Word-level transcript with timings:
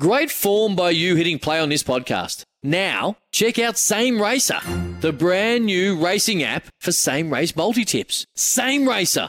Great 0.00 0.30
form 0.30 0.74
by 0.74 0.88
you 0.88 1.16
hitting 1.16 1.38
play 1.38 1.60
on 1.60 1.68
this 1.68 1.82
podcast. 1.82 2.44
Now, 2.62 3.18
check 3.30 3.58
out 3.58 3.76
Same 3.76 4.22
Racer, 4.22 4.58
the 5.00 5.12
brand 5.12 5.66
new 5.66 6.02
racing 6.02 6.42
app 6.42 6.64
for 6.80 6.92
same 6.92 7.30
race 7.30 7.54
multi 7.54 7.84
tips. 7.84 8.24
Same 8.34 8.88
Racer. 8.88 9.26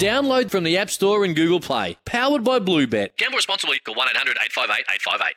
Download 0.00 0.50
from 0.50 0.64
the 0.64 0.76
App 0.76 0.90
Store 0.90 1.24
and 1.24 1.36
Google 1.36 1.60
Play. 1.60 1.96
Powered 2.04 2.42
by 2.42 2.58
Bluebet. 2.58 3.16
Gamble 3.16 3.36
responsibly. 3.36 3.78
Call 3.78 3.94
1 3.94 4.08
800 4.08 4.38
858 4.42 4.86
858. 4.92 5.34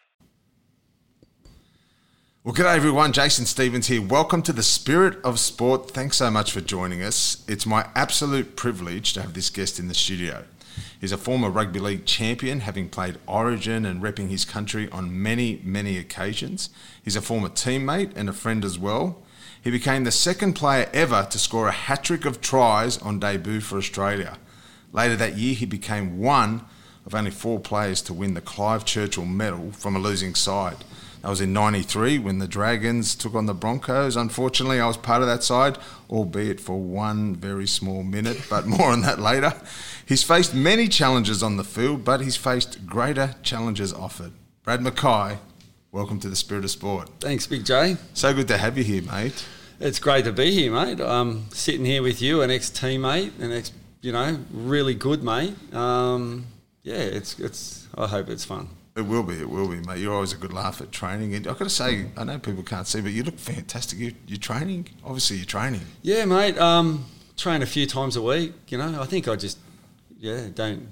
Well, 2.43 2.55
g'day 2.55 2.75
everyone. 2.75 3.13
Jason 3.13 3.45
Stevens 3.45 3.85
here. 3.85 4.01
Welcome 4.01 4.41
to 4.41 4.51
the 4.51 4.63
Spirit 4.63 5.23
of 5.23 5.39
Sport. 5.39 5.91
Thanks 5.91 6.17
so 6.17 6.31
much 6.31 6.51
for 6.51 6.59
joining 6.59 7.03
us. 7.03 7.45
It's 7.47 7.67
my 7.67 7.87
absolute 7.93 8.55
privilege 8.55 9.13
to 9.13 9.21
have 9.21 9.35
this 9.35 9.51
guest 9.51 9.77
in 9.77 9.89
the 9.89 9.93
studio. 9.93 10.45
He's 11.03 11.11
a 11.11 11.17
former 11.17 11.49
rugby 11.49 11.81
league 11.81 12.05
champion, 12.05 12.61
having 12.61 12.87
played 12.87 13.17
Origin 13.27 13.85
and 13.85 14.01
repping 14.01 14.29
his 14.29 14.45
country 14.45 14.89
on 14.89 15.21
many, 15.21 15.59
many 15.61 15.97
occasions. 15.97 16.69
He's 17.03 17.17
a 17.17 17.21
former 17.21 17.49
teammate 17.49 18.13
and 18.15 18.29
a 18.29 18.31
friend 18.31 18.63
as 18.63 18.79
well. 18.79 19.21
He 19.61 19.69
became 19.69 20.05
the 20.05 20.11
second 20.11 20.53
player 20.53 20.89
ever 20.93 21.27
to 21.29 21.37
score 21.37 21.67
a 21.67 21.73
hat 21.73 22.05
trick 22.05 22.23
of 22.23 22.39
tries 22.39 22.97
on 22.99 23.19
debut 23.19 23.59
for 23.59 23.77
Australia. 23.77 24.37
Later 24.93 25.17
that 25.17 25.37
year, 25.37 25.53
he 25.53 25.65
became 25.65 26.19
one 26.19 26.63
of 27.05 27.13
only 27.13 27.31
four 27.31 27.59
players 27.59 28.01
to 28.03 28.13
win 28.13 28.33
the 28.33 28.39
Clive 28.39 28.85
Churchill 28.85 29.25
Medal 29.25 29.73
from 29.73 29.97
a 29.97 29.99
losing 29.99 30.35
side. 30.35 30.85
That 31.23 31.29
was 31.29 31.39
in 31.39 31.53
93 31.53 32.19
when 32.19 32.39
the 32.39 32.49
Dragons 32.49 33.15
took 33.15 33.33
on 33.33 33.45
the 33.45 33.53
Broncos. 33.53 34.17
Unfortunately, 34.17 34.81
I 34.81 34.87
was 34.87 34.97
part 34.97 35.21
of 35.21 35.27
that 35.29 35.41
side, 35.41 35.77
albeit 36.09 36.59
for 36.59 36.81
one 36.81 37.33
very 37.33 37.65
small 37.65 38.03
minute, 38.03 38.41
but 38.49 38.67
more 38.67 38.91
on 38.91 39.03
that 39.03 39.19
later. 39.19 39.53
He's 40.05 40.21
faced 40.21 40.53
many 40.53 40.89
challenges 40.89 41.41
on 41.41 41.55
the 41.55 41.63
field, 41.63 42.03
but 42.03 42.19
he's 42.19 42.35
faced 42.35 42.85
greater 42.85 43.35
challenges 43.41 43.93
offered. 43.93 44.33
Brad 44.63 44.81
Mackay, 44.81 45.37
welcome 45.93 46.19
to 46.19 46.27
the 46.27 46.35
Spirit 46.35 46.65
of 46.65 46.71
Sport. 46.71 47.09
Thanks, 47.21 47.47
Big 47.47 47.63
J. 47.63 47.95
So 48.13 48.33
good 48.33 48.49
to 48.49 48.57
have 48.57 48.77
you 48.77 48.83
here, 48.83 49.03
mate. 49.03 49.45
It's 49.79 49.99
great 49.99 50.25
to 50.25 50.33
be 50.33 50.51
here, 50.51 50.73
mate. 50.73 50.99
I'm 50.99 51.49
sitting 51.51 51.85
here 51.85 52.03
with 52.03 52.21
you, 52.21 52.41
an 52.41 52.51
ex-teammate, 52.51 53.39
an 53.39 53.53
ex, 53.53 53.71
you 54.01 54.11
know, 54.11 54.39
really 54.51 54.93
good 54.93 55.23
mate. 55.23 55.55
Um, 55.73 56.47
yeah, 56.81 56.95
it's 56.95 57.39
it's. 57.39 57.87
I 57.97 58.07
hope 58.07 58.27
it's 58.27 58.43
fun. 58.43 58.67
It 58.95 59.01
will 59.01 59.23
be, 59.23 59.33
it 59.33 59.49
will 59.49 59.67
be, 59.67 59.77
mate. 59.77 59.99
You're 59.99 60.13
always 60.13 60.33
a 60.33 60.37
good 60.37 60.53
laugh 60.53 60.79
at 60.79 60.91
training. 60.91 61.33
And 61.33 61.47
I've 61.47 61.57
got 61.57 61.65
to 61.65 61.69
say, 61.69 62.05
I 62.15 62.23
know 62.23 62.37
people 62.37 62.61
can't 62.61 62.85
see, 62.85 63.01
but 63.01 63.11
you 63.11 63.23
look 63.23 63.39
fantastic. 63.39 63.97
You, 63.97 64.13
you're 64.27 64.37
training. 64.37 64.87
Obviously, 65.03 65.37
you're 65.37 65.45
training. 65.47 65.81
Yeah, 66.03 66.25
mate. 66.25 66.57
Um, 66.59 67.05
train 67.35 67.63
a 67.63 67.65
few 67.65 67.87
times 67.87 68.15
a 68.15 68.21
week. 68.21 68.53
You 68.67 68.77
know, 68.77 69.01
I 69.01 69.05
think 69.05 69.27
I 69.27 69.35
just, 69.35 69.57
yeah, 70.19 70.47
don't 70.53 70.89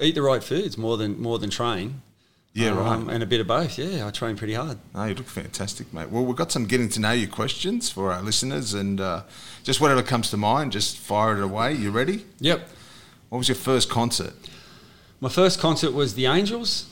eat 0.00 0.14
the 0.14 0.22
right 0.22 0.44
foods 0.44 0.76
more 0.76 0.98
than 0.98 1.20
more 1.20 1.38
than 1.38 1.48
train. 1.48 2.02
Yeah, 2.52 2.72
Um, 2.72 3.06
right. 3.06 3.14
And 3.14 3.22
a 3.22 3.26
bit 3.26 3.40
of 3.40 3.46
both. 3.48 3.78
Yeah, 3.78 4.06
I 4.06 4.10
train 4.10 4.36
pretty 4.36 4.54
hard. 4.54 4.78
No, 4.94 5.04
you 5.06 5.14
look 5.14 5.26
fantastic, 5.26 5.92
mate. 5.94 6.10
Well, 6.10 6.24
we've 6.24 6.36
got 6.36 6.52
some 6.52 6.66
getting 6.66 6.88
to 6.90 7.00
know 7.00 7.10
you 7.12 7.26
questions 7.26 7.90
for 7.90 8.12
our 8.12 8.22
listeners, 8.22 8.74
and 8.74 9.00
uh, 9.00 9.22
just 9.64 9.80
whatever 9.80 10.02
comes 10.02 10.30
to 10.30 10.36
mind, 10.36 10.72
just 10.72 10.98
fire 10.98 11.36
it 11.38 11.42
away. 11.42 11.72
You 11.74 11.90
ready? 11.90 12.26
Yep. 12.40 12.68
What 13.30 13.38
was 13.38 13.48
your 13.48 13.56
first 13.56 13.88
concert? 13.88 14.34
My 15.20 15.30
first 15.30 15.58
concert 15.58 15.94
was 15.94 16.14
the 16.14 16.26
Angels 16.26 16.86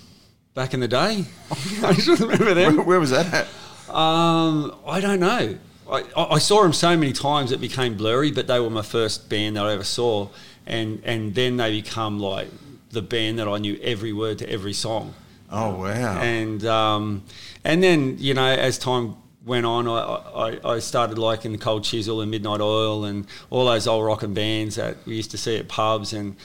back 0.55 0.75
in 0.75 0.81
the 0.81 0.89
day. 0.89 1.25
Angels, 1.85 2.21
remember 2.21 2.45
Where, 2.47 2.55
them? 2.55 2.85
where 2.87 3.01
was 3.01 3.11
that 3.11 3.33
at? 3.33 3.95
Um, 3.95 4.75
I 4.87 5.01
don't 5.01 5.21
know. 5.21 5.59
I, 5.91 6.05
I 6.17 6.39
saw 6.39 6.63
them 6.63 6.73
so 6.73 6.97
many 6.97 7.13
times 7.13 7.53
it 7.53 7.61
became 7.61 7.97
blurry, 7.97 8.31
but 8.31 8.47
they 8.47 8.59
were 8.61 8.71
my 8.71 8.83
first 8.83 9.29
band 9.29 9.57
that 9.57 9.67
I 9.67 9.73
ever 9.73 9.85
saw, 9.85 10.29
and 10.67 11.03
and 11.05 11.35
then 11.35 11.57
they 11.59 11.71
become 11.83 12.19
like 12.19 12.49
the 12.91 13.03
band 13.03 13.39
that 13.39 13.49
I 13.49 13.59
knew 13.59 13.79
every 13.83 14.13
word 14.13 14.39
to 14.39 14.49
every 14.51 14.73
song, 14.73 15.15
Oh, 15.51 15.75
wow. 15.83 16.21
and 16.21 16.65
um, 16.65 17.25
and 17.65 17.83
then 17.83 18.17
you 18.19 18.33
know 18.33 18.47
as 18.47 18.79
time 18.79 19.17
went 19.45 19.67
on, 19.67 19.89
I, 19.89 20.59
I, 20.63 20.75
I 20.75 20.79
started 20.79 21.19
liking 21.19 21.53
the 21.53 21.59
Cold 21.59 21.85
Chisel 21.85 22.21
and 22.23 22.31
Midnight 22.31 22.61
Oil 22.61 23.05
and 23.05 23.27
all 23.51 23.67
those 23.67 23.87
old 23.87 24.07
rock 24.07 24.23
and 24.23 24.35
bands 24.35 24.77
that 24.77 24.97
we 25.05 25.17
used 25.17 25.33
to 25.33 25.39
see 25.39 25.57
at 25.59 25.69
pubs 25.69 26.13
and. 26.13 26.37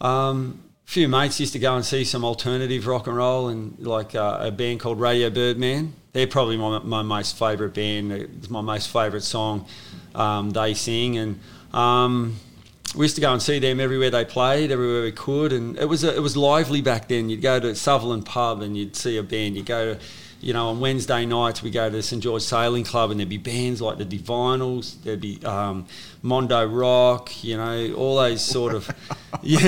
Um, 0.00 0.60
a 0.60 0.63
few 0.84 1.08
mates 1.08 1.40
used 1.40 1.52
to 1.54 1.58
go 1.58 1.74
and 1.74 1.84
see 1.84 2.04
some 2.04 2.24
alternative 2.24 2.86
rock 2.86 3.06
and 3.06 3.16
roll 3.16 3.48
and 3.48 3.78
like 3.78 4.14
uh, 4.14 4.38
a 4.40 4.50
band 4.50 4.80
called 4.80 5.00
Radio 5.00 5.30
Birdman. 5.30 5.94
They're 6.12 6.26
probably 6.26 6.56
my, 6.56 6.78
my 6.78 7.02
most 7.02 7.36
favourite 7.38 7.74
band. 7.74 8.12
It's 8.12 8.50
my 8.50 8.60
most 8.60 8.92
favourite 8.92 9.24
song 9.24 9.66
um, 10.14 10.50
they 10.50 10.74
sing. 10.74 11.18
And 11.18 11.40
um, 11.72 12.36
we 12.94 13.04
used 13.04 13.16
to 13.16 13.20
go 13.20 13.32
and 13.32 13.42
see 13.42 13.58
them 13.58 13.80
everywhere 13.80 14.10
they 14.10 14.24
played, 14.24 14.70
everywhere 14.70 15.02
we 15.02 15.12
could. 15.12 15.52
And 15.52 15.76
it 15.78 15.86
was, 15.86 16.04
a, 16.04 16.14
it 16.14 16.20
was 16.20 16.36
lively 16.36 16.80
back 16.82 17.08
then. 17.08 17.28
You'd 17.28 17.42
go 17.42 17.58
to 17.58 17.74
Sutherland 17.74 18.26
Pub 18.26 18.62
and 18.62 18.76
you'd 18.76 18.94
see 18.94 19.16
a 19.16 19.22
band. 19.22 19.56
You'd 19.56 19.66
go 19.66 19.94
to, 19.94 20.00
you 20.44 20.52
know, 20.52 20.68
on 20.68 20.78
Wednesday 20.78 21.24
nights 21.24 21.62
we 21.62 21.70
go 21.70 21.88
to 21.88 21.96
the 21.96 22.02
St 22.02 22.22
George 22.22 22.42
Sailing 22.42 22.84
Club 22.84 23.10
and 23.10 23.18
there'd 23.18 23.30
be 23.30 23.38
bands 23.38 23.80
like 23.80 23.96
the 23.96 24.04
Divinyls, 24.04 25.02
there'd 25.02 25.18
be 25.18 25.42
um, 25.42 25.86
Mondo 26.20 26.66
Rock, 26.66 27.42
you 27.42 27.56
know, 27.56 27.94
all 27.94 28.16
those 28.16 28.44
sort 28.44 28.74
of, 28.74 28.86
yeah. 29.42 29.60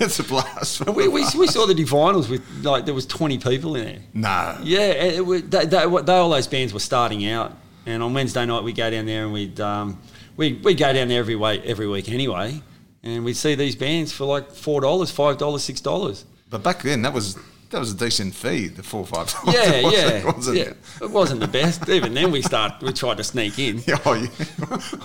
It's 0.00 0.18
a 0.20 0.24
blast. 0.24 0.86
We, 0.86 1.08
we, 1.08 1.26
we 1.36 1.46
saw 1.46 1.66
the 1.66 1.74
Divinyls 1.74 2.30
with 2.30 2.42
like 2.62 2.86
there 2.86 2.94
was 2.94 3.04
twenty 3.04 3.36
people 3.36 3.76
in 3.76 3.84
there. 3.84 3.98
No. 4.14 4.58
Yeah, 4.62 4.78
it, 4.92 5.28
it, 5.28 5.50
they, 5.50 5.66
they, 5.66 5.86
they, 5.86 6.12
all 6.14 6.30
those 6.30 6.46
bands 6.46 6.72
were 6.72 6.80
starting 6.80 7.26
out, 7.26 7.52
and 7.84 8.02
on 8.02 8.14
Wednesday 8.14 8.46
night 8.46 8.62
we 8.64 8.72
go 8.72 8.88
down 8.88 9.04
there 9.04 9.24
and 9.24 9.32
we'd 9.34 9.60
um, 9.60 10.00
we 10.38 10.54
we 10.54 10.74
go 10.74 10.90
down 10.94 11.08
there 11.08 11.20
every 11.20 11.36
week 11.36 11.60
every 11.66 11.86
week 11.86 12.08
anyway, 12.08 12.62
and 13.02 13.26
we'd 13.26 13.36
see 13.36 13.54
these 13.56 13.76
bands 13.76 14.10
for 14.10 14.24
like 14.24 14.50
four 14.52 14.80
dollars, 14.80 15.10
five 15.10 15.36
dollars, 15.36 15.62
six 15.64 15.82
dollars. 15.82 16.24
But 16.48 16.62
back 16.62 16.82
then, 16.82 17.02
that 17.02 17.12
was 17.12 17.36
that 17.74 17.80
was 17.80 17.92
a 17.92 17.96
decent 17.96 18.34
fee, 18.34 18.68
the 18.68 18.82
four 18.82 19.00
or 19.00 19.06
five. 19.06 19.30
dollars, 19.32 19.54
Yeah, 19.54 19.82
wasn't 19.82 19.92
yeah, 19.92 20.08
it? 20.08 20.24
Wasn't 20.36 20.56
yeah. 20.56 20.62
it? 20.64 20.76
It 21.02 21.10
wasn't 21.10 21.40
the 21.40 21.48
best. 21.48 21.88
Even 21.88 22.14
then, 22.14 22.30
we 22.30 22.40
start 22.40 22.80
we 22.82 22.92
tried 22.92 23.16
to 23.16 23.24
sneak 23.24 23.58
in. 23.58 23.82
Yeah, 23.86 23.98
oh, 24.06 24.14
yeah. 24.14 24.28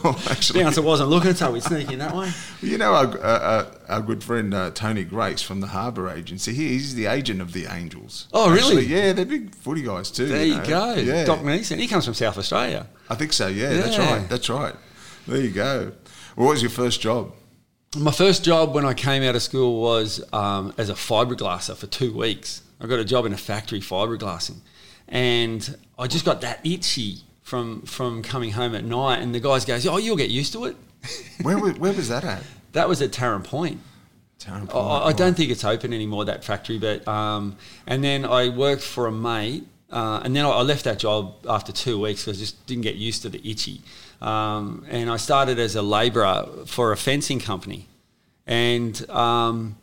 well, 0.03 0.19
actually, 0.29 0.61
Bouncer 0.63 0.81
wasn't 0.81 1.09
looking, 1.09 1.33
so 1.33 1.51
we'd 1.51 1.63
sneak 1.63 1.91
in 1.91 1.99
that 1.99 2.15
way. 2.15 2.31
you 2.61 2.77
know 2.77 2.93
our, 2.93 3.07
uh, 3.21 3.65
our 3.89 4.01
good 4.01 4.23
friend 4.23 4.53
uh, 4.53 4.69
Tony 4.71 5.03
Grace 5.03 5.41
from 5.41 5.61
the 5.61 5.67
Harbour 5.67 6.09
Agency. 6.09 6.53
He, 6.53 6.69
he's 6.69 6.95
the 6.95 7.07
agent 7.07 7.41
of 7.41 7.53
the 7.53 7.65
Angels. 7.65 8.27
Oh, 8.33 8.51
really? 8.51 8.85
Yeah, 8.85 9.13
they're 9.13 9.25
big 9.25 9.53
footy 9.55 9.81
guys 9.81 10.11
too. 10.11 10.27
There 10.27 10.45
you, 10.45 10.57
know. 10.57 10.65
go, 10.65 10.93
Yeah, 10.93 11.25
Doc 11.25 11.39
Neeson. 11.39 11.79
He 11.79 11.87
comes 11.87 12.05
from 12.05 12.13
South 12.13 12.37
Australia. 12.37 12.87
I 13.09 13.15
think 13.15 13.33
so. 13.33 13.47
Yeah, 13.47 13.73
that's 13.73 13.97
right. 13.97 14.29
That's 14.29 14.49
right. 14.49 14.75
There 15.27 15.41
you 15.41 15.51
go. 15.51 15.91
What 16.35 16.49
was 16.49 16.61
your 16.61 16.71
first 16.71 17.01
job? 17.01 17.33
My 17.97 18.11
first 18.11 18.43
job 18.43 18.75
when 18.75 18.85
I 18.85 18.93
came 18.93 19.23
out 19.23 19.35
of 19.35 19.41
school 19.41 19.81
was 19.81 20.23
um, 20.31 20.73
as 20.77 20.89
a 20.89 20.93
fiberglasser 20.93 21.75
for 21.75 21.87
two 21.87 22.13
weeks. 22.13 22.61
I 22.79 22.85
got 22.85 22.99
a 22.99 23.05
job 23.05 23.25
in 23.25 23.33
a 23.33 23.37
factory 23.37 23.79
fiberglassing, 23.79 24.57
and 25.07 25.75
I 25.97 26.05
just 26.05 26.23
got 26.23 26.41
that 26.41 26.63
itchy 26.63 27.21
from 27.41 27.81
from 27.81 28.21
coming 28.21 28.51
home 28.51 28.75
at 28.75 28.85
night. 28.85 29.21
And 29.21 29.33
the 29.33 29.39
guys 29.39 29.65
goes, 29.65 29.87
"Oh, 29.87 29.97
you'll 29.97 30.17
get 30.17 30.29
used 30.29 30.53
to 30.53 30.65
it." 30.65 30.77
Where 31.41 31.57
was, 31.57 31.79
where 31.79 31.93
was 31.93 32.09
that 32.09 32.23
at? 32.23 32.43
That 32.73 32.87
was 32.87 33.01
at 33.01 33.11
Taren 33.11 33.43
Point. 33.43 33.79
Town 34.37 34.69
I, 34.73 35.07
I 35.07 35.13
don't 35.13 35.35
think 35.35 35.49
it's 35.49 35.63
open 35.63 35.91
anymore 35.91 36.25
that 36.25 36.43
factory, 36.43 36.77
but 36.77 37.07
um, 37.07 37.57
and 37.87 38.03
then 38.03 38.23
I 38.23 38.49
worked 38.49 38.83
for 38.83 39.07
a 39.07 39.11
mate, 39.11 39.65
uh, 39.89 40.21
and 40.23 40.35
then 40.35 40.45
I 40.45 40.49
I 40.49 40.61
left 40.61 40.83
that 40.83 40.99
job 40.99 41.35
after 41.47 41.71
two 41.71 41.99
weeks 41.99 42.23
because 42.23 42.37
I 42.37 42.39
just 42.39 42.65
didn't 42.67 42.83
get 42.83 42.95
used 42.95 43.23
to 43.23 43.29
the 43.29 43.41
itchy, 43.49 43.81
um, 44.21 44.85
and 44.89 45.09
I 45.09 45.17
started 45.17 45.59
as 45.59 45.75
a 45.75 45.81
labourer 45.81 46.47
for 46.65 46.91
a 46.91 46.97
fencing 46.97 47.39
company, 47.39 47.87
and 48.45 49.09
um, 49.09 49.77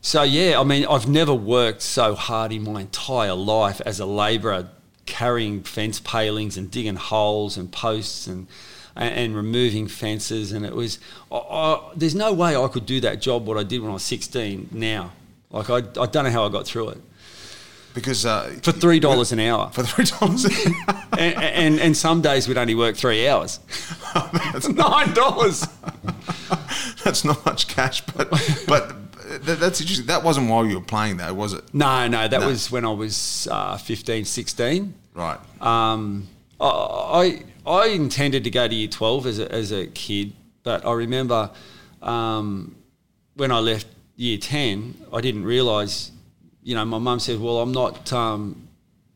so 0.00 0.22
yeah, 0.22 0.60
I 0.60 0.64
mean 0.64 0.86
I've 0.86 1.08
never 1.08 1.34
worked 1.34 1.82
so 1.82 2.14
hard 2.14 2.52
in 2.52 2.62
my 2.64 2.82
entire 2.82 3.34
life 3.34 3.80
as 3.84 4.00
a 4.00 4.06
labourer, 4.06 4.68
carrying 5.06 5.62
fence 5.62 6.00
palings 6.00 6.56
and 6.56 6.70
digging 6.70 6.96
holes 6.96 7.56
and 7.56 7.70
posts 7.70 8.26
and 8.26 8.46
and, 8.96 9.34
removing 9.34 9.88
fences. 9.88 10.52
And 10.52 10.64
it 10.64 10.74
was, 10.74 10.98
I, 11.30 11.36
I, 11.36 11.92
there's 11.96 12.14
no 12.14 12.32
way 12.32 12.56
I 12.56 12.68
could 12.68 12.86
do 12.86 13.00
that 13.00 13.20
job 13.20 13.46
what 13.46 13.58
I 13.58 13.62
did 13.62 13.80
when 13.80 13.90
I 13.90 13.94
was 13.94 14.02
16 14.04 14.68
now. 14.72 15.12
Like, 15.50 15.70
I, 15.70 15.78
I 15.78 16.06
don't 16.06 16.24
know 16.24 16.30
how 16.30 16.46
I 16.46 16.48
got 16.48 16.66
through 16.66 16.90
it. 16.90 16.98
Because 17.94 18.26
uh, 18.26 18.50
For 18.62 18.72
$3 18.72 19.32
an 19.32 19.40
hour. 19.40 19.70
for 19.72 19.82
three 19.84 20.04
dollars. 20.18 20.44
and, 21.16 21.34
and, 21.42 21.80
and 21.80 21.96
some 21.96 22.20
days 22.20 22.46
we'd 22.48 22.58
only 22.58 22.74
work 22.74 22.96
three 22.96 23.26
hours. 23.28 23.58
that's, 24.52 24.68
$9. 25.14 27.04
that's 27.04 27.24
not 27.24 27.44
much 27.46 27.68
cash, 27.68 28.00
but 28.02 28.28
but 28.66 28.94
that, 29.46 29.58
that's 29.60 29.80
interesting. 29.80 30.06
That 30.06 30.22
wasn't 30.22 30.50
while 30.50 30.66
you 30.66 30.74
were 30.78 30.84
playing, 30.84 31.16
though, 31.18 31.32
was 31.34 31.52
it? 31.54 31.62
No, 31.72 32.06
no, 32.08 32.26
that 32.28 32.40
No. 32.40 32.48
was 32.48 32.70
when 32.70 32.84
I 32.84 32.92
was 32.92 33.48
uh, 33.50 33.76
15, 33.78 34.24
16. 34.24 34.94
Right. 35.14 35.38
Um, 35.62 36.28
I, 36.60 37.40
I 37.66 37.66
I 37.66 37.86
intended 37.88 38.44
to 38.44 38.50
go 38.50 38.68
to 38.68 38.74
year 38.74 38.88
twelve 38.88 39.26
as 39.26 39.38
a, 39.38 39.50
as 39.50 39.72
a 39.72 39.86
kid, 39.86 40.32
but 40.64 40.84
I 40.84 40.92
remember 40.92 41.50
um, 42.02 42.74
when 43.34 43.50
I 43.52 43.60
left 43.60 43.86
year 44.16 44.36
ten, 44.38 44.94
I 45.12 45.20
didn't 45.20 45.44
realise. 45.44 46.10
You 46.64 46.74
know, 46.74 46.84
my 46.84 46.98
mum 46.98 47.20
said, 47.20 47.38
"Well, 47.40 47.58
I'm 47.60 47.72
not." 47.72 48.12
Um, 48.12 48.68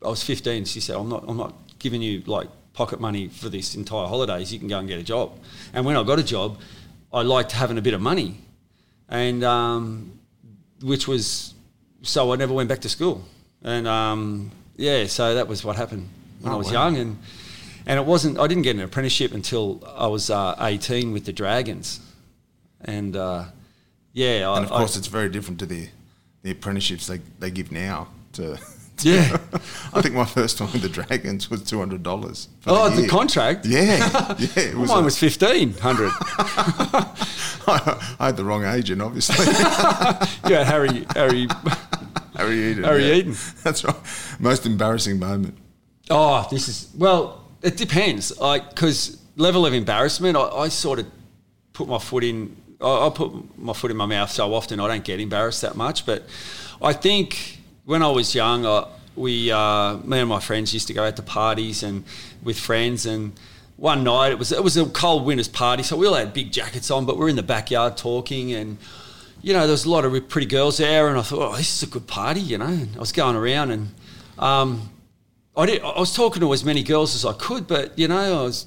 I 0.05 0.09
was 0.09 0.23
fifteen. 0.23 0.65
She 0.67 0.81
said, 0.81 0.95
"I'm 0.97 1.09
not. 1.09 1.25
I'm 1.27 1.37
not 1.37 1.55
giving 1.81 2.03
you 2.03 2.23
like 2.27 2.49
pocket 2.75 3.01
money 3.01 3.29
for 3.29 3.49
this 3.49 3.75
entire 3.75 4.07
holidays. 4.07 4.53
You 4.53 4.59
can 4.61 4.69
go 4.69 4.79
and 4.79 4.87
get 4.87 4.99
a 5.01 5.03
job." 5.03 5.33
And 5.73 5.85
when 5.87 5.97
I 5.97 6.03
got 6.05 6.19
a 6.19 6.23
job, 6.23 6.59
I 7.13 7.23
liked 7.23 7.53
having 7.53 7.79
a 7.79 7.83
bit 7.83 7.95
of 7.95 8.01
money, 8.03 8.37
and 9.09 9.43
um, 9.45 10.13
which 10.83 11.09
was 11.09 11.55
so 12.03 12.33
I 12.33 12.37
never 12.37 12.53
went 12.55 12.69
back 12.69 12.81
to 12.83 12.89
school. 12.89 13.25
and 13.65 13.89
um, 13.89 14.51
yeah, 14.77 15.07
so 15.07 15.35
that 15.35 15.49
was 15.49 15.65
what 15.65 15.75
happened 15.77 16.09
when 16.41 16.53
Oh, 16.53 16.57
I 16.57 16.59
was 16.59 16.67
wow. 16.69 16.73
young, 16.85 16.97
and 16.99 17.19
and 17.87 17.99
it 17.99 18.05
wasn't. 18.07 18.39
I 18.39 18.47
didn't 18.47 18.63
get 18.65 18.77
an 18.77 18.83
apprenticeship 18.83 19.33
until 19.33 19.83
I 19.97 20.07
was 20.07 20.29
uh, 20.31 20.55
18 20.61 21.13
with 21.13 21.25
the 21.25 21.33
Dragons, 21.33 21.99
and 22.83 23.17
uh, 23.17 23.45
yeah, 24.13 24.49
I, 24.51 24.57
And 24.57 24.65
of 24.67 24.71
course, 24.71 24.97
I, 24.97 24.99
it's 24.99 25.09
very 25.09 25.31
different 25.31 25.59
to 25.61 25.67
the 25.67 25.89
the 26.43 26.51
apprenticeships 26.51 27.07
they, 27.07 27.19
they 27.39 27.51
give 27.51 27.73
now. 27.73 28.09
To 28.35 28.59
yeah. 29.03 29.37
I 29.95 30.03
think 30.03 30.15
my 30.15 30.25
first 30.25 30.61
one 30.61 30.73
with 30.73 30.83
the 30.83 30.89
Dragons 30.89 31.51
was 31.51 31.63
two 31.63 31.79
hundred 31.79 32.03
dollars. 32.03 32.49
Oh, 32.67 32.89
the 32.91 33.09
contract. 33.09 33.67
Yeah, 33.67 33.83
yeah. 33.83 34.37
It 34.57 34.75
was 34.75 34.91
mine 34.91 35.03
a- 35.03 35.05
was 35.05 35.19
fifteen 35.19 35.75
hundred. 35.75 36.13
I 37.71 38.27
had 38.27 38.37
the 38.37 38.45
wrong 38.45 38.65
agent, 38.65 39.03
obviously. 39.03 39.45
yeah, 40.51 40.65
Harry, 40.65 41.07
Harry. 41.15 41.47
Harry 42.35 42.71
Eden. 42.71 42.85
Harry 42.85 43.07
yeah. 43.07 43.15
Eden. 43.15 43.37
That's 43.63 43.85
right. 43.85 43.97
Most 44.39 44.65
embarrassing 44.65 45.19
moment. 45.19 45.57
Oh, 46.11 46.47
this 46.51 46.69
is 46.69 46.91
well. 46.97 47.45
It 47.63 47.77
depends. 47.77 48.39
Like 48.39 48.71
because 48.71 49.21
level 49.37 49.67
of 49.67 49.75
embarrassment, 49.75 50.37
I, 50.37 50.49
I 50.49 50.69
sort 50.69 50.99
of 50.99 51.07
put 51.73 51.89
my 51.89 51.99
foot 51.99 52.25
in. 52.25 52.57
I, 52.81 53.07
I 53.07 53.11
put 53.11 53.59
my 53.59 53.73
foot 53.73 53.91
in 53.91 53.97
my 53.97 54.07
mouth 54.07 54.31
so 54.31 54.55
often 54.55 54.81
I 54.81 54.89
don't 54.89 55.05
get 55.05 55.21
embarrassed 55.21 55.63
that 55.63 55.77
much. 55.77 56.07
But 56.07 56.25
I 56.83 56.93
think 56.93 57.59
when 57.85 58.03
I 58.03 58.09
was 58.09 58.35
young, 58.35 58.67
I, 58.67 58.87
we, 59.17 59.51
uh, 59.51 59.97
me 59.99 60.21
and 60.21 60.29
my 60.29 60.41
friends 60.41 60.73
used 60.73 60.87
to 60.89 60.95
go 60.95 61.05
out 61.05 61.17
to 61.17 61.23
parties 61.23 61.83
and 61.83 62.05
with 62.43 62.59
friends 62.59 63.07
and. 63.07 63.33
One 63.77 64.03
night 64.03 64.33
it 64.33 64.41
was 64.41 64.51
it 64.51 64.65
was 64.65 64.77
a 64.77 64.87
cold 64.87 65.25
winter's 65.25 65.47
party, 65.47 65.85
so 65.85 65.97
we 65.97 66.09
all 66.09 66.15
had 66.15 66.33
big 66.33 66.51
jackets 66.51 66.91
on, 66.91 67.07
but 67.07 67.17
we 67.17 67.27
are 67.27 67.29
in 67.29 67.37
the 67.37 67.45
backyard 67.45 67.97
talking, 67.97 68.53
and 68.53 68.77
you 69.41 69.53
know 69.53 69.61
there 69.61 69.71
was 69.71 69.85
a 69.85 69.89
lot 69.89 70.05
of 70.05 70.29
pretty 70.29 70.49
girls 70.49 70.79
there, 70.79 71.07
and 71.07 71.17
I 71.17 71.23
thought, 71.23 71.53
oh, 71.53 71.57
this 71.57 71.77
is 71.77 71.89
a 71.89 71.93
good 71.93 72.09
party, 72.09 72.41
you 72.41 72.59
know. 72.59 72.67
And 72.67 72.97
I 72.97 72.99
was 72.99 73.13
going 73.13 73.37
around, 73.37 73.71
and 73.71 73.95
um, 74.37 74.91
I 75.57 75.67
did. 75.67 75.83
I 75.83 76.01
was 76.01 76.13
talking 76.13 76.41
to 76.41 76.53
as 76.53 76.65
many 76.65 76.83
girls 76.83 77.15
as 77.15 77.25
I 77.25 77.35
could, 77.35 77.69
but 77.69 77.97
you 77.97 78.09
know, 78.09 78.41
I 78.41 78.43
was. 78.43 78.67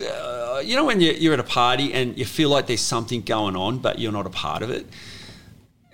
Uh, 0.00 0.47
you 0.60 0.76
know 0.76 0.84
when 0.84 1.00
you're, 1.00 1.14
you're 1.14 1.32
at 1.34 1.40
a 1.40 1.44
party 1.44 1.92
and 1.92 2.16
you 2.18 2.24
feel 2.24 2.48
like 2.50 2.66
there's 2.66 2.80
something 2.80 3.22
going 3.22 3.56
on, 3.56 3.78
but 3.78 3.98
you're 3.98 4.12
not 4.12 4.26
a 4.26 4.30
part 4.30 4.62
of 4.62 4.70
it. 4.70 4.86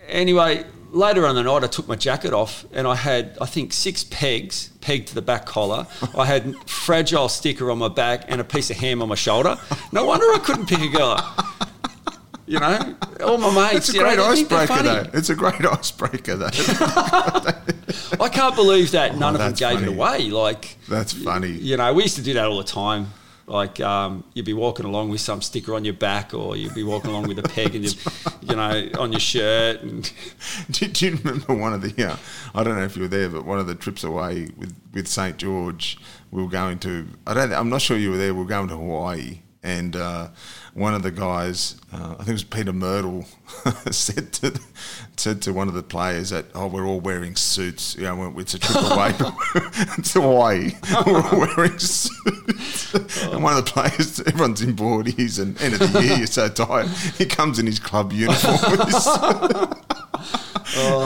Anyway, 0.08 0.64
later 0.90 1.26
on 1.26 1.34
the 1.34 1.42
night, 1.42 1.64
I 1.64 1.66
took 1.66 1.88
my 1.88 1.96
jacket 1.96 2.32
off 2.32 2.64
and 2.72 2.86
I 2.86 2.94
had, 2.94 3.36
I 3.40 3.46
think, 3.46 3.72
six 3.72 4.04
pegs 4.04 4.68
pegged 4.80 5.08
to 5.08 5.14
the 5.14 5.22
back 5.22 5.46
collar. 5.46 5.86
I 6.18 6.26
had 6.26 6.54
fragile 6.68 7.28
sticker 7.28 7.70
on 7.70 7.78
my 7.78 7.88
back 7.88 8.24
and 8.28 8.40
a 8.40 8.44
piece 8.44 8.70
of 8.70 8.76
ham 8.76 9.02
on 9.02 9.08
my 9.08 9.14
shoulder. 9.14 9.56
No 9.92 10.04
wonder 10.04 10.26
I 10.26 10.38
couldn't 10.38 10.66
pick 10.68 10.80
a 10.80 10.88
girl 10.88 11.08
up. 11.18 11.40
You 12.46 12.60
know, 12.60 12.94
all 13.24 13.38
my 13.38 13.72
mates. 13.72 13.88
It's 13.88 13.96
a 13.96 14.02
know, 14.02 14.04
great 14.04 14.16
they're 14.18 14.58
icebreaker, 14.58 14.82
though. 14.82 15.10
It's 15.14 15.30
a 15.30 15.34
great 15.34 15.64
icebreaker, 15.64 16.36
though. 16.36 16.48
I 18.20 18.28
can't 18.30 18.54
believe 18.54 18.90
that 18.90 19.12
oh, 19.12 19.18
none 19.18 19.34
of 19.34 19.40
them 19.40 19.52
Oh, 19.52 19.56
gave 19.56 19.82
it 19.82 19.88
away. 19.88 20.28
Like, 20.30 20.76
That's 20.86 21.14
funny. 21.14 21.48
you 21.52 21.78
know, 21.78 21.94
we 21.94 22.02
used 22.02 22.16
to 22.16 22.22
do 22.22 22.34
that 22.34 22.44
all 22.44 22.58
the 22.58 22.64
time. 22.64 23.12
Like 23.46 23.78
um, 23.80 24.24
you'd 24.32 24.46
be 24.46 24.54
walking 24.54 24.86
along 24.86 25.10
with 25.10 25.20
some 25.20 25.42
sticker 25.42 25.74
on 25.74 25.84
your 25.84 25.94
back, 25.94 26.32
or 26.32 26.56
you'd 26.56 26.74
be 26.74 26.82
walking 26.82 27.10
along 27.10 27.28
with 27.28 27.38
a 27.38 27.42
peg 27.42 27.74
and 27.74 27.84
you, 27.84 27.90
you 28.40 28.56
know, 28.56 28.88
on 28.98 29.12
your 29.12 29.20
shirt. 29.20 29.82
And 29.82 30.10
do, 30.70 30.88
do 30.88 31.06
you 31.06 31.16
remember 31.16 31.54
one 31.54 31.74
of 31.74 31.82
the? 31.82 32.04
Uh, 32.04 32.16
I 32.54 32.64
don't 32.64 32.76
know 32.76 32.84
if 32.84 32.96
you 32.96 33.02
were 33.02 33.08
there, 33.08 33.28
but 33.28 33.44
one 33.44 33.58
of 33.58 33.66
the 33.66 33.74
trips 33.74 34.02
away 34.02 34.48
with 34.56 34.74
with 34.94 35.06
St 35.06 35.36
George, 35.36 35.98
we 36.30 36.42
were 36.42 36.48
going 36.48 36.78
to. 36.80 37.06
I 37.26 37.34
don't. 37.34 37.52
I'm 37.52 37.68
not 37.68 37.82
sure 37.82 37.98
you 37.98 38.10
were 38.10 38.16
there. 38.16 38.32
We 38.32 38.40
were 38.40 38.48
going 38.48 38.68
to 38.68 38.76
Hawaii, 38.76 39.40
and 39.62 39.94
uh, 39.94 40.28
one 40.74 40.92
of 40.92 41.02
the 41.02 41.10
guys, 41.12 41.76
uh, 41.92 42.12
I 42.12 42.16
think 42.16 42.28
it 42.30 42.32
was 42.32 42.44
Peter 42.44 42.72
Myrtle, 42.72 43.24
said 43.90 44.32
to 44.34 44.60
said 45.16 45.40
to 45.42 45.52
one 45.52 45.68
of 45.68 45.74
the 45.74 45.82
players 45.82 46.30
that, 46.30 46.46
"Oh, 46.54 46.66
we're 46.66 46.84
all 46.86 47.00
wearing 47.00 47.36
suits. 47.36 47.94
You 47.96 48.02
know, 48.04 48.34
it's 48.38 48.54
a 48.54 48.58
trip 48.58 48.76
away 48.90 49.12
to 50.02 50.20
Hawaii. 50.20 50.72
We're 51.06 51.22
all 51.22 51.40
wearing 51.56 51.78
suits." 51.78 52.94
and 52.94 53.42
one 53.42 53.56
of 53.56 53.64
the 53.64 53.70
players, 53.70 54.20
everyone's 54.20 54.62
in 54.62 54.74
boardies, 54.74 55.40
and 55.40 55.60
end 55.62 55.74
of 55.74 55.92
the 55.92 56.02
year, 56.02 56.16
you're 56.18 56.26
so 56.26 56.48
tired. 56.48 56.88
He 57.18 57.24
comes 57.26 57.58
in 57.58 57.66
his 57.66 57.78
club 57.78 58.12
uniform. 58.12 58.56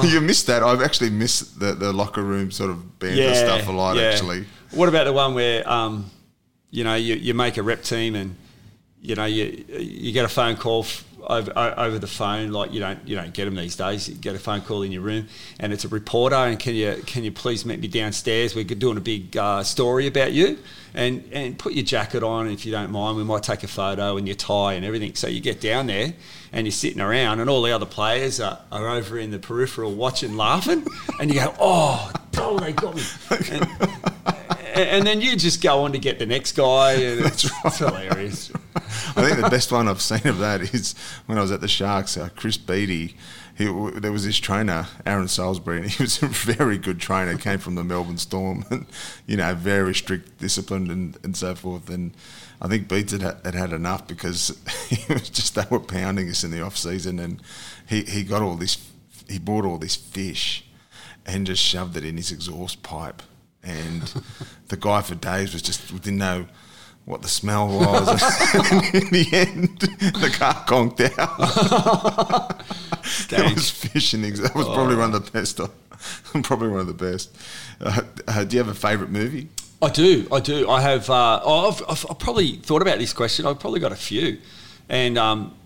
you 0.05 0.21
missed 0.21 0.47
that. 0.47 0.63
I've 0.63 0.83
actually 0.83 1.11
missed 1.11 1.61
the, 1.61 1.75
the 1.75 1.93
locker 1.93 2.23
room 2.23 2.51
sort 2.51 2.71
of 2.71 2.99
banter 2.99 3.35
stuff 3.35 3.69
a 3.69 3.73
lot. 3.73 3.97
yeah. 3.97 4.03
Actually, 4.05 4.47
What 4.71 4.89
about 4.89 5.05
the 5.05 5.13
one 5.13 5.35
where, 5.35 5.69
um, 5.71 6.11
you 6.71 6.85
know, 6.85 6.95
you, 6.95 7.15
you 7.17 7.35
make 7.35 7.57
a 7.57 7.63
rep 7.63 7.83
team 7.83 8.15
and, 8.15 8.37
you 9.01 9.15
know, 9.15 9.25
you 9.25 9.65
you 9.79 10.13
get 10.13 10.25
a 10.25 10.29
phone 10.29 10.57
call 10.57 10.81
f- 10.83 11.05
over, 11.23 11.53
o- 11.55 11.75
over 11.77 11.99
the 11.99 12.07
phone, 12.07 12.51
like 12.51 12.73
you 12.73 12.81
don't 12.81 13.07
you 13.07 13.17
don't 13.17 13.33
get 13.33 13.45
them 13.45 13.55
these 13.55 13.77
days. 13.77 14.09
You 14.09 14.15
get 14.17 14.35
a 14.35 14.39
phone 14.39 14.61
call 14.63 14.83
in 14.83 14.93
your 14.93 15.03
room, 15.03 15.29
and 15.61 15.73
it's 15.73 15.85
a 15.85 15.89
reporter, 15.89 16.37
and 16.37 16.59
can 16.59 16.75
you 16.75 17.01
can 17.07 17.25
you 17.25 17.33
please 17.33 17.65
meet 17.65 17.81
me 17.81 17.89
downstairs? 17.89 18.55
We're 18.55 18.65
doing 18.65 18.97
a 18.97 19.01
big 19.01 19.37
uh, 19.37 19.63
story 19.63 20.07
about 20.07 20.33
you, 20.33 20.59
and 20.95 21.23
and 21.33 21.59
put 21.59 21.75
your 21.75 21.85
jacket 21.85 22.23
on 22.23 22.49
if 22.49 22.67
you 22.67 22.73
don't 22.73 22.91
mind. 22.91 23.17
We 23.17 23.25
might 23.25 23.43
take 23.43 23.63
a 23.63 23.69
photo 23.69 24.17
and 24.17 24.27
your 24.27 24.37
tie 24.37 24.75
and 24.75 24.85
everything. 24.85 25.15
So 25.15 25.29
you 25.29 25.41
get 25.41 25.61
down 25.61 25.87
there, 25.87 26.15
and 26.53 26.67
you're 26.67 26.73
sitting 26.73 27.01
around, 27.01 27.41
and 27.41 27.49
all 27.49 27.63
the 27.63 27.73
other 27.73 27.87
players 27.87 28.41
are, 28.41 28.59
are 28.73 28.89
over 28.89 29.17
in 29.19 29.31
the 29.31 29.39
peripheral 29.39 29.95
watching, 29.95 30.37
laughing, 30.37 30.85
and 31.21 31.33
you 31.33 31.41
go, 31.41 31.55
oh, 31.61 32.13
oh, 32.39 32.59
they 32.59 32.73
got 32.73 32.97
me. 32.97 33.03
And, 33.51 33.69
and 34.75 35.07
then 35.07 35.21
you 35.21 35.37
just 35.37 35.63
go 35.63 35.83
on 35.85 35.93
to 35.93 35.99
get 35.99 36.19
the 36.19 36.27
next 36.27 36.53
guy, 36.53 36.93
and 36.95 37.27
it's, 37.27 37.49
it's 37.65 37.79
hilarious. 37.79 38.51
I 39.17 39.25
think 39.25 39.41
the 39.41 39.51
best 39.51 39.73
one 39.73 39.89
I've 39.89 40.03
seen 40.03 40.27
of 40.27 40.39
that 40.39 40.61
is 40.61 40.95
when 41.27 41.39
I 41.39 41.41
was 41.41 41.51
at 41.51 41.61
the 41.61 41.69
Sharks. 41.69 42.17
Uh, 42.17 42.29
Chris 42.35 42.57
Beattie, 42.57 43.17
he, 43.57 43.65
there 43.65 44.13
was 44.13 44.25
this 44.25 44.39
trainer, 44.39 44.87
Aaron 45.05 45.29
Salisbury, 45.29 45.79
and 45.79 45.91
he 45.91 46.03
was 46.03 46.23
a 46.23 46.27
very 46.27 46.79
good 46.79 47.01
trainer. 47.01 47.37
Came 47.37 47.59
from 47.59 47.75
the 47.75 47.85
Melbourne 47.85 48.19
Storm, 48.19 48.65
and 48.71 48.87
you 49.27 49.37
know, 49.37 49.55
very 49.55 49.95
strict, 49.95 50.39
disciplined, 50.39 50.91
and, 50.91 51.19
and 51.23 51.37
so 51.37 51.55
forth. 51.55 51.91
And 51.91 52.13
I 52.61 52.69
think 52.69 52.89
Beats 52.89 53.13
had, 53.13 53.23
had 53.23 53.55
had 53.55 53.73
enough 53.73 54.07
because 54.07 54.57
he 54.89 55.13
was 55.13 55.29
just 55.29 55.55
they 55.55 55.65
were 55.71 55.81
pounding 55.81 56.29
us 56.29 56.45
in 56.45 56.51
the 56.51 56.63
off 56.63 56.77
season, 56.77 57.19
and 57.19 57.43
he, 57.89 58.03
he 58.03 58.23
got 58.23 58.43
all 58.43 58.55
this, 58.55 58.79
he 59.29 59.39
bought 59.39 59.65
all 59.65 59.79
this 59.79 59.97
fish, 59.97 60.65
and 61.27 61.47
just 61.47 61.63
shoved 61.63 61.97
it 61.97 62.05
in 62.05 62.17
his 62.17 62.31
exhaust 62.31 62.83
pipe. 62.83 63.23
And 63.63 64.03
the 64.69 64.77
guy 64.77 65.03
for 65.03 65.15
days 65.15 65.53
was 65.53 65.63
just 65.63 65.89
didn't 65.89 66.19
know 66.19 66.47
what 67.09 67.23
the 67.23 67.29
smell 67.29 67.69
was. 67.69 68.09
in 68.95 69.09
the 69.11 69.29
end, 69.33 69.79
the 69.81 70.31
car 70.31 70.63
conked 70.67 71.01
out. 71.01 71.39
that 73.31 73.53
was 73.55 73.71
fish 73.71 74.13
in. 74.13 74.21
That 74.23 74.55
was 74.55 74.67
probably 74.67 74.97
one 74.97 75.15
of 75.15 75.25
the 75.25 75.31
best. 75.31 75.59
Probably 76.45 76.69
one 76.69 76.79
of 76.81 76.87
the 76.87 76.93
best. 76.95 77.37
Uh, 77.81 78.03
uh, 78.29 78.45
do 78.45 78.57
you 78.57 78.63
have 78.63 78.71
a 78.71 78.79
favourite 78.79 79.11
movie? 79.11 79.49
I 79.83 79.89
do, 79.89 80.29
I 80.31 80.39
do. 80.39 80.71
I 80.71 80.81
have. 80.81 81.11
Uh, 81.11 81.39
I've, 81.45 81.83
I've, 81.89 82.07
I've 82.11 82.19
probably 82.21 82.53
thought 82.57 82.83
about 82.83 82.99
this 82.99 83.13
question. 83.13 83.47
I've 83.47 83.59
probably 83.59 83.81
got 83.81 83.91
a 83.91 83.97
few, 83.97 84.39
and 84.89 85.19
um, 85.19 85.57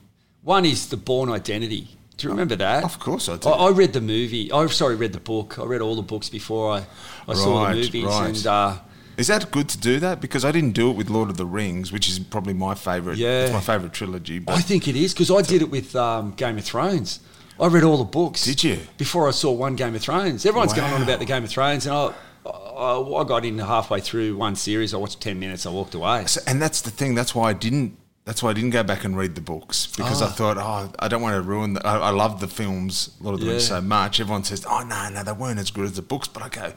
one 0.43 0.65
is 0.65 0.89
the 0.89 0.97
Bourne 0.97 1.29
Identity. 1.29 1.89
Do 2.17 2.27
you 2.29 2.31
remember 2.31 2.57
that? 2.57 2.83
Of 2.85 2.99
course 2.99 3.29
I 3.29 3.37
do. 3.37 3.51
I, 3.51 3.67
I 3.67 3.71
read 3.73 3.93
the 3.93 4.01
movie. 4.01 4.51
I 4.51 4.65
sorry, 4.69 4.95
read 4.97 5.13
the 5.13 5.21
book. 5.21 5.59
I 5.59 5.65
read 5.65 5.83
all 5.83 5.97
the 5.97 6.03
books 6.03 6.31
before 6.31 6.73
I, 6.73 6.87
I 7.29 7.35
saw 7.35 7.59
the 7.61 7.65
Right, 7.67 7.77
movies, 7.77 8.05
right. 8.05 8.29
and 8.29 8.47
uh, 8.47 8.77
Is 9.17 9.27
that 9.29 9.51
good 9.51 9.69
to 9.71 9.79
do 9.79 10.01
that? 10.01 10.21
Because 10.21 10.45
I 10.45 10.53
didn't 10.53 10.73
do 10.73 10.91
it 10.91 10.97
with 10.97 11.11
Lord 11.11 11.29
of 11.31 11.37
the 11.37 11.47
Rings, 11.47 11.93
which 11.93 12.09
is 12.09 12.19
probably 12.19 12.55
my 12.55 12.75
favourite. 12.75 13.19
Yeah. 13.19 13.45
It's 13.45 13.53
my 13.53 13.61
favourite 13.61 13.93
trilogy. 13.93 14.39
But 14.39 14.57
I 14.57 14.61
think 14.61 14.89
it 14.89 14.97
is 14.97 15.13
because 15.13 15.31
I 15.31 15.43
did 15.43 15.63
it 15.63 15.71
with 15.71 15.95
um, 15.97 16.33
Game 16.33 16.57
of 16.59 16.65
Thrones. 16.65 17.21
I 17.61 17.67
read 17.67 17.85
all 17.85 17.99
the 17.99 18.05
books. 18.05 18.45
Did 18.45 18.65
you? 18.65 18.79
Before 18.97 19.29
I 19.29 19.31
saw 19.33 19.53
one 19.53 19.77
Game 19.77 19.95
of 19.95 20.01
Thrones. 20.03 20.47
Everyone's 20.47 20.73
going 20.73 20.93
on 20.93 21.03
about 21.03 21.19
the 21.19 21.27
Game 21.27 21.45
of 21.45 21.51
Thrones, 21.51 21.87
and 21.87 21.95
I, 21.95 22.13
I, 22.47 22.99
I 22.99 23.25
got 23.25 23.45
in 23.45 23.59
halfway 23.59 24.01
through 24.01 24.37
one 24.37 24.57
series. 24.57 24.95
I 24.95 24.97
watched 24.97 25.21
ten 25.21 25.39
minutes. 25.39 25.67
I 25.67 25.71
walked 25.71 25.95
away. 25.95 26.25
So- 26.27 26.41
and 26.47 26.61
that's 26.61 26.81
the 26.81 26.91
thing. 26.91 27.15
That's 27.15 27.35
why 27.35 27.51
I 27.51 27.53
didn't. 27.53 27.99
That's 28.25 28.41
why 28.41 28.51
I 28.51 28.53
didn't 28.53 28.71
go 28.71 28.85
back 28.85 29.03
and 29.05 29.17
read 29.19 29.35
the 29.35 29.41
books 29.41 29.89
because 29.89 30.23
I 30.23 30.29
thought, 30.29 30.57
oh, 30.57 30.93
I 31.01 31.09
don't 31.09 31.23
want 31.23 31.35
to 31.35 31.43
ruin. 31.43 31.75
The, 31.75 31.85
I, 31.85 31.97
I 31.99 32.11
love 32.11 32.41
the 32.41 32.47
films, 32.47 33.11
Lord 33.21 33.35
of 33.35 33.41
the 33.41 33.49
Rings, 33.49 33.65
Yeah. 33.69 33.79
so 33.79 33.81
much. 33.81 34.21
Everyone 34.21 34.45
says, 34.45 34.65
oh 34.65 34.85
no, 34.85 35.09
no, 35.11 35.25
they 35.25 35.33
weren't 35.33 35.59
as 35.59 35.73
good 35.73 35.87
as 35.87 35.95
the 35.95 36.03
books. 36.03 36.29
But 36.29 36.45
I 36.45 36.49
go, 36.49 36.73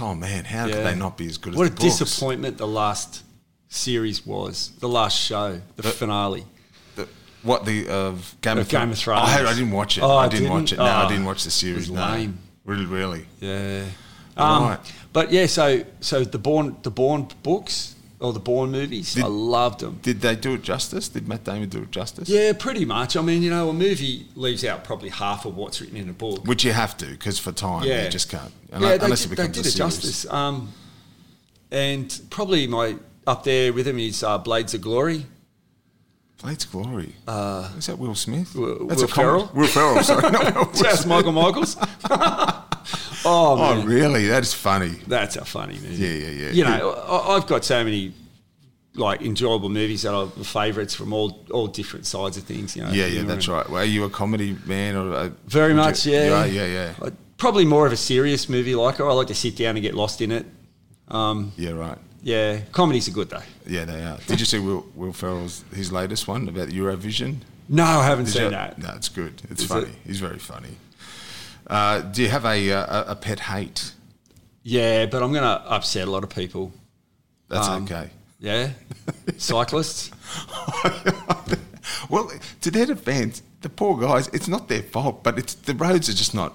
oh 0.00 0.14
man, 0.14 0.44
how 0.44 0.66
could 0.66 0.84
they 0.84 0.94
not 0.94 1.16
be 1.18 1.26
as 1.26 1.38
good 1.38 1.54
What 1.54 1.64
as 1.64 1.70
What 1.70 1.78
a 1.80 1.82
books? 1.82 1.98
disappointment 1.98 2.58
the 2.58 2.66
last 2.66 3.22
series 3.68 4.26
was. 4.26 4.72
The 4.80 4.88
last 4.88 5.18
show, 5.18 5.60
the 5.76 5.82
finale. 5.82 6.44
The- 6.96 7.08
what 7.42 7.64
the 7.64 7.88
of 7.88 8.34
Game 8.40 8.58
of, 8.58 8.64
Of 8.66 8.68
Game 8.68 8.90
of 8.92 9.08
Oh, 9.08 9.12
I, 9.12 9.34
Thrones. 9.36 9.48
I 9.50 9.54
didn't 9.54 9.70
watch 9.72 9.98
it. 9.98 10.02
Oh, 10.02 10.16
I 10.16 10.28
didn't, 10.28 10.42
didn't? 10.44 10.52
watch 10.60 10.72
it. 10.72 10.76
No, 10.78 10.84
I 10.84 11.04
Oh, 11.04 11.08
didn't 11.08 11.24
watch 11.24 11.44
the 11.44 11.50
series. 11.50 11.88
it 11.88 11.92
was 11.92 11.98
no. 11.98 12.32
Really, 12.64 12.86
really. 12.86 13.26
Yeah. 13.40 13.84
Um, 14.36 14.62
Right. 14.64 14.78
But 15.12 15.30
yeah, 15.32 15.46
so 15.46 15.84
so 16.00 16.24
the 16.24 16.38
Bourne 16.38 16.76
the 16.82 16.90
Bourne 16.90 17.28
books 17.42 17.91
or 18.22 18.32
the 18.32 18.38
Bourne 18.40 18.70
movies, 18.70 19.14
Did- 19.14 19.24
I 19.24 19.28
loved 19.28 19.80
them. 19.80 19.98
Did 20.02 20.20
they 20.20 20.36
do 20.36 20.54
it 20.54 20.62
justice? 20.62 21.08
Did 21.08 21.26
Matt 21.28 21.44
Damon 21.44 21.68
do 21.68 21.82
it 21.82 21.90
justice? 21.90 22.28
Yeah, 22.28 22.52
pretty 22.52 22.84
much. 22.84 23.16
I 23.16 23.22
mean, 23.22 23.42
you 23.42 23.50
know, 23.50 23.68
a 23.68 23.72
movie 23.72 24.26
leaves 24.36 24.64
out 24.64 24.84
probably 24.84 25.08
half 25.10 25.44
of 25.44 25.56
what's 25.56 25.80
written 25.80 25.96
in 25.96 26.08
a 26.08 26.12
book. 26.12 26.44
Which 26.46 26.64
you 26.64 26.72
have 26.72 26.96
to 26.98 27.06
because 27.06 27.38
for 27.38 27.52
time 27.52 27.84
Yeah. 27.84 28.04
you 28.04 28.10
just 28.10 28.30
can't. 28.30 28.52
yeah, 28.70 28.78
they, 28.78 29.08
did, 29.08 29.10
it 29.32 29.36
they 29.36 29.46
did 29.48 29.64
a 29.64 29.68
it 29.68 29.74
justice. 29.74 30.24
Um, 30.30 30.72
and 31.70 32.20
probably 32.30 32.66
my 32.66 32.96
up 33.26 33.44
there 33.44 33.72
with 33.72 33.86
him 33.86 33.98
is 33.98 34.22
uh, 34.22 34.38
Blades 34.38 34.74
of 34.74 34.80
Glory. 34.82 35.26
Blades 36.42 36.64
of 36.64 36.72
Glory. 36.72 37.14
Uh, 37.26 37.70
is 37.78 37.86
that 37.86 37.98
Will 37.98 38.14
Smith? 38.14 38.54
Will- 38.54 38.86
That's 38.88 39.00
Will 39.02 39.08
a 39.08 39.12
com- 39.12 39.24
Ferrell? 39.24 39.50
Will 39.54 39.66
Ferrell. 39.68 40.02
Sorry, 40.02 40.30
not 40.30 40.74
Will. 40.74 41.06
Michael 41.08 41.32
Michaels. 41.32 41.76
Oh, 43.24 43.52
Oh, 43.52 43.74
man. 43.76 43.86
really? 43.86 44.26
That 44.28 44.42
is 44.42 44.52
funny. 44.54 44.96
That's 45.06 45.36
a 45.36 45.44
funny 45.44 45.74
movie. 45.74 45.94
Yeah, 45.96 46.08
yeah, 46.12 46.30
yeah. 46.46 46.50
You 46.50 46.64
know, 46.64 46.90
I, 46.92 47.36
I've 47.36 47.46
got 47.46 47.64
so 47.64 47.82
many 47.84 48.12
like 48.94 49.22
enjoyable 49.22 49.70
movies 49.70 50.02
that 50.02 50.12
are 50.14 50.26
favourites 50.44 50.94
from 50.94 51.12
all 51.14 51.44
all 51.50 51.66
different 51.66 52.04
sides 52.06 52.36
of 52.36 52.42
things. 52.44 52.76
You 52.76 52.82
know. 52.82 52.90
Yeah, 52.90 53.06
yeah, 53.06 53.22
that's 53.22 53.48
right. 53.48 53.68
Well, 53.68 53.80
are 53.82 53.84
you 53.86 54.04
a 54.04 54.10
comedy 54.10 54.56
man 54.66 54.96
or 54.96 55.12
a, 55.12 55.28
Very 55.46 55.72
would 55.72 55.78
you- 55.80 55.86
much, 55.86 56.06
yeah. 56.06 56.26
You 56.26 56.34
are? 56.34 56.46
Yeah, 56.46 56.66
yeah. 56.66 57.10
Probably 57.38 57.64
more 57.64 57.86
of 57.86 57.92
a 57.92 57.96
serious 57.96 58.48
movie 58.48 58.74
liker. 58.74 59.08
I 59.08 59.12
like 59.14 59.28
to 59.28 59.34
sit 59.34 59.56
down 59.56 59.76
and 59.76 59.82
get 59.82 59.94
lost 59.94 60.20
in 60.20 60.30
it. 60.30 60.46
Um, 61.08 61.52
Yeah, 61.56 61.70
right. 61.72 61.98
yeah, 62.22 62.60
comedies 62.70 63.08
are 63.08 63.12
good 63.12 63.30
though. 63.30 63.42
Yeah, 63.66 63.84
they 63.84 64.04
are. 64.04 64.18
Did 64.26 64.38
you 64.40 64.46
see 64.46 64.58
Will, 64.58 64.86
Will 64.94 65.12
Ferrell's 65.12 65.64
his 65.74 65.90
latest 65.90 66.28
one 66.28 66.48
about 66.48 66.68
Eurovision? 66.68 67.36
No, 67.68 67.84
I 67.84 68.04
haven't 68.06 68.26
Did 68.26 68.34
seen 68.34 68.42
you- 68.44 68.50
that. 68.50 68.78
No, 68.78 68.90
it's 68.94 69.08
good. 69.08 69.40
It's 69.50 69.62
Is 69.62 69.68
funny. 69.68 69.84
it? 69.86 69.94
He's 70.06 70.20
very 70.20 70.38
funny. 70.38 70.76
Uh, 71.66 72.00
do 72.00 72.22
you 72.22 72.28
have 72.28 72.44
a, 72.44 72.72
uh, 72.72 73.04
a 73.08 73.12
a 73.12 73.16
pet 73.16 73.40
hate? 73.40 73.92
Yeah, 74.62 75.06
but 75.06 75.22
I'm 75.22 75.32
going 75.32 75.42
to 75.44 75.62
upset 75.70 76.06
a 76.08 76.10
lot 76.10 76.22
of 76.24 76.30
people. 76.30 76.72
That's 77.48 77.68
Um, 77.68 77.84
okay. 77.84 78.10
Yeah, 78.40 78.70
cyclists. 79.38 80.10
well, 82.08 82.30
to 82.60 82.70
their 82.70 82.86
defence, 82.86 83.42
the 83.60 83.68
poor 83.68 83.96
guys, 83.98 84.28
it's 84.32 84.48
not 84.48 84.68
their 84.68 84.82
fault, 84.82 85.22
but 85.22 85.38
it's 85.38 85.54
the 85.54 85.74
roads 85.74 86.08
are 86.08 86.14
just 86.14 86.34
not. 86.34 86.52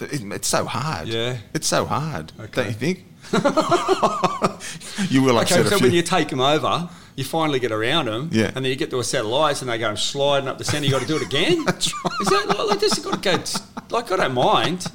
it- 0.00 0.22
It's 0.32 0.48
so 0.48 0.64
hard. 0.64 1.08
Yeah. 1.08 1.36
it's 1.54 1.66
so 1.66 1.84
hard. 1.84 2.32
Okay. 2.40 2.50
Don't 2.52 2.66
you 2.68 2.72
think? 2.74 3.04
you 5.10 5.22
will 5.22 5.38
upset. 5.38 5.60
Okay, 5.60 5.68
so 5.68 5.78
when 5.78 5.92
you 5.92 6.02
take 6.02 6.28
them 6.28 6.40
over, 6.40 6.88
you 7.20 7.24
finally 7.24 7.60
get 7.60 7.70
around 7.70 8.06
them, 8.06 8.30
Yeah. 8.32 8.46
and 8.46 8.64
then 8.64 8.70
you 8.72 8.76
get 8.76 8.90
to 8.90 8.98
a 8.98 9.04
set 9.04 9.20
of 9.20 9.30
lights, 9.30 9.60
and 9.60 9.70
they 9.70 9.76
go 9.78 9.94
sliding 9.94 10.48
up 10.48 10.56
the 10.58 10.64
centre. 10.64 10.86
You 10.86 10.92
got 10.92 11.02
to 11.02 11.06
do 11.06 11.16
it 11.16 11.22
again. 11.22 11.64
That's 11.66 11.92
right. 12.04 12.14
Is 12.22 12.28
that 12.28 12.46
like, 12.48 12.58
like 12.70 12.80
this? 12.80 12.96
You 12.96 13.04
got 13.04 13.22
to 13.22 13.36
go. 13.38 13.94
Like 13.96 14.10
I 14.10 14.16
don't 14.16 14.34
mind. 14.34 14.86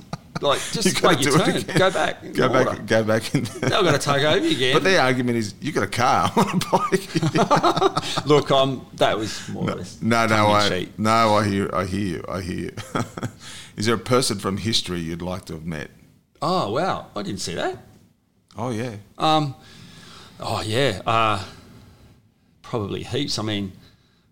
Like 0.41 0.59
just 0.73 1.01
You 1.01 1.07
wait 1.07 1.21
your 1.21 1.37
turn. 1.37 1.61
Go 1.77 1.91
back. 1.91 2.33
Go 2.33 2.49
back. 2.49 2.85
Go 2.87 3.03
back. 3.03 3.35
In 3.35 3.43
They've 3.43 3.69
got 3.69 3.91
to 3.91 3.97
take 3.99 4.23
over 4.23 4.45
you 4.45 4.55
again. 4.55 4.73
But 4.73 4.83
their 4.83 5.01
argument 5.01 5.37
is, 5.37 5.53
you 5.61 5.71
got 5.71 5.83
a 5.83 5.87
car 5.87 6.31
on 6.35 6.49
a 6.49 6.59
bike. 6.77 8.25
Look, 8.25 8.51
um, 8.51 8.85
that 8.95 9.17
was 9.17 9.47
more 9.49 9.69
or 9.69 9.75
less 9.75 10.01
no, 10.01 10.25
no, 10.25 10.47
I, 10.47 10.87
no, 10.97 11.35
I 11.35 11.45
hear, 11.47 11.69
I 11.73 11.85
hear 11.85 11.99
you, 12.17 12.25
I 12.27 12.41
hear 12.41 12.57
you. 12.57 12.75
is 13.77 13.85
there 13.85 13.95
a 13.95 13.99
person 13.99 14.39
from 14.39 14.57
history 14.57 14.99
you'd 14.99 15.21
like 15.21 15.45
to 15.45 15.53
have 15.53 15.65
met? 15.65 15.89
Oh 16.41 16.71
wow, 16.71 17.07
I 17.15 17.21
didn't 17.21 17.41
see 17.41 17.53
that. 17.55 17.77
Oh 18.57 18.71
yeah, 18.71 18.95
Um, 19.17 19.55
oh 20.39 20.61
yeah, 20.61 21.01
uh, 21.05 21.43
probably 22.75 23.03
heaps. 23.03 23.39
I 23.39 23.41
mean, 23.41 23.71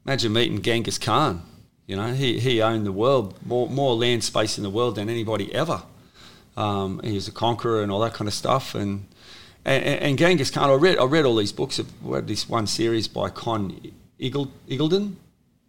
imagine 0.06 0.34
meeting 0.34 0.62
Genghis 0.62 0.98
Khan. 0.98 1.42
You 1.88 1.96
know, 1.96 2.14
he, 2.14 2.40
he 2.40 2.62
owned 2.62 2.86
the 2.86 2.92
world, 2.92 3.38
more 3.46 3.70
more 3.70 3.96
land 3.96 4.24
space 4.24 4.58
in 4.58 4.64
the 4.64 4.70
world 4.70 4.96
than 4.96 5.10
anybody 5.10 5.54
ever. 5.54 5.82
Um, 6.58 7.00
he 7.04 7.14
was 7.14 7.28
a 7.28 7.32
conqueror 7.32 7.82
and 7.84 7.92
all 7.92 8.02
that 8.02 8.14
kind 8.14 8.28
of 8.28 8.34
stuff. 8.34 8.76
And 8.76 9.06
and, 9.66 9.84
and 9.84 10.18
Genghis 10.18 10.52
Khan, 10.52 10.70
I 10.70 10.74
read 10.74 10.98
I 10.98 11.06
read 11.06 11.26
all 11.26 11.38
these 11.38 11.54
books. 11.54 11.80
I 11.80 11.84
read 12.02 12.28
this 12.28 12.50
one 12.50 12.68
series 12.68 13.08
by 13.08 13.30
Conn 13.30 13.94
Eagle, 14.20 14.52
Iggulden. 14.68 15.16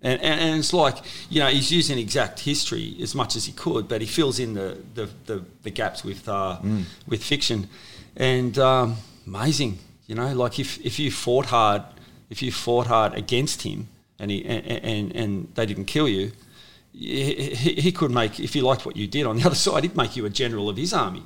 And, 0.02 0.21
and, 0.21 0.40
and 0.40 0.59
it's 0.59 0.75
like, 0.75 0.99
you 1.31 1.40
know, 1.40 1.49
he's 1.49 1.71
using 1.71 1.99
exact 1.99 2.40
history 2.40 2.95
as 3.00 3.14
much 3.14 3.37
as 3.37 3.47
he 3.47 3.52
could, 3.52 3.88
but 3.88 4.02
he 4.02 4.07
fills 4.07 4.38
in 4.38 4.52
the, 4.52 4.76
the, 4.95 5.09
the, 5.25 5.45
the 5.62 5.71
gaps 5.71 6.04
with, 6.04 6.28
uh, 6.28 6.59
with 7.07 7.25
fiction. 7.25 7.71
And 8.14 8.59
um, 8.59 8.97
amazing, 9.26 9.78
you 10.07 10.14
know, 10.14 10.31
like 10.35 10.59
if, 10.59 10.78
if 10.85 10.99
you 10.99 11.11
fought 11.11 11.47
hard, 11.47 11.85
if 12.35 12.43
you 12.43 12.50
fought 12.50 12.88
hard 12.88 13.14
against 13.14 13.62
him 13.62 13.87
and, 14.19 14.29
he, 14.29 14.45
and, 14.45 14.67
and, 14.67 15.17
and 15.17 15.49
they 15.55 15.64
didn't 15.64 15.85
kill 15.85 16.09
you, 16.09 16.33
he, 16.93 17.55
he 17.55 17.75
he 17.75 17.93
could 17.93 18.11
make, 18.11 18.41
if 18.41 18.57
you 18.57 18.62
liked 18.62 18.85
what 18.85 18.97
you 18.97 19.07
did 19.07 19.25
on 19.25 19.37
the 19.37 19.45
other 19.47 19.55
side, 19.67 19.85
he'd 19.85 19.97
make 19.97 20.17
you 20.17 20.26
a 20.26 20.31
general 20.31 20.69
of 20.69 20.76
his 20.76 20.93
army 20.93 21.23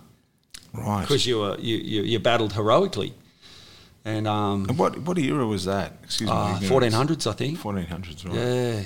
right. 0.74 1.00
because 1.00 1.26
you, 1.26 1.38
were, 1.38 1.56
you, 1.58 1.76
you, 1.78 2.02
you 2.02 2.18
battled 2.18 2.52
heroically. 2.52 3.14
And 4.04 4.28
um, 4.28 4.66
And 4.68 4.78
what 4.78 4.98
what 5.06 5.16
era 5.18 5.46
was 5.46 5.64
that? 5.64 5.92
Excuse 6.02 6.30
uh, 6.30 6.58
me. 6.60 6.68
1400s, 6.68 7.26
I 7.26 7.32
think. 7.32 7.58
Fourteen 7.58 7.86
hundreds, 7.86 8.24
right? 8.24 8.34
Yeah. 8.34 8.82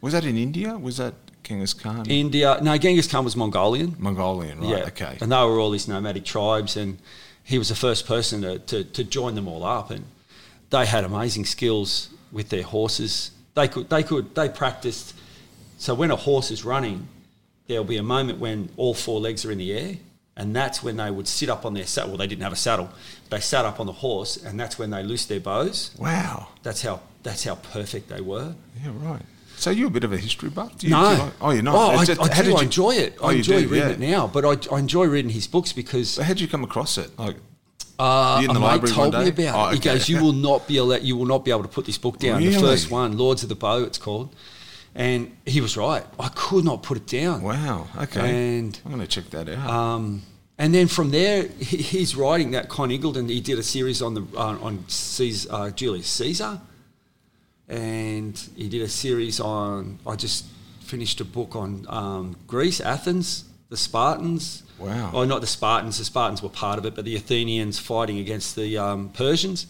Was 0.00 0.12
that 0.12 0.24
in 0.24 0.36
India? 0.36 0.76
Was 0.76 0.96
that 0.98 1.14
Genghis 1.42 1.74
Khan? 1.74 2.10
India. 2.10 2.58
No, 2.62 2.76
Genghis 2.76 3.08
Khan 3.10 3.24
was 3.24 3.34
Mongolian. 3.34 3.96
Mongolian, 3.98 4.60
right? 4.60 4.70
yeah. 4.70 4.92
Okay. 4.92 5.16
And 5.20 5.32
they 5.32 5.42
were 5.48 5.58
all 5.58 5.70
these 5.70 5.88
nomadic 5.88 6.24
tribes, 6.24 6.76
and 6.76 6.98
he 7.42 7.56
was 7.58 7.68
the 7.68 7.74
first 7.86 8.06
person 8.06 8.42
to, 8.42 8.58
to, 8.70 8.84
to 8.96 9.02
join 9.04 9.34
them 9.36 9.48
all 9.48 9.64
up. 9.64 9.90
And 9.90 10.04
they 10.70 10.86
had 10.86 11.04
amazing 11.04 11.44
skills 11.44 12.10
with 12.32 12.48
their 12.48 12.62
horses. 12.62 13.30
They 13.54 13.68
could, 13.68 13.88
they 13.88 14.02
could, 14.02 14.34
they 14.34 14.48
practiced. 14.48 15.14
So 15.78 15.94
when 15.94 16.10
a 16.10 16.16
horse 16.16 16.50
is 16.50 16.64
running, 16.64 17.08
there'll 17.66 17.84
be 17.84 17.96
a 17.96 18.02
moment 18.02 18.38
when 18.38 18.70
all 18.76 18.94
four 18.94 19.20
legs 19.20 19.44
are 19.44 19.50
in 19.52 19.58
the 19.58 19.72
air, 19.72 19.96
and 20.36 20.54
that's 20.54 20.82
when 20.82 20.96
they 20.96 21.10
would 21.10 21.26
sit 21.28 21.48
up 21.48 21.64
on 21.64 21.74
their 21.74 21.86
saddle. 21.86 22.10
Well, 22.10 22.18
they 22.18 22.26
didn't 22.26 22.42
have 22.42 22.52
a 22.52 22.56
saddle. 22.56 22.90
They 23.30 23.40
sat 23.40 23.64
up 23.64 23.80
on 23.80 23.86
the 23.86 23.92
horse, 23.92 24.36
and 24.36 24.58
that's 24.60 24.78
when 24.78 24.90
they 24.90 25.02
loosed 25.02 25.28
their 25.28 25.40
bows. 25.40 25.94
Wow. 25.98 26.48
That's 26.62 26.82
how 26.82 27.00
that's 27.22 27.42
how 27.44 27.56
perfect 27.56 28.08
they 28.08 28.20
were. 28.20 28.54
Yeah, 28.82 28.92
right. 29.00 29.22
So 29.56 29.70
you're 29.70 29.88
a 29.88 29.90
bit 29.90 30.04
of 30.04 30.12
a 30.12 30.18
history 30.18 30.50
buff? 30.50 30.76
Do 30.78 30.86
you, 30.86 30.92
No. 30.92 31.08
do 31.08 31.16
you 31.16 31.22
like- 31.22 31.32
oh, 31.40 31.50
you're 31.50 31.62
not. 31.62 31.74
Oh, 31.74 31.96
I, 31.96 32.04
just- 32.04 32.20
I 32.20 32.28
do. 32.28 32.42
did 32.42 32.52
I 32.52 32.56
you- 32.58 32.64
enjoy 32.64 32.90
it. 32.94 33.16
Oh, 33.20 33.28
I 33.28 33.32
you 33.32 33.38
enjoy 33.38 33.60
do, 33.62 33.68
reading 33.68 33.88
yeah. 33.88 33.94
it 33.94 33.98
now, 34.00 34.26
but 34.26 34.44
I, 34.44 34.74
I 34.74 34.78
enjoy 34.78 35.06
reading 35.06 35.30
his 35.30 35.46
books 35.46 35.72
because 35.72 36.10
So 36.10 36.22
how 36.22 36.28
did 36.34 36.40
you 36.42 36.48
come 36.48 36.62
across 36.62 36.98
it? 36.98 37.18
Like, 37.18 37.36
uh, 37.98 38.40
in 38.44 38.52
the 38.52 38.60
mate 38.60 38.86
told 38.86 39.14
me 39.14 39.28
about 39.28 39.54
Oh, 39.54 39.68
it. 39.70 39.74
He 39.74 39.80
goes, 39.80 40.08
"You 40.08 40.22
will 40.22 40.32
not 40.32 40.66
be 40.68 40.76
able. 40.78 40.96
You 40.98 41.16
will 41.16 41.26
not 41.26 41.44
be 41.44 41.50
able 41.50 41.62
to 41.62 41.68
put 41.68 41.84
this 41.86 41.98
book 41.98 42.18
down." 42.18 42.40
The 42.42 42.52
first 42.58 42.90
one, 42.90 43.16
Lords 43.16 43.42
of 43.42 43.48
the 43.48 43.54
Bow, 43.54 43.78
it's 43.84 43.98
called, 43.98 44.34
and 44.94 45.34
he 45.46 45.60
was 45.60 45.76
right. 45.76 46.04
I 46.18 46.28
could 46.28 46.64
not 46.64 46.82
put 46.82 46.96
it 46.98 47.06
down. 47.06 47.42
wow, 47.42 47.86
okay. 47.98 48.56
And 48.58 48.78
I'm 48.84 48.92
going 48.92 49.00
to 49.02 49.08
check 49.08 49.30
that 49.30 49.48
out. 49.48 49.68
um, 49.70 50.22
and 50.58 50.74
then 50.74 50.86
from 50.88 51.10
there, 51.10 51.48
he, 51.58 51.76
he's 51.78 52.16
writing 52.16 52.52
that 52.52 52.68
Conn 52.68 52.88
Iggulden. 52.90 53.28
He 53.28 53.40
did 53.40 53.58
a 53.58 53.62
series 53.62 54.00
on 54.02 54.14
the 54.14 54.22
uh, 54.36 54.58
on 54.60 54.84
Caesar, 54.88 55.48
uh, 55.52 55.70
Julius 55.70 56.08
Caesar, 56.08 56.60
and 57.68 58.38
he 58.56 58.68
did 58.68 58.82
a 58.82 58.88
series 58.88 59.40
on. 59.40 59.98
I 60.06 60.16
just 60.16 60.44
finished 60.80 61.20
a 61.20 61.24
book 61.24 61.56
on 61.56 61.84
um, 61.88 62.36
Greece, 62.46 62.80
Athens, 62.80 63.44
the 63.70 63.76
Spartans. 63.76 64.62
Wow. 64.78 65.10
Oh, 65.14 65.24
not 65.24 65.40
the 65.40 65.46
Spartans. 65.46 65.98
The 65.98 66.04
Spartans 66.04 66.42
were 66.42 66.48
part 66.48 66.78
of 66.78 66.84
it, 66.86 66.94
but 66.94 67.04
the 67.04 67.16
Athenians 67.16 67.78
fighting 67.78 68.18
against 68.18 68.56
the 68.56 68.76
um, 68.78 69.08
Persians, 69.10 69.66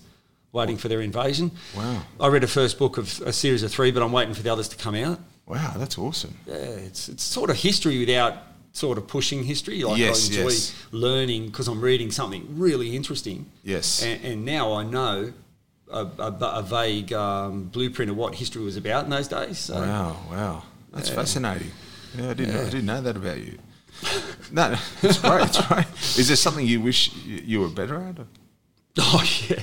waiting 0.52 0.76
for 0.76 0.88
their 0.88 1.00
invasion. 1.00 1.50
Wow. 1.76 2.02
I 2.20 2.28
read 2.28 2.42
a 2.44 2.48
first 2.48 2.78
book 2.78 2.98
of 2.98 3.20
a 3.22 3.32
series 3.32 3.62
of 3.62 3.70
three, 3.70 3.90
but 3.92 4.02
I'm 4.02 4.12
waiting 4.12 4.34
for 4.34 4.42
the 4.42 4.50
others 4.52 4.68
to 4.68 4.76
come 4.76 4.94
out. 4.94 5.18
wow, 5.46 5.75
that's 5.76 5.96
awesome. 5.98 6.36
Yeah, 6.46 6.54
it's 6.56 7.08
it's 7.08 7.22
sort 7.22 7.50
of 7.50 7.56
history 7.56 7.98
without 8.00 8.34
sort 8.72 8.98
of 8.98 9.06
pushing 9.06 9.44
history. 9.44 9.82
Like 9.84 9.98
Yes, 9.98 10.25
I 10.30 10.34
enjoy 10.34 10.48
yes. 10.50 10.75
learning 10.90 11.46
because 11.46 11.68
I'm 11.68 11.80
reading 11.80 12.10
something 12.10 12.46
really 12.58 12.94
interesting. 12.96 13.46
Yes. 13.62 14.02
and, 14.02 14.22
and 14.25 14.44
now 14.44 14.75
I 14.75 14.82
know 14.82 15.32
a, 15.90 16.00
a, 16.18 16.32
a 16.60 16.62
vague 16.62 17.12
um, 17.12 17.64
blueprint 17.64 18.10
of 18.10 18.16
what 18.16 18.34
history 18.34 18.62
was 18.62 18.76
about 18.76 19.04
in 19.04 19.10
those 19.10 19.28
days. 19.28 19.58
So 19.58 19.75
Wow, 19.80 20.16
wow. 20.30 20.62
That's 20.92 21.08
Yeah. 21.10 21.14
fascinating. 21.14 21.70
Yeah, 22.18 22.30
I 22.30 22.34
didn't, 22.34 22.56
I 22.56 22.64
didn't 22.64 22.86
know 22.86 23.00
that 23.00 23.16
about 23.16 23.38
you. 23.38 23.58
No, 24.53 24.76
it's 25.03 25.19
great, 25.19 25.43
it's 25.47 25.67
great. 25.67 25.87
Is 26.19 26.29
there 26.29 26.37
something 26.37 26.67
you 26.67 26.81
wish 26.81 27.12
you, 27.25 27.41
you 27.45 27.61
were 27.61 27.69
better 27.69 27.97
at? 28.03 28.19
Oh 28.99 29.23
yeah. 29.49 29.61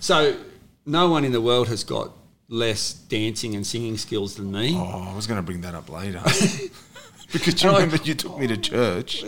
So 0.00 0.36
no 0.84 1.08
one 1.08 1.24
in 1.24 1.30
the 1.32 1.40
world 1.40 1.68
has 1.68 1.84
got 1.84 2.10
less 2.48 2.92
dancing 2.92 3.54
and 3.54 3.64
singing 3.66 3.96
skills 3.96 4.34
than 4.34 4.50
me. 4.50 4.74
Oh, 4.76 5.08
I 5.12 5.14
was 5.14 5.26
going 5.28 5.38
to 5.38 5.42
bring 5.42 5.60
that 5.60 5.74
up 5.74 5.88
later. 5.88 6.20
because 7.32 7.62
you 7.62 7.68
And 7.68 7.76
I- 7.76 7.80
remember 7.84 8.02
you 8.04 8.14
took 8.14 8.36
me 8.38 8.46
to 8.48 8.56
church, 8.56 9.22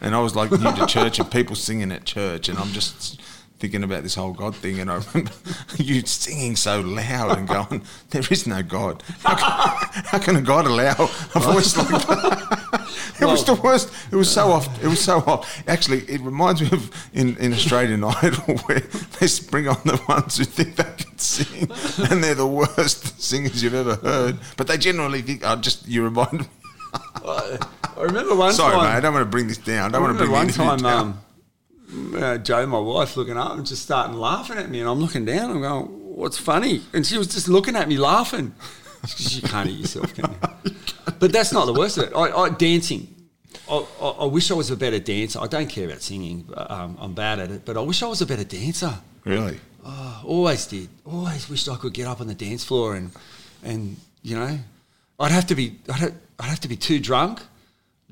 and 0.00 0.14
I 0.14 0.20
was 0.20 0.36
like 0.36 0.50
new 0.52 0.58
to 0.76 0.86
church, 0.86 1.18
and 1.18 1.30
people 1.30 1.56
singing 1.56 1.90
at 1.92 2.04
church, 2.04 2.48
and 2.48 2.58
I'm 2.58 2.68
just 2.72 3.20
thinking 3.62 3.84
about 3.84 4.02
this 4.02 4.16
whole 4.16 4.32
God 4.32 4.56
thing, 4.56 4.80
and 4.80 4.90
I 4.90 4.96
remember 4.96 5.30
you 5.76 6.04
singing 6.04 6.56
so 6.56 6.80
loud 6.80 7.38
and 7.38 7.46
going, 7.46 7.84
"There 8.10 8.24
is 8.28 8.44
no 8.44 8.60
God. 8.60 9.04
How 9.20 9.36
can, 9.36 10.02
how 10.06 10.18
can 10.18 10.36
a 10.36 10.42
God 10.42 10.66
allow 10.66 10.96
a 10.98 11.40
voice 11.40 11.76
like 11.76 11.88
that?" 11.88 12.58
It 13.20 13.26
was 13.26 13.44
the 13.44 13.54
worst. 13.54 13.92
It 14.10 14.16
was 14.16 14.28
so 14.28 14.50
off. 14.50 14.82
It 14.82 14.88
was 14.88 15.00
so 15.00 15.18
off. 15.18 15.62
Actually, 15.68 16.00
it 16.08 16.20
reminds 16.22 16.60
me 16.60 16.70
of 16.72 16.90
in, 17.14 17.36
in 17.36 17.52
Australian 17.52 18.02
Idol 18.22 18.56
where 18.66 18.80
they 18.80 19.28
bring 19.48 19.68
on 19.68 19.80
the 19.84 20.02
ones 20.08 20.38
who 20.38 20.44
think 20.44 20.74
they 20.74 20.92
can 21.04 21.16
sing, 21.18 21.70
and 22.10 22.24
they're 22.24 22.34
the 22.34 22.46
worst 22.46 23.22
singers 23.22 23.62
you've 23.62 23.74
ever 23.74 23.94
heard. 23.94 24.38
But 24.56 24.66
they 24.66 24.76
generally 24.76 25.22
think, 25.22 25.42
"Oh, 25.44 25.54
just 25.54 25.86
you 25.86 26.02
remind 26.02 26.40
me." 26.40 26.46
I, 27.24 27.58
remember 27.96 28.34
one 28.34 28.52
Sorry, 28.52 28.74
time. 28.74 28.86
mate. 28.86 28.96
I 28.96 29.00
don't 29.00 29.14
want 29.14 29.24
to 29.24 29.30
bring 29.30 29.46
this 29.46 29.58
down. 29.58 29.94
I 29.94 29.98
don't 29.98 30.02
I 30.02 30.06
want 30.06 30.18
to 30.18 30.24
bring 30.24 30.32
one 30.32 30.48
time, 30.48 30.78
down. 30.78 31.00
um, 31.06 31.20
uh, 32.16 32.38
Joe, 32.38 32.66
my 32.66 32.78
wife, 32.78 33.16
looking 33.16 33.36
up 33.36 33.52
and 33.52 33.66
just 33.66 33.82
starting 33.82 34.16
laughing 34.16 34.58
at 34.58 34.70
me, 34.70 34.80
and 34.80 34.88
I'm 34.88 34.98
looking 35.00 35.24
down. 35.24 35.50
I'm 35.50 35.60
going, 35.60 35.86
"What's 36.16 36.38
funny?" 36.38 36.82
And 36.92 37.06
she 37.06 37.18
was 37.18 37.28
just 37.28 37.48
looking 37.48 37.76
at 37.76 37.88
me, 37.88 37.96
laughing. 37.98 38.54
Because 39.02 39.36
you 39.36 39.48
can't 39.48 39.68
eat 39.68 39.80
yourself, 39.80 40.14
can 40.14 40.30
you? 40.30 40.72
But 41.18 41.32
that's 41.32 41.52
not 41.52 41.66
the 41.66 41.72
worst 41.72 41.98
of 41.98 42.04
it. 42.04 42.12
I, 42.14 42.30
I 42.30 42.48
dancing. 42.50 43.12
I, 43.68 43.84
I, 44.00 44.08
I 44.08 44.24
wish 44.26 44.50
I 44.50 44.54
was 44.54 44.70
a 44.70 44.76
better 44.76 44.98
dancer. 45.00 45.40
I 45.40 45.46
don't 45.48 45.68
care 45.68 45.86
about 45.86 46.00
singing. 46.02 46.42
but, 46.48 46.70
Um, 46.70 46.96
I'm 47.00 47.12
bad 47.12 47.38
at 47.40 47.50
it, 47.50 47.64
but 47.64 47.76
I 47.76 47.80
wish 47.80 48.02
I 48.02 48.06
was 48.06 48.22
a 48.22 48.26
better 48.26 48.44
dancer. 48.44 48.94
really? 49.24 49.58
Oh, 49.84 50.22
always 50.24 50.66
did. 50.66 50.88
Always 51.04 51.48
wished 51.50 51.68
I 51.68 51.74
could 51.76 51.92
get 51.92 52.06
up 52.06 52.20
on 52.20 52.28
the 52.28 52.34
dance 52.34 52.62
floor 52.64 52.94
and, 52.94 53.10
and 53.64 53.96
you 54.22 54.36
know, 54.36 54.58
I'd 55.18 55.32
have 55.32 55.46
to 55.48 55.56
be, 55.56 55.78
I'd 55.88 55.96
have, 56.00 56.14
I'd 56.38 56.48
have 56.48 56.60
to 56.60 56.68
be 56.68 56.76
too 56.76 57.00
drunk 57.00 57.40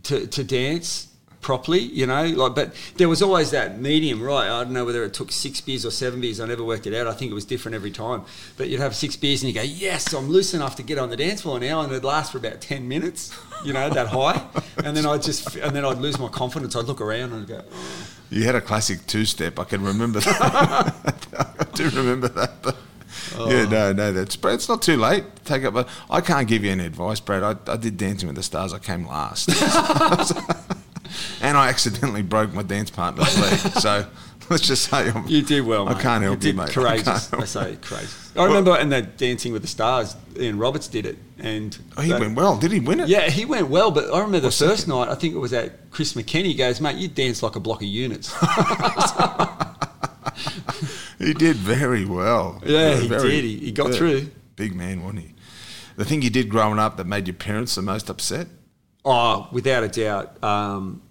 to, 0.05 0.27
to 0.27 0.43
dance, 0.43 1.07
properly, 1.41 1.81
you 1.81 2.07
know. 2.07 2.25
Like, 2.25 2.55
but 2.55 2.75
there 2.97 3.09
was 3.09 3.23
always 3.23 3.51
that 3.51 3.81
medium, 3.81 4.23
right? 4.23 4.49
I 4.49 4.65
don't 4.65 4.73
know 4.73 4.85
whether 4.85 5.05
it 5.05 5.15
took 5.15 5.33
six 5.33 5.61
beers 5.61 5.85
or 5.85 5.91
seven 5.91 6.21
beers. 6.21 6.41
I 6.41 6.47
never 6.47 6.65
worked 6.65 6.87
it 6.87 6.95
out. 6.95 7.07
I 7.07 7.13
think 7.13 7.31
it 7.31 7.35
was 7.35 7.45
different 7.45 7.75
every 7.75 7.91
time. 7.91 8.23
But 8.57 8.69
you'd 8.69 8.81
have 8.81 8.95
six 8.95 9.17
beers 9.17 9.43
and 9.43 9.53
you 9.53 9.55
go, 9.55 9.63
yes, 9.63 10.13
I'm 10.13 10.29
loose 10.29 10.55
enough 10.55 10.77
to 10.77 10.83
get 10.83 10.99
on 10.99 11.11
the 11.11 11.17
dance 11.17 11.43
floor 11.43 11.59
now, 11.59 11.81
and 11.81 11.91
it'd 11.91 12.05
last 12.05 12.33
for 12.33 12.39
about 12.39 12.61
ten 12.61 12.89
minutes, 12.89 13.37
you 13.65 13.73
know, 13.73 13.91
that 13.91 14.09
high. 14.09 14.47
And 14.83 14.97
then 14.97 15.05
I'd 15.05 15.21
just, 15.21 15.57
and 15.57 15.77
then 15.77 15.85
I'd 15.85 15.99
lose 15.99 16.19
my 16.19 16.29
confidence. 16.29 16.75
I'd 16.75 16.87
look 16.87 17.03
around 17.03 17.33
and 17.33 17.43
I'd 17.43 17.49
go. 17.49 17.63
Oh. 17.71 18.07
You 18.31 18.45
had 18.45 18.55
a 18.55 18.61
classic 18.61 19.07
two-step. 19.07 19.59
I 19.59 19.65
can 19.65 19.83
remember 19.83 20.21
that. 20.21 20.95
I 21.59 21.65
do 21.75 21.91
remember 21.91 22.29
that. 22.29 22.63
But 22.63 22.77
oh. 23.37 23.51
yeah, 23.51 23.69
no, 23.69 23.93
no, 23.93 24.13
that's 24.13 24.37
Brad. 24.37 24.55
It's 24.55 24.69
not 24.69 24.83
too 24.83 24.97
late. 24.97 25.25
Take 25.45 25.65
up. 25.65 25.75
But 25.75 25.89
I 26.09 26.21
can't 26.21 26.49
give 26.49 26.65
you 26.65 26.71
any 26.71 26.87
advice, 26.87 27.21
Brad. 27.21 27.43
I, 27.43 27.73
I 27.73 27.77
did 27.77 27.97
Dancing 27.97 28.29
with 28.29 28.37
the 28.37 28.43
Stars. 28.43 28.73
I 28.73 28.79
came 28.79 29.07
last, 29.07 29.51
and 31.41 31.57
I 31.57 31.69
accidentally 31.69 32.23
broke 32.23 32.53
my 32.53 32.63
dance 32.63 32.91
partner's 32.91 33.39
leg. 33.41 33.73
So 33.81 34.07
let's 34.51 34.67
just 34.67 34.91
say 34.91 35.11
I'm, 35.11 35.27
You 35.29 35.43
did 35.43 35.65
well. 35.65 35.89
I 35.89 35.95
mate. 35.95 36.03
can't 36.03 36.23
help 36.25 36.43
you, 36.43 36.49
you, 36.49 36.53
did 36.53 36.57
mate. 36.57 36.69
I 36.71 36.73
Courageous. 36.73 37.33
I, 37.33 37.45
say 37.45 37.79
courageous. 37.81 38.33
I 38.37 38.45
remember 38.45 38.77
in 38.79 38.89
that 38.91 39.17
Dancing 39.17 39.53
with 39.53 39.63
the 39.63 39.69
Stars, 39.69 40.17
Ian 40.39 40.59
Roberts 40.59 40.89
did 40.89 41.07
it, 41.07 41.19
and 41.39 41.77
Oh, 41.97 42.03
he 42.03 42.13
went 42.13 42.35
well. 42.37 42.57
Did 42.59 42.73
he 42.73 42.81
win 42.81 43.01
it? 43.01 43.09
Yeah, 43.09 43.29
he 43.31 43.45
went 43.45 43.69
well, 43.69 43.91
but 43.91 44.13
I 44.13 44.19
remember 44.19 44.41
the 44.41 44.51
first 44.51 44.89
night. 44.89 45.09
I 45.09 45.15
think 45.15 45.35
it 45.35 45.39
was 45.39 45.53
at 45.53 45.91
Chris 45.91 46.15
McKenny. 46.15 46.47
He 46.47 46.55
goes, 46.55 46.81
"Mate, 46.81 46.97
you 46.97 47.09
dance 47.09 47.43
like 47.43 47.57
a 47.57 47.61
block 47.61 47.81
of 47.83 47.89
units." 47.89 48.35
He 51.19 51.35
did 51.35 51.57
very 51.57 52.07
well. 52.07 52.63
Yeah, 52.65 52.97
he 52.97 53.07
Very- 53.07 53.31
did. 53.31 53.45
He- 53.45 53.59
he 53.59 53.73
got 53.73 53.91
yeah. 53.91 53.97
through. 53.97 54.31
Big 54.57 54.75
man, 54.75 55.03
wasn't 55.03 55.21
he? 55.21 55.35
The 55.97 56.05
thing 56.07 56.23
you 56.23 56.31
did 56.31 56.49
growing 56.49 56.79
up 56.79 56.97
that 56.97 57.07
made 57.07 57.27
your 57.27 57.35
parents 57.35 57.75
the 57.75 57.83
most 57.83 58.09
upset? 58.09 58.47
oh, 59.05 59.49
without 59.53 59.83
a 59.83 59.89
doubt. 59.89 60.43
Um, 60.43 61.03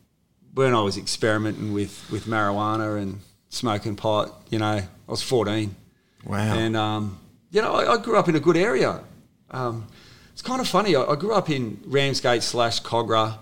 when 0.59 0.75
I 0.75 0.81
was 0.81 0.97
experimenting 0.97 1.71
with 1.71 1.95
with 2.11 2.25
marijuana 2.25 3.01
and 3.01 3.21
smoking 3.47 3.95
pot, 3.95 4.25
you 4.49 4.59
know, 4.59 4.65
I 4.65 4.87
was 5.07 5.21
fourteen. 5.21 5.75
Wow. 6.25 6.53
And 6.53 6.75
um, 6.75 7.17
you 7.49 7.61
know, 7.61 7.73
I, 7.75 7.93
I 7.93 7.97
grew 7.97 8.17
up 8.17 8.27
in 8.27 8.35
a 8.35 8.41
good 8.41 8.57
area. 8.57 9.01
Um, 9.51 9.87
it's 10.33 10.41
kind 10.41 10.59
of 10.59 10.67
funny. 10.67 10.97
I, 10.97 11.03
I 11.03 11.15
grew 11.15 11.33
up 11.33 11.49
in 11.49 11.79
Ramsgate 11.85 12.43
slash 12.43 12.81
Kogarah, 12.81 13.37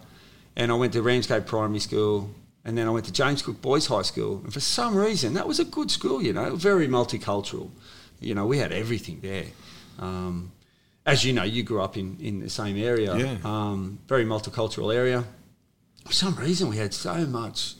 and 0.55 0.71
I 0.71 0.75
went 0.75 0.93
to 0.93 1.01
Ramsgate 1.01 1.47
Primary 1.47 1.79
School, 1.79 2.29
and 2.63 2.77
then 2.77 2.87
I 2.87 2.91
went 2.91 3.05
to 3.07 3.11
James 3.11 3.41
Cook 3.41 3.63
Boys 3.63 3.87
High 3.87 4.03
School. 4.03 4.41
And 4.43 4.53
for 4.53 4.59
some 4.61 4.95
reason, 4.95 5.33
that 5.33 5.47
was 5.47 5.59
a 5.59 5.65
good 5.65 5.89
school. 5.89 6.21
You 6.21 6.33
know, 6.33 6.55
very 6.55 6.87
multicultural. 6.87 7.71
You 8.19 8.35
know, 8.35 8.45
we 8.45 8.59
had 8.59 8.71
everything 8.71 9.21
there. 9.21 9.45
Um, 9.97 10.51
as 11.03 11.23
you 11.23 11.33
know, 11.33 11.43
you 11.43 11.63
grew 11.63 11.81
up 11.81 11.97
in, 11.97 12.17
in 12.19 12.41
the 12.41 12.49
same 12.49 12.77
area. 12.77 13.15
Yeah. 13.17 13.37
Um, 13.43 13.97
very 14.07 14.25
multicultural 14.25 14.93
area. 14.93 15.23
For 16.07 16.13
some 16.13 16.35
reason, 16.35 16.69
we 16.69 16.77
had 16.77 16.93
so 16.93 17.25
much 17.25 17.75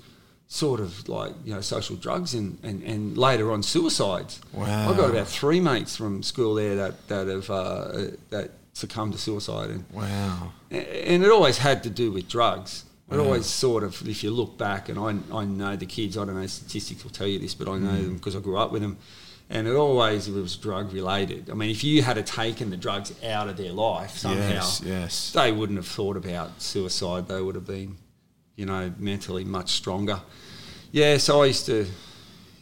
sort 0.50 0.80
of 0.80 1.10
like 1.10 1.34
you 1.44 1.54
know 1.54 1.62
social 1.62 1.96
drugs 1.98 2.34
and, 2.34 2.58
and, 2.64 2.82
and 2.84 3.18
later 3.18 3.52
on 3.52 3.64
suicides. 3.64 4.40
Wow. 4.54 4.90
I've 4.90 4.98
got 4.98 5.10
about 5.10 5.28
three 5.28 5.60
mates 5.60 5.96
from 5.96 6.24
school 6.24 6.56
there 6.56 6.76
that 6.76 7.08
that 7.08 7.28
have 7.28 7.50
uh, 7.50 8.08
that 8.30 8.52
succumbed 8.74 9.14
to 9.14 9.20
suicide, 9.20 9.70
and 9.72 9.86
Wow. 9.92 10.54
and 10.72 11.24
it 11.24 11.30
always 11.32 11.58
had 11.58 11.84
to 11.84 11.90
do 11.90 12.12
with 12.12 12.28
drugs. 12.30 12.84
It 13.10 13.16
Wow. 13.16 13.24
always 13.24 13.46
sort 13.46 13.84
of, 13.84 14.06
if 14.08 14.22
you 14.24 14.32
look 14.32 14.58
back, 14.58 14.90
and 14.90 15.00
I, 15.00 15.16
I 15.36 15.46
know 15.46 15.78
the 15.78 15.86
kids, 15.86 16.18
I 16.18 16.26
don't 16.26 16.36
know 16.36 16.46
statistics 16.46 17.04
will 17.06 17.12
tell 17.12 17.26
you 17.28 17.40
this, 17.40 17.54
but 17.56 17.68
I 17.70 17.78
know 17.80 17.92
Mm. 17.92 18.04
them 18.04 18.16
because 18.16 18.36
I 18.36 18.40
grew 18.40 18.58
up 18.58 18.72
with 18.74 18.82
them. 18.82 18.98
And 19.50 19.66
it 19.66 19.76
always 19.78 20.30
was 20.30 20.58
drug 20.58 20.92
related. 20.92 21.50
I 21.50 21.54
mean, 21.54 21.70
if 21.70 21.82
you 21.86 22.02
had 22.04 22.18
taken 22.28 22.70
the 22.70 22.76
drugs 22.76 23.14
out 23.24 23.48
of 23.48 23.56
their 23.56 23.72
life 23.72 24.18
somehow, 24.18 24.50
Yes, 24.50 24.82
yes. 24.86 25.32
they 25.32 25.54
wouldn't 25.54 25.78
have 25.78 25.88
thought 25.88 26.18
about 26.18 26.62
suicide. 26.62 27.30
They 27.30 27.42
would 27.42 27.56
have 27.56 27.66
been, 27.66 27.96
you 28.58 28.66
know, 28.66 28.92
mentally 28.98 29.46
much 29.46 29.72
stronger. 29.72 30.20
Yeah, 30.92 31.18
so 31.18 31.44
I 31.44 31.46
used 31.46 31.66
to, 31.68 31.86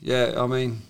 yeah, 0.01 0.33
I 0.37 0.45
mean, 0.45 0.81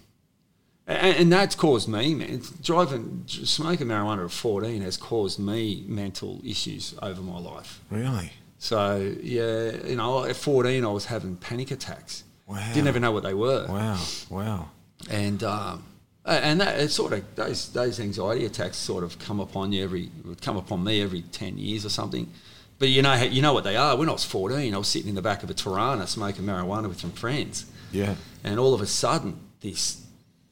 and, 0.87 1.17
and 1.17 1.31
that's 1.31 1.55
caused 1.55 1.87
me, 1.87 2.13
man. 2.13 2.41
Driving, 2.61 3.23
smoking 3.27 3.87
marijuana 3.87 4.25
at 4.25 4.31
14 4.31 4.81
has 4.81 4.97
caused 4.97 5.39
me 5.39 5.83
mental 5.87 6.41
issues 6.45 6.93
over 7.01 7.21
my 7.21 7.39
life. 7.39 7.81
Really? 7.89 8.31
So, 8.57 9.15
yeah, 9.21 9.71
you 9.85 9.95
know, 9.95 10.25
at 10.25 10.35
14, 10.35 10.83
I 10.83 10.87
was 10.89 11.05
having 11.05 11.37
panic 11.37 11.71
attacks. 11.71 12.23
Wow. 12.47 12.73
Didn't 12.73 12.87
even 12.89 13.01
know 13.01 13.11
what 13.11 13.23
they 13.23 13.33
were 13.33 13.65
Wow. 13.67 13.99
Wow. 14.29 14.69
and 15.09 15.43
um, 15.43 15.83
and 16.25 16.61
that 16.61 16.79
it 16.79 16.89
sort 16.89 17.13
of 17.13 17.23
those 17.35 17.69
those 17.73 17.99
anxiety 17.99 18.45
attacks 18.45 18.77
sort 18.77 19.03
of 19.03 19.17
come 19.17 19.39
upon 19.39 19.71
you 19.71 19.83
every 19.83 20.11
come 20.41 20.55
upon 20.57 20.83
me 20.83 21.01
every 21.01 21.21
ten 21.23 21.57
years 21.57 21.85
or 21.85 21.89
something. 21.89 22.31
But 22.79 22.89
you 22.89 23.01
know 23.01 23.13
you 23.15 23.41
know 23.41 23.53
what 23.53 23.63
they 23.63 23.77
are. 23.77 23.95
When 23.95 24.09
I 24.09 24.11
was 24.11 24.25
fourteen, 24.25 24.73
I 24.73 24.77
was 24.77 24.87
sitting 24.87 25.09
in 25.09 25.15
the 25.15 25.21
back 25.21 25.43
of 25.43 25.49
a 25.49 25.53
Torana 25.53 26.07
smoking 26.07 26.43
marijuana 26.45 26.87
with 26.89 26.99
some 26.99 27.11
friends, 27.11 27.65
Yeah. 27.91 28.15
and 28.43 28.59
all 28.59 28.73
of 28.73 28.81
a 28.81 28.85
sudden 28.85 29.39
this 29.61 30.01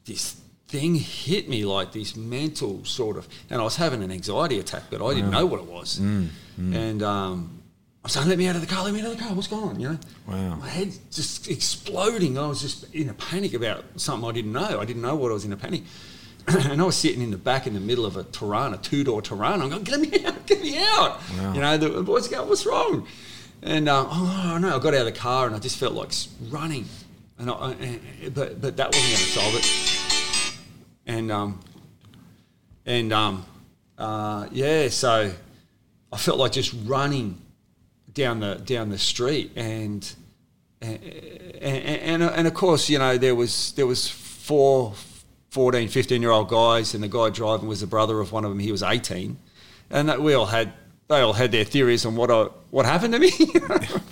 this 0.06 0.36
thing 0.68 0.94
hit 0.96 1.48
me 1.48 1.64
like 1.64 1.92
this 1.92 2.16
mental 2.16 2.84
sort 2.84 3.16
of, 3.16 3.28
and 3.50 3.60
I 3.60 3.64
was 3.64 3.76
having 3.76 4.02
an 4.02 4.10
anxiety 4.10 4.58
attack, 4.58 4.84
but 4.90 5.04
I 5.04 5.14
didn't 5.14 5.30
know 5.30 5.46
what 5.46 5.60
it 5.60 5.66
was, 5.66 5.98
and. 5.98 7.02
Um, 7.02 7.60
I 8.02 8.06
was 8.08 8.12
saying, 8.12 8.28
let 8.28 8.36
me 8.36 8.46
out 8.48 8.54
of 8.54 8.60
the 8.60 8.66
car, 8.66 8.84
let 8.84 8.92
me 8.92 9.00
out 9.00 9.06
of 9.06 9.16
the 9.16 9.24
car, 9.24 9.32
what's 9.32 9.48
going 9.48 9.64
on, 9.64 9.80
you 9.80 9.88
know? 9.88 9.98
Wow. 10.28 10.56
My 10.56 10.68
head 10.68 10.92
just 11.10 11.48
exploding. 11.50 12.36
I 12.36 12.46
was 12.46 12.60
just 12.60 12.92
in 12.94 13.08
a 13.08 13.14
panic 13.14 13.54
about 13.54 13.82
something 13.96 14.28
I 14.28 14.32
didn't 14.32 14.52
know. 14.52 14.78
I 14.78 14.84
didn't 14.84 15.00
know 15.00 15.14
what 15.16 15.30
I 15.30 15.32
was 15.32 15.46
in 15.46 15.54
a 15.54 15.56
panic. 15.56 15.84
and 16.70 16.80
I 16.80 16.84
was 16.84 16.96
sitting 16.96 17.22
in 17.22 17.30
the 17.30 17.38
back 17.38 17.66
in 17.66 17.74
the 17.74 17.80
middle 17.80 18.04
of 18.04 18.16
a 18.16 18.24
Torana, 18.24 18.80
two 18.82 19.04
door 19.04 19.22
Torana. 19.22 19.62
I'm 19.62 19.70
going, 19.70 19.82
get 19.82 20.00
me 20.00 20.24
out, 20.24 20.46
get 20.46 20.60
me 20.62 20.76
out. 20.78 21.20
Wow. 21.38 21.52
You 21.54 21.60
know, 21.60 21.76
the 21.78 22.02
boys 22.02 22.28
go, 22.28 22.44
what's 22.44 22.66
wrong? 22.66 23.06
And 23.62 23.88
um, 23.88 24.08
oh 24.10 24.58
no, 24.60 24.76
I 24.76 24.78
got 24.78 24.94
out 24.94 25.00
of 25.00 25.06
the 25.06 25.12
car 25.12 25.46
and 25.46 25.56
I 25.56 25.58
just 25.58 25.78
felt 25.78 25.94
like 25.94 26.12
running. 26.50 26.86
And 27.38 27.50
I, 27.50 27.72
and- 27.72 28.34
but 28.34 28.60
but 28.60 28.76
that 28.76 28.94
wasn't 28.94 29.04
going 29.06 29.16
to 29.16 29.30
solve 29.30 29.54
it. 29.54 30.56
And 31.06 31.32
um, 31.32 31.60
and 32.86 33.12
um, 33.12 33.46
uh, 33.96 34.48
yeah, 34.52 34.88
so 34.88 35.32
I 36.12 36.16
felt 36.16 36.38
like 36.38 36.52
just 36.52 36.74
running 36.84 37.40
down 38.12 38.40
the 38.40 38.56
down 38.56 38.90
the 38.90 38.98
street 38.98 39.50
and 39.56 40.14
and, 40.80 41.02
and, 41.02 42.22
and 42.22 42.46
of 42.46 42.54
course 42.54 42.88
you 42.88 42.98
know 42.98 43.18
there 43.18 43.34
was 43.34 43.72
there 43.72 43.86
was 43.86 44.08
four 44.08 44.92
14 45.54 45.88
15 45.88 46.20
year 46.20 46.32
old 46.32 46.48
guys 46.48 46.94
and 46.94 47.04
the 47.04 47.08
guy 47.08 47.30
driving 47.30 47.68
was 47.68 47.80
the 47.80 47.86
brother 47.86 48.18
of 48.18 48.32
one 48.32 48.44
of 48.44 48.50
them. 48.50 48.58
He 48.58 48.72
was 48.72 48.82
18 48.82 49.38
and 49.90 50.08
that 50.08 50.20
we 50.20 50.34
all 50.34 50.46
had 50.46 50.72
they 51.06 51.20
all 51.20 51.32
had 51.32 51.52
their 51.52 51.62
theories 51.62 52.04
on 52.04 52.16
what 52.16 52.28
I, 52.28 52.46
what 52.70 52.86
happened 52.86 53.14
to 53.14 53.20
me. 53.20 53.30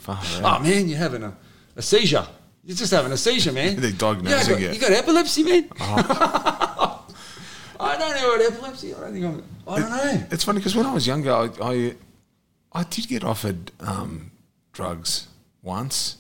Oh 0.07 0.61
man 0.63 0.89
you're 0.89 0.99
having 0.99 1.25
a, 1.25 1.37
a 1.75 1.83
seizure. 1.83 2.25
You're 2.65 2.77
just 2.77 2.93
having 2.93 3.11
a 3.11 3.17
seizure 3.17 3.51
man. 3.51 3.75
They're 3.81 3.91
yeah, 3.91 3.97
diagnosing 3.99 4.55
I 4.55 4.61
got, 4.61 4.61
you. 4.61 4.71
you 4.71 4.81
got 4.81 4.93
epilepsy 4.93 5.43
man? 5.43 5.69
I 5.81 7.01
don't 7.99 8.15
know 8.15 8.29
what 8.29 8.53
epilepsy. 8.53 8.95
I 8.95 9.01
don't 9.01 9.13
think 9.13 9.25
I'm 9.25 9.43
I 9.67 9.81
don't 9.81 9.91
know. 9.91 10.27
It's 10.31 10.45
funny 10.45 10.61
because 10.61 10.77
when 10.77 10.87
I 10.87 10.95
was 10.95 11.09
younger, 11.09 11.33
I, 11.33 11.49
I, 11.61 11.97
I 12.73 12.85
did 12.85 13.09
get 13.09 13.25
offered 13.25 13.73
um, 13.81 14.31
drugs 14.73 15.27
once, 15.61 16.19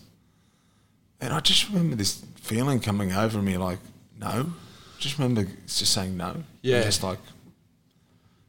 and 1.20 1.32
I 1.32 1.38
just 1.38 1.68
remember 1.68 1.94
this 1.94 2.24
feeling 2.34 2.80
coming 2.80 3.12
over 3.12 3.40
me, 3.40 3.56
like 3.56 3.78
no. 4.18 4.52
Just 5.02 5.18
remember 5.18 5.50
just 5.66 5.92
saying 5.92 6.16
no. 6.16 6.28
And 6.30 6.44
Yeah. 6.62 6.82
Just 6.82 7.02
like 7.02 7.18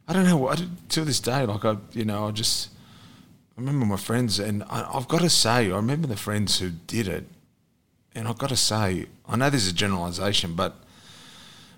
I 0.06 0.12
don't 0.12 0.24
know. 0.24 0.48
I 0.48 0.54
did, 0.56 0.88
to 0.90 1.04
this 1.04 1.18
day, 1.18 1.44
like 1.46 1.64
I, 1.64 1.76
you 1.92 2.04
know, 2.04 2.28
I 2.28 2.30
just 2.30 2.68
I 3.56 3.60
remember 3.60 3.86
my 3.86 3.96
friends, 3.96 4.38
and 4.38 4.62
I, 4.64 4.88
I've 4.94 5.08
got 5.08 5.20
to 5.22 5.30
say, 5.30 5.70
I 5.72 5.76
remember 5.76 6.06
the 6.06 6.16
friends 6.16 6.58
who 6.60 6.70
did 6.70 7.08
it, 7.08 7.24
and 8.14 8.28
I've 8.28 8.38
got 8.38 8.50
to 8.50 8.56
say, 8.56 9.06
I 9.28 9.36
know 9.36 9.48
this 9.50 9.62
is 9.66 9.72
a 9.72 9.74
generalisation, 9.74 10.54
but 10.54 10.74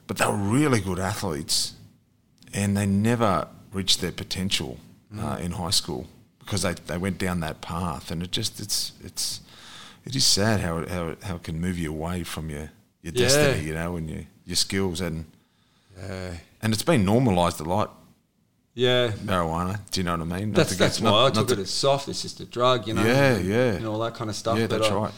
but 0.07 0.19
they 0.19 0.27
were 0.27 0.37
really 0.37 0.81
good 0.81 0.99
athletes, 0.99 1.75
and 2.53 2.77
they 2.77 2.87
never 2.87 3.49
reached 3.73 4.01
their 4.01 4.13
potential 4.13 4.79
uh, 5.19 5.39
in 5.41 5.53
high 5.53 5.71
school 5.71 6.07
because 6.41 6.63
they, 6.63 6.75
they 6.75 6.99
went 6.99 7.19
down 7.19 7.41
that 7.41 7.61
path, 7.63 8.11
and 8.11 8.23
it 8.23 8.31
just 8.33 8.61
it's 8.61 8.93
it's 9.05 9.41
it 10.05 10.15
is 10.17 10.27
sad 10.27 10.61
how 10.61 10.79
it, 10.79 10.89
how 10.91 11.09
it, 11.09 11.23
how 11.23 11.37
it 11.37 11.45
can 11.45 11.61
move 11.61 11.79
you 11.79 11.91
away 11.91 12.25
from 12.25 12.51
your 12.51 12.71
your 13.03 13.13
Yeah. 13.15 13.23
destiny, 13.29 13.67
you 13.69 13.75
know, 13.75 13.97
and 13.97 14.11
your 14.11 14.23
your 14.47 14.57
skills, 14.57 15.01
and 15.01 15.27
yeah 15.99 16.35
and 16.63 16.73
it's 16.73 16.83
been 16.83 17.05
normalised 17.05 17.61
a 17.61 17.65
lot. 17.65 17.95
yeah 18.75 19.09
Marijuana, 19.25 19.79
do 19.91 20.01
you 20.01 20.05
know 20.05 20.13
what 20.13 20.21
I 20.23 20.39
mean? 20.39 20.49
Not 20.53 20.57
That's 20.57 20.71
to 20.71 20.75
get- 20.77 20.85
that's 20.85 21.01
not- 21.01 21.13
why 21.13 21.21
I 21.21 21.25
not 21.25 21.35
took 21.35 21.49
to- 21.49 21.55
it 21.55 21.59
as 21.61 21.71
soft. 21.71 22.09
It's 22.09 22.23
just 22.23 22.41
a 22.41 22.45
drug, 22.47 22.87
you 22.89 22.95
know. 22.95 23.05
Yeah, 23.05 23.39
yeah. 23.39 23.73
and 23.75 23.87
all 23.87 23.99
that 24.01 24.15
kind 24.15 24.31
of 24.31 24.37
stuff. 24.37 24.59
Yeah, 24.59 24.67
but 24.67 24.81
that's 24.81 24.91
I- 24.93 24.95
right. 24.95 25.13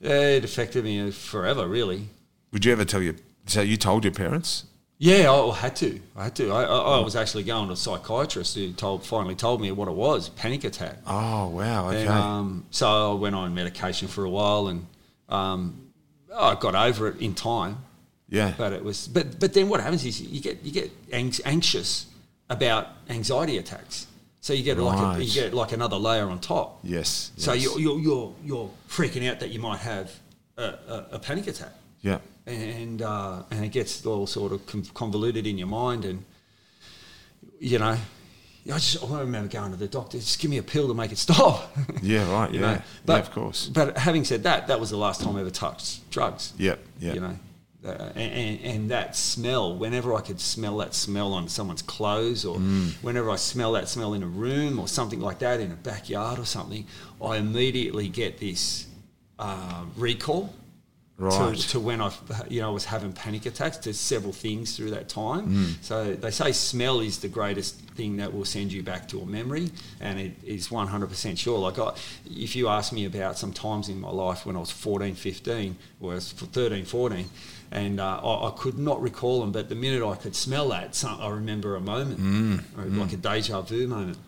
Yeah, 0.00 0.36
it 0.38 0.44
affected 0.44 0.84
me 0.84 1.10
forever, 1.12 1.66
really. 1.68 2.08
Would 2.52 2.64
you 2.64 2.72
ever 2.72 2.84
tell 2.84 3.00
your 3.02 3.14
so 3.46 3.60
you 3.60 3.76
told 3.76 4.04
your 4.04 4.12
parents? 4.12 4.64
Yeah, 4.98 5.32
I 5.32 5.54
had 5.56 5.74
to. 5.76 6.00
I 6.16 6.24
had 6.24 6.36
to. 6.36 6.50
I, 6.52 6.62
I, 6.62 6.78
I 6.98 7.00
was 7.00 7.16
actually 7.16 7.42
going 7.42 7.66
to 7.68 7.72
a 7.72 7.76
psychiatrist 7.76 8.54
who 8.54 8.72
told 8.72 9.04
finally 9.04 9.34
told 9.34 9.60
me 9.60 9.72
what 9.72 9.88
it 9.88 9.94
was: 9.94 10.28
panic 10.28 10.62
attack. 10.64 10.98
Oh 11.06 11.48
wow, 11.48 11.88
okay. 11.88 12.02
And 12.02 12.08
um, 12.10 12.64
so 12.70 13.12
I 13.12 13.14
went 13.14 13.34
on 13.34 13.52
medication 13.54 14.06
for 14.08 14.24
a 14.24 14.30
while, 14.30 14.68
and 14.68 14.86
um, 15.28 15.88
I 16.34 16.54
got 16.56 16.74
over 16.74 17.08
it 17.08 17.20
in 17.20 17.34
time. 17.34 17.78
Yeah, 18.32 18.54
But 18.56 18.72
it 18.72 18.82
was. 18.82 19.06
But 19.08 19.38
but 19.38 19.52
then 19.52 19.68
what 19.68 19.80
happens 19.80 20.04
is 20.06 20.20
you 20.20 20.40
get 20.40 20.62
you 20.64 20.72
get 20.72 20.90
anx- 21.12 21.40
anxious 21.44 22.06
about 22.48 22.86
anxiety 23.08 23.58
attacks. 23.58 24.06
So 24.40 24.54
you 24.54 24.64
get 24.64 24.78
like 24.78 25.18
a, 25.18 25.22
you 25.24 25.32
get 25.32 25.52
like 25.54 25.72
another 25.72 25.96
layer 25.98 26.28
on 26.28 26.40
top. 26.40 26.80
Yes. 26.82 27.30
So 27.36 27.52
yes. 27.52 27.62
you're, 27.64 27.78
you're 27.78 28.00
you're 28.00 28.34
you're 28.44 28.70
freaking 28.88 29.30
out 29.30 29.38
that 29.40 29.50
you 29.50 29.60
might 29.60 29.80
have 29.80 30.10
a, 30.56 30.62
a, 30.64 31.06
a 31.12 31.18
panic 31.18 31.46
attack, 31.46 31.72
Yeah. 32.00 32.18
and 32.46 33.02
uh, 33.02 33.42
and 33.50 33.64
it 33.64 33.68
gets 33.70 34.04
all 34.06 34.26
sort 34.26 34.52
of 34.52 34.60
convoluted 34.94 35.46
in 35.46 35.58
your 35.58 35.68
mind, 35.68 36.04
and 36.04 36.24
you 37.60 37.78
know, 37.78 37.96
I 38.66 38.78
just 38.78 39.04
I 39.04 39.20
remember 39.20 39.48
going 39.48 39.72
to 39.72 39.76
the 39.76 39.88
doctor, 39.88 40.18
just 40.18 40.40
give 40.40 40.50
me 40.50 40.58
a 40.58 40.62
pill 40.62 40.88
to 40.88 40.94
make 40.94 41.12
it 41.12 41.18
stop. 41.18 41.70
Yeah, 42.02 42.28
right. 42.32 42.50
you 42.54 42.60
yeah. 42.60 42.74
know, 42.74 42.82
but 43.06 43.12
yeah, 43.12 43.18
of 43.20 43.30
course. 43.30 43.68
But 43.68 43.96
having 43.98 44.24
said 44.24 44.42
that, 44.44 44.66
that 44.68 44.80
was 44.80 44.90
the 44.90 44.96
last 44.96 45.20
time 45.20 45.36
I 45.36 45.40
ever 45.40 45.50
touched 45.50 46.10
drugs. 46.10 46.52
Yeah, 46.58 46.76
Yeah. 46.98 47.14
You 47.14 47.20
know, 47.20 47.36
uh, 47.84 48.10
and, 48.14 48.60
and, 48.60 48.90
that 48.90 49.16
smell, 49.16 49.76
whenever 49.76 50.14
I 50.14 50.20
could 50.20 50.40
smell 50.40 50.76
that 50.78 50.94
smell 50.94 51.32
on 51.32 51.48
someone's 51.48 51.82
clothes 51.82 52.44
or 52.44 52.58
Mm. 52.58 52.92
whenever 53.02 53.28
I 53.30 53.36
smell 53.36 53.72
that 53.72 53.88
smell 53.88 54.14
in 54.14 54.22
a 54.22 54.26
room 54.26 54.78
or 54.78 54.86
something 54.86 55.20
like 55.20 55.40
that 55.40 55.58
in 55.60 55.72
a 55.72 55.74
backyard 55.76 56.38
or 56.38 56.44
something, 56.44 56.86
I 57.20 57.38
immediately 57.38 58.08
get 58.08 58.38
this 58.38 58.86
uh, 59.38 59.82
recall 59.96 60.54
Right. 61.18 61.56
to, 61.56 61.68
to 61.68 61.78
when 61.80 62.00
I, 62.00 62.10
you 62.48 62.62
know, 62.62 62.72
was 62.72 62.84
having 62.86 63.12
panic 63.12 63.46
attacks 63.46 63.76
to 63.78 63.92
several 63.94 64.32
things 64.32 64.76
through 64.76 64.90
that 64.90 65.08
time. 65.08 65.46
Mm. 65.48 65.74
So 65.84 66.14
they 66.14 66.30
say 66.32 66.50
smell 66.52 67.00
is 67.00 67.18
the 67.18 67.28
greatest 67.28 67.76
thing 67.92 68.16
that 68.16 68.32
will 68.34 68.44
send 68.46 68.72
you 68.72 68.82
back 68.82 69.06
to 69.08 69.20
a 69.20 69.26
memory, 69.26 69.70
and 70.00 70.18
it 70.18 70.32
is 70.44 70.68
100% 70.68 71.38
sure. 71.38 71.58
Like, 71.58 71.78
I, 71.78 71.92
if 72.26 72.56
you 72.56 72.66
ask 72.68 72.92
me 72.92 73.04
about 73.04 73.38
some 73.38 73.52
times 73.52 73.88
in 73.88 74.00
my 74.00 74.10
life 74.10 74.46
when 74.46 74.56
I 74.56 74.60
was 74.60 74.70
14, 74.72 75.14
15, 75.14 75.76
or 76.00 76.12
I 76.12 76.14
was 76.14 76.32
13, 76.32 76.84
14, 76.86 77.26
and 77.70 78.00
uh, 78.00 78.20
I, 78.20 78.48
I 78.48 78.52
could 78.56 78.78
not 78.78 79.00
recall 79.00 79.40
them, 79.42 79.52
but 79.52 79.68
the 79.68 79.74
minute 79.76 80.02
I 80.04 80.16
could 80.16 80.34
smell 80.34 80.70
that, 80.70 80.94
some, 80.96 81.20
I 81.20 81.28
remember 81.28 81.76
a 81.76 81.80
moment, 81.80 82.18
Mm. 82.18 82.98
like 82.98 83.12
a 83.12 83.16
deja 83.16 83.60
vu 83.60 83.86
moment. 83.86 84.18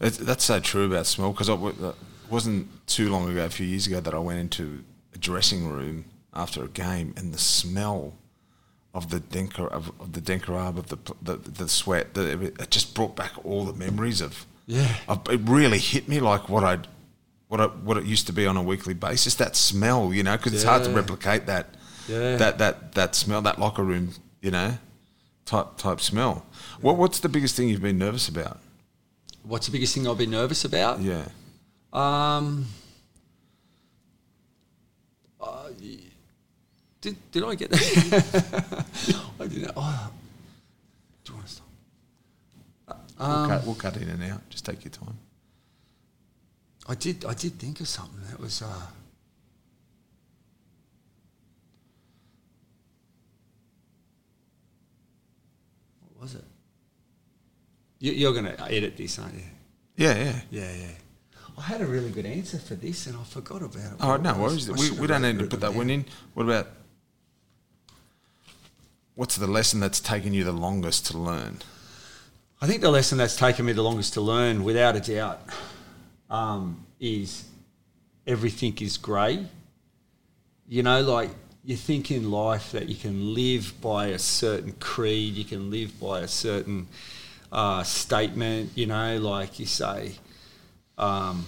It's, 0.00 0.18
that's 0.18 0.44
so 0.44 0.60
true 0.60 0.84
about 0.84 1.06
smell 1.06 1.32
because 1.32 1.48
it 1.48 1.58
wasn't 2.30 2.86
too 2.86 3.10
long 3.10 3.28
ago, 3.30 3.46
a 3.46 3.48
few 3.50 3.66
years 3.66 3.86
ago, 3.86 3.98
that 4.00 4.14
I 4.14 4.18
went 4.18 4.38
into 4.38 4.84
a 5.14 5.18
dressing 5.18 5.66
room 5.68 6.04
after 6.36 6.62
a 6.64 6.68
game 6.68 7.14
and 7.16 7.32
the 7.34 7.38
smell 7.38 8.14
of 8.94 9.10
the 9.10 9.20
denker 9.20 9.68
of, 9.68 9.90
of 10.00 10.12
the 10.12 10.20
Dencorub 10.20 10.76
of 10.78 10.86
the, 10.88 10.98
the 11.22 11.36
the 11.36 11.68
sweat 11.68 12.14
the, 12.14 12.52
it 12.60 12.70
just 12.70 12.94
brought 12.94 13.14
back 13.16 13.32
all 13.44 13.64
the 13.64 13.72
memories 13.72 14.20
of 14.20 14.46
Yeah. 14.66 14.94
of, 15.08 15.28
it 15.28 15.40
really 15.44 15.78
hit 15.78 16.08
me 16.08 16.18
like 16.20 16.48
what 16.48 16.64
I 16.64 16.78
what 17.48 17.60
I, 17.60 17.66
what 17.66 17.96
it 17.96 18.04
used 18.04 18.26
to 18.28 18.32
be 18.32 18.46
on 18.46 18.56
a 18.56 18.62
weekly 18.62 18.94
basis 18.94 19.34
that 19.36 19.54
smell 19.56 20.12
you 20.14 20.22
know 20.22 20.36
because 20.36 20.52
it's 20.54 20.64
hard 20.64 20.84
to 20.84 20.90
replicate 20.90 21.46
that 21.46 21.66
Yeah. 22.08 22.36
that 22.36 22.58
that 22.58 22.92
that 22.94 23.14
smell 23.14 23.42
that 23.42 23.58
locker 23.58 23.82
room 23.84 24.10
you 24.40 24.50
know 24.50 24.78
type 25.44 25.76
type 25.76 26.00
smell 26.00 26.44
what 26.80 26.96
what's 26.96 27.20
the 27.20 27.28
biggest 27.28 27.54
thing 27.56 27.68
you've 27.68 27.82
been 27.82 27.98
nervous 27.98 28.28
about 28.28 28.58
What's 29.42 29.66
the 29.66 29.72
biggest 29.72 29.94
thing 29.94 30.08
I've 30.08 30.18
been 30.18 30.30
nervous 30.32 30.64
about? 30.64 31.00
yeah 31.00 31.26
Um, 31.92 32.66
uh, 35.40 35.68
y- 35.80 35.98
did, 37.00 37.16
did 37.30 37.44
I 37.44 37.54
get 37.54 37.70
that? 37.70 38.84
I 39.40 39.46
didn't. 39.46 39.70
Oh, 39.76 40.10
do 41.24 41.32
you 41.32 41.36
want 41.36 41.46
to 41.46 41.52
stop? 41.52 41.66
we'll, 43.18 43.48
cut, 43.48 43.64
we'll 43.66 43.74
cut 43.74 43.96
in 43.96 44.08
and 44.08 44.22
out 44.24 44.48
just 44.50 44.64
take 44.64 44.84
your 44.84 44.92
time 44.92 45.16
I 46.88 46.94
did. 46.94 47.24
I 47.24 47.34
did 47.34 47.58
think 47.58 47.80
of 47.80 47.88
something 47.88 48.20
that 48.30 48.38
was. 48.38 48.62
Uh, 48.62 48.66
what 56.12 56.22
was 56.22 56.34
it? 56.36 56.44
You, 57.98 58.12
you're 58.12 58.32
going 58.32 58.44
to 58.44 58.72
edit 58.72 58.96
this, 58.96 59.18
aren't 59.18 59.34
you? 59.34 59.40
yeah 59.96 60.14
yeah 60.16 60.40
Yeah, 60.50 60.72
yeah. 60.72 60.88
I 61.58 61.62
had 61.62 61.80
a 61.80 61.86
really 61.86 62.10
good 62.10 62.26
answer 62.26 62.58
for 62.58 62.74
this, 62.74 63.06
and 63.06 63.16
I 63.16 63.24
forgot 63.24 63.62
about 63.62 63.76
it. 63.76 63.96
Oh 64.00 64.08
What 64.10 64.22
no 64.22 64.34
worries. 64.34 64.70
We, 64.70 64.90
we 65.00 65.06
don't 65.06 65.22
need 65.22 65.38
to 65.38 65.46
put 65.46 65.60
that 65.60 65.74
one 65.74 65.88
in. 65.90 66.04
What 66.34 66.44
about 66.44 66.68
what's 69.16 69.34
the 69.34 69.46
lesson 69.46 69.80
that's 69.80 69.98
taken 69.98 70.32
you 70.32 70.44
the 70.44 70.52
longest 70.52 71.06
to 71.06 71.18
learn? 71.18 71.58
I 72.60 72.66
think 72.66 72.82
the 72.82 72.90
lesson 72.90 73.18
that's 73.18 73.36
taken 73.36 73.66
me 73.66 73.72
the 73.72 73.82
longest 73.82 74.14
to 74.14 74.20
learn, 74.20 74.62
without 74.62 74.94
a 74.94 75.00
doubt, 75.00 75.40
um, 76.30 76.86
is 77.00 77.44
everything 78.26 78.76
is 78.80 78.96
grey. 78.96 79.46
You 80.68 80.82
know, 80.82 81.00
like 81.00 81.30
you 81.64 81.76
think 81.76 82.10
in 82.10 82.30
life 82.30 82.72
that 82.72 82.88
you 82.88 82.94
can 82.94 83.34
live 83.34 83.74
by 83.80 84.08
a 84.08 84.18
certain 84.18 84.72
creed, 84.72 85.34
you 85.34 85.44
can 85.44 85.70
live 85.70 85.98
by 85.98 86.20
a 86.20 86.28
certain 86.28 86.86
uh, 87.50 87.82
statement. 87.82 88.70
You 88.74 88.86
know, 88.86 89.18
like 89.18 89.58
you 89.58 89.66
say, 89.66 90.12
um, 90.98 91.46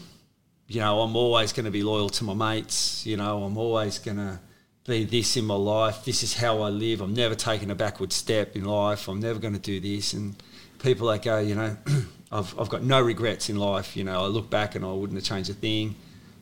you 0.67 0.81
know, 0.81 1.01
I'm 1.01 1.17
always 1.17 1.53
going 1.53 1.65
to 1.65 1.71
be 1.71 1.83
loyal 1.83 2.11
to 2.11 2.25
my 2.25 2.35
mates. 2.35 3.07
You 3.07 3.17
know, 3.17 3.43
I'm 3.43 3.57
always 3.57 3.99
going 3.99 4.19
to 4.19 4.41
be 4.89 5.05
this 5.05 5.37
in 5.37 5.45
my 5.45 5.55
life. 5.55 6.05
This 6.05 6.23
is 6.23 6.35
how 6.35 6.63
I 6.63 6.71
live. 6.71 7.03
I'm 7.03 7.13
never 7.13 7.35
taking 7.35 7.71
a 7.71 7.75
backward 7.75 8.13
step 8.13 8.57
in 8.57 8.65
life. 8.65 9.07
I'm 9.07 9.21
never 9.21 9.39
going 9.39 9.53
to 9.53 9.61
do 9.61 9.79
this. 9.79 10.15
And 10.15 10.35
people 10.79 11.09
that 11.09 11.23
go, 11.23 11.39
you 11.39 11.55
know, 11.55 11.77
I've, 12.33 12.59
I've 12.59 12.71
got 12.71 12.83
no 12.83 13.01
regrets 13.01 13.51
in 13.51 13.57
life. 13.57 13.97
You 13.97 14.05
know, 14.05 14.25
I 14.25 14.27
look 14.27 14.49
back 14.49 14.75
and 14.75 14.85
I 14.85 14.93
wouldn't 14.93 15.19
have 15.19 15.25
changed 15.25 15.51
a 15.51 15.55
thing. 15.55 15.95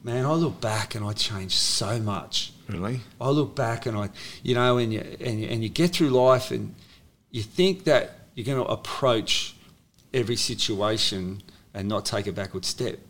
Man, 0.04 0.24
I 0.24 0.32
look 0.34 0.60
back 0.60 0.94
and 0.94 1.04
I 1.04 1.12
changed 1.12 1.56
so 1.56 1.98
much. 1.98 2.52
Really? 2.68 3.00
I 3.20 3.30
look 3.30 3.56
back 3.56 3.86
and 3.86 3.98
I, 3.98 4.10
you 4.44 4.54
know, 4.54 4.78
and 4.78 4.92
you, 4.92 5.00
and 5.20 5.40
you, 5.40 5.48
and 5.48 5.62
you 5.64 5.68
get 5.68 5.92
through 5.92 6.10
life 6.10 6.52
and 6.52 6.74
you 7.32 7.42
think 7.42 7.84
that 7.84 8.20
you're 8.34 8.46
going 8.46 8.64
to 8.64 8.70
approach 8.70 9.56
every 10.14 10.36
situation 10.36 11.42
and 11.74 11.88
not 11.88 12.06
take 12.06 12.28
a 12.28 12.32
backward 12.32 12.64
step. 12.64 13.00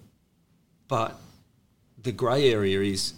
But 0.88 1.18
the 2.02 2.12
grey 2.12 2.50
area 2.50 2.80
is 2.80 3.12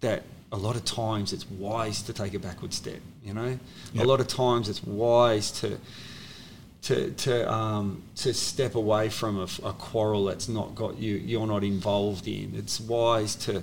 that 0.00 0.24
a 0.52 0.56
lot 0.56 0.76
of 0.76 0.84
times 0.84 1.32
it's 1.32 1.48
wise 1.50 2.02
to 2.02 2.12
take 2.12 2.34
a 2.34 2.38
backward 2.38 2.72
step, 2.72 3.00
you 3.24 3.32
know? 3.32 3.58
Yep. 3.92 4.04
A 4.04 4.08
lot 4.08 4.20
of 4.20 4.28
times 4.28 4.68
it's 4.68 4.82
wise 4.82 5.50
to 5.60 5.78
to 6.82 7.10
to 7.12 7.52
um, 7.52 8.02
to 8.16 8.32
step 8.32 8.74
away 8.74 9.10
from 9.10 9.38
a, 9.38 9.48
a 9.64 9.72
quarrel 9.74 10.24
that's 10.24 10.48
not 10.48 10.74
got 10.74 10.98
you 10.98 11.16
you're 11.16 11.46
not 11.46 11.62
involved 11.62 12.26
in. 12.26 12.54
It's 12.56 12.80
wise 12.80 13.36
to, 13.36 13.62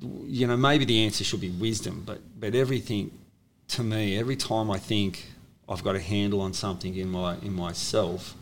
you 0.00 0.46
know, 0.46 0.56
maybe 0.56 0.84
the 0.84 1.04
answer 1.04 1.24
should 1.24 1.40
be 1.40 1.50
wisdom, 1.50 2.02
but 2.06 2.20
but 2.38 2.54
everything, 2.54 3.10
to 3.68 3.82
me, 3.82 4.16
every 4.18 4.36
time 4.36 4.70
I 4.70 4.78
think 4.78 5.26
I've 5.68 5.82
got 5.82 5.96
a 5.96 6.00
handle 6.00 6.40
on 6.40 6.52
something 6.52 6.94
in 6.94 7.08
my 7.08 7.36
in 7.38 7.52
myself, 7.52 8.34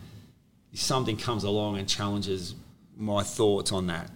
something 0.74 1.16
comes 1.16 1.44
along 1.44 1.79
and 1.79 1.88
challenges 1.88 2.55
my 2.96 3.22
thoughts 3.22 3.72
on 3.72 3.87
that, 3.87 4.11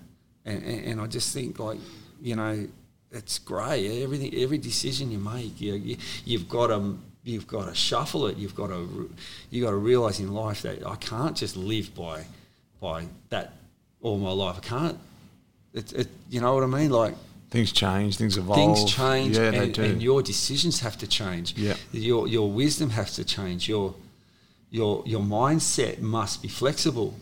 and 0.45 0.63
and, 0.63 0.85
and 0.85 1.01
I 1.01 1.07
just 1.07 1.33
think 1.33 1.59
like, 1.59 1.79
you 2.21 2.37
know. 2.37 2.69
It's 3.15 3.39
grey. 3.39 4.03
Everything, 4.03 4.35
every 4.43 4.59
decision 4.59 5.11
you 5.11 5.19
make, 5.19 5.61
you, 5.61 5.75
you, 5.75 5.97
you've 6.25 6.49
got 6.49 6.67
to 6.69 6.99
you've 7.23 7.47
got 7.47 7.69
to 7.69 7.75
shuffle 7.75 8.27
it. 8.27 8.37
You've 8.37 8.55
got 8.55 8.69
to 8.69 9.11
you 9.51 9.63
got 9.63 9.71
to 9.71 9.77
realise 9.77 10.19
in 10.21 10.33
life 10.33 10.63
that 10.63 10.87
I 10.87 10.97
can't 10.97 11.37
just 11.37 11.57
live 11.57 11.95
by 11.95 12.25
by 12.81 13.07
that 13.31 13.53
all 14.03 14.19
my 14.19 14.31
life. 14.33 14.57
I 14.59 14.61
can't. 14.61 14.99
It, 15.73 15.93
it, 15.93 16.09
you 16.31 16.41
know 16.41 16.55
what 16.55 16.63
I 16.63 16.67
mean? 16.67 16.91
Like 16.91 17.15
Things 17.51 17.71
change. 17.73 18.17
Things 18.17 18.37
evolve. 18.37 18.59
things 18.59 18.93
change, 18.93 19.37
Yeah, 19.39 19.45
and, 19.45 19.57
they 19.57 19.69
do. 19.71 19.83
and 19.85 20.03
your 20.03 20.23
decisions 20.23 20.81
have 20.81 20.99
to 20.99 21.07
change. 21.07 21.57
Yeah. 21.57 21.75
Your 21.93 22.27
your 22.27 22.51
wisdom 22.51 22.91
has 22.91 23.15
to 23.17 23.25
change. 23.25 23.69
Your 23.69 23.95
your 24.71 25.05
your 25.07 25.21
mindset 25.23 26.01
must 26.01 26.43
be 26.43 26.49
flexible. 26.49 27.15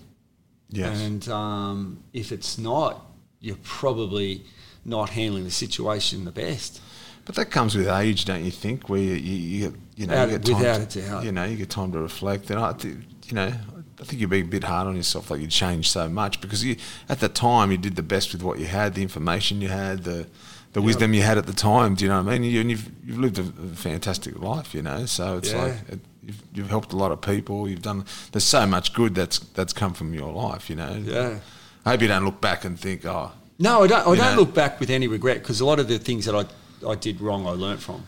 yes. 0.71 0.99
And 1.03 1.29
um, 1.29 2.03
if 2.15 2.33
it's 2.33 2.57
not, 2.57 3.05
you're 3.41 3.59
probably 3.63 4.43
not 4.85 5.11
handling 5.11 5.45
the 5.45 5.51
situation 5.51 6.25
the 6.25 6.33
best. 6.33 6.81
but 7.25 7.35
that 7.37 7.47
comes 7.51 7.77
with 7.77 7.87
age, 7.88 8.25
don't 8.25 8.45
you 8.45 8.51
think? 8.51 8.88
Where 8.88 9.01
you 9.01 9.14
you, 9.14 9.37
you, 9.37 9.61
get, 9.71 9.81
you 9.97 10.07
know 10.07 10.27
Without- 10.27 10.31
you 10.33 10.38
get 10.38 10.45
time 10.47 10.59
without 10.59 10.90
to, 10.90 10.99
a 10.99 11.03
doubt. 11.03 11.25
You 11.25 11.33
know, 11.33 11.45
you 11.45 11.57
get 11.57 11.71
time 11.71 11.92
to 11.92 11.99
reflect. 11.99 12.51
And 12.51 12.59
I, 12.61 12.73
think, 12.73 12.97
you 13.27 13.35
know, 13.35 13.53
I 14.01 14.05
think 14.05 14.21
you'd 14.21 14.31
be 14.31 14.40
a 14.40 14.42
bit 14.42 14.64
hard 14.64 14.88
on 14.88 14.97
yourself. 14.97 15.31
Like 15.31 15.40
you 15.40 15.47
change 15.47 15.90
so 15.90 16.09
much 16.09 16.40
because 16.40 16.64
you 16.64 16.77
at 17.09 17.21
the 17.21 17.29
time 17.29 17.71
you 17.71 17.79
did 17.79 17.95
the 17.97 18.03
best 18.03 18.33
with 18.33 18.42
what 18.42 18.59
you 18.59 18.66
had, 18.66 18.95
the 18.95 19.03
information 19.03 19.61
you 19.61 19.68
had, 19.68 20.03
the 20.05 20.27
the 20.73 20.81
wisdom 20.83 21.12
you 21.14 21.23
had 21.23 21.37
at 21.38 21.47
the 21.47 21.53
time. 21.53 21.95
Do 21.95 22.05
you 22.05 22.11
know 22.11 22.23
what 22.23 22.33
I 22.33 22.38
mean? 22.38 22.51
You, 22.51 22.61
and 22.62 22.71
you've 22.71 22.90
you've 23.05 23.18
lived 23.18 23.38
a, 23.38 23.42
a 23.42 23.77
fantastic 23.77 24.38
life. 24.40 24.75
You 24.75 24.83
know, 24.83 25.07
so 25.07 25.37
it's 25.37 25.53
Yeah. 25.53 25.62
like 25.64 25.75
it, 25.90 26.01
you've, 26.25 26.42
you've 26.55 26.71
helped 26.71 26.92
a 26.92 26.97
lot 26.97 27.12
of 27.12 27.21
people. 27.21 27.68
You've 27.68 27.83
done. 27.83 28.05
There's 28.33 28.42
so 28.45 28.66
much 28.66 28.95
good 28.95 29.14
that's 29.14 29.38
that's 29.38 29.73
come 29.73 29.92
from 29.95 30.12
your 30.14 30.33
life. 30.33 30.68
You 30.68 30.77
know. 30.77 30.95
Yeah. 31.05 31.38
I 31.85 31.90
hope 31.90 32.01
you 32.03 32.09
don't 32.09 32.25
look 32.25 32.40
back 32.40 32.64
and 32.64 32.79
think, 32.79 33.05
oh, 33.05 33.33
No, 33.59 33.83
I 33.83 33.87
don't. 33.87 34.01
I 34.01 34.05
don't 34.05 34.19
know? 34.19 34.43
look 34.43 34.55
back 34.55 34.81
with 34.81 34.91
any 34.91 35.07
regret 35.07 35.38
because 35.38 35.61
a 35.61 35.67
lot 35.67 35.79
of 35.79 35.88
the 35.88 35.99
things 35.99 36.27
that 36.27 36.35
I 36.35 36.45
I 36.87 36.95
did 36.95 37.21
wrong, 37.21 37.47
I 37.47 37.51
learnt 37.51 37.81
from, 37.81 38.05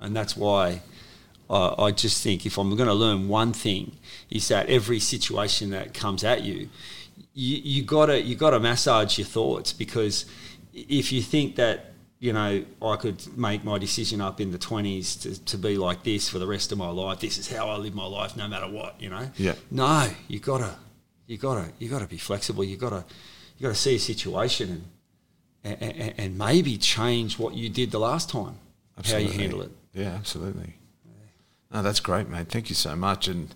and 0.00 0.14
that's 0.14 0.36
why 0.36 0.82
I, 1.50 1.74
I 1.78 1.90
just 1.92 2.22
think 2.22 2.46
if 2.46 2.58
I'm 2.58 2.74
going 2.76 2.88
to 2.88 2.94
learn 2.94 3.28
one 3.28 3.52
thing, 3.52 3.92
is 4.30 4.48
that 4.48 4.68
every 4.68 5.00
situation 5.00 5.70
that 5.70 5.94
comes 5.94 6.24
at 6.24 6.42
you, 6.42 6.68
you 7.34 7.56
you 7.62 7.82
gotta 7.82 8.20
you 8.20 8.34
gotta 8.34 8.60
massage 8.60 9.18
your 9.18 9.26
thoughts 9.26 9.72
because 9.72 10.26
if 10.74 11.12
you 11.12 11.22
think 11.22 11.56
that 11.56 11.92
you 12.18 12.32
know 12.32 12.64
I 12.82 12.96
could 12.96 13.24
make 13.36 13.64
my 13.64 13.78
decision 13.78 14.20
up 14.20 14.40
in 14.40 14.50
the 14.50 14.58
twenties 14.58 15.16
to, 15.16 15.44
to 15.44 15.58
be 15.58 15.78
like 15.78 16.02
this 16.02 16.28
for 16.28 16.38
the 16.38 16.46
rest 16.46 16.72
of 16.72 16.78
my 16.78 16.90
life, 16.90 17.20
this 17.20 17.38
is 17.38 17.50
how 17.50 17.68
I 17.68 17.76
live 17.76 17.94
my 17.94 18.06
life 18.06 18.36
no 18.36 18.48
matter 18.48 18.68
what, 18.68 19.00
you 19.00 19.08
know. 19.08 19.30
Yeah. 19.36 19.54
No, 19.70 20.08
you 20.26 20.40
gotta 20.40 20.74
you 21.26 21.38
gotta 21.38 21.72
you 21.78 21.88
gotta 21.88 22.06
be 22.06 22.18
flexible. 22.18 22.64
You 22.64 22.76
gotta 22.76 23.04
you 23.58 23.62
gotta 23.62 23.74
see 23.74 23.96
a 23.96 23.98
situation 23.98 24.84
and 25.64 25.82
and, 25.82 26.14
and 26.16 26.38
maybe 26.38 26.76
change 26.76 27.38
what 27.38 27.54
you 27.54 27.68
did 27.68 27.90
the 27.90 27.98
last 27.98 28.30
time. 28.30 28.56
How 29.04 29.16
you 29.16 29.30
handle 29.30 29.62
it. 29.62 29.70
Yeah, 29.94 30.14
absolutely. 30.14 30.74
No, 31.72 31.82
that's 31.82 32.00
great, 32.00 32.28
mate. 32.28 32.48
Thank 32.48 32.68
you 32.70 32.74
so 32.74 32.96
much. 32.96 33.28
And 33.28 33.54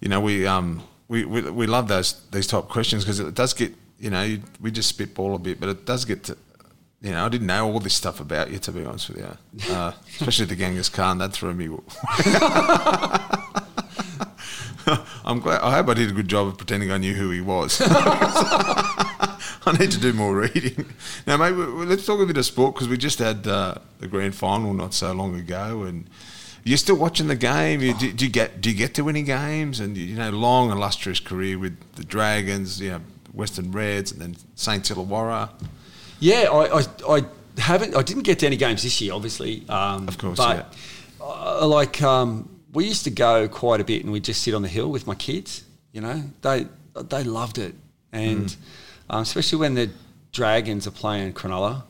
you 0.00 0.08
know, 0.08 0.20
we 0.20 0.46
um 0.46 0.82
we 1.08 1.24
we, 1.24 1.42
we 1.42 1.66
love 1.66 1.88
those 1.88 2.20
these 2.30 2.46
type 2.46 2.64
of 2.64 2.68
questions 2.68 3.04
because 3.04 3.20
it 3.20 3.34
does 3.34 3.54
get 3.54 3.74
you 3.98 4.10
know 4.10 4.22
you, 4.22 4.42
we 4.60 4.70
just 4.70 4.88
spitball 4.88 5.34
a 5.34 5.38
bit, 5.38 5.60
but 5.60 5.68
it 5.68 5.86
does 5.86 6.04
get 6.04 6.24
to 6.24 6.36
you 7.00 7.12
know 7.12 7.24
I 7.24 7.28
didn't 7.28 7.46
know 7.46 7.70
all 7.70 7.80
this 7.80 7.94
stuff 7.94 8.20
about 8.20 8.50
you 8.50 8.58
to 8.58 8.72
be 8.72 8.84
honest 8.84 9.10
with 9.10 9.18
you, 9.18 9.74
uh, 9.74 9.92
especially 10.20 10.46
the 10.46 10.56
Genghis 10.56 10.88
Khan. 10.88 11.18
That 11.18 11.32
threw 11.32 11.54
me. 11.54 11.68
I'm 15.24 15.40
glad. 15.40 15.60
I 15.60 15.72
hope 15.74 15.88
I 15.88 15.94
did 15.94 16.10
a 16.10 16.12
good 16.12 16.28
job 16.28 16.48
of 16.48 16.56
pretending 16.56 16.90
I 16.90 16.98
knew 16.98 17.14
who 17.14 17.30
he 17.30 17.40
was. 17.40 17.80
I 19.64 19.76
need 19.78 19.92
to 19.92 20.00
do 20.00 20.12
more 20.12 20.34
reading. 20.34 20.86
Now, 21.26 21.36
mate, 21.36 21.52
let's 21.52 22.04
talk 22.04 22.20
a 22.20 22.26
bit 22.26 22.36
of 22.36 22.44
sport 22.44 22.74
because 22.74 22.88
we 22.88 22.96
just 22.96 23.20
had 23.20 23.46
uh, 23.46 23.76
the 24.00 24.08
grand 24.08 24.34
final 24.34 24.74
not 24.74 24.92
so 24.94 25.12
long 25.12 25.36
ago, 25.38 25.82
and 25.82 26.08
you're 26.64 26.78
still 26.78 26.96
watching 26.96 27.28
the 27.28 27.36
game. 27.36 27.80
You, 27.80 27.94
do, 27.94 28.12
do, 28.12 28.24
you 28.24 28.30
get 28.30 28.60
do 28.60 28.70
you 28.70 28.76
get 28.76 28.94
to 28.94 29.08
any 29.08 29.22
games? 29.22 29.78
And 29.78 29.96
you 29.96 30.16
know, 30.16 30.30
long 30.30 30.70
illustrious 30.70 31.20
career 31.20 31.58
with 31.58 31.78
the 31.94 32.04
Dragons, 32.04 32.80
you 32.80 32.90
know, 32.90 33.00
Western 33.32 33.70
Reds, 33.70 34.12
and 34.12 34.20
then 34.20 34.36
Saints 34.56 34.90
Illawarra. 34.90 35.50
Yeah, 36.18 36.48
I, 36.52 36.80
I, 36.80 36.84
I, 37.08 37.24
haven't. 37.58 37.96
I 37.96 38.02
didn't 38.02 38.22
get 38.22 38.40
to 38.40 38.46
any 38.46 38.56
games 38.56 38.82
this 38.82 39.00
year, 39.00 39.12
obviously. 39.12 39.68
Um, 39.68 40.08
of 40.08 40.18
course, 40.18 40.38
but 40.38 40.74
yeah. 41.20 41.24
uh, 41.24 41.66
like 41.66 42.02
um, 42.02 42.48
we 42.72 42.86
used 42.86 43.04
to 43.04 43.10
go 43.10 43.48
quite 43.48 43.80
a 43.80 43.84
bit, 43.84 44.02
and 44.02 44.12
we'd 44.12 44.24
just 44.24 44.42
sit 44.42 44.54
on 44.54 44.62
the 44.62 44.68
hill 44.68 44.90
with 44.90 45.06
my 45.06 45.14
kids. 45.14 45.64
You 45.92 46.00
know, 46.00 46.22
they 46.42 46.66
they 46.94 47.24
loved 47.24 47.58
it, 47.58 47.74
and. 48.12 48.46
Mm 48.46 48.56
um, 49.12 49.22
especially 49.22 49.58
when 49.58 49.74
the 49.74 49.90
Dragons 50.32 50.86
are 50.86 50.92
playing 50.92 51.34
Cronulla. 51.34 51.84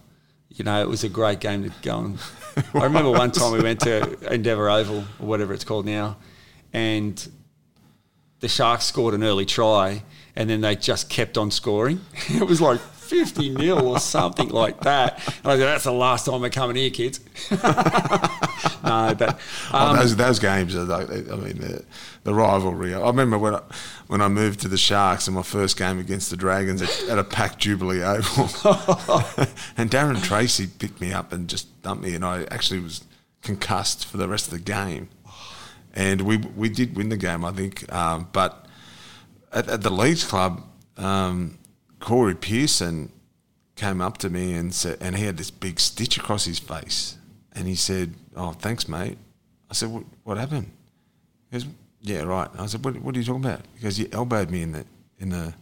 You 0.50 0.64
know, 0.64 0.82
it 0.82 0.88
was 0.88 1.04
a 1.04 1.08
great 1.08 1.40
game 1.40 1.62
to 1.62 1.72
go 1.80 1.98
and. 1.98 2.18
I 2.74 2.84
remember 2.84 3.10
one 3.10 3.30
time 3.30 3.52
we 3.52 3.62
went 3.62 3.80
to 3.80 4.30
Endeavour 4.30 4.68
Oval 4.68 4.98
or 4.98 5.26
whatever 5.26 5.54
it's 5.54 5.64
called 5.64 5.86
now, 5.86 6.18
and 6.72 7.26
the 8.40 8.48
Sharks 8.48 8.84
scored 8.84 9.14
an 9.14 9.24
early 9.24 9.46
try, 9.46 10.02
and 10.36 10.50
then 10.50 10.60
they 10.60 10.76
just 10.76 11.08
kept 11.08 11.38
on 11.38 11.50
scoring. 11.50 12.00
it 12.28 12.46
was 12.46 12.60
like 12.60 12.80
50 13.12 13.50
nil 13.50 13.88
or 13.88 13.98
something 13.98 14.48
like 14.48 14.80
that. 14.80 15.20
And 15.44 15.52
I 15.52 15.56
said, 15.58 15.66
that's 15.66 15.84
the 15.84 15.92
last 15.92 16.24
time 16.24 16.40
we're 16.40 16.48
coming 16.48 16.76
here, 16.76 16.88
kids. 16.88 17.20
no, 17.50 17.58
but 17.60 19.38
oh, 19.70 19.78
um, 19.78 19.90
oh, 19.90 19.96
those 19.96 20.16
those 20.16 20.38
games 20.38 20.74
are 20.74 20.84
like, 20.84 21.10
I 21.10 21.36
mean, 21.36 21.58
the, 21.58 21.84
the, 22.24 22.32
rivalry. 22.32 22.94
I 22.94 23.06
remember 23.06 23.36
when 23.36 23.56
I, 23.56 23.60
when 24.06 24.22
I 24.22 24.28
moved 24.28 24.60
to 24.60 24.68
the 24.68 24.78
Sharks 24.78 25.28
in 25.28 25.34
my 25.34 25.42
first 25.42 25.76
game 25.76 25.98
against 25.98 26.30
the 26.30 26.38
Dragons 26.38 26.80
at, 26.80 27.02
at 27.10 27.18
a 27.18 27.24
packed 27.24 27.58
Jubilee 27.58 28.02
Oval, 28.02 28.44
and 29.76 29.90
Darren 29.90 30.16
Treacy 30.16 30.66
picked 30.78 30.98
me 30.98 31.12
up 31.12 31.34
and 31.34 31.48
just 31.48 31.82
dumped 31.82 32.04
me, 32.04 32.14
and 32.14 32.24
I 32.24 32.44
actually 32.44 32.80
was 32.80 33.04
concussed 33.42 34.06
for 34.06 34.16
the 34.16 34.26
rest 34.26 34.46
of 34.46 34.52
the 34.54 34.64
game. 34.64 35.10
And 35.92 36.22
we 36.22 36.38
we 36.38 36.70
did 36.70 36.96
win 36.96 37.10
the 37.10 37.18
game, 37.18 37.44
I 37.44 37.52
think, 37.52 37.92
um, 37.92 38.28
but 38.32 38.64
at, 39.52 39.68
at 39.68 39.82
the 39.82 39.90
Leeds 39.90 40.24
Club. 40.24 40.62
Um, 40.96 41.58
Corey 42.02 42.34
Pearson 42.34 43.12
came 43.76 44.00
up 44.00 44.18
to 44.18 44.28
me 44.28 44.54
and 44.54 44.74
said, 44.74 44.98
and 45.00 45.16
he 45.16 45.24
had 45.24 45.36
this 45.36 45.50
big 45.50 45.78
stitch 45.78 46.18
across 46.18 46.44
his 46.44 46.58
face, 46.58 47.16
and 47.52 47.66
he 47.66 47.76
said, 47.76 48.14
"Oh, 48.36 48.52
thanks, 48.52 48.88
mate." 48.88 49.16
I 49.70 49.74
said, 49.74 49.88
"What, 49.88 50.04
what 50.24 50.36
happened?" 50.36 50.70
He 51.50 51.58
goes, 51.58 51.66
"Yeah, 52.00 52.22
right." 52.22 52.50
I 52.58 52.66
said, 52.66 52.84
what, 52.84 53.00
"What 53.00 53.14
are 53.14 53.18
you 53.18 53.24
talking 53.24 53.44
about?" 53.44 53.60
Because 53.74 53.98
"You 53.98 54.08
elbowed 54.12 54.50
me 54.50 54.62
in 54.62 54.72
the 54.72 54.84
in 55.20 55.30
the." 55.30 55.54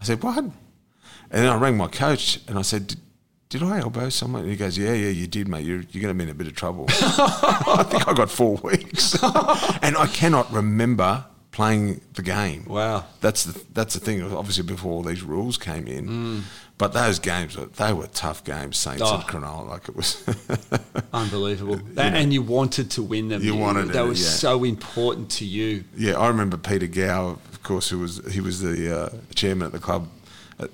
I 0.00 0.04
said, 0.04 0.22
"What?" 0.22 0.38
And 0.38 0.52
then 1.30 1.46
I 1.46 1.56
rang 1.56 1.76
my 1.76 1.86
coach 1.86 2.40
and 2.48 2.58
I 2.58 2.62
said, 2.62 2.88
"Did, 2.88 3.00
did 3.48 3.62
I 3.62 3.78
elbow 3.78 4.08
someone?" 4.08 4.42
And 4.42 4.50
he 4.50 4.56
goes, 4.56 4.76
"Yeah, 4.76 4.92
yeah, 4.92 5.10
you 5.10 5.28
did, 5.28 5.46
mate. 5.46 5.64
You're 5.64 5.82
you're 5.92 6.02
going 6.02 6.12
to 6.12 6.14
be 6.14 6.24
in 6.24 6.30
a 6.30 6.34
bit 6.34 6.48
of 6.48 6.56
trouble." 6.56 6.86
I 6.90 7.84
think 7.88 8.08
I 8.08 8.12
got 8.12 8.28
four 8.28 8.56
weeks, 8.56 9.14
and 9.22 9.96
I 9.96 10.10
cannot 10.12 10.52
remember 10.52 11.26
playing 11.52 12.00
the 12.14 12.22
game. 12.22 12.64
Wow, 12.66 13.04
that's 13.20 13.44
the 13.44 13.62
that's 13.72 13.94
the 13.94 14.00
thing. 14.00 14.22
Obviously, 14.22 14.64
before 14.64 14.92
all 14.92 15.02
these 15.02 15.22
rules 15.22 15.58
came 15.58 15.86
in, 15.86 16.08
mm. 16.08 16.42
but 16.78 16.92
those 16.92 17.18
games 17.18 17.56
they 17.76 17.92
were 17.92 18.06
tough 18.08 18.44
games. 18.44 18.78
Saints 18.78 19.02
oh. 19.04 19.16
and 19.16 19.24
Cronulla, 19.24 19.68
like 19.68 19.88
it 19.88 19.96
was 19.96 20.24
unbelievable. 21.12 21.76
That, 21.94 22.14
and 22.14 22.32
you 22.32 22.42
wanted 22.42 22.90
to 22.92 23.02
win 23.02 23.28
them. 23.28 23.42
You, 23.42 23.54
you 23.54 23.60
wanted. 23.60 23.88
That 23.88 24.04
it, 24.04 24.08
was 24.08 24.22
yeah. 24.22 24.28
so 24.28 24.64
important 24.64 25.30
to 25.32 25.44
you. 25.44 25.84
Yeah, 25.96 26.18
I 26.18 26.28
remember 26.28 26.56
Peter 26.56 26.86
Gow, 26.86 27.38
of 27.52 27.62
course, 27.62 27.88
who 27.88 27.98
was 27.98 28.20
he 28.32 28.40
was 28.40 28.60
the 28.60 28.96
uh, 28.96 29.08
chairman 29.34 29.66
at 29.66 29.72
the 29.72 29.80
club, 29.80 30.08
uh, 30.58 30.68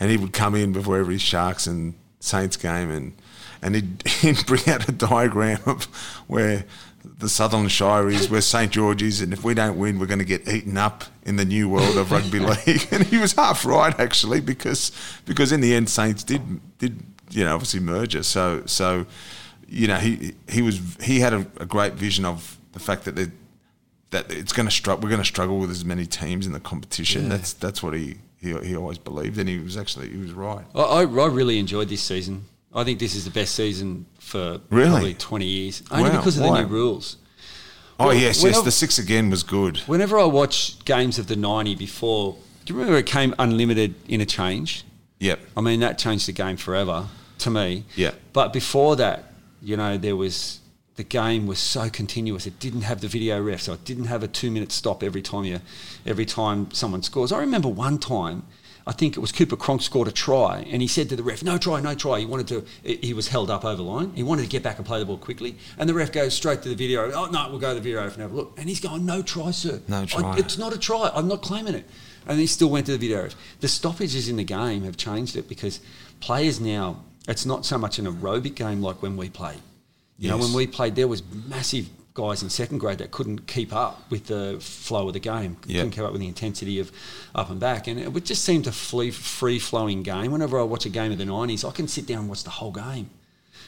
and 0.00 0.10
he 0.10 0.16
would 0.16 0.32
come 0.32 0.54
in 0.54 0.72
before 0.72 0.98
every 0.98 1.18
Sharks 1.18 1.66
and 1.66 1.94
Saints 2.20 2.56
game 2.56 2.90
and. 2.90 3.12
And 3.62 3.74
he'd, 3.74 4.06
he'd 4.06 4.46
bring 4.46 4.68
out 4.68 4.86
a 4.86 4.92
diagram 4.92 5.58
of 5.64 5.86
where 6.28 6.66
the 7.18 7.28
Sutherland 7.28 7.72
Shire 7.72 8.08
is, 8.08 8.30
we're 8.30 8.40
St 8.40 8.70
George 8.72 9.02
is, 9.02 9.20
and 9.20 9.32
if 9.32 9.44
we 9.44 9.54
don't 9.54 9.78
win, 9.78 9.98
we're 9.98 10.06
going 10.06 10.18
to 10.18 10.24
get 10.24 10.48
eaten 10.48 10.76
up 10.76 11.04
in 11.24 11.36
the 11.36 11.44
new 11.44 11.68
world 11.68 11.96
of 11.96 12.12
rugby 12.12 12.38
league. 12.66 12.88
And 12.92 13.04
he 13.04 13.18
was 13.18 13.32
half 13.32 13.64
right 13.64 13.98
actually, 13.98 14.40
because 14.40 14.92
because 15.24 15.52
in 15.52 15.60
the 15.60 15.74
end, 15.74 15.88
Saints 15.88 16.22
did 16.22 16.42
did 16.78 17.02
you 17.30 17.44
know 17.44 17.54
obviously 17.54 17.80
merger. 17.80 18.22
So 18.22 18.62
so 18.66 19.06
you 19.68 19.86
know 19.88 19.96
he 19.96 20.34
he 20.48 20.62
was 20.62 20.80
he 21.02 21.20
had 21.20 21.32
a, 21.32 21.46
a 21.58 21.66
great 21.66 21.94
vision 21.94 22.24
of 22.24 22.58
the 22.72 22.80
fact 22.80 23.04
that 23.04 23.16
they 23.16 23.28
that 24.10 24.30
it's 24.30 24.52
going 24.52 24.66
to 24.66 24.74
struggle. 24.74 25.02
We're 25.02 25.10
going 25.10 25.22
to 25.22 25.26
struggle 25.26 25.58
with 25.58 25.70
as 25.70 25.84
many 25.84 26.06
teams 26.06 26.46
in 26.46 26.52
the 26.52 26.60
competition. 26.60 27.24
Yeah. 27.24 27.28
That's 27.30 27.52
that's 27.54 27.82
what 27.82 27.94
he, 27.94 28.16
he 28.38 28.56
he 28.58 28.76
always 28.76 28.98
believed, 28.98 29.38
and 29.38 29.48
he 29.48 29.58
was 29.58 29.76
actually 29.76 30.08
he 30.10 30.18
was 30.18 30.32
right. 30.32 30.64
I, 30.74 30.80
I 30.80 31.02
really 31.02 31.58
enjoyed 31.58 31.88
this 31.88 32.02
season. 32.02 32.44
I 32.76 32.84
think 32.84 32.98
this 32.98 33.14
is 33.14 33.24
the 33.24 33.30
best 33.30 33.54
season 33.54 34.06
for 34.18 34.60
really? 34.70 34.90
probably 34.90 35.14
20 35.14 35.46
years. 35.46 35.82
Only 35.90 36.10
wow. 36.10 36.16
because 36.18 36.36
of 36.36 36.44
Why? 36.44 36.60
the 36.60 36.68
new 36.68 36.74
rules. 36.74 37.16
Oh, 37.98 38.08
well, 38.08 38.14
yes, 38.14 38.44
yes. 38.44 38.60
The 38.60 38.70
six 38.70 38.98
again 38.98 39.30
was 39.30 39.42
good. 39.42 39.78
Whenever 39.86 40.18
I 40.18 40.24
watch 40.24 40.84
games 40.84 41.18
of 41.18 41.28
the 41.28 41.36
90 41.36 41.74
before, 41.76 42.36
do 42.66 42.74
you 42.74 42.78
remember 42.78 42.98
it 42.98 43.06
came 43.06 43.34
unlimited 43.38 43.94
interchange? 44.06 44.84
Yep. 45.20 45.40
I 45.56 45.62
mean, 45.62 45.80
that 45.80 45.96
changed 45.96 46.28
the 46.28 46.32
game 46.32 46.58
forever 46.58 47.06
to 47.38 47.50
me. 47.50 47.84
Yeah. 47.94 48.10
But 48.34 48.52
before 48.52 48.96
that, 48.96 49.32
you 49.62 49.78
know, 49.78 49.96
there 49.96 50.14
was 50.14 50.60
the 50.96 51.04
game 51.04 51.46
was 51.46 51.58
so 51.58 51.88
continuous. 51.88 52.46
It 52.46 52.58
didn't 52.58 52.82
have 52.82 53.00
the 53.00 53.08
video 53.08 53.40
ref, 53.42 53.60
so 53.60 53.74
it 53.74 53.84
didn't 53.84 54.06
have 54.06 54.22
a 54.22 54.28
two 54.28 54.50
minute 54.50 54.72
stop 54.72 55.02
every 55.02 55.22
time 55.22 55.44
you, 55.44 55.60
every 56.04 56.26
time 56.26 56.70
someone 56.72 57.02
scores. 57.02 57.32
I 57.32 57.38
remember 57.38 57.68
one 57.68 57.98
time 57.98 58.44
I 58.88 58.92
think 58.92 59.16
it 59.16 59.20
was 59.20 59.32
Cooper 59.32 59.56
Cronk 59.56 59.82
scored 59.82 60.06
a 60.06 60.12
try, 60.12 60.64
and 60.70 60.80
he 60.80 60.86
said 60.86 61.08
to 61.08 61.16
the 61.16 61.24
ref, 61.24 61.42
"No 61.42 61.58
try, 61.58 61.80
no 61.80 61.94
try." 61.94 62.20
He 62.20 62.26
wanted 62.26 62.46
to. 62.48 62.64
He 62.84 63.12
was 63.12 63.28
held 63.28 63.50
up 63.50 63.64
over 63.64 63.82
line. 63.82 64.12
He 64.14 64.22
wanted 64.22 64.42
to 64.42 64.48
get 64.48 64.62
back 64.62 64.78
and 64.78 64.86
play 64.86 65.00
the 65.00 65.04
ball 65.04 65.18
quickly, 65.18 65.56
and 65.76 65.88
the 65.88 65.94
ref 65.94 66.12
goes 66.12 66.34
straight 66.34 66.62
to 66.62 66.68
the 66.68 66.76
video. 66.76 67.10
Oh 67.10 67.26
no, 67.26 67.48
we'll 67.50 67.58
go 67.58 67.70
to 67.70 67.74
the 67.74 67.80
video 67.80 68.04
and 68.04 68.12
have 68.22 68.32
a 68.32 68.36
look. 68.36 68.54
And 68.56 68.68
he's 68.68 68.78
going, 68.78 69.04
"No 69.04 69.22
try, 69.22 69.50
sir. 69.50 69.80
No 69.88 70.06
try. 70.06 70.22
I, 70.22 70.38
it's 70.38 70.56
not 70.56 70.72
a 70.72 70.78
try. 70.78 71.10
I'm 71.12 71.26
not 71.26 71.42
claiming 71.42 71.74
it." 71.74 71.84
And 72.28 72.38
he 72.38 72.46
still 72.46 72.68
went 72.68 72.86
to 72.86 72.92
the 72.92 72.98
video. 72.98 73.28
The 73.60 73.68
stoppages 73.68 74.28
in 74.28 74.36
the 74.36 74.44
game 74.44 74.84
have 74.84 74.96
changed 74.96 75.36
it 75.36 75.48
because 75.48 75.80
players 76.20 76.60
now. 76.60 77.02
It's 77.28 77.44
not 77.44 77.66
so 77.66 77.76
much 77.76 77.98
an 77.98 78.06
aerobic 78.06 78.54
game 78.54 78.82
like 78.82 79.02
when 79.02 79.16
we 79.16 79.28
played. 79.30 79.60
You 80.18 80.28
yes. 80.28 80.30
know, 80.30 80.38
when 80.38 80.52
we 80.52 80.68
played, 80.68 80.94
there 80.94 81.08
was 81.08 81.24
massive 81.48 81.88
guys 82.16 82.42
in 82.42 82.50
second 82.50 82.78
grade 82.78 82.98
that 82.98 83.10
couldn't 83.12 83.46
keep 83.46 83.72
up 83.72 84.10
with 84.10 84.26
the 84.26 84.58
flow 84.60 85.06
of 85.06 85.12
the 85.12 85.20
game, 85.20 85.56
yep. 85.66 85.76
couldn't 85.76 85.90
keep 85.90 86.02
up 86.02 86.12
with 86.12 86.20
the 86.20 86.26
intensity 86.26 86.80
of 86.80 86.90
up 87.34 87.50
and 87.50 87.60
back, 87.60 87.86
and 87.86 88.00
it 88.00 88.12
would 88.12 88.24
just 88.24 88.44
seem 88.44 88.62
to 88.62 88.72
flee, 88.72 89.10
free 89.10 89.58
flowing 89.58 90.02
game. 90.02 90.32
Whenever 90.32 90.58
I 90.58 90.62
watch 90.62 90.86
a 90.86 90.88
game 90.88 91.12
of 91.12 91.18
the 91.18 91.26
nineties, 91.26 91.64
I 91.64 91.70
can 91.70 91.86
sit 91.86 92.06
down 92.06 92.20
and 92.20 92.28
watch 92.28 92.42
the 92.42 92.50
whole 92.50 92.72
game. 92.72 93.10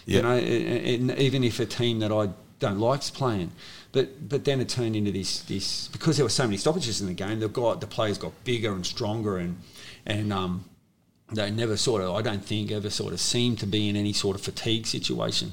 Yep. 0.07 0.17
You 0.17 0.23
know, 0.23 0.37
and, 0.37 1.11
and 1.11 1.19
even 1.21 1.45
if 1.45 1.61
a 1.61 1.67
team 1.67 2.01
that 2.01 2.11
I 2.11 2.31
don't 2.59 2.79
like's 2.79 3.11
playing, 3.11 3.53
but 3.93 4.29
but 4.29 4.45
then 4.45 4.61
it 4.61 4.69
turned 4.69 4.97
into 4.97 5.13
this 5.13 5.43
this 5.43 5.89
because 5.89 6.17
there 6.17 6.25
were 6.25 6.31
so 6.31 6.45
many 6.45 6.57
stoppages 6.57 7.01
in 7.01 7.07
the 7.07 7.15
game. 7.15 7.41
The 7.41 7.49
got 7.49 7.81
the 7.81 7.87
players 7.87 8.19
got 8.19 8.33
bigger 8.45 8.73
and 8.73 8.85
stronger, 8.85 9.39
and 9.39 9.59
and 10.07 10.33
um, 10.33 10.65
they 11.33 11.51
never 11.51 11.77
sort 11.77 12.03
of 12.03 12.15
I 12.15 12.23
don't 12.23 12.45
think 12.45 12.71
ever 12.71 12.91
sort 12.91 13.13
of 13.13 13.21
seemed 13.21 13.59
to 13.61 13.67
be 13.67 13.89
in 13.89 13.97
any 13.97 14.13
sort 14.13 14.37
of 14.37 14.43
fatigue 14.43 14.87
situation. 14.87 15.53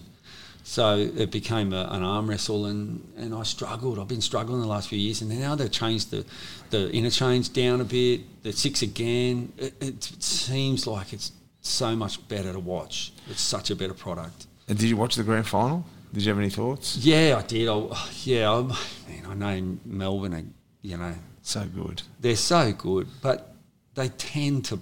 So 0.67 0.97
it 0.97 1.29
became 1.29 1.73
a, 1.73 1.87
an 1.91 2.01
arm 2.01 2.27
wrestle, 2.27 2.65
and, 2.65 3.07
and 3.15 3.35
I 3.35 3.43
struggled. 3.43 3.99
I've 3.99 4.07
been 4.07 4.19
struggling 4.19 4.61
the 4.61 4.67
last 4.67 4.89
few 4.89 4.97
years, 4.97 5.21
and 5.21 5.29
now 5.39 5.53
they've 5.53 5.71
changed 5.71 6.09
the, 6.09 6.25
the 6.71 6.91
interchange 6.91 7.53
down 7.53 7.81
a 7.81 7.83
bit, 7.83 8.21
the 8.41 8.51
six 8.51 8.81
again. 8.81 9.53
It, 9.59 9.75
it, 9.79 10.03
seems 10.19 10.87
like 10.87 11.13
it's 11.13 11.33
so 11.61 11.95
much 11.95 12.27
better 12.27 12.51
to 12.51 12.59
watch. 12.59 13.13
It's 13.29 13.41
such 13.41 13.69
a 13.69 13.75
better 13.75 13.93
product. 13.93 14.47
And 14.67 14.75
did 14.75 14.89
you 14.89 14.97
watch 14.97 15.15
the 15.15 15.23
grand 15.23 15.47
final? 15.47 15.85
Did 16.11 16.23
you 16.23 16.29
have 16.29 16.39
any 16.39 16.49
thoughts? 16.49 16.97
Yeah, 16.97 17.35
I 17.37 17.45
did. 17.45 17.69
I, 17.69 18.09
yeah, 18.23 18.51
I, 18.51 18.61
man, 18.63 19.25
I 19.29 19.33
know 19.35 19.77
Melbourne 19.85 20.33
are, 20.33 20.43
you 20.81 20.97
know. 20.97 21.13
So 21.43 21.63
good. 21.67 22.01
They're 22.19 22.35
so 22.35 22.71
good, 22.71 23.07
but 23.21 23.53
they 23.93 24.09
tend 24.09 24.65
to 24.65 24.79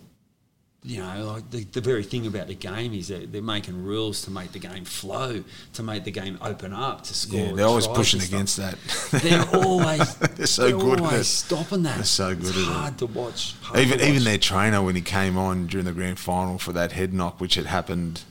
you 0.85 0.99
know, 0.99 1.31
like 1.33 1.49
the, 1.49 1.63
the 1.63 1.79
very 1.81 2.03
thing 2.03 2.27
about 2.27 2.47
the 2.47 2.55
game 2.55 2.93
is 2.93 3.07
that 3.07 3.31
they're 3.31 3.41
making 3.41 3.83
rules 3.83 4.21
to 4.23 4.31
make 4.31 4.51
the 4.51 4.59
game 4.59 4.83
flow, 4.83 5.43
to 5.73 5.83
make 5.83 6.03
the 6.03 6.11
game 6.11 6.37
open 6.41 6.73
up, 6.73 7.03
to 7.03 7.13
score. 7.13 7.39
Yeah, 7.39 7.53
they're 7.53 7.65
always 7.67 7.87
pushing 7.87 8.21
against 8.21 8.57
that. 8.57 8.77
They're 9.11 9.45
always 9.63 10.15
They're 10.35 10.45
so 10.45 10.63
they're 10.67 10.77
good 10.77 10.99
at 10.99 11.05
always 11.05 11.21
it. 11.21 11.23
stopping 11.25 11.83
that. 11.83 11.95
They're 11.95 12.03
so 12.03 12.35
good 12.35 12.47
it's 12.47 12.57
at 12.57 12.61
it. 12.63 12.65
hard 12.65 12.97
to 12.97 13.05
watch. 13.05 13.55
hard 13.61 13.79
even 13.79 13.99
to 13.99 14.07
even 14.09 14.23
their 14.25 14.37
trainer 14.37 14.81
when 14.83 14.95
he 14.95 15.01
came 15.01 15.37
on 15.37 15.67
during 15.67 15.85
the 15.85 15.93
grand 15.93 16.19
final 16.19 16.57
for 16.57 16.73
that 16.73 16.91
head 16.91 17.13
knock, 17.13 17.39
which 17.39 17.55
had 17.55 17.65
happened, 17.67 18.23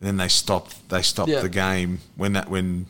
then 0.00 0.16
they 0.16 0.28
stopped. 0.28 0.88
They 0.88 1.02
stopped 1.02 1.30
Yeah. 1.30 1.40
the 1.40 1.48
game 1.50 2.00
when 2.16 2.32
that 2.32 2.48
when. 2.48 2.86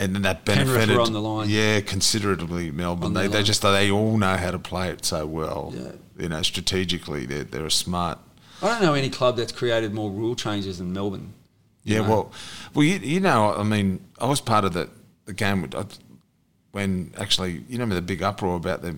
And 0.00 0.14
then 0.14 0.22
that 0.22 0.44
benefited, 0.44 0.96
on 0.96 1.12
the 1.12 1.20
line. 1.20 1.48
yeah, 1.50 1.80
considerably 1.80 2.70
Melbourne. 2.70 3.06
On 3.06 3.14
They, 3.14 3.22
the 3.24 3.28
they 3.30 3.34
line. 3.38 3.44
just 3.44 3.62
they 3.62 3.90
all 3.90 4.16
know 4.16 4.36
how 4.36 4.52
to 4.52 4.58
play 4.60 4.90
it 4.90 5.04
so 5.04 5.26
well. 5.26 5.72
Yeah. 5.74 5.90
You 6.18 6.28
know, 6.28 6.42
strategically, 6.42 7.26
they're 7.26 7.44
they're 7.44 7.66
a 7.66 7.70
smart 7.70 8.18
I 8.62 8.68
don't 8.68 8.82
know 8.82 8.94
any 8.94 9.08
club 9.10 9.36
that's 9.36 9.52
created 9.52 9.94
more 9.94 10.10
rule 10.10 10.34
changes 10.34 10.78
than 10.78 10.92
Melbourne. 10.92 11.32
Yeah, 11.84 11.98
know. 12.02 12.08
well, 12.10 12.32
well, 12.74 12.84
you, 12.84 12.98
you 12.98 13.20
know, 13.20 13.54
I 13.54 13.62
mean, 13.62 14.00
I 14.20 14.26
was 14.26 14.40
part 14.40 14.64
of 14.64 14.72
the, 14.72 14.90
the 15.26 15.32
game 15.32 15.68
I- 15.76 15.84
when 16.72 17.12
actually, 17.16 17.52
you 17.52 17.64
remember 17.70 17.94
the 17.94 18.02
big 18.02 18.20
uproar 18.22 18.56
about 18.56 18.82
the 18.82 18.96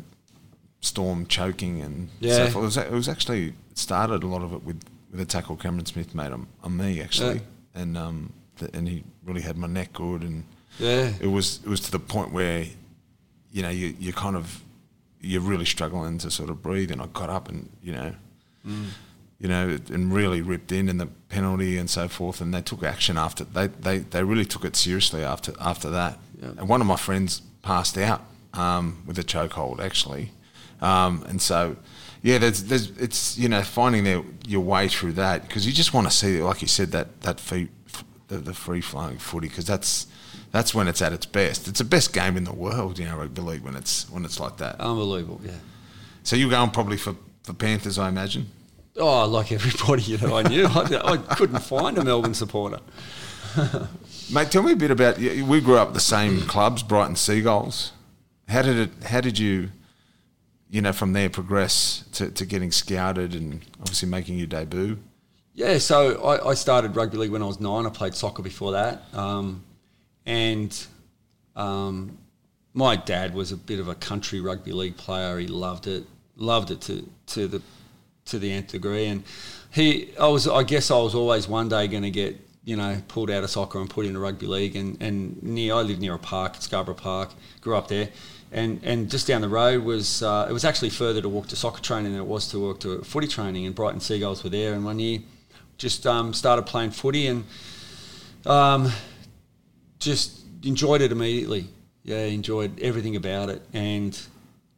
storm 0.80 1.26
choking 1.26 1.82
and 1.82 2.08
Yeah. 2.20 2.46
so 2.46 2.52
forth. 2.52 2.62
It 2.62 2.66
was, 2.66 2.76
it 2.78 2.90
was 2.92 3.08
actually 3.08 3.52
started 3.74 4.22
a 4.22 4.26
lot 4.26 4.42
of 4.42 4.52
it 4.52 4.64
with, 4.64 4.82
with 5.10 5.20
a 5.20 5.24
tackle 5.26 5.56
Cameron 5.56 5.86
Smith 5.86 6.14
made 6.14 6.32
on, 6.32 6.46
on 6.64 6.76
me 6.76 7.00
actually, 7.02 7.42
and 7.74 7.96
um, 7.98 8.32
the, 8.56 8.74
and 8.74 8.88
he 8.88 9.04
really 9.24 9.42
had 9.42 9.56
my 9.56 9.66
neck 9.68 9.92
good, 9.92 10.22
and 10.22 10.44
Yeah. 10.78 11.12
it 11.20 11.26
was 11.28 11.60
it 11.64 11.68
was 11.68 11.80
to 11.80 11.90
the 11.90 11.98
point 12.00 12.32
where, 12.32 12.64
you 13.52 13.62
know, 13.62 13.68
you 13.70 13.94
you 13.98 14.12
kind 14.12 14.36
of 14.36 14.62
you're 15.20 15.40
really 15.40 15.64
struggling 15.64 16.18
to 16.18 16.30
sort 16.30 16.50
of 16.50 16.62
breathe, 16.62 16.90
and 16.90 17.00
I 17.00 17.06
got 17.06 17.30
up 17.30 17.48
and 17.48 17.68
you 17.82 17.92
know 17.92 18.14
you 19.40 19.48
know, 19.48 19.78
and 19.88 20.12
really 20.12 20.42
ripped 20.42 20.70
in 20.70 20.88
and 20.88 21.00
the 21.00 21.06
penalty 21.30 21.78
and 21.78 21.88
so 21.88 22.08
forth. 22.08 22.42
And 22.42 22.52
they 22.52 22.60
took 22.60 22.82
action 22.82 23.16
after 23.16 23.44
they, 23.44 23.68
they, 23.68 23.98
they 23.98 24.22
really 24.22 24.44
took 24.44 24.64
it 24.64 24.76
seriously 24.76 25.24
after 25.24 25.54
after 25.58 25.88
that. 25.90 26.18
Yeah. 26.40 26.50
And 26.58 26.68
one 26.68 26.80
of 26.80 26.86
my 26.86 26.96
friends 26.96 27.40
passed 27.62 27.96
out 27.96 28.22
um, 28.52 29.02
with 29.06 29.18
a 29.18 29.24
chokehold 29.24 29.80
actually, 29.80 30.32
um, 30.82 31.24
and 31.26 31.40
so 31.40 31.76
yeah, 32.22 32.36
there's 32.36 32.64
there's 32.64 32.90
it's 32.98 33.38
you 33.38 33.48
know 33.48 33.62
finding 33.62 34.04
their, 34.04 34.22
your 34.46 34.60
way 34.60 34.88
through 34.88 35.12
that 35.12 35.48
because 35.48 35.66
you 35.66 35.72
just 35.72 35.94
want 35.94 36.06
to 36.06 36.12
see 36.12 36.42
like 36.42 36.60
you 36.60 36.68
said 36.68 36.92
that 36.92 37.22
that 37.22 37.40
free, 37.40 37.70
the, 38.28 38.38
the 38.38 38.54
free 38.54 38.82
flowing 38.82 39.18
footy 39.18 39.48
because 39.48 39.66
that's. 39.66 40.06
That's 40.52 40.74
when 40.74 40.88
it's 40.88 41.00
at 41.00 41.12
its 41.12 41.26
best. 41.26 41.68
It's 41.68 41.78
the 41.78 41.84
best 41.84 42.12
game 42.12 42.36
in 42.36 42.44
the 42.44 42.52
world, 42.52 42.98
you 42.98 43.04
know, 43.04 43.16
rugby 43.16 43.40
league 43.40 43.62
when 43.62 43.76
it's 43.76 44.10
when 44.10 44.24
it's 44.24 44.40
like 44.40 44.56
that. 44.58 44.80
Unbelievable, 44.80 45.40
yeah. 45.44 45.52
So 46.22 46.36
you're 46.36 46.50
going 46.50 46.70
probably 46.70 46.96
for, 46.96 47.14
for 47.44 47.52
Panthers, 47.52 47.98
I 47.98 48.08
imagine. 48.08 48.46
Oh, 48.96 49.26
like 49.26 49.52
everybody 49.52 50.02
you 50.02 50.18
know, 50.18 50.36
I 50.36 50.42
knew. 50.42 50.66
I, 50.66 51.12
I 51.12 51.34
couldn't 51.34 51.60
find 51.60 51.96
a 51.98 52.04
Melbourne 52.04 52.34
supporter. 52.34 52.80
Mate, 54.32 54.50
tell 54.50 54.62
me 54.62 54.72
a 54.72 54.76
bit 54.76 54.90
about. 54.90 55.18
We 55.18 55.60
grew 55.60 55.76
up 55.76 55.88
at 55.88 55.94
the 55.94 56.00
same 56.00 56.42
clubs, 56.42 56.82
Brighton 56.82 57.16
Seagulls. 57.16 57.92
How 58.48 58.62
did 58.62 58.76
it? 58.76 59.04
How 59.04 59.20
did 59.20 59.38
you, 59.38 59.70
you 60.68 60.82
know, 60.82 60.92
from 60.92 61.12
there 61.12 61.30
progress 61.30 62.04
to, 62.12 62.30
to 62.30 62.44
getting 62.44 62.72
scouted 62.72 63.34
and 63.34 63.64
obviously 63.80 64.08
making 64.08 64.38
your 64.38 64.46
debut? 64.46 64.98
Yeah, 65.54 65.78
so 65.78 66.22
I, 66.22 66.50
I 66.50 66.54
started 66.54 66.94
rugby 66.94 67.16
league 67.16 67.32
when 67.32 67.42
I 67.42 67.46
was 67.46 67.60
nine. 67.60 67.86
I 67.86 67.90
played 67.90 68.14
soccer 68.14 68.42
before 68.42 68.72
that, 68.72 69.02
um, 69.12 69.64
and 70.30 70.86
um, 71.56 72.16
my 72.72 72.94
dad 72.94 73.34
was 73.34 73.50
a 73.50 73.56
bit 73.56 73.80
of 73.80 73.88
a 73.88 73.96
country 73.96 74.40
rugby 74.40 74.70
league 74.70 74.96
player. 74.96 75.40
He 75.40 75.48
loved 75.48 75.88
it, 75.88 76.04
loved 76.36 76.70
it 76.70 76.80
to 76.82 77.10
to 77.26 77.48
the 77.48 77.60
to 78.26 78.38
the 78.38 78.52
nth 78.52 78.68
degree. 78.70 79.06
And 79.06 79.24
he, 79.72 80.10
I 80.20 80.28
was, 80.28 80.46
I 80.46 80.62
guess, 80.62 80.92
I 80.92 80.98
was 80.98 81.16
always 81.16 81.48
one 81.48 81.68
day 81.68 81.88
going 81.88 82.04
to 82.04 82.12
get 82.12 82.38
you 82.62 82.76
know 82.76 83.02
pulled 83.08 83.28
out 83.28 83.42
of 83.42 83.50
soccer 83.50 83.80
and 83.80 83.90
put 83.90 84.06
into 84.06 84.20
rugby 84.20 84.46
league. 84.46 84.76
And 84.76 85.02
and 85.02 85.42
near, 85.42 85.74
I 85.74 85.82
lived 85.82 86.00
near 86.00 86.14
a 86.14 86.18
park, 86.18 86.54
Scarborough 86.60 86.94
Park, 86.94 87.30
grew 87.60 87.76
up 87.76 87.88
there. 87.88 88.08
And, 88.52 88.80
and 88.82 89.08
just 89.08 89.28
down 89.28 89.42
the 89.42 89.48
road 89.48 89.84
was 89.84 90.22
uh, 90.22 90.46
it 90.48 90.52
was 90.52 90.64
actually 90.64 90.90
further 90.90 91.20
to 91.22 91.28
walk 91.28 91.48
to 91.48 91.56
soccer 91.56 91.82
training 91.82 92.12
than 92.12 92.20
it 92.20 92.26
was 92.26 92.48
to 92.50 92.60
walk 92.60 92.80
to 92.80 93.02
footy 93.02 93.26
training. 93.26 93.66
And 93.66 93.74
Brighton 93.74 94.00
Seagulls 94.00 94.44
were 94.44 94.50
there. 94.50 94.74
And 94.74 94.84
one 94.84 95.00
year, 95.00 95.20
just 95.76 96.06
um, 96.06 96.32
started 96.34 96.66
playing 96.66 96.92
footy 96.92 97.26
and 97.26 97.44
um, 98.46 98.92
just 100.00 100.40
enjoyed 100.64 101.00
it 101.00 101.12
immediately. 101.12 101.66
Yeah, 102.02 102.24
enjoyed 102.24 102.80
everything 102.80 103.14
about 103.16 103.50
it. 103.50 103.62
And 103.72 104.18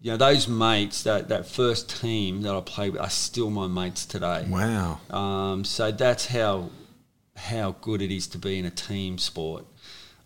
you 0.02 0.10
know, 0.10 0.16
those 0.16 0.48
mates, 0.48 1.04
that, 1.04 1.28
that 1.28 1.46
first 1.46 2.00
team 2.00 2.42
that 2.42 2.54
I 2.54 2.60
played 2.60 2.92
with, 2.92 3.00
are 3.00 3.10
still 3.10 3.50
my 3.50 3.68
mates 3.68 4.04
today. 4.04 4.44
Wow. 4.48 5.00
Um, 5.10 5.64
so 5.64 5.90
that's 5.92 6.26
how 6.26 6.70
how 7.34 7.76
good 7.80 8.02
it 8.02 8.14
is 8.14 8.26
to 8.28 8.38
be 8.38 8.58
in 8.58 8.66
a 8.66 8.70
team 8.70 9.16
sport. 9.16 9.64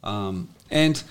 Um, 0.02 0.48
and 0.70 1.02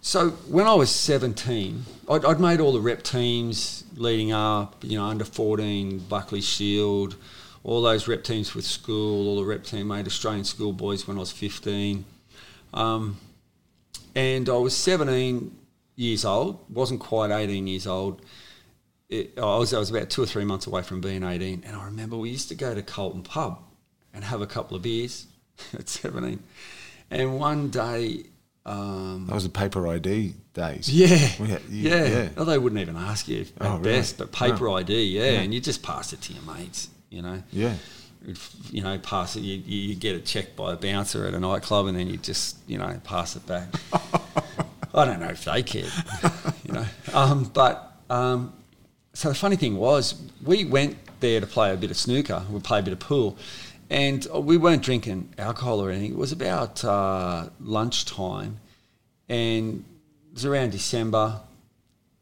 so 0.00 0.30
when 0.30 0.66
I 0.66 0.74
was 0.74 0.90
17, 0.90 1.84
I'd, 2.08 2.24
I'd 2.24 2.40
made 2.40 2.60
all 2.60 2.72
the 2.72 2.80
rep 2.80 3.02
teams 3.02 3.84
leading 3.94 4.32
up, 4.32 4.82
you 4.82 4.98
know, 4.98 5.04
under 5.04 5.24
14, 5.24 5.98
Buckley 6.08 6.40
Shield, 6.40 7.16
all 7.62 7.82
those 7.82 8.08
rep 8.08 8.24
teams 8.24 8.54
with 8.54 8.64
school, 8.64 9.28
all 9.28 9.36
the 9.36 9.44
rep 9.44 9.64
team 9.64 9.88
made 9.88 10.06
Australian 10.06 10.44
schoolboys 10.44 11.06
when 11.06 11.18
I 11.18 11.20
was 11.20 11.30
15. 11.30 12.04
Um, 12.74 13.18
and 14.14 14.48
I 14.48 14.56
was 14.56 14.76
17 14.76 15.56
years 15.96 16.24
old, 16.24 16.58
wasn't 16.70 17.00
quite 17.00 17.30
18 17.30 17.66
years 17.66 17.86
old. 17.86 18.22
It, 19.08 19.38
I, 19.38 19.58
was, 19.58 19.74
I 19.74 19.78
was 19.78 19.90
about 19.90 20.08
two 20.10 20.22
or 20.22 20.26
three 20.26 20.44
months 20.44 20.66
away 20.66 20.82
from 20.82 21.00
being 21.00 21.22
18. 21.22 21.64
And 21.66 21.76
I 21.76 21.84
remember 21.86 22.16
we 22.16 22.30
used 22.30 22.48
to 22.48 22.54
go 22.54 22.74
to 22.74 22.82
Carlton 22.82 23.22
Pub 23.22 23.58
and 24.14 24.24
have 24.24 24.40
a 24.40 24.46
couple 24.46 24.76
of 24.76 24.82
beers 24.82 25.26
at 25.74 25.88
17. 25.88 26.42
And 27.10 27.38
one 27.38 27.68
day, 27.68 28.24
um, 28.64 29.26
That 29.28 29.34
was 29.34 29.44
the 29.44 29.50
paper 29.50 29.86
ID 29.88 30.34
days. 30.54 30.88
yeah, 30.90 31.30
We 31.40 31.48
had- 31.48 31.62
you- 31.68 31.90
yeah. 31.90 32.04
yeah. 32.06 32.28
Oh, 32.38 32.44
they 32.44 32.56
wouldn't 32.58 32.80
even 32.80 32.96
ask 32.96 33.28
you 33.28 33.42
at 33.42 33.66
Oh, 33.66 33.70
really? 33.78 33.82
best, 33.98 34.16
but 34.18 34.32
paper 34.32 34.68
Oh. 34.68 34.76
ID, 34.76 35.02
yeah, 35.04 35.24
Yeah. 35.32 35.40
and 35.40 35.52
you 35.52 35.60
just 35.60 35.82
pass 35.82 36.12
it 36.14 36.20
to 36.22 36.32
your 36.32 36.42
mates, 36.42 36.88
you 37.10 37.20
know. 37.22 37.42
Yeah. 37.52 37.74
You'd, 38.24 38.84
know, 38.84 38.98
pass 38.98 39.36
it. 39.36 39.40
You, 39.40 39.62
you 39.64 39.88
you 39.88 39.94
get 39.94 40.14
it 40.14 40.24
checked 40.24 40.56
by 40.56 40.72
a 40.72 40.76
bouncer 40.76 41.26
at 41.26 41.34
a 41.34 41.40
nightclub, 41.40 41.86
and 41.86 41.98
then 41.98 42.08
you 42.08 42.16
just, 42.16 42.56
you 42.66 42.78
know, 42.78 43.00
pass 43.04 43.36
it 43.36 43.46
back. 43.46 43.68
I 44.94 45.04
don't 45.04 45.20
know 45.20 45.28
if 45.28 45.44
they 45.44 45.62
cared, 45.62 45.90
you 46.64 46.72
know. 46.72 46.84
Um, 47.14 47.50
but 47.52 47.96
um, 48.10 48.52
so 49.14 49.30
the 49.30 49.34
funny 49.34 49.56
thing 49.56 49.76
was, 49.76 50.20
we 50.44 50.64
went 50.64 50.96
there 51.20 51.40
to 51.40 51.46
play 51.46 51.72
a 51.72 51.76
bit 51.76 51.90
of 51.90 51.96
snooker. 51.96 52.42
We 52.50 52.60
play 52.60 52.80
a 52.80 52.82
bit 52.82 52.92
of 52.92 53.00
pool, 53.00 53.38
and 53.88 54.26
we 54.34 54.56
weren't 54.56 54.82
drinking 54.82 55.32
alcohol 55.38 55.82
or 55.82 55.90
anything. 55.90 56.12
It 56.12 56.18
was 56.18 56.32
about 56.32 56.84
uh, 56.84 57.48
lunchtime, 57.60 58.58
and 59.28 59.84
it 60.28 60.34
was 60.34 60.44
around 60.44 60.72
December. 60.72 61.40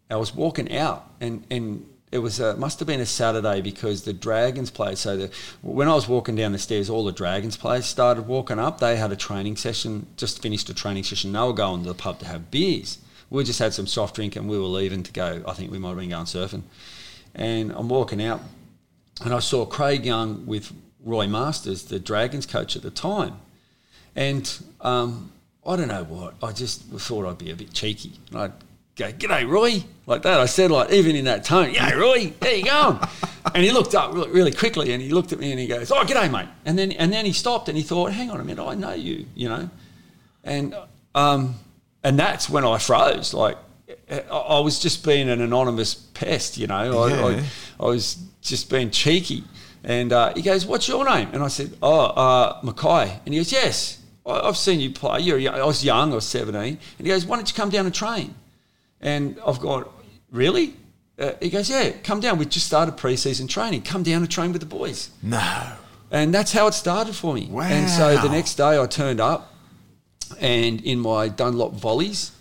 I 0.08 0.16
was 0.16 0.34
walking 0.34 0.76
out, 0.76 1.10
and 1.20 1.44
and 1.50 1.86
it 2.12 2.18
was 2.18 2.40
a, 2.40 2.56
must 2.56 2.80
have 2.80 2.88
been 2.88 3.00
a 3.00 3.06
Saturday 3.06 3.60
because 3.60 4.02
the 4.02 4.12
Dragons 4.12 4.70
played. 4.70 4.98
So 4.98 5.16
the, 5.16 5.30
when 5.62 5.88
I 5.88 5.94
was 5.94 6.08
walking 6.08 6.34
down 6.34 6.52
the 6.52 6.58
stairs, 6.58 6.90
all 6.90 7.04
the 7.04 7.12
Dragons 7.12 7.56
players 7.56 7.86
started 7.86 8.26
walking 8.26 8.58
up. 8.58 8.80
They 8.80 8.96
had 8.96 9.12
a 9.12 9.16
training 9.16 9.56
session, 9.56 10.06
just 10.16 10.42
finished 10.42 10.68
a 10.68 10.74
training 10.74 11.04
session. 11.04 11.32
They 11.32 11.38
were 11.38 11.52
going 11.52 11.82
to 11.82 11.88
the 11.88 11.94
pub 11.94 12.18
to 12.20 12.26
have 12.26 12.50
beers. 12.50 12.98
We 13.30 13.44
just 13.44 13.60
had 13.60 13.72
some 13.72 13.86
soft 13.86 14.16
drink, 14.16 14.34
and 14.34 14.48
we 14.48 14.58
were 14.58 14.64
leaving 14.64 15.04
to 15.04 15.12
go. 15.12 15.44
I 15.46 15.52
think 15.52 15.70
we 15.70 15.78
might 15.78 15.90
have 15.90 15.98
been 15.98 16.10
going 16.10 16.24
surfing, 16.24 16.62
and 17.32 17.70
I'm 17.70 17.88
walking 17.88 18.20
out, 18.20 18.40
and 19.24 19.32
I 19.32 19.38
saw 19.38 19.64
Craig 19.64 20.04
Young 20.04 20.46
with 20.46 20.72
Roy 21.04 21.28
Masters, 21.28 21.84
the 21.84 22.00
Dragons 22.00 22.44
coach 22.44 22.74
at 22.74 22.82
the 22.82 22.90
time, 22.90 23.34
and 24.16 24.52
um, 24.80 25.30
I 25.64 25.76
don't 25.76 25.86
know 25.86 26.02
what. 26.02 26.34
I 26.42 26.50
just 26.50 26.82
thought 26.82 27.24
I'd 27.24 27.38
be 27.38 27.52
a 27.52 27.56
bit 27.56 27.72
cheeky. 27.72 28.14
And 28.30 28.40
I'd 28.40 28.52
go, 28.96 29.10
G'day, 29.12 29.48
Roy. 29.48 29.84
Like 30.06 30.22
that. 30.22 30.40
I 30.40 30.46
said, 30.46 30.70
like, 30.70 30.90
even 30.90 31.14
in 31.16 31.24
that 31.26 31.44
tone, 31.44 31.72
G'day, 31.72 31.96
Roy. 31.98 32.32
there 32.40 32.54
you 32.56 32.64
going? 32.64 32.98
and 33.54 33.64
he 33.64 33.70
looked 33.70 33.94
up 33.94 34.12
really, 34.14 34.52
quickly 34.52 34.92
and 34.92 35.02
he 35.02 35.10
looked 35.10 35.32
at 35.32 35.38
me 35.38 35.50
and 35.50 35.58
he 35.60 35.66
goes, 35.66 35.90
Oh, 35.90 36.04
g'day, 36.04 36.30
mate. 36.30 36.48
And 36.64 36.78
then, 36.78 36.92
and 36.92 37.12
then 37.12 37.24
he 37.24 37.32
stopped 37.32 37.68
and 37.68 37.76
he 37.78 37.82
thought, 37.84 38.12
Hang 38.12 38.30
on 38.30 38.40
a 38.40 38.44
minute, 38.44 38.64
I 38.64 38.74
know 38.74 38.92
you, 38.92 39.26
you 39.34 39.48
know. 39.48 39.70
And, 40.44 40.74
um, 41.14 41.54
and 42.02 42.18
that's 42.18 42.48
when 42.50 42.64
I 42.64 42.78
froze. 42.78 43.32
Like, 43.34 43.56
I 44.10 44.20
I 44.30 44.60
was 44.60 44.78
just 44.80 45.04
being 45.04 45.28
an 45.28 45.40
anonymous 45.40 45.94
pest, 45.94 46.56
you 46.58 46.66
know. 46.66 47.02
I, 47.04 47.10
Yeah. 47.10 47.26
I, 47.80 47.84
I 47.84 47.86
was 47.86 48.16
just 48.40 48.70
being 48.70 48.90
cheeky. 48.90 49.44
And 49.84 50.12
uh, 50.12 50.32
he 50.34 50.42
goes, 50.42 50.66
"What's 50.66 50.86
your 50.88 51.04
name?" 51.08 51.30
And 51.32 51.42
I 51.42 51.48
said, 51.48 51.74
"Oh, 51.82 52.00
uh, 52.06 52.60
Mackay." 52.62 53.18
And 53.24 53.32
he 53.34 53.40
goes, 53.40 53.50
"Yes, 53.50 53.98
I- 54.26 54.40
I've 54.40 54.56
seen 54.58 54.78
you 54.78 54.90
play. 54.90 55.20
You're. 55.20 55.50
I 55.50 55.64
was 55.64 55.82
young. 55.82 56.12
I 56.12 56.16
was 56.16 56.26
17." 56.26 56.62
And 56.62 56.78
he 56.98 57.04
goes, 57.04 57.24
"Why 57.24 57.36
don't 57.36 57.48
you 57.48 57.54
come 57.54 57.70
down 57.70 57.86
and 57.86 57.94
train?" 57.94 58.34
And 59.00 59.38
I've 59.46 59.60
gone, 59.60 59.84
"Really?" 60.30 60.74
Uh, 61.18 61.32
he 61.40 61.50
goes, 61.50 61.68
"Yeah, 61.70 61.90
come 62.02 62.20
down. 62.20 62.38
We've 62.38 62.48
just 62.48 62.66
started 62.66 62.96
pre-season 62.96 63.46
training. 63.48 63.82
Come 63.82 64.02
down 64.02 64.22
and 64.22 64.30
train 64.30 64.52
with 64.52 64.60
the 64.60 64.66
boys." 64.66 65.10
No. 65.22 65.72
And 66.10 66.34
that's 66.34 66.52
how 66.52 66.66
it 66.66 66.74
started 66.74 67.14
for 67.14 67.32
me. 67.34 67.46
Wow. 67.50 67.62
And 67.62 67.88
so 67.88 68.16
the 68.18 68.28
next 68.28 68.54
day 68.56 68.80
I 68.80 68.86
turned 68.86 69.20
up 69.20 69.54
and 70.40 70.80
in 70.82 70.98
my 70.98 71.28
Dunlop 71.28 71.72
volleys, 71.74 72.32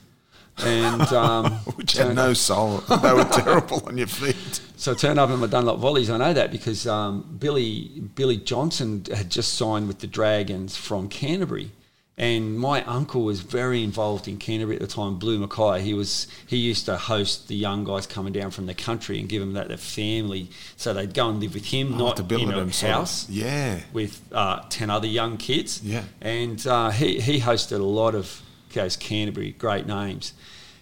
and 0.57 1.01
um, 1.13 1.51
Which 1.75 1.93
had 1.93 2.15
no 2.15 2.31
up- 2.31 2.37
soul. 2.37 2.77
They 2.79 3.13
were 3.13 3.25
terrible 3.25 3.83
on 3.87 3.97
your 3.97 4.07
feet. 4.07 4.61
So 4.79 4.93
I 4.93 4.95
turned 4.95 5.19
up 5.19 5.29
in 5.29 5.39
my 5.41 5.47
Dunlop 5.47 5.77
Volleys. 5.79 6.09
I 6.09 6.15
know 6.15 6.31
that 6.31 6.53
because 6.53 6.87
um, 6.87 7.35
Billy 7.37 8.01
Billy 8.15 8.37
Johnson 8.37 9.03
had 9.13 9.29
just 9.29 9.55
signed 9.55 9.89
with 9.89 9.99
the 9.99 10.07
Dragons 10.07 10.77
from 10.77 11.09
Canterbury, 11.09 11.71
and 12.19 12.59
my 12.59 12.83
uncle 12.83 13.23
was 13.23 13.39
very 13.39 13.81
involved 13.81 14.27
in 14.27 14.37
Canterbury 14.37 14.75
at 14.75 14.81
the 14.81 14.87
time. 14.87 15.15
Blue 15.17 15.39
Mackay. 15.39 15.81
He 15.81 15.93
was 15.93 16.27
he 16.45 16.57
used 16.57 16.85
to 16.85 16.97
host 16.97 17.47
the 17.47 17.55
young 17.55 17.85
guys 17.85 18.05
coming 18.05 18.33
down 18.33 18.51
from 18.51 18.65
the 18.65 18.73
country 18.73 19.19
and 19.19 19.29
give 19.29 19.39
them 19.39 19.53
that 19.53 19.69
their 19.69 19.77
family, 19.77 20.49
so 20.75 20.93
they'd 20.93 21.13
go 21.13 21.29
and 21.29 21.39
live 21.39 21.53
with 21.53 21.65
him, 21.65 21.97
not 21.97 22.17
to 22.17 22.23
in 22.35 22.49
a 22.51 22.55
them 22.57 22.71
sort 22.73 22.91
of- 22.91 22.97
house 22.97 23.29
Yeah. 23.29 23.79
with 23.93 24.21
uh, 24.33 24.61
10 24.69 24.89
other 24.89 25.07
young 25.07 25.37
kids. 25.37 25.81
Yeah. 25.81 26.03
And 26.19 26.65
uh, 26.67 26.89
he, 26.91 27.21
he 27.21 27.39
hosted 27.39 27.79
a 27.79 27.83
lot 27.83 28.13
of 28.15 28.41
those 28.73 28.97
Canterbury 28.97 29.51
great 29.51 29.87
names. 29.87 30.33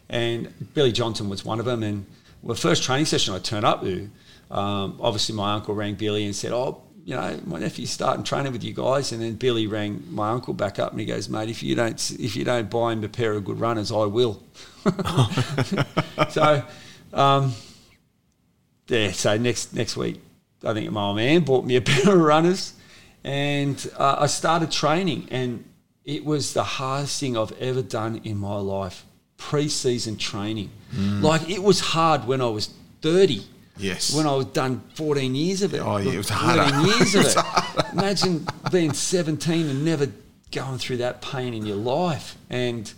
And 0.10 0.52
Billy 0.74 0.92
Johnson 0.92 1.30
was 1.30 1.46
one 1.46 1.60
of 1.60 1.66
them. 1.66 1.84
And 1.84 2.06
the 2.44 2.56
first 2.56 2.82
training 2.84 3.06
session 3.06 3.34
I 3.36 3.40
turned 3.40 3.66
up 3.66 3.82
to, 3.84 4.10
um, 4.50 4.98
obviously 5.02 5.36
my 5.36 5.54
uncle 5.54 5.76
rang 5.76 5.96
Billy 5.96 6.26
and 6.26 6.36
said, 6.36 6.52
Oh, 6.52 6.82
you 7.08 7.16
know, 7.16 7.40
my 7.46 7.58
nephew's 7.58 7.90
starting 7.90 8.26
training 8.26 8.52
with 8.52 8.66
you 8.66 8.74
guys. 8.74 9.14
And 9.14 9.22
then 9.22 9.36
Billy 9.36 9.66
rang 9.66 10.04
my 10.12 10.30
uncle 10.30 10.54
back 10.54 10.78
up 10.78 10.92
and 10.92 11.00
he 11.00 11.06
goes, 11.06 11.30
Mate, 11.30 11.48
if 11.48 11.64
you 11.64 11.74
don't, 11.74 12.12
if 12.20 12.36
you 12.36 12.44
don't 12.44 12.70
buy 12.70 12.92
him 12.92 13.02
a 13.02 13.08
pair 13.08 13.32
of 13.32 13.46
good 13.46 13.62
runners, 13.62 13.94
I 13.94 14.04
will. 14.04 14.44
so, 16.30 16.64
um, 17.14 17.54
yeah, 18.90 19.14
so 19.14 19.38
next 19.38 19.74
next 19.74 19.96
week, 19.96 20.22
I 20.66 20.74
think 20.74 20.92
my 20.92 21.02
old 21.02 21.16
man 21.16 21.46
bought 21.46 21.64
me 21.64 21.78
a 21.78 21.82
pair 21.94 22.14
of 22.14 22.20
runners, 22.20 22.74
and 23.24 23.90
uh, 23.98 24.18
I 24.20 24.28
started 24.28 24.70
training, 24.70 25.30
and 25.32 25.64
it 26.04 26.26
was 26.26 26.54
the 26.54 26.66
hardest 26.66 27.22
thing 27.22 27.38
I've 27.38 27.54
ever 27.54 27.82
done 27.82 28.20
in 28.26 28.38
my 28.38 28.58
life. 28.58 29.06
Pre-season 29.38 30.18
training, 30.18 30.72
like 31.22 31.50
it 31.50 31.64
was 31.64 31.80
hard 31.80 32.28
when 32.28 32.42
I 32.42 32.48
was 32.48 32.74
thirty. 33.02 33.46
Yes. 33.80 34.16
When 34.16 34.26
I 34.26 34.36
was 34.36 34.46
done 34.48 34.82
14 34.96 35.36
years 35.36 35.62
of 35.62 35.74
it. 35.74 35.80
Oh, 35.80 35.98
yeah, 35.98 36.14
it 36.14 36.18
was 36.18 36.30
14 36.30 36.58
harder. 36.58 36.88
years 36.88 37.16
of 37.16 37.26
It 37.26 37.38
it. 37.38 37.94
Imagine 37.94 38.48
being 38.72 38.94
17 38.94 39.68
and 39.68 39.86
never 39.86 40.08
going 40.52 40.78
through 40.78 40.98
that 40.98 41.22
pain 41.22 41.54
in 41.54 41.66
your 41.66 41.78
life. 41.78 42.36
And 42.50 42.92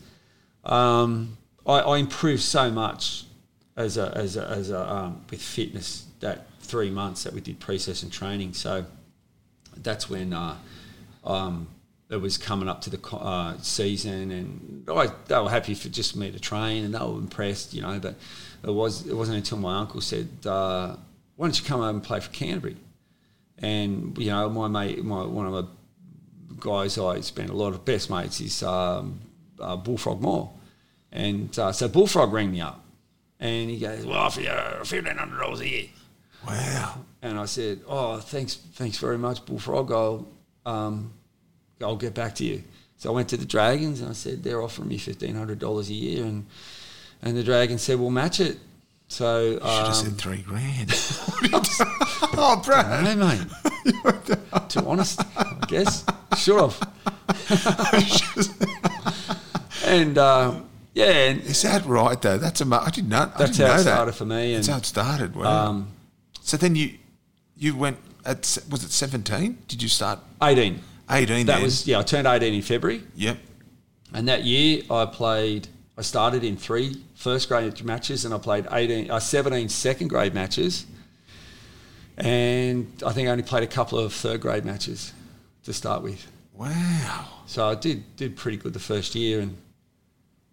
um, 0.64 1.38
I, 1.66 1.80
I 1.80 1.98
improved 1.98 2.44
so 2.44 2.70
much 2.72 3.26
as 3.76 3.98
a, 3.98 4.12
as 4.16 4.38
a, 4.38 4.48
as 4.48 4.70
a, 4.70 4.92
um, 4.94 5.26
with 5.30 5.42
fitness 5.42 6.06
that 6.20 6.48
three 6.62 6.90
months 6.90 7.24
that 7.24 7.34
we 7.34 7.42
did 7.42 7.60
pre-session 7.60 8.10
training. 8.10 8.54
So 8.54 8.86
that's 9.78 10.10
when 10.10 10.34
uh, 10.34 10.58
um, 11.24 11.68
it 12.10 12.18
was 12.18 12.38
coming 12.38 12.68
up 12.68 12.82
to 12.82 12.90
the 12.90 13.16
uh, 13.16 13.58
season, 13.62 14.32
and 14.32 14.90
I, 14.90 15.12
they 15.28 15.40
were 15.40 15.50
happy 15.50 15.76
for 15.76 15.90
just 15.90 16.16
me 16.16 16.32
to 16.32 16.40
train, 16.40 16.84
and 16.84 16.94
they 16.94 17.00
were 17.00 17.18
impressed, 17.18 17.74
you 17.74 17.82
know. 17.82 18.00
But 18.00 18.16
it 18.64 18.72
was 18.72 19.08
it 19.08 19.16
wasn't 19.16 19.38
until 19.38 19.58
my 19.58 19.80
uncle 19.80 20.02
said, 20.02 20.28
uh, 20.46 20.96
"Why 21.36 21.48
don't 21.48 21.60
you 21.60 21.66
come 21.66 21.82
over 21.82 21.90
and 21.90 22.04
play 22.04 22.20
for 22.20 22.30
Canterbury?" 22.32 22.78
And 23.58 24.18
you 24.18 24.28
know, 24.28 24.50
my 24.50 24.68
mate, 24.68 25.04
my 25.04 25.26
one 25.26 25.46
of 25.46 25.54
my 25.54 25.64
guys 26.60 26.98
I 26.98 27.22
spent 27.22 27.50
a 27.50 27.54
lot 27.54 27.74
of 27.74 27.86
best 27.86 28.10
mates 28.10 28.42
is 28.42 28.64
um, 28.64 29.20
uh, 29.60 29.76
Bullfrog 29.76 30.22
Moore, 30.22 30.52
and 31.12 31.58
uh, 31.58 31.72
so 31.72 31.88
Bullfrog 31.88 32.32
rang 32.34 32.52
me 32.52 32.62
up, 32.62 32.84
and 33.40 33.70
he 33.70 33.80
goes, 33.80 34.06
"Well, 34.06 34.18
I 34.18 34.26
offer 34.26 34.42
you 34.42 34.86
fifteen 34.86 35.18
hundred 35.18 35.40
dollars 35.40 35.62
a 35.62 35.68
year." 35.68 35.86
Wow. 36.48 37.06
And 37.22 37.38
I 37.38 37.46
said, 37.46 37.82
"Oh, 37.88 38.20
thanks, 38.20 38.56
thanks 38.56 38.98
very 38.98 39.18
much, 39.18 39.46
Bullfrog. 39.46 39.92
I'll, 39.92 40.28
um, 40.66 41.14
I'll 41.82 41.98
get 41.98 42.14
back 42.14 42.36
to 42.36 42.46
you." 42.46 42.64
So 42.98 43.12
I 43.12 43.14
went 43.14 43.30
to 43.30 43.38
the 43.38 43.46
Dragons 43.46 44.02
and 44.02 44.10
I 44.10 44.14
said, 44.14 44.44
"They're 44.44 44.62
offering 44.62 44.90
me 44.90 44.98
fifteen 44.98 45.36
hundred 45.36 45.60
dollars 45.60 45.90
a 45.90 45.94
year," 45.94 46.26
and 46.26 46.46
and 47.22 47.36
the 47.36 47.44
dragon 47.44 47.78
said, 47.78 48.00
"We'll 48.00 48.10
match 48.10 48.40
it." 48.40 48.58
So 49.08 49.56
I 49.56 49.56
Should 49.56 49.64
have 49.64 49.88
um, 49.88 49.94
said 49.94 50.18
three 50.18 50.42
grand. 50.44 50.92
oh, 52.38 52.62
Brad. 52.64 53.18
no, 53.18 53.28
mate. 53.28 54.40
Too 54.70 54.86
honest, 54.86 55.20
I 55.36 55.58
guess. 55.68 56.06
Should 56.38 56.60
have. 56.60 56.80
and 59.86 60.18
uh, 60.18 60.62
yeah, 60.94 61.06
and 61.06 61.42
Is 61.42 61.62
that 61.64 61.86
right 61.88 62.22
though? 62.22 62.38
That's 62.38 62.62
a. 62.62 62.66
I 62.66 62.90
didn't 62.92 63.10
know. 63.10 63.32
I 63.34 63.38
that's 63.40 63.58
didn't 63.58 63.70
how 63.70 63.76
know 63.76 63.82
it 63.82 63.84
that. 63.84 63.94
started 63.94 64.12
for 64.14 64.26
me. 64.26 64.54
That's 64.56 64.68
how 64.68 64.78
it 64.78 64.86
started. 64.86 65.36
Wow. 65.36 65.68
um, 65.70 65.88
so 66.42 66.58
then 66.58 66.76
you, 66.76 66.94
you 67.58 67.76
went 67.76 67.98
at 68.26 68.58
was 68.70 68.84
it 68.84 68.92
seventeen? 68.92 69.58
Did 69.68 69.82
you 69.82 69.90
start 69.90 70.20
eighteen. 70.44 70.82
eighteen? 71.10 71.48
That 71.48 71.56
then? 71.56 71.64
was 71.64 71.88
yeah. 71.88 72.00
I 72.00 72.04
turned 72.04 72.28
eighteen 72.28 72.54
in 72.54 72.62
February. 72.62 73.02
Yep. 73.16 73.38
And 74.14 74.28
that 74.28 74.44
year, 74.44 74.84
I 74.92 75.06
played. 75.06 75.68
I 75.98 76.02
started 76.02 76.44
in 76.44 76.58
three 76.58 77.02
first 77.20 77.50
grade 77.50 77.84
matches, 77.84 78.24
and 78.24 78.34
I 78.34 78.38
played 78.38 78.66
18, 78.72 79.12
uh, 79.12 79.20
17 79.20 79.68
second 79.68 80.08
grade 80.08 80.34
matches, 80.34 80.86
and 82.18 82.88
I 83.06 83.12
think 83.12 83.28
I 83.28 83.32
only 83.32 83.44
played 83.44 83.64
a 83.64 83.68
couple 83.68 84.00
of 84.00 84.14
third 84.14 84.40
grade 84.40 84.64
matches 84.64 85.12
to 85.66 85.74
start 85.74 86.02
with. 86.02 86.26
Wow. 86.54 87.26
So 87.46 87.68
I 87.68 87.76
did 87.76 88.16
did 88.16 88.36
pretty 88.36 88.58
good 88.58 88.74
the 88.74 88.80
first 88.80 89.16
year, 89.16 89.42
and 89.42 89.58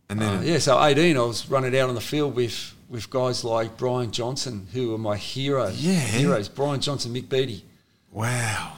And 0.08 0.20
then 0.20 0.38
uh, 0.38 0.42
yeah. 0.42 0.58
So 0.58 0.82
eighteen, 0.82 1.16
I 1.16 1.22
was 1.22 1.48
running 1.48 1.76
out 1.78 1.88
on 1.88 1.94
the 1.94 2.00
field 2.00 2.34
with 2.34 2.74
with 2.88 3.10
guys 3.10 3.44
like 3.44 3.76
Brian 3.76 4.10
Johnson, 4.10 4.68
who 4.72 4.90
were 4.90 4.98
my 4.98 5.16
heroes. 5.16 5.84
Yeah. 5.84 6.00
heroes. 6.00 6.48
Brian 6.48 6.80
Johnson, 6.80 7.12
Mick 7.14 7.28
Beattie. 7.28 7.64
wow, 8.12 8.72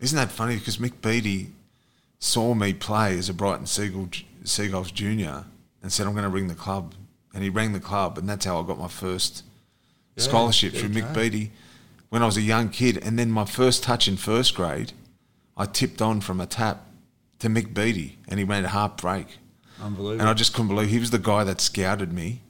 isn't 0.00 0.16
that 0.16 0.30
funny? 0.30 0.56
Because 0.56 0.78
Mick 0.78 1.00
Beattie 1.02 1.52
saw 2.18 2.54
me 2.54 2.72
play 2.72 3.18
as 3.18 3.28
a 3.28 3.34
Brighton 3.34 3.66
Seagull, 3.66 4.08
Seagulls 4.44 4.90
junior 4.90 5.44
and 5.82 5.92
said, 5.92 6.06
"I'm 6.06 6.12
going 6.12 6.24
to 6.24 6.30
ring 6.30 6.48
the 6.48 6.54
club," 6.54 6.94
and 7.34 7.42
he 7.42 7.50
rang 7.50 7.72
the 7.72 7.80
club, 7.80 8.16
and 8.16 8.28
that's 8.28 8.44
how 8.44 8.60
I 8.60 8.66
got 8.66 8.78
my 8.78 8.88
first 8.88 9.44
Yeah, 10.16 10.24
scholarship 10.24 10.72
through 10.74 10.90
Mick. 10.90 11.12
Beattie 11.12 11.50
when 12.14 12.22
I 12.22 12.26
was 12.26 12.36
a 12.36 12.42
young 12.42 12.68
kid, 12.68 12.96
and 13.02 13.18
then 13.18 13.32
my 13.32 13.44
first 13.44 13.82
touch 13.82 14.06
in 14.06 14.16
first 14.16 14.54
grade, 14.54 14.92
I 15.56 15.66
tipped 15.66 16.00
on 16.00 16.20
from 16.20 16.40
a 16.40 16.46
tap 16.46 16.86
to 17.40 17.48
Mick 17.48 17.74
Beattie, 17.74 18.18
and 18.28 18.38
he 18.38 18.44
made 18.44 18.64
a 18.64 18.68
half 18.68 18.96
break. 18.98 19.26
Unbelievable. 19.82 20.20
And 20.20 20.28
I 20.28 20.34
just 20.34 20.52
couldn't 20.54 20.68
believe 20.68 20.90
he 20.90 21.00
was 21.00 21.10
the 21.10 21.18
guy 21.18 21.42
that 21.42 21.60
scouted 21.60 22.12
me, 22.12 22.42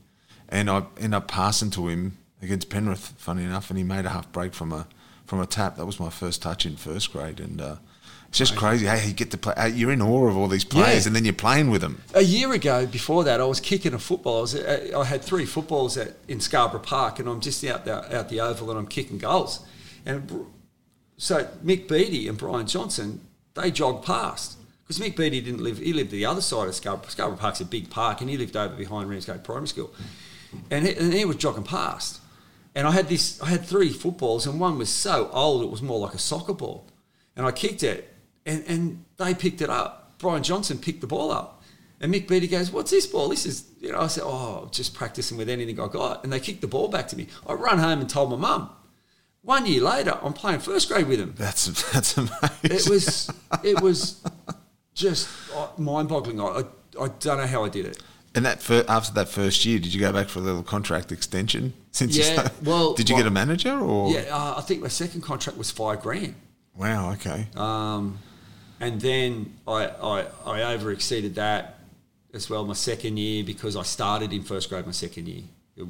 and 0.51 0.69
I 0.69 0.85
ended 0.99 1.15
up 1.15 1.29
passing 1.29 1.71
to 1.71 1.89
him 1.89 2.19
against 2.43 2.69
Penrith. 2.69 3.15
Funny 3.17 3.43
enough, 3.43 3.71
and 3.71 3.79
he 3.79 3.85
made 3.85 4.05
a 4.05 4.11
half 4.11 4.31
break 4.33 4.53
from 4.53 4.71
a 4.71 4.87
from 5.25 5.41
a 5.41 5.47
tap. 5.47 5.77
That 5.77 5.87
was 5.87 5.99
my 5.99 6.11
first 6.11 6.43
touch 6.43 6.67
in 6.67 6.77
first 6.77 7.11
grade, 7.11 7.41
and 7.41 7.59
uh, 7.59 7.77
it's 8.35 8.51
just 8.51 8.57
crazy. 8.57 8.85
Hey, 8.85 9.07
you 9.07 9.13
get 9.15 9.31
to 9.31 9.39
play. 9.39 9.55
You're 9.71 9.93
in 9.93 10.03
awe 10.03 10.27
of 10.27 10.37
all 10.37 10.49
these 10.49 10.65
players, 10.65 11.05
Yeah. 11.05 11.09
and 11.11 11.15
then 11.15 11.25
you're 11.25 11.33
playing 11.35 11.71
with 11.71 11.83
them. 11.83 12.03
A 12.15 12.21
year 12.23 12.53
ago, 12.53 12.85
before 12.85 13.23
that, 13.23 13.41
I 13.41 13.45
was 13.45 13.61
kicking 13.61 13.95
a 13.95 13.99
football. 14.01 14.39
I, 14.39 14.41
was, 14.41 14.55
uh, 14.57 14.91
I 14.99 15.05
had 15.05 15.23
three 15.23 15.45
footballs 15.47 15.97
at, 15.97 16.15
in 16.27 16.41
Scarborough 16.41 16.81
Park, 16.81 17.21
and 17.21 17.29
I'm 17.29 17.39
just 17.41 17.63
out 17.65 17.85
the, 17.85 17.95
out 18.19 18.31
the 18.31 18.41
oval 18.41 18.71
and 18.71 18.79
I'm 18.81 18.89
kicking 18.89 19.19
goals. 19.19 19.65
And 20.05 20.47
so 21.17 21.45
Mick 21.65 21.87
Beattie 21.87 22.27
and 22.27 22.37
Brian 22.37 22.67
Johnson, 22.67 23.21
they 23.55 23.71
jogged 23.71 24.05
past 24.05 24.59
because 24.83 24.99
Mick 24.99 25.15
Beattie 25.17 25.41
didn't 25.41 25.63
live. 25.63 25.79
He 25.79 25.93
lived 25.93 26.11
the 26.11 26.27
other 26.27 26.41
side 26.41 26.67
of 26.67 26.75
Scarborough. 26.75 27.11
Scarborough 27.11 27.39
Park's 27.39 27.61
a 27.61 27.65
big 27.65 27.89
park, 27.89 28.21
and 28.21 28.29
he 28.29 28.37
lived 28.37 28.57
over 28.57 28.75
behind 28.75 29.09
Ramsgate 29.09 29.45
Primary 29.45 29.69
School. 29.69 29.93
And 30.73 30.85
he, 30.89 30.95
and 30.97 31.13
he 31.15 31.25
was 31.25 31.37
jogging 31.37 31.63
past, 31.63 32.21
and 32.75 32.85
I 32.85 32.91
had 32.91 33.09
this. 33.09 33.41
I 33.41 33.47
had 33.47 33.65
three 33.65 33.91
footballs, 33.91 34.45
and 34.45 34.59
one 34.59 34.77
was 34.77 34.89
so 34.89 35.31
old 35.33 35.63
it 35.63 35.71
was 35.71 35.83
more 35.83 36.01
like 36.01 36.15
a 36.15 36.19
soccer 36.19 36.53
ball. 36.53 36.85
And 37.37 37.47
I 37.47 37.53
kicked 37.53 37.83
it, 37.83 38.14
and, 38.47 38.65
and 38.67 39.05
they 39.17 39.35
picked 39.35 39.61
it 39.61 39.71
up. 39.71 40.19
Brian 40.19 40.43
Johnson 40.43 40.79
picked 40.79 41.01
the 41.01 41.07
ball 41.07 41.31
up. 41.31 41.63
And 42.01 42.13
Mick 42.13 42.29
Beattie 42.29 42.49
goes, 42.49 42.71
What's 42.71 42.91
this 42.91 43.07
ball? 43.07 43.29
This 43.29 43.47
is, 43.47 43.65
you 43.81 43.93
know, 43.93 44.01
I 44.01 44.09
said, 44.09 44.25
Oh, 44.27 44.69
just 44.73 44.95
practicing 44.95 45.39
with 45.39 45.49
anything 45.49 45.81
I 45.81 45.89
got. 45.89 46.25
And 46.25 46.33
they 46.33 46.41
kicked 46.41 46.61
the 46.61 46.67
ball 46.67 46.89
back 46.89 47.09
to 47.09 47.17
me. 47.17 47.29
I 47.47 47.55
run 47.55 47.79
home 47.79 48.01
and 48.01 48.09
told 48.09 48.31
my 48.31 48.37
mum. 48.37 48.71
One 49.43 49.67
year 49.67 49.83
later, 49.83 50.19
I'm 50.23 50.33
playing 50.33 50.61
first 50.61 50.89
grade 50.89 51.07
with 51.07 51.21
him. 51.21 51.35
That's 51.37 51.67
that's 51.93 52.17
amazing. 52.17 52.41
It 52.63 52.89
was, 52.89 53.31
it 53.63 53.81
was 53.83 54.23
just 54.95 55.29
mind 55.79 56.09
boggling. 56.09 56.41
I, 56.41 56.45
I, 56.45 57.05
I 57.05 57.09
don't 57.09 57.39
know 57.39 57.47
how 57.47 57.65
I 57.65 57.69
did 57.69 57.87
it. 57.87 58.03
And 58.35 58.45
that 58.47 58.61
fir- 58.63 58.85
after 58.89 59.13
that 59.15 59.29
first 59.29 59.65
year, 59.65 59.79
did 59.79 59.95
you 59.95 60.01
go 60.01 60.13
back 60.13 60.29
for 60.29 60.41
a 60.41 60.43
little 60.43 60.63
contract 60.63 61.13
extension? 61.13 61.73
Since 61.93 62.17
you 62.17 62.25
started? 62.25 62.53
well, 62.67 62.95
did 62.95 63.09
you 63.09 63.15
well- 63.15 63.23
get 63.23 63.29
a 63.29 63.33
manager 63.33 63.79
or? 63.79 64.11
Yeah, 64.11 64.25
uh, 64.31 64.55
I 64.57 64.61
think 64.63 64.83
my 64.83 64.89
second 64.89 65.21
contract 65.21 65.57
was 65.57 65.71
five 65.71 66.03
grand. 66.03 66.35
Wow. 66.75 67.13
Okay. 67.13 67.47
Um, 67.55 68.19
and 68.85 69.01
then 69.01 69.55
I, 69.67 69.87
I, 69.87 70.27
I 70.45 70.63
that 71.37 71.79
as 72.35 72.51
well 72.51 72.67
my 72.67 72.75
second 72.75 73.17
year 73.17 73.43
because 73.43 73.77
I 73.77 73.83
started 73.83 74.31
in 74.31 74.43
first 74.43 74.69
grade 74.69 74.85
my 74.85 74.93
second 74.93 75.27
year. 75.27 75.45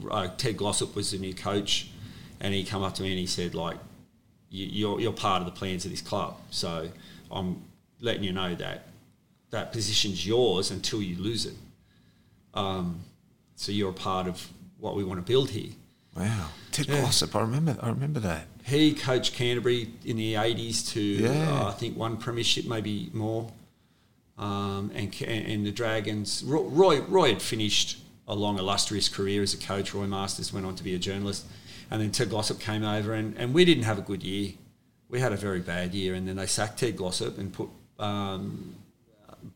Uh, 0.09 0.29
Ted 0.37 0.57
Glossop 0.57 0.95
was 0.95 1.11
the 1.11 1.19
new 1.19 1.35
coach, 1.35 1.91
and 2.41 2.55
he 2.55 2.63
come 2.63 2.85
up 2.85 2.95
to 2.95 3.03
me 3.03 3.11
and 3.11 3.19
he 3.19 3.27
said 3.27 3.53
like, 3.53 3.79
you, 4.49 4.67
you're, 4.67 5.01
you're 5.01 5.13
part 5.13 5.41
of 5.41 5.47
the 5.47 5.53
plans 5.53 5.85
of 5.85 5.91
this 5.91 6.03
club, 6.03 6.37
so 6.51 6.89
I'm 7.33 7.65
letting 8.01 8.23
you 8.23 8.33
know 8.33 8.55
that 8.55 8.87
that 9.51 9.73
position's 9.73 10.25
yours 10.25 10.71
until 10.71 11.03
you 11.03 11.21
lose 11.21 11.47
it. 11.47 11.55
Um, 12.55 13.01
so 13.57 13.73
you're 13.73 13.91
a 13.91 13.93
part 13.93 14.29
of 14.29 14.49
what 14.79 14.95
we 14.95 15.03
want 15.03 15.19
to 15.19 15.27
build 15.27 15.51
here. 15.51 15.73
Wow. 16.17 16.49
Ted 16.71 16.87
Yeah. 16.89 17.01
Glossop. 17.01 17.35
I 17.37 17.41
remember. 17.41 17.77
I 17.81 17.89
remember 17.89 18.21
that. 18.21 18.47
He 18.65 18.95
coached 18.95 19.35
Canterbury 19.35 19.91
in 20.05 20.17
the 20.17 20.35
80s 20.37 20.83
to, 20.93 21.01
Yeah. 21.01 21.61
uh, 21.61 21.69
I 21.69 21.73
think, 21.73 21.97
one 21.97 22.17
premiership, 22.17 22.67
maybe 22.67 23.11
more. 23.13 23.51
Um, 24.39 24.91
and, 24.95 25.15
and 25.23 25.65
the 25.67 25.71
Dragons, 25.71 26.43
Roy, 26.45 27.01
Roy 27.03 27.29
had 27.35 27.43
finished 27.43 27.99
a 28.27 28.35
long, 28.35 28.59
illustrious 28.59 29.09
career 29.09 29.43
as 29.43 29.55
a 29.55 29.59
coach. 29.59 29.95
Roy 29.95 30.07
Masters 30.07 30.53
went 30.53 30.67
on 30.67 30.75
to 30.77 30.83
be 30.83 30.95
a 30.95 30.99
journalist. 30.99 31.45
And 31.91 32.01
then 32.01 32.11
Ted 32.11 32.31
Glossop 32.31 32.59
came 32.59 32.83
over, 32.83 33.13
and, 33.13 33.37
and 33.37 33.53
we 33.55 33.65
didn't 33.65 33.85
have 33.85 33.99
a 33.99 34.03
good 34.03 34.23
year. 34.23 34.53
We 35.09 35.21
had 35.21 35.33
a 35.33 35.37
very 35.37 35.61
bad 35.61 35.95
year, 35.95 36.15
and 36.15 36.27
then 36.27 36.37
they 36.37 36.47
sacked 36.47 36.81
Ted 36.81 36.97
Glossop 36.97 37.39
and 37.39 37.53
put 37.53 37.69
um, 37.99 38.75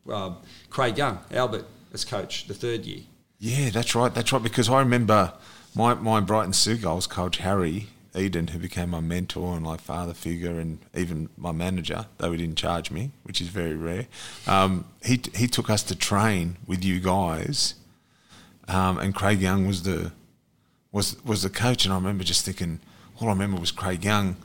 uh, 0.09 0.35
Craig 0.71 0.99
Young, 0.99 1.19
Albert, 1.33 1.65
as 1.93 2.05
coach 2.05 2.47
the 2.47 2.55
third 2.55 2.85
year. 2.85 3.01
Yeah, 3.39 3.71
that's 3.71 3.95
right. 3.95 4.15
That's 4.15 4.33
right. 4.33 4.43
Because 4.43 4.69
I 4.69 4.81
remember 4.81 5.33
my, 5.75 5.95
my 5.95 6.21
Brighton 6.21 6.53
Seagulls 6.53 7.07
coach, 7.07 7.39
Harry 7.39 7.89
Eden, 8.17 8.49
who 8.49 8.59
became 8.59 8.91
my 8.91 9.01
mentor 9.01 9.57
and 9.57 9.67
like 9.67 9.81
father 9.81 10.15
figure 10.15 10.59
and 10.59 10.79
even 10.95 11.29
my 11.37 11.53
manager, 11.53 12.07
though 12.19 12.33
he 12.33 12.39
didn't 12.39 12.57
charge 12.57 12.91
me, 12.91 13.11
which 13.23 13.41
is 13.41 13.49
very 13.49 13.75
rare. 13.75 14.07
Um, 14.47 14.87
he, 15.05 15.21
he 15.35 15.47
took 15.47 15.71
us 15.71 15.83
to 15.85 15.95
train 15.95 16.57
with 16.67 16.85
you 16.85 17.01
guys, 17.01 17.75
um, 18.67 18.99
and 18.99 19.15
Craig 19.15 19.41
Young 19.41 19.67
was 19.67 19.83
the 19.83 20.13
was 20.91 21.23
was 21.25 21.43
the 21.43 21.51
coach. 21.51 21.85
And 21.85 21.93
I 21.93 21.97
remember 21.97 22.25
just 22.25 22.45
thinking, 22.45 22.81
all 23.21 23.29
I 23.29 23.33
remember 23.33 23.61
was 23.61 23.71
Craig 23.71 24.05
Young, 24.05 24.37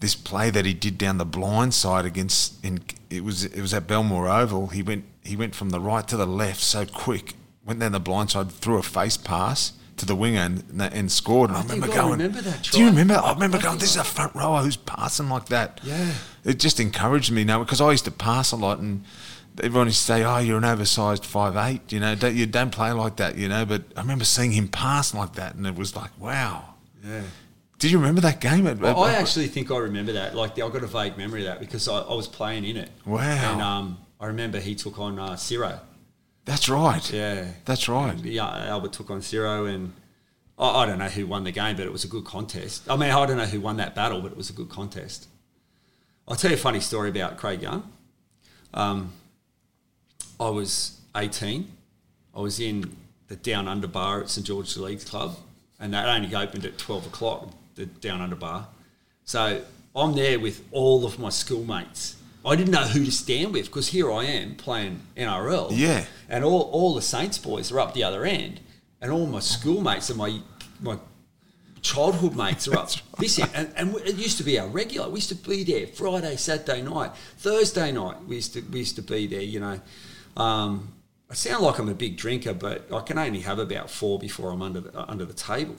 this 0.00 0.14
play 0.14 0.50
that 0.50 0.66
he 0.66 0.74
did 0.74 0.98
down 0.98 1.18
the 1.18 1.24
blind 1.24 1.74
side 1.74 2.04
against. 2.04 2.64
In, 2.64 2.80
it 3.08 3.24
was 3.24 3.44
it 3.44 3.60
was 3.60 3.74
at 3.74 3.86
Belmore 3.86 4.28
Oval. 4.28 4.68
He 4.68 4.82
went 4.82 5.04
he 5.22 5.36
went 5.36 5.54
from 5.54 5.70
the 5.70 5.80
right 5.80 6.06
to 6.08 6.16
the 6.16 6.26
left 6.26 6.60
so 6.60 6.86
quick. 6.86 7.34
Went 7.64 7.80
down 7.80 7.92
the 7.92 8.00
blind 8.00 8.30
side, 8.30 8.50
threw 8.50 8.78
a 8.78 8.82
face 8.82 9.16
pass 9.16 9.72
to 10.00 10.06
the 10.06 10.16
winger 10.16 10.40
and, 10.40 10.64
and 10.80 11.10
scored. 11.10 11.50
And 11.50 11.56
I, 11.56 11.60
I 11.60 11.62
remember 11.62 11.86
going, 11.86 11.98
I 11.98 12.24
remember 12.24 12.40
that. 12.42 12.64
Do 12.64 12.80
you 12.80 12.86
remember? 12.86 13.14
I 13.14 13.32
remember 13.32 13.58
I 13.58 13.62
going, 13.62 13.78
this 13.78 13.90
is 13.90 13.96
a 13.96 14.04
front 14.04 14.34
rower 14.34 14.62
who's 14.62 14.76
passing 14.76 15.28
like 15.28 15.46
that. 15.46 15.80
Yeah. 15.84 16.12
It 16.44 16.58
just 16.58 16.80
encouraged 16.80 17.30
me, 17.30 17.42
you 17.42 17.46
know, 17.46 17.60
because 17.60 17.80
I 17.80 17.90
used 17.90 18.04
to 18.06 18.10
pass 18.10 18.52
a 18.52 18.56
lot 18.56 18.78
and 18.78 19.04
everyone 19.62 19.86
used 19.86 20.00
to 20.00 20.04
say, 20.04 20.24
oh, 20.24 20.38
you're 20.38 20.58
an 20.58 20.64
oversized 20.64 21.24
five 21.24 21.56
eight, 21.56 21.92
you 21.92 22.00
know, 22.00 22.14
don't, 22.14 22.34
you 22.34 22.46
don't 22.46 22.70
play 22.70 22.92
like 22.92 23.16
that, 23.16 23.36
you 23.36 23.48
know. 23.48 23.64
But 23.64 23.82
I 23.96 24.00
remember 24.00 24.24
seeing 24.24 24.52
him 24.52 24.68
pass 24.68 25.14
like 25.14 25.34
that 25.34 25.54
and 25.54 25.66
it 25.66 25.76
was 25.76 25.94
like, 25.94 26.10
wow. 26.18 26.74
Yeah. 27.04 27.22
Did 27.78 27.90
you 27.90 27.98
remember 27.98 28.20
that 28.20 28.40
game? 28.40 28.66
At, 28.66 28.78
Well, 28.78 29.04
I 29.04 29.12
actually 29.12 29.48
think 29.48 29.70
I 29.70 29.78
remember 29.78 30.12
that. 30.12 30.34
Like, 30.34 30.58
I've 30.58 30.72
got 30.72 30.82
a 30.82 30.86
vague 30.86 31.16
memory 31.16 31.40
of 31.40 31.46
that 31.46 31.60
because 31.60 31.88
I, 31.88 32.00
I 32.00 32.14
was 32.14 32.28
playing 32.28 32.64
in 32.64 32.76
it. 32.76 32.90
Wow. 33.06 33.20
And 33.20 33.62
um, 33.62 33.98
I 34.20 34.26
remember 34.26 34.60
he 34.60 34.74
took 34.74 34.98
on 34.98 35.18
uh, 35.18 35.36
Ciro. 35.36 35.80
That's 36.44 36.68
right. 36.68 37.12
Yeah. 37.12 37.46
That's 37.64 37.88
right. 37.88 38.16
Yeah, 38.18 38.46
Albert 38.66 38.92
took 38.92 39.10
on 39.10 39.22
Ciro, 39.22 39.66
and 39.66 39.92
I, 40.58 40.82
I 40.82 40.86
don't 40.86 40.98
know 40.98 41.08
who 41.08 41.26
won 41.26 41.44
the 41.44 41.52
game, 41.52 41.76
but 41.76 41.86
it 41.86 41.92
was 41.92 42.04
a 42.04 42.08
good 42.08 42.24
contest. 42.24 42.90
I 42.90 42.96
mean, 42.96 43.10
I 43.10 43.26
don't 43.26 43.36
know 43.36 43.46
who 43.46 43.60
won 43.60 43.76
that 43.76 43.94
battle, 43.94 44.20
but 44.20 44.32
it 44.32 44.36
was 44.36 44.50
a 44.50 44.54
good 44.54 44.68
contest. 44.68 45.28
I'll 46.26 46.36
tell 46.36 46.50
you 46.50 46.56
a 46.56 46.60
funny 46.60 46.80
story 46.80 47.10
about 47.10 47.36
Craig 47.36 47.62
Young. 47.62 47.90
Um, 48.72 49.12
I 50.38 50.48
was 50.48 51.00
18. 51.16 51.70
I 52.34 52.40
was 52.40 52.60
in 52.60 52.96
the 53.28 53.36
Down 53.36 53.68
Under 53.68 53.86
bar 53.88 54.20
at 54.20 54.30
St 54.30 54.46
George's 54.46 54.76
Leagues 54.76 55.04
Club, 55.04 55.36
and 55.78 55.92
that 55.92 56.08
only 56.08 56.34
opened 56.34 56.64
at 56.64 56.78
12 56.78 57.06
o'clock, 57.06 57.48
the 57.74 57.86
Down 57.86 58.20
Under 58.20 58.36
bar. 58.36 58.68
So 59.24 59.62
I'm 59.94 60.14
there 60.14 60.38
with 60.38 60.64
all 60.70 61.04
of 61.04 61.18
my 61.18 61.30
schoolmates. 61.30 62.16
I 62.44 62.56
didn't 62.56 62.72
know 62.72 62.84
who 62.84 63.04
to 63.04 63.12
stand 63.12 63.52
with 63.52 63.66
because 63.66 63.88
here 63.88 64.10
I 64.10 64.24
am 64.24 64.54
playing 64.54 65.02
NRL. 65.16 65.70
Yeah. 65.72 66.06
And 66.28 66.44
all, 66.44 66.62
all 66.72 66.94
the 66.94 67.02
Saints 67.02 67.38
boys 67.38 67.70
are 67.70 67.80
up 67.80 67.92
the 67.92 68.02
other 68.02 68.24
end, 68.24 68.60
and 69.00 69.12
all 69.12 69.26
my 69.26 69.40
schoolmates 69.40 70.08
and 70.08 70.18
my 70.18 70.40
my 70.80 70.98
childhood 71.82 72.36
mates 72.36 72.68
are 72.68 72.76
up 72.78 72.90
this 73.18 73.38
end. 73.38 73.50
And, 73.54 73.72
and 73.76 73.96
it 74.06 74.16
used 74.16 74.38
to 74.38 74.44
be 74.44 74.58
our 74.58 74.68
regular. 74.68 75.08
We 75.08 75.16
used 75.16 75.28
to 75.30 75.34
be 75.34 75.64
there 75.64 75.86
Friday, 75.86 76.36
Saturday 76.36 76.82
night, 76.82 77.12
Thursday 77.38 77.92
night. 77.92 78.24
We 78.26 78.36
used 78.36 78.54
to 78.54 78.62
we 78.62 78.80
used 78.80 78.96
to 78.96 79.02
be 79.02 79.26
there. 79.26 79.42
You 79.42 79.60
know, 79.60 79.80
um, 80.36 80.92
I 81.30 81.34
sound 81.34 81.62
like 81.62 81.78
I'm 81.78 81.88
a 81.88 81.94
big 81.94 82.16
drinker, 82.16 82.54
but 82.54 82.92
I 82.92 83.00
can 83.00 83.18
only 83.18 83.40
have 83.40 83.58
about 83.58 83.90
four 83.90 84.18
before 84.18 84.50
I'm 84.50 84.62
under 84.62 84.80
the, 84.80 85.10
under 85.10 85.24
the 85.24 85.34
table. 85.34 85.76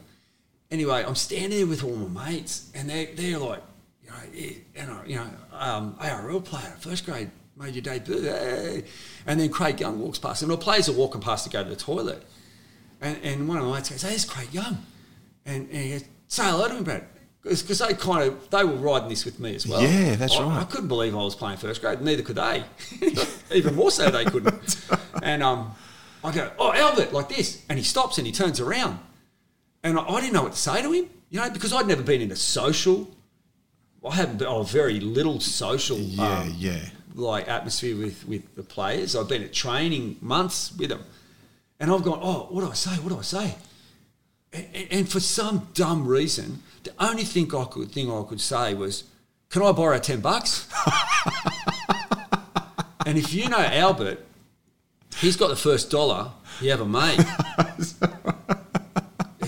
Anyway, 0.69 1.03
I'm 1.05 1.15
standing 1.15 1.57
there 1.57 1.67
with 1.67 1.83
all 1.83 1.95
my 1.95 2.31
mates, 2.31 2.71
and 2.73 2.89
they 2.89 3.05
they're 3.05 3.39
like, 3.39 3.61
you 4.33 4.61
know, 4.75 5.01
yeah, 5.05 5.05
you 5.05 5.15
know, 5.15 5.29
um, 5.53 5.95
ARL 5.99 6.41
player, 6.41 6.73
first 6.79 7.05
grade, 7.05 7.29
made 7.57 7.75
your 7.75 7.81
debut, 7.81 8.21
hey. 8.21 8.83
and 9.25 9.39
then 9.39 9.49
Craig 9.49 9.79
Young 9.79 9.99
walks 9.99 10.19
past, 10.19 10.41
and 10.41 10.51
the 10.51 10.57
players 10.57 10.89
are 10.89 10.93
walking 10.93 11.21
past 11.21 11.45
to 11.45 11.49
go 11.49 11.63
to 11.63 11.69
the 11.69 11.75
toilet, 11.75 12.23
and, 12.99 13.17
and 13.23 13.47
one 13.47 13.57
of 13.57 13.65
my 13.65 13.75
mates 13.75 13.89
goes, 13.89 14.01
"Hey, 14.01 14.09
there's 14.09 14.25
Craig 14.25 14.49
Young," 14.51 14.85
and, 15.45 15.67
and 15.69 15.77
he 15.77 15.89
goes, 15.91 16.03
"Say 16.27 16.43
hello 16.43 16.67
to 16.67 16.75
him, 16.75 16.83
Brad." 16.83 17.05
Because 17.43 17.79
they 17.79 17.95
kind 17.95 18.27
of 18.27 18.49
they 18.51 18.63
were 18.63 18.75
riding 18.75 19.09
this 19.09 19.25
with 19.25 19.39
me 19.39 19.55
as 19.55 19.65
well. 19.65 19.81
Yeah, 19.81 20.15
that's 20.15 20.35
I, 20.35 20.43
right. 20.43 20.61
I 20.61 20.63
couldn't 20.65 20.89
believe 20.89 21.15
I 21.15 21.23
was 21.23 21.33
playing 21.33 21.57
first 21.57 21.81
grade. 21.81 21.99
Neither 21.99 22.21
could 22.21 22.35
they. 22.35 22.63
Even 23.51 23.73
more 23.73 23.89
so, 23.89 24.09
they 24.09 24.25
couldn't. 24.25 24.77
And 25.23 25.43
um, 25.43 25.75
I 26.23 26.31
go, 26.31 26.51
"Oh, 26.57 26.73
Albert," 26.73 27.13
like 27.13 27.29
this, 27.29 27.63
and 27.69 27.77
he 27.77 27.83
stops 27.83 28.17
and 28.17 28.25
he 28.25 28.33
turns 28.33 28.59
around, 28.59 28.99
and 29.83 29.99
I, 29.99 30.03
I 30.03 30.21
didn't 30.21 30.33
know 30.33 30.43
what 30.43 30.53
to 30.53 30.57
say 30.57 30.81
to 30.81 30.91
him, 30.91 31.09
you 31.29 31.39
know, 31.39 31.49
because 31.49 31.73
I'd 31.73 31.87
never 31.87 32.01
been 32.01 32.21
in 32.21 32.31
a 32.31 32.35
social. 32.35 33.07
I 34.07 34.15
haven't 34.15 34.37
been, 34.37 34.47
oh, 34.47 34.63
very 34.63 34.99
little 34.99 35.39
social. 35.39 35.97
Yeah, 35.97 36.39
um, 36.39 36.55
yeah. 36.57 36.79
like 37.13 37.47
atmosphere 37.47 37.95
with, 37.95 38.27
with 38.27 38.55
the 38.55 38.63
players. 38.63 39.15
I've 39.15 39.29
been 39.29 39.43
at 39.43 39.53
training 39.53 40.17
months 40.21 40.75
with 40.77 40.89
them. 40.89 41.03
And 41.79 41.91
I've 41.91 42.03
gone, 42.03 42.19
oh, 42.21 42.47
what 42.49 42.61
do 42.61 42.69
I 42.69 42.73
say? 42.73 42.91
What 42.91 43.09
do 43.09 43.19
I 43.19 43.21
say? 43.21 43.55
And, 44.53 44.65
and- 44.73 44.87
and 44.91 45.09
for 45.09 45.19
some 45.19 45.67
dumb 45.73 46.07
reason, 46.07 46.63
the 46.83 46.91
only 46.99 47.23
thing 47.23 47.53
I 47.55 47.65
could 47.65 47.91
thing 47.91 48.11
I 48.11 48.23
could 48.23 48.41
say 48.41 48.73
was, 48.73 49.03
can 49.49 49.61
I 49.61 49.71
borrow 49.71 49.97
10 49.99 50.21
bucks? 50.21 50.67
and 53.05 53.17
if 53.17 53.33
you 53.33 53.49
know 53.49 53.59
Albert, 53.59 54.23
he's 55.17 55.35
got 55.35 55.49
the 55.49 55.55
first 55.55 55.91
dollar 55.91 56.31
he 56.59 56.71
ever 56.71 56.85
made. 56.85 57.19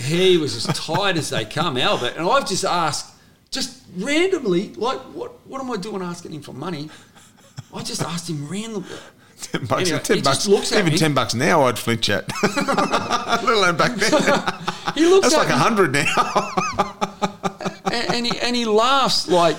he 0.00 0.36
was 0.36 0.54
as 0.56 0.66
tight 0.76 1.16
as 1.16 1.30
they 1.30 1.44
come, 1.44 1.76
Albert. 1.76 2.14
And 2.16 2.28
I've 2.28 2.48
just 2.48 2.64
asked, 2.64 3.14
just 3.50 3.83
randomly, 3.96 4.72
like, 4.74 4.98
what, 5.14 5.46
what 5.46 5.60
am 5.60 5.70
I 5.70 5.76
doing 5.76 6.02
asking 6.02 6.32
him 6.32 6.42
for 6.42 6.52
money? 6.52 6.90
I 7.72 7.82
just 7.82 8.02
asked 8.02 8.28
him 8.30 8.48
randomly. 8.48 8.88
Ten 9.40 9.66
bucks. 9.66 9.82
Anyway, 9.82 9.98
ten 10.02 10.22
bucks. 10.22 10.46
looks 10.46 10.72
at 10.72 10.78
even 10.78 10.92
me. 10.92 10.98
ten 10.98 11.12
bucks 11.12 11.34
now, 11.34 11.64
I'd 11.64 11.78
flinch 11.78 12.08
at. 12.08 12.24
Let 12.56 13.42
alone 13.44 13.76
back 13.76 13.92
then. 13.96 14.12
He 14.94 15.06
looks 15.06 15.32
That's 15.32 15.34
at 15.34 15.38
like 15.38 15.48
a 15.48 15.52
me 15.54 15.58
hundred 15.58 15.92
now. 15.92 16.52
and, 17.90 18.14
and 18.14 18.26
he 18.26 18.38
and 18.38 18.54
he 18.54 18.64
laughs 18.64 19.26
like 19.28 19.56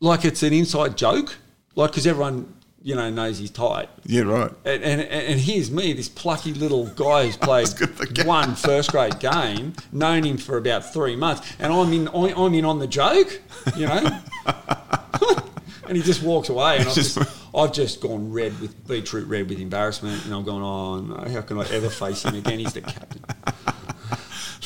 like 0.00 0.24
it's 0.24 0.42
an 0.42 0.52
inside 0.52 0.96
joke, 0.96 1.36
like 1.76 1.90
because 1.92 2.06
everyone 2.08 2.52
you 2.84 2.94
know 2.94 3.08
knows 3.10 3.38
he's 3.38 3.50
tight. 3.50 3.88
yeah, 4.04 4.22
right. 4.22 4.52
And, 4.64 4.82
and 4.84 5.00
and 5.00 5.40
here's 5.40 5.70
me, 5.70 5.92
this 5.94 6.08
plucky 6.08 6.52
little 6.54 6.86
guy 6.86 7.24
who's 7.24 7.36
played 7.48 7.68
good 7.76 7.90
for 7.90 8.04
game. 8.06 8.26
one 8.26 8.54
first 8.54 8.92
grade 8.92 9.18
game, 9.18 9.72
known 9.90 10.22
him 10.24 10.36
for 10.36 10.56
about 10.58 10.92
three 10.92 11.16
months, 11.16 11.50
and 11.58 11.72
I'm 11.72 11.92
in 11.92 12.08
I- 12.08 12.34
I'm 12.36 12.52
in 12.54 12.64
on 12.66 12.78
the 12.78 12.86
joke, 12.86 13.40
you 13.76 13.86
know. 13.86 14.20
and 15.88 15.96
he 15.96 16.02
just 16.02 16.22
walks 16.22 16.48
away, 16.50 16.76
and 16.78 16.88
I've 16.88 16.94
Just- 16.94 17.18
I've 17.56 17.72
just 17.72 18.00
gone 18.00 18.32
red 18.32 18.60
with 18.60 18.86
beetroot 18.88 19.28
red 19.28 19.48
with 19.48 19.60
embarrassment, 19.60 20.24
and 20.24 20.34
I'm 20.34 20.42
going, 20.44 20.62
oh 20.62 20.98
no, 21.00 21.30
how 21.30 21.40
can 21.40 21.58
I 21.58 21.66
ever 21.70 21.88
face 21.88 22.24
him 22.24 22.34
again? 22.34 22.58
He's 22.58 22.72
the 22.72 22.80
captain. 22.80 23.22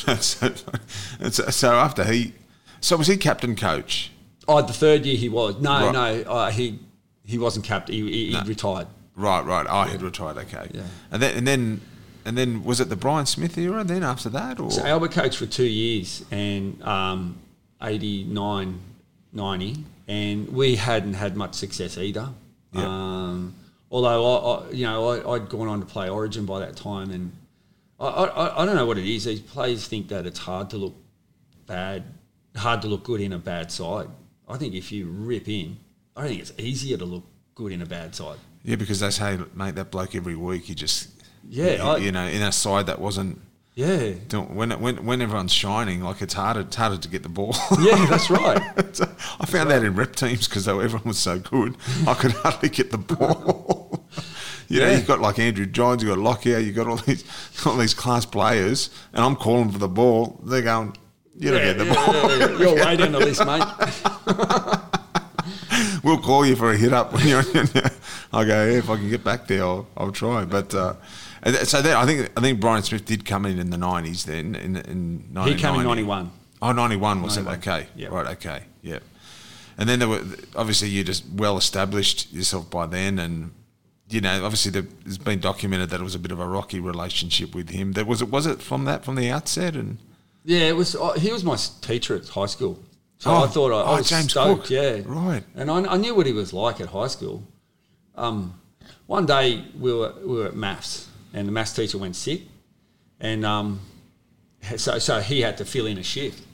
That's 0.06 0.26
so, 1.30 1.50
so 1.50 1.74
after 1.74 2.04
he, 2.04 2.32
so 2.80 2.96
was 2.96 3.08
he 3.08 3.16
captain 3.18 3.56
coach? 3.56 4.10
Oh, 4.46 4.62
the 4.62 4.72
third 4.72 5.04
year 5.04 5.16
he 5.16 5.28
was 5.28 5.60
no, 5.60 5.90
Right. 5.90 6.24
no, 6.24 6.30
uh, 6.30 6.50
he 6.50 6.78
he 7.28 7.36
wasn't 7.36 7.66
captain. 7.66 7.94
He, 7.94 8.02
he, 8.10 8.32
he 8.32 8.42
retired. 8.48 8.86
Right, 9.14 9.44
right. 9.44 9.66
I 9.66 9.88
had 9.88 10.00
retired. 10.00 10.38
Okay. 10.38 10.68
Yeah. 10.72 10.82
And 11.10 11.20
then 11.20 11.36
and 11.36 11.46
then 11.46 11.80
and 12.24 12.38
then 12.38 12.64
was 12.64 12.80
it 12.80 12.88
the 12.88 12.96
Brian 12.96 13.26
Smith 13.26 13.58
era? 13.58 13.84
Then 13.84 14.02
after 14.02 14.30
that, 14.30 14.58
or 14.58 14.70
So 14.70 14.82
Albert 14.82 15.12
coached 15.12 15.36
for 15.36 15.46
two 15.46 15.66
years 15.66 16.24
and 16.30 16.82
um, 16.82 17.38
89, 17.82 18.78
90, 19.32 19.84
and 20.08 20.48
we 20.48 20.76
hadn't 20.76 21.14
had 21.14 21.36
much 21.36 21.54
success 21.54 21.98
either. 21.98 22.30
Yeah. 22.72 22.84
Um, 22.84 23.54
although, 23.90 24.36
I, 24.36 24.68
I, 24.68 24.70
you 24.70 24.84
know, 24.84 25.08
I, 25.08 25.34
I'd 25.34 25.48
gone 25.48 25.68
on 25.68 25.80
to 25.80 25.86
play 25.86 26.08
Origin 26.08 26.46
by 26.46 26.60
that 26.60 26.76
time, 26.76 27.10
and 27.10 27.32
I, 28.00 28.06
I, 28.06 28.62
I 28.62 28.66
don't 28.66 28.76
know 28.76 28.86
what 28.86 28.98
it 28.98 29.06
is. 29.06 29.24
These 29.24 29.40
players 29.40 29.86
think 29.86 30.08
that 30.08 30.26
it's 30.26 30.38
hard 30.38 30.70
to 30.70 30.76
look 30.76 30.94
bad, 31.66 32.04
hard 32.56 32.82
to 32.82 32.88
look 32.88 33.04
good 33.04 33.20
in 33.20 33.32
a 33.32 33.38
bad 33.38 33.70
side. 33.70 34.08
I 34.48 34.56
think 34.56 34.74
if 34.74 34.92
you 34.92 35.06
rip 35.06 35.48
in, 35.48 35.78
I 36.18 36.22
don't 36.22 36.28
think 36.30 36.40
it's 36.40 36.52
easier 36.58 36.96
to 36.98 37.04
look 37.04 37.24
good 37.54 37.72
in 37.72 37.80
a 37.82 37.86
bad 37.86 38.14
side. 38.14 38.38
yeah, 38.64 38.76
because 38.76 39.00
they 39.00 39.10
say, 39.10 39.38
mate, 39.54 39.76
that 39.76 39.90
bloke 39.90 40.14
every 40.14 40.34
week 40.36 40.64
he 40.64 40.74
just 40.74 41.08
Yeah, 41.48 41.76
you, 41.76 41.82
I- 41.82 41.96
you 41.98 42.12
know 42.12 42.26
in 42.26 42.42
a 42.42 42.52
side 42.52 42.86
that 42.86 43.00
wasn't. 43.00 43.40
Yeah, 43.74 44.10
When, 44.32 44.70
when 44.80 45.04
when 45.06 45.22
everyone's 45.22 45.52
shining, 45.52 46.02
like 46.02 46.20
it's 46.20 46.34
harder, 46.34 46.62
it's 46.62 46.74
harder 46.74 46.96
to 46.98 47.08
get 47.08 47.22
the 47.22 47.28
ball. 47.28 47.54
yeah, 47.80 48.04
that's 48.06 48.28
right. 48.38 48.60
So 48.96 49.04
I 49.38 49.46
found 49.46 49.70
that 49.70 49.84
in 49.84 49.94
rep 49.94 50.16
teams 50.16 50.48
because 50.48 50.66
everyone 50.66 51.02
was 51.04 51.18
so 51.18 51.38
good, 51.38 51.76
I 52.04 52.14
could 52.14 52.32
hardly 52.42 52.70
get 52.70 52.90
the 52.90 52.98
ball. 52.98 54.04
you 54.68 54.80
know, 54.80 54.86
Yeah. 54.88 54.96
you've 54.96 55.06
got 55.06 55.20
like 55.20 55.38
Andrew 55.38 55.64
Johns, 55.66 56.02
you've 56.02 56.10
got 56.10 56.18
Lockyer, 56.18 56.58
you've 56.58 56.74
got 56.74 56.88
all 56.88 56.96
these 56.96 57.22
all 57.64 57.76
these 57.76 57.94
class 57.94 58.26
players, 58.26 58.90
and 59.12 59.24
I'm 59.24 59.36
calling 59.36 59.70
for 59.70 59.78
the 59.78 59.86
ball. 59.88 60.40
They're 60.42 60.62
going, 60.62 60.96
you 61.38 61.52
don't 61.52 61.60
Yeah, 61.60 61.72
get 61.74 61.78
the 61.78 61.84
yeah, 61.86 61.94
ball. 61.94 62.60
You're 62.60 62.84
way 62.84 62.96
down 62.96 63.12
the 63.12 63.20
list, 63.20 63.46
mate. 63.46 64.78
We'll 66.04 66.18
call 66.18 66.46
you 66.46 66.56
for 66.56 66.70
a 66.70 66.76
hit 66.76 66.92
up 66.92 67.12
when 67.12 67.26
you're 67.26 67.40
in 67.40 67.68
I 68.32 68.44
go, 68.44 68.66
yeah, 68.66 68.78
if 68.78 68.90
I 68.90 68.96
can 68.96 69.08
get 69.08 69.24
back 69.24 69.46
there, 69.46 69.62
I'll, 69.62 69.86
I'll 69.96 70.12
try. 70.12 70.44
But 70.44 70.74
uh, 70.74 70.94
so 71.64 71.82
then 71.82 71.96
I 71.96 72.04
think 72.06 72.30
I 72.36 72.40
think 72.40 72.60
Brian 72.60 72.82
Smith 72.82 73.04
did 73.04 73.24
come 73.24 73.46
in 73.46 73.58
in 73.58 73.70
the 73.70 73.78
nineties. 73.78 74.24
Then 74.24 74.54
in 74.54 74.76
in 74.76 75.44
he 75.44 75.54
came 75.54 75.74
in 75.74 75.84
ninety 75.84 76.02
one. 76.02 76.30
Oh, 76.60 76.72
91 76.72 77.22
was 77.22 77.36
91. 77.36 77.54
it? 77.54 77.58
Okay, 77.58 77.88
yep. 77.94 78.10
right. 78.10 78.26
Okay, 78.28 78.64
yeah. 78.82 78.98
And 79.76 79.88
then 79.88 80.00
there 80.00 80.08
were 80.08 80.22
obviously 80.56 80.88
you 80.88 81.04
just 81.04 81.24
well 81.32 81.56
established 81.56 82.32
yourself 82.32 82.68
by 82.68 82.86
then, 82.86 83.18
and 83.18 83.52
you 84.10 84.20
know 84.20 84.44
obviously 84.44 84.72
there's 84.72 85.18
been 85.18 85.38
documented 85.38 85.90
that 85.90 86.00
it 86.00 86.04
was 86.04 86.16
a 86.16 86.18
bit 86.18 86.32
of 86.32 86.40
a 86.40 86.46
rocky 86.46 86.80
relationship 86.80 87.54
with 87.54 87.70
him. 87.70 87.92
That 87.92 88.06
was 88.06 88.20
it. 88.20 88.30
Was 88.30 88.46
it 88.46 88.60
from 88.60 88.86
that 88.86 89.04
from 89.04 89.14
the 89.14 89.30
outset? 89.30 89.76
And 89.76 89.98
yeah, 90.44 90.68
it 90.68 90.76
was. 90.76 90.96
Uh, 90.96 91.12
he 91.12 91.30
was 91.30 91.44
my 91.44 91.56
teacher 91.80 92.16
at 92.16 92.26
high 92.28 92.46
school. 92.46 92.82
So 93.18 93.30
oh, 93.32 93.44
I 93.44 93.46
thought 93.48 93.72
I, 93.72 93.80
I 93.80 93.94
oh, 93.94 93.96
was 93.96 94.08
James 94.08 94.30
stoked, 94.30 94.62
Cook. 94.62 94.70
yeah, 94.70 95.00
right. 95.04 95.42
And 95.56 95.70
I, 95.70 95.82
I, 95.92 95.96
knew 95.96 96.14
what 96.14 96.26
he 96.26 96.32
was 96.32 96.52
like 96.52 96.80
at 96.80 96.88
high 96.88 97.08
school. 97.08 97.42
Um, 98.14 98.60
one 99.06 99.26
day 99.26 99.64
we 99.78 99.92
were 99.92 100.14
we 100.20 100.36
were 100.36 100.46
at 100.46 100.54
maths, 100.54 101.08
and 101.34 101.48
the 101.48 101.52
maths 101.52 101.72
teacher 101.72 101.98
went 101.98 102.14
sick, 102.14 102.42
and 103.18 103.44
um, 103.44 103.80
so 104.76 104.98
so 105.00 105.20
he 105.20 105.40
had 105.40 105.58
to 105.58 105.64
fill 105.64 105.86
in 105.86 105.98
a 105.98 106.02
shift, 106.02 106.44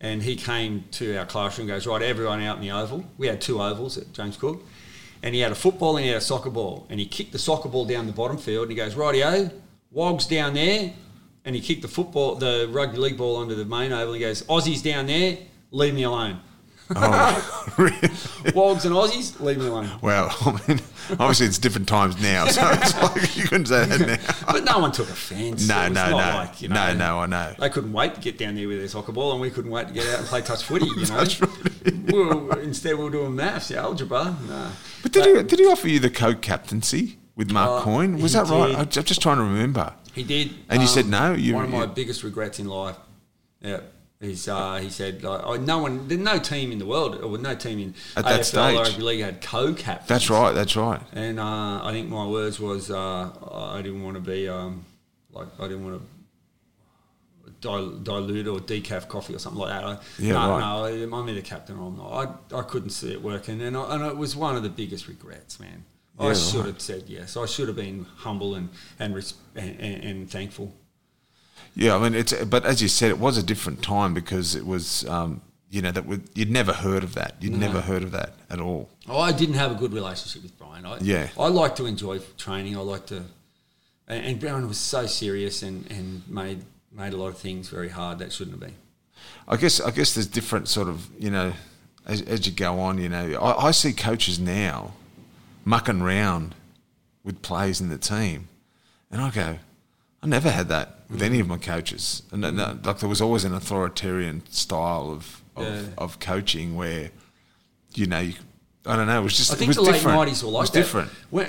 and 0.00 0.22
he 0.22 0.34
came 0.34 0.84
to 0.92 1.14
our 1.16 1.26
classroom, 1.26 1.68
and 1.68 1.76
goes 1.76 1.86
right, 1.86 2.00
everyone 2.00 2.40
out 2.42 2.56
in 2.56 2.62
the 2.62 2.70
oval. 2.70 3.04
We 3.18 3.26
had 3.26 3.42
two 3.42 3.62
ovals 3.62 3.98
at 3.98 4.12
James 4.14 4.38
Cook, 4.38 4.62
and 5.22 5.34
he 5.34 5.42
had 5.42 5.52
a 5.52 5.56
football 5.56 5.96
and 5.96 6.04
he 6.04 6.10
had 6.10 6.18
a 6.18 6.24
soccer 6.24 6.50
ball, 6.50 6.86
and 6.88 6.98
he 6.98 7.04
kicked 7.06 7.32
the 7.32 7.38
soccer 7.38 7.68
ball 7.68 7.84
down 7.84 8.06
the 8.06 8.12
bottom 8.12 8.38
field, 8.38 8.62
and 8.62 8.70
he 8.70 8.76
goes 8.76 8.94
rightio, 8.94 9.52
Wogs 9.94 10.26
down 10.26 10.54
there, 10.54 10.92
and 11.44 11.54
he 11.54 11.60
kicked 11.60 11.82
the 11.82 11.88
football, 11.88 12.34
the 12.34 12.68
rugby 12.72 12.98
league 12.98 13.16
ball 13.16 13.36
onto 13.36 13.54
the 13.54 13.64
main 13.64 13.92
oval. 13.92 14.14
And 14.14 14.22
he 14.22 14.26
goes, 14.26 14.42
Aussies 14.44 14.82
down 14.82 15.06
there, 15.06 15.38
leave 15.74 15.94
me 15.94 16.04
alone. 16.04 16.40
Oh, 16.94 17.66
really? 17.78 18.08
Wogs 18.54 18.84
and 18.84 18.94
Aussies, 18.94 19.40
leave 19.40 19.58
me 19.58 19.66
alone. 19.66 19.90
Well, 20.02 20.28
I 20.42 20.60
mean, 20.68 20.80
obviously 21.12 21.46
it's 21.46 21.58
different 21.58 21.88
times 21.88 22.20
now, 22.20 22.46
so 22.46 22.62
it's 22.72 23.02
like 23.02 23.36
you 23.36 23.44
couldn't 23.44 23.66
say 23.66 23.86
that 23.86 24.00
now. 24.06 24.34
but 24.52 24.64
no 24.64 24.78
one 24.78 24.92
took 24.92 25.08
offence. 25.08 25.66
No, 25.66 25.88
no, 25.88 26.10
no. 26.10 26.16
Like, 26.16 26.60
you 26.60 26.68
know, 26.68 26.92
no, 26.92 26.94
no, 26.94 27.18
I 27.20 27.26
know. 27.26 27.54
They 27.58 27.70
couldn't 27.70 27.92
wait 27.92 28.14
to 28.14 28.20
get 28.20 28.36
down 28.36 28.54
there 28.54 28.68
with 28.68 28.78
their 28.78 28.88
soccer 28.88 29.12
ball, 29.12 29.32
and 29.32 29.40
we 29.40 29.50
couldn't 29.50 29.70
wait 29.70 29.88
to 29.88 29.94
get 29.94 30.06
out 30.08 30.18
and 30.20 30.28
play 30.28 30.42
touch 30.42 30.62
footy. 30.64 30.86
You 30.86 31.06
know, 31.06 31.24
we 32.06 32.22
were, 32.22 32.60
instead 32.60 32.96
we 32.96 33.04
were 33.04 33.10
doing 33.10 33.34
maths, 33.34 33.70
algebra. 33.70 34.36
No. 34.46 34.70
But 35.02 35.12
did 35.12 35.24
but, 35.24 35.36
he 35.36 35.42
did 35.42 35.58
he 35.60 35.66
offer 35.66 35.88
you 35.88 36.00
the 36.00 36.10
co-captaincy 36.10 37.18
with 37.34 37.50
Mark 37.50 37.80
uh, 37.80 37.84
Coyne? 37.84 38.18
Was 38.18 38.34
that 38.34 38.48
right? 38.48 38.76
I'm 38.76 38.88
just 38.88 39.22
trying 39.22 39.38
to 39.38 39.44
remember. 39.44 39.94
He 40.12 40.22
did, 40.22 40.50
and 40.68 40.78
um, 40.78 40.80
you 40.82 40.86
said 40.86 41.06
no. 41.06 41.32
You, 41.32 41.54
one 41.54 41.64
of 41.64 41.70
my 41.70 41.86
biggest 41.86 42.22
regrets 42.22 42.60
in 42.60 42.68
life. 42.68 42.96
Yeah. 43.60 43.80
He's, 44.24 44.48
uh, 44.48 44.76
he 44.76 44.90
said, 44.90 45.22
like, 45.22 45.40
oh, 45.44 45.56
no 45.56 45.78
one, 45.78 46.08
no 46.08 46.38
team 46.38 46.72
in 46.72 46.78
the 46.78 46.86
world, 46.86 47.20
or 47.22 47.38
no 47.38 47.54
team 47.54 47.78
in 47.78 47.94
At 48.16 48.24
that 48.24 48.40
AFL 48.40 48.82
rugby 48.82 49.02
league 49.02 49.20
had 49.20 49.40
co-captains. 49.40 50.08
That's 50.08 50.30
right, 50.30 50.52
that's 50.52 50.76
right. 50.76 51.00
And 51.12 51.38
uh, 51.38 51.84
I 51.84 51.92
think 51.92 52.08
my 52.08 52.26
words 52.26 52.58
was, 52.58 52.90
uh, 52.90 53.30
I 53.52 53.82
didn't 53.82 54.02
want 54.02 54.16
to 54.16 54.20
be, 54.20 54.48
um, 54.48 54.84
like, 55.32 55.48
I 55.58 55.68
didn't 55.68 55.84
want 55.84 56.00
to 56.00 56.06
dil- 57.60 57.98
dilute 57.98 58.46
or 58.46 58.58
decaf 58.58 59.08
coffee 59.08 59.34
or 59.34 59.38
something 59.38 59.60
like 59.60 59.70
that. 59.70 59.84
I, 59.84 59.98
yeah, 60.18 60.32
no, 60.32 60.50
right. 60.50 60.94
no, 60.94 61.16
I'm 61.16 61.28
either 61.28 61.42
captain 61.42 61.78
or 61.78 61.88
I'm 61.88 61.96
not. 61.96 62.44
I, 62.52 62.58
I 62.58 62.62
couldn't 62.62 62.90
see 62.90 63.12
it 63.12 63.22
working, 63.22 63.60
and, 63.60 63.76
I, 63.76 63.94
and 63.94 64.04
it 64.04 64.16
was 64.16 64.36
one 64.36 64.56
of 64.56 64.62
the 64.62 64.68
biggest 64.68 65.08
regrets, 65.08 65.58
man. 65.58 65.84
Yeah, 66.18 66.28
I 66.28 66.34
should 66.34 66.60
right. 66.60 66.66
have 66.66 66.80
said 66.80 67.04
yes. 67.08 67.36
I 67.36 67.46
should 67.46 67.66
have 67.66 67.76
been 67.76 68.06
humble 68.18 68.54
and, 68.54 68.68
and, 69.00 69.16
and, 69.56 69.80
and 69.80 70.30
thankful. 70.30 70.72
Yeah, 71.74 71.96
I 71.96 71.98
mean, 71.98 72.14
it's 72.14 72.32
but 72.44 72.64
as 72.64 72.80
you 72.80 72.88
said, 72.88 73.10
it 73.10 73.18
was 73.18 73.36
a 73.36 73.42
different 73.42 73.82
time 73.82 74.14
because 74.14 74.54
it 74.54 74.64
was, 74.64 75.06
um, 75.08 75.40
you 75.70 75.82
know, 75.82 75.90
that 75.90 76.04
you'd 76.34 76.50
never 76.50 76.72
heard 76.72 77.02
of 77.02 77.14
that. 77.14 77.34
You'd 77.40 77.52
no. 77.52 77.58
never 77.58 77.80
heard 77.80 78.02
of 78.04 78.12
that 78.12 78.34
at 78.48 78.60
all. 78.60 78.88
Oh, 79.08 79.18
I 79.18 79.32
didn't 79.32 79.56
have 79.56 79.72
a 79.72 79.74
good 79.74 79.92
relationship 79.92 80.42
with 80.42 80.56
Brian. 80.56 80.86
I, 80.86 80.98
yeah, 81.00 81.28
I 81.38 81.48
like 81.48 81.74
to 81.76 81.86
enjoy 81.86 82.20
training. 82.38 82.76
I 82.76 82.80
like 82.80 83.06
to, 83.06 83.24
and, 84.06 84.24
and 84.24 84.40
Brian 84.40 84.66
was 84.68 84.78
so 84.78 85.06
serious 85.06 85.62
and, 85.62 85.90
and 85.90 86.22
made 86.28 86.62
made 86.92 87.12
a 87.12 87.16
lot 87.16 87.28
of 87.28 87.38
things 87.38 87.68
very 87.68 87.88
hard 87.88 88.20
that 88.20 88.32
shouldn't 88.32 88.52
have 88.52 88.60
been. 88.60 88.78
I 89.48 89.56
guess 89.56 89.80
I 89.80 89.90
guess 89.90 90.14
there's 90.14 90.28
different 90.28 90.68
sort 90.68 90.88
of 90.88 91.08
you 91.18 91.30
know, 91.30 91.52
as, 92.06 92.22
as 92.22 92.46
you 92.46 92.52
go 92.52 92.78
on, 92.78 92.98
you 92.98 93.08
know, 93.08 93.34
I, 93.34 93.66
I 93.66 93.70
see 93.72 93.92
coaches 93.92 94.38
now 94.38 94.92
mucking 95.64 96.02
around 96.02 96.54
with 97.24 97.42
players 97.42 97.80
in 97.80 97.88
the 97.88 97.98
team, 97.98 98.48
and 99.10 99.20
I 99.20 99.30
go, 99.30 99.58
I 100.22 100.26
never 100.28 100.50
had 100.50 100.68
that 100.68 100.93
with 101.10 101.22
any 101.22 101.40
of 101.40 101.48
my 101.48 101.58
coaches, 101.58 102.22
and 102.32 102.42
like 102.42 102.98
there 102.98 103.08
was 103.08 103.20
always 103.20 103.44
an 103.44 103.54
authoritarian 103.54 104.42
style 104.50 105.10
of 105.10 105.42
of, 105.56 105.64
yeah. 105.64 105.82
of 105.98 106.18
coaching 106.18 106.74
where, 106.74 107.10
you 107.94 108.06
know, 108.06 108.20
you, 108.20 108.34
I 108.86 108.96
don't 108.96 109.06
know, 109.06 109.20
it 109.20 109.22
was 109.22 109.36
just 109.36 109.52
I 109.52 109.56
think 109.56 109.68
it 109.68 109.78
was 109.78 109.86
the 109.86 109.92
late 109.92 110.04
nineties 110.04 110.42
were 110.42 110.50
like 110.50 110.60
it 110.60 110.62
was 110.62 110.70
that. 110.70 110.78
different. 110.78 111.10
When 111.30 111.46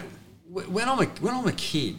when 0.50 0.88
I'm 0.88 1.00
a 1.00 1.06
when 1.06 1.34
I'm 1.34 1.48
a 1.48 1.54
kid, 1.54 1.96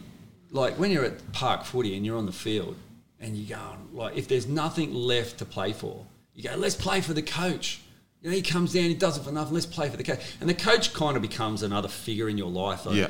like 0.50 0.78
when 0.78 0.90
you're 0.90 1.04
at 1.04 1.32
park 1.32 1.64
footy 1.64 1.96
and 1.96 2.04
you're 2.04 2.18
on 2.18 2.26
the 2.26 2.32
field 2.32 2.76
and 3.20 3.36
you 3.36 3.46
go 3.46 3.60
like 3.92 4.16
if 4.16 4.28
there's 4.28 4.46
nothing 4.46 4.94
left 4.94 5.38
to 5.38 5.44
play 5.44 5.72
for, 5.72 6.04
you 6.34 6.42
go 6.42 6.56
let's 6.56 6.76
play 6.76 7.00
for 7.00 7.14
the 7.14 7.22
coach. 7.22 7.80
You 8.22 8.30
know, 8.30 8.36
he 8.36 8.42
comes 8.42 8.72
down, 8.72 8.84
he 8.84 8.94
does 8.94 9.18
it 9.18 9.22
for 9.22 9.30
nothing. 9.30 9.54
Let's 9.54 9.66
play 9.66 9.88
for 9.88 9.96
the 9.96 10.02
coach, 10.02 10.20
and 10.40 10.48
the 10.48 10.54
coach 10.54 10.92
kind 10.94 11.16
of 11.16 11.22
becomes 11.22 11.62
another 11.62 11.88
figure 11.88 12.28
in 12.28 12.38
your 12.38 12.50
life. 12.50 12.86
Like, 12.86 12.96
yeah 12.96 13.08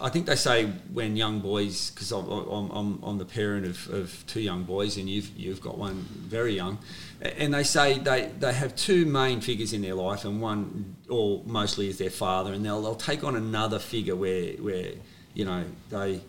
I 0.00 0.10
think 0.10 0.26
they 0.26 0.36
say 0.36 0.66
when 0.92 1.16
young 1.16 1.40
boys, 1.40 1.90
because 1.90 2.12
I'm, 2.12 2.28
I'm, 2.28 3.02
I'm, 3.02 3.18
the 3.18 3.24
parent 3.24 3.66
of, 3.66 3.88
of 3.88 4.24
two 4.26 4.40
young 4.40 4.62
boys, 4.62 4.96
and 4.96 5.08
you've 5.08 5.36
you've 5.36 5.60
got 5.60 5.76
one 5.76 6.06
very 6.12 6.54
young, 6.54 6.78
and 7.20 7.52
they 7.52 7.64
say 7.64 7.98
they, 7.98 8.30
they 8.38 8.52
have 8.52 8.76
two 8.76 9.06
main 9.06 9.40
figures 9.40 9.72
in 9.72 9.82
their 9.82 9.94
life, 9.94 10.24
and 10.24 10.40
one 10.40 10.96
or 11.08 11.42
mostly 11.46 11.88
is 11.88 11.98
their 11.98 12.10
father, 12.10 12.52
and 12.52 12.64
they'll 12.64 12.80
they'll 12.80 12.94
take 12.94 13.24
on 13.24 13.34
another 13.34 13.80
figure 13.80 14.14
where 14.14 14.52
where 14.54 14.92
you 15.34 15.44
know 15.44 15.64
they 15.90 16.20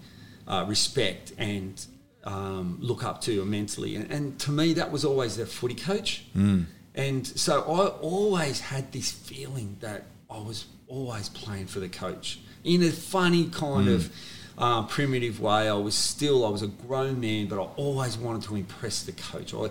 uh, 0.48 0.66
respect 0.68 1.34
and 1.38 1.86
um, 2.24 2.78
look 2.82 3.04
up 3.04 3.22
to 3.22 3.42
immensely, 3.42 3.96
and, 3.96 4.12
and, 4.12 4.40
to 4.40 4.52
me 4.52 4.74
that 4.74 4.92
was 4.92 5.06
always 5.06 5.38
their 5.38 5.46
footy 5.46 5.76
coach, 5.76 6.26
mm. 6.36 6.66
and 6.96 7.26
so 7.26 7.62
I 7.62 7.88
always 8.02 8.60
had 8.62 8.92
this 8.92 9.12
feeling 9.12 9.78
that 9.82 10.08
I 10.30 10.40
was 10.40 10.66
always 10.88 11.30
playing 11.30 11.68
for 11.68 11.80
the 11.80 11.90
coach 11.90 12.40
in 12.70 12.84
a 12.84 12.92
funny 12.92 13.46
kind 13.46 13.88
mm. 13.88 13.96
of 13.96 14.12
uh, 14.58 14.84
primitive 14.84 15.40
way. 15.40 15.68
I 15.68 15.74
was 15.74 15.96
still, 15.96 16.46
I 16.46 16.50
was 16.50 16.62
a 16.62 16.68
grown 16.68 17.20
man, 17.20 17.48
but 17.48 17.60
I 17.60 17.68
always 17.78 18.18
wanted 18.18 18.44
to 18.44 18.56
impress 18.56 19.04
the 19.04 19.14
coach. 19.14 19.54
I, 19.54 19.70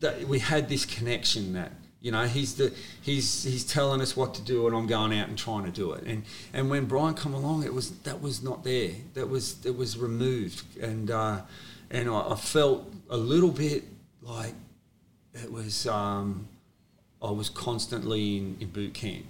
that 0.00 0.26
we 0.26 0.38
had 0.38 0.68
this 0.68 0.84
connection 0.84 1.52
that 1.54 1.72
you 2.00 2.10
know 2.10 2.26
he's 2.26 2.54
the 2.56 2.72
he's 3.02 3.44
he's 3.44 3.64
telling 3.64 4.00
us 4.00 4.16
what 4.16 4.34
to 4.34 4.42
do, 4.42 4.66
and 4.66 4.76
I'm 4.76 4.86
going 4.86 5.18
out 5.18 5.28
and 5.28 5.36
trying 5.36 5.64
to 5.64 5.70
do 5.70 5.92
it. 5.92 6.04
And 6.04 6.22
and 6.52 6.70
when 6.70 6.86
Brian 6.86 7.14
come 7.14 7.34
along, 7.34 7.64
it 7.64 7.72
was 7.72 7.90
that 8.00 8.20
was 8.20 8.42
not 8.42 8.64
there. 8.64 8.90
That 9.14 9.28
was 9.28 9.64
it 9.64 9.76
was 9.76 9.98
removed, 9.98 10.64
and 10.82 11.10
uh, 11.10 11.40
and 11.90 12.08
I, 12.08 12.30
I, 12.30 12.36
felt 12.36 12.92
a 13.08 13.16
little 13.16 13.50
bit 13.50 13.84
like 14.22 14.54
it 15.34 15.50
was. 15.50 15.86
Um, 15.86 16.48
I 17.22 17.30
was 17.30 17.48
constantly 17.48 18.36
in, 18.36 18.56
in 18.60 18.68
boot 18.68 18.92
camp, 18.92 19.24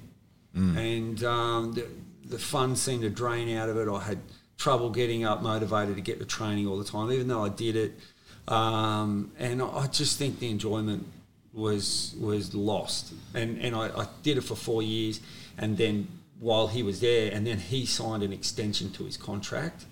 mm. 0.56 0.76
and 0.76 1.22
um, 1.22 1.76
the, 2.24 2.38
fun 2.38 2.76
seemed 2.76 3.02
to 3.02 3.10
drain 3.10 3.56
out 3.56 3.68
of 3.68 3.76
it. 3.76 3.88
I 3.88 4.00
had 4.00 4.18
trouble 4.58 4.90
getting 4.90 5.24
up 5.24 5.42
motivated 5.42 5.96
to 5.96 6.00
get 6.00 6.18
to 6.18 6.24
training 6.24 6.66
all 6.66 6.78
the 6.78 6.84
time, 6.84 7.10
even 7.12 7.28
though 7.28 7.44
I 7.44 7.48
did 7.48 7.76
it. 7.76 7.92
Um, 8.48 9.32
and 9.38 9.62
I 9.62 9.86
just 9.86 10.18
think 10.18 10.38
the 10.38 10.50
enjoyment 10.50 11.06
was 11.52 12.14
was 12.20 12.54
lost. 12.54 13.14
And 13.34 13.58
and 13.60 13.74
I, 13.74 13.88
I, 13.88 14.06
did 14.22 14.36
it 14.36 14.42
for 14.42 14.56
four 14.56 14.82
years, 14.82 15.20
and 15.56 15.78
then 15.78 16.08
while 16.40 16.66
he 16.66 16.82
was 16.82 17.00
there, 17.00 17.32
and 17.32 17.46
then 17.46 17.58
he 17.58 17.86
signed 17.86 18.22
an 18.22 18.32
extension 18.32 18.90
to 18.92 19.04
his 19.04 19.16
contract, 19.16 19.86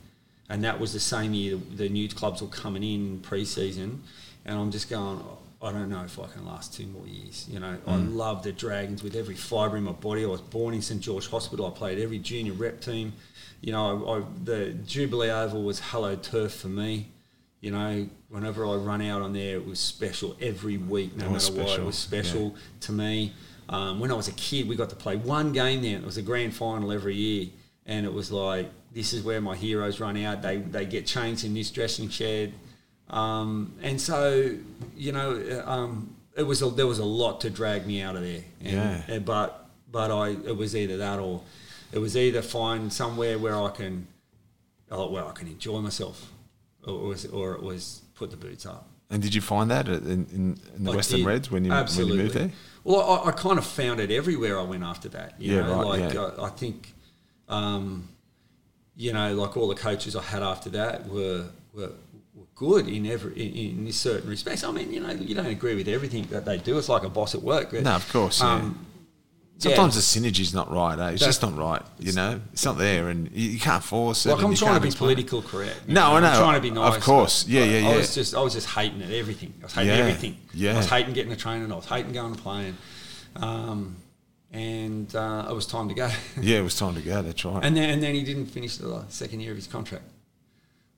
and 0.50 0.62
that 0.64 0.78
was 0.78 0.92
the 0.92 1.00
same 1.00 1.32
year 1.32 1.56
the, 1.56 1.76
the 1.84 1.88
new 1.88 2.08
clubs 2.08 2.42
were 2.42 2.48
coming 2.48 2.82
in 2.82 3.20
pre-season, 3.20 4.02
and 4.44 4.58
I'm 4.58 4.70
just 4.70 4.90
going. 4.90 5.22
I 5.62 5.70
don't 5.70 5.88
know 5.88 6.02
if 6.02 6.18
I 6.18 6.26
can 6.26 6.44
last 6.44 6.74
two 6.74 6.86
more 6.88 7.06
years. 7.06 7.46
You 7.48 7.60
know, 7.60 7.76
mm. 7.86 7.92
I 7.92 7.96
love 7.96 8.42
the 8.42 8.52
Dragons 8.52 9.02
with 9.02 9.14
every 9.14 9.36
fibre 9.36 9.76
in 9.76 9.84
my 9.84 9.92
body. 9.92 10.24
I 10.24 10.26
was 10.26 10.40
born 10.40 10.74
in 10.74 10.82
St 10.82 11.00
George 11.00 11.28
Hospital. 11.28 11.66
I 11.66 11.70
played 11.70 12.00
every 12.00 12.18
junior 12.18 12.52
rep 12.52 12.80
team. 12.80 13.12
You 13.60 13.72
know, 13.72 14.06
I, 14.06 14.18
I, 14.18 14.22
the 14.42 14.70
Jubilee 14.86 15.30
Oval 15.30 15.62
was 15.62 15.78
hello 15.78 16.16
turf 16.16 16.54
for 16.54 16.68
me. 16.68 17.08
You 17.60 17.70
know, 17.70 18.08
whenever 18.28 18.66
I 18.66 18.74
run 18.74 19.02
out 19.02 19.22
on 19.22 19.32
there, 19.32 19.54
it 19.54 19.64
was 19.64 19.78
special 19.78 20.36
every 20.40 20.78
week, 20.78 21.16
no 21.16 21.26
matter 21.26 21.38
special. 21.38 21.64
what. 21.64 21.78
It 21.78 21.84
was 21.84 21.96
special 21.96 22.42
yeah. 22.42 22.58
to 22.80 22.92
me. 22.92 23.32
Um, 23.68 24.00
when 24.00 24.10
I 24.10 24.14
was 24.14 24.26
a 24.26 24.32
kid, 24.32 24.68
we 24.68 24.74
got 24.74 24.90
to 24.90 24.96
play 24.96 25.14
one 25.14 25.52
game 25.52 25.80
there. 25.80 25.96
It 25.96 26.04
was 26.04 26.16
a 26.16 26.22
grand 26.22 26.56
final 26.56 26.90
every 26.90 27.14
year, 27.14 27.46
and 27.86 28.04
it 28.04 28.12
was 28.12 28.32
like 28.32 28.68
this 28.92 29.12
is 29.12 29.22
where 29.22 29.40
my 29.40 29.54
heroes 29.54 30.00
run 30.00 30.16
out. 30.16 30.42
They 30.42 30.56
they 30.56 30.86
get 30.86 31.06
changed 31.06 31.44
in 31.44 31.54
this 31.54 31.70
dressing 31.70 32.08
shed 32.08 32.52
um, 33.12 33.74
and 33.82 34.00
so, 34.00 34.56
you 34.96 35.12
know, 35.12 35.32
uh, 35.32 35.70
um, 35.70 36.16
it 36.36 36.44
was 36.44 36.62
a, 36.62 36.70
there 36.70 36.86
was 36.86 36.98
a 36.98 37.04
lot 37.04 37.42
to 37.42 37.50
drag 37.50 37.86
me 37.86 38.00
out 38.00 38.16
of 38.16 38.22
there. 38.22 38.42
And, 38.60 38.72
yeah. 38.72 39.02
And, 39.06 39.24
but 39.24 39.68
but 39.90 40.10
I 40.10 40.30
it 40.30 40.56
was 40.56 40.74
either 40.74 40.96
that 40.96 41.18
or 41.18 41.42
it 41.92 41.98
was 41.98 42.16
either 42.16 42.40
find 42.42 42.92
somewhere 42.92 43.38
where 43.38 43.60
I 43.60 43.70
can 43.70 44.06
oh, 44.90 45.10
where 45.10 45.26
I 45.26 45.32
can 45.32 45.48
enjoy 45.48 45.80
myself, 45.80 46.30
or 46.86 46.94
it 46.94 47.06
was, 47.06 47.26
or 47.26 47.54
it 47.54 47.62
was 47.62 48.02
put 48.14 48.30
the 48.30 48.36
boots 48.36 48.64
up. 48.64 48.88
And 49.10 49.22
did 49.22 49.34
you 49.34 49.42
find 49.42 49.70
that 49.70 49.88
in, 49.88 49.94
in, 49.94 50.60
in 50.74 50.84
the 50.84 50.92
I 50.92 50.96
Western 50.96 51.18
did. 51.18 51.26
Reds 51.26 51.50
when 51.50 51.66
you, 51.66 51.70
when 51.70 52.06
you 52.08 52.14
moved 52.14 52.32
there? 52.32 52.50
Well, 52.82 53.02
I, 53.02 53.28
I, 53.28 53.32
kind 53.32 53.58
of 53.58 53.66
found 53.66 54.00
it 54.00 54.10
everywhere 54.10 54.58
I 54.58 54.62
went 54.62 54.82
after 54.82 55.10
that. 55.10 55.34
You 55.38 55.56
yeah, 55.56 55.66
know? 55.66 55.74
right. 55.74 56.00
Like 56.00 56.14
yeah. 56.14 56.30
I, 56.38 56.46
I 56.46 56.48
think 56.48 56.94
um, 57.48 58.08
you 58.96 59.12
know, 59.12 59.34
like 59.34 59.56
all 59.56 59.68
the 59.68 59.74
coaches 59.74 60.16
I 60.16 60.22
had 60.22 60.42
after 60.42 60.70
that 60.70 61.08
were, 61.08 61.46
were 61.74 61.92
good 62.62 62.86
in 62.88 63.06
every 63.06 63.32
in, 63.34 63.86
in 63.86 63.92
certain 63.92 64.30
respects. 64.30 64.62
I 64.64 64.70
mean, 64.70 64.92
you 64.92 65.00
know, 65.00 65.10
you 65.10 65.34
don't 65.34 65.46
agree 65.58 65.74
with 65.74 65.88
everything 65.88 66.24
that 66.30 66.44
they 66.44 66.58
do. 66.58 66.78
It's 66.78 66.88
like 66.88 67.02
a 67.02 67.08
boss 67.18 67.34
at 67.34 67.42
work. 67.42 67.72
No, 67.72 67.94
of 68.02 68.08
course. 68.12 68.40
Yeah. 68.40 68.52
Um, 68.54 68.86
Sometimes 69.58 69.94
yeah. 69.94 70.00
the 70.20 70.30
synergy's 70.30 70.52
not 70.52 70.72
right. 70.72 70.98
Eh? 70.98 71.10
It's 71.12 71.24
just 71.24 71.40
not 71.42 71.56
right. 71.56 71.82
You 72.00 72.12
know, 72.14 72.40
it's 72.52 72.64
not 72.64 72.78
there, 72.78 73.10
and 73.10 73.30
you, 73.32 73.50
you 73.50 73.60
can't 73.60 73.84
force 73.84 74.26
it. 74.26 74.30
Like 74.30 74.42
I'm 74.44 74.54
trying 74.56 74.74
to 74.74 74.80
be 74.80 74.88
explain 74.88 75.10
it. 75.10 75.14
political 75.14 75.42
correct. 75.42 75.88
No, 75.88 76.14
I 76.16 76.20
know. 76.20 76.26
I'm 76.28 76.42
trying 76.42 76.54
to 76.54 76.60
be 76.60 76.70
nice. 76.70 76.96
Of 76.96 77.02
course. 77.02 77.44
but 77.44 77.52
Yeah, 77.52 77.64
yeah, 77.64 77.88
I 77.90 77.96
was 77.96 78.12
just, 78.14 78.34
I 78.34 78.40
was 78.40 78.54
just 78.54 78.68
hating 78.68 79.00
it. 79.02 79.12
Everything. 79.12 79.54
I 79.60 79.64
was 79.64 79.74
hating 79.74 79.88
Yeah, 79.90 79.98
everything. 79.98 80.36
yeah. 80.52 80.74
I 80.74 80.76
was 80.78 80.88
hating 80.90 81.12
getting 81.14 81.30
the 81.30 81.36
train, 81.36 81.62
and 81.62 81.72
I 81.72 81.76
was 81.76 81.86
hating 81.86 82.12
going 82.12 82.34
to 82.34 82.42
plane. 82.42 82.76
Um, 83.36 83.96
and 84.52 85.14
uh, 85.14 85.46
it 85.48 85.54
was 85.54 85.66
time 85.66 85.88
to 85.90 85.94
go. 85.94 86.10
Yeah, 86.40 86.58
it 86.58 86.62
was 86.70 86.76
time 86.76 86.94
to 86.96 87.00
go. 87.00 87.22
That's 87.22 87.44
right. 87.44 87.64
and 87.64 87.76
then, 87.76 87.88
and 87.90 88.02
then 88.02 88.14
he 88.16 88.24
didn't 88.24 88.46
finish 88.46 88.78
the 88.78 89.04
second 89.10 89.40
year 89.40 89.52
of 89.52 89.56
his 89.56 89.68
contract. 89.68 90.04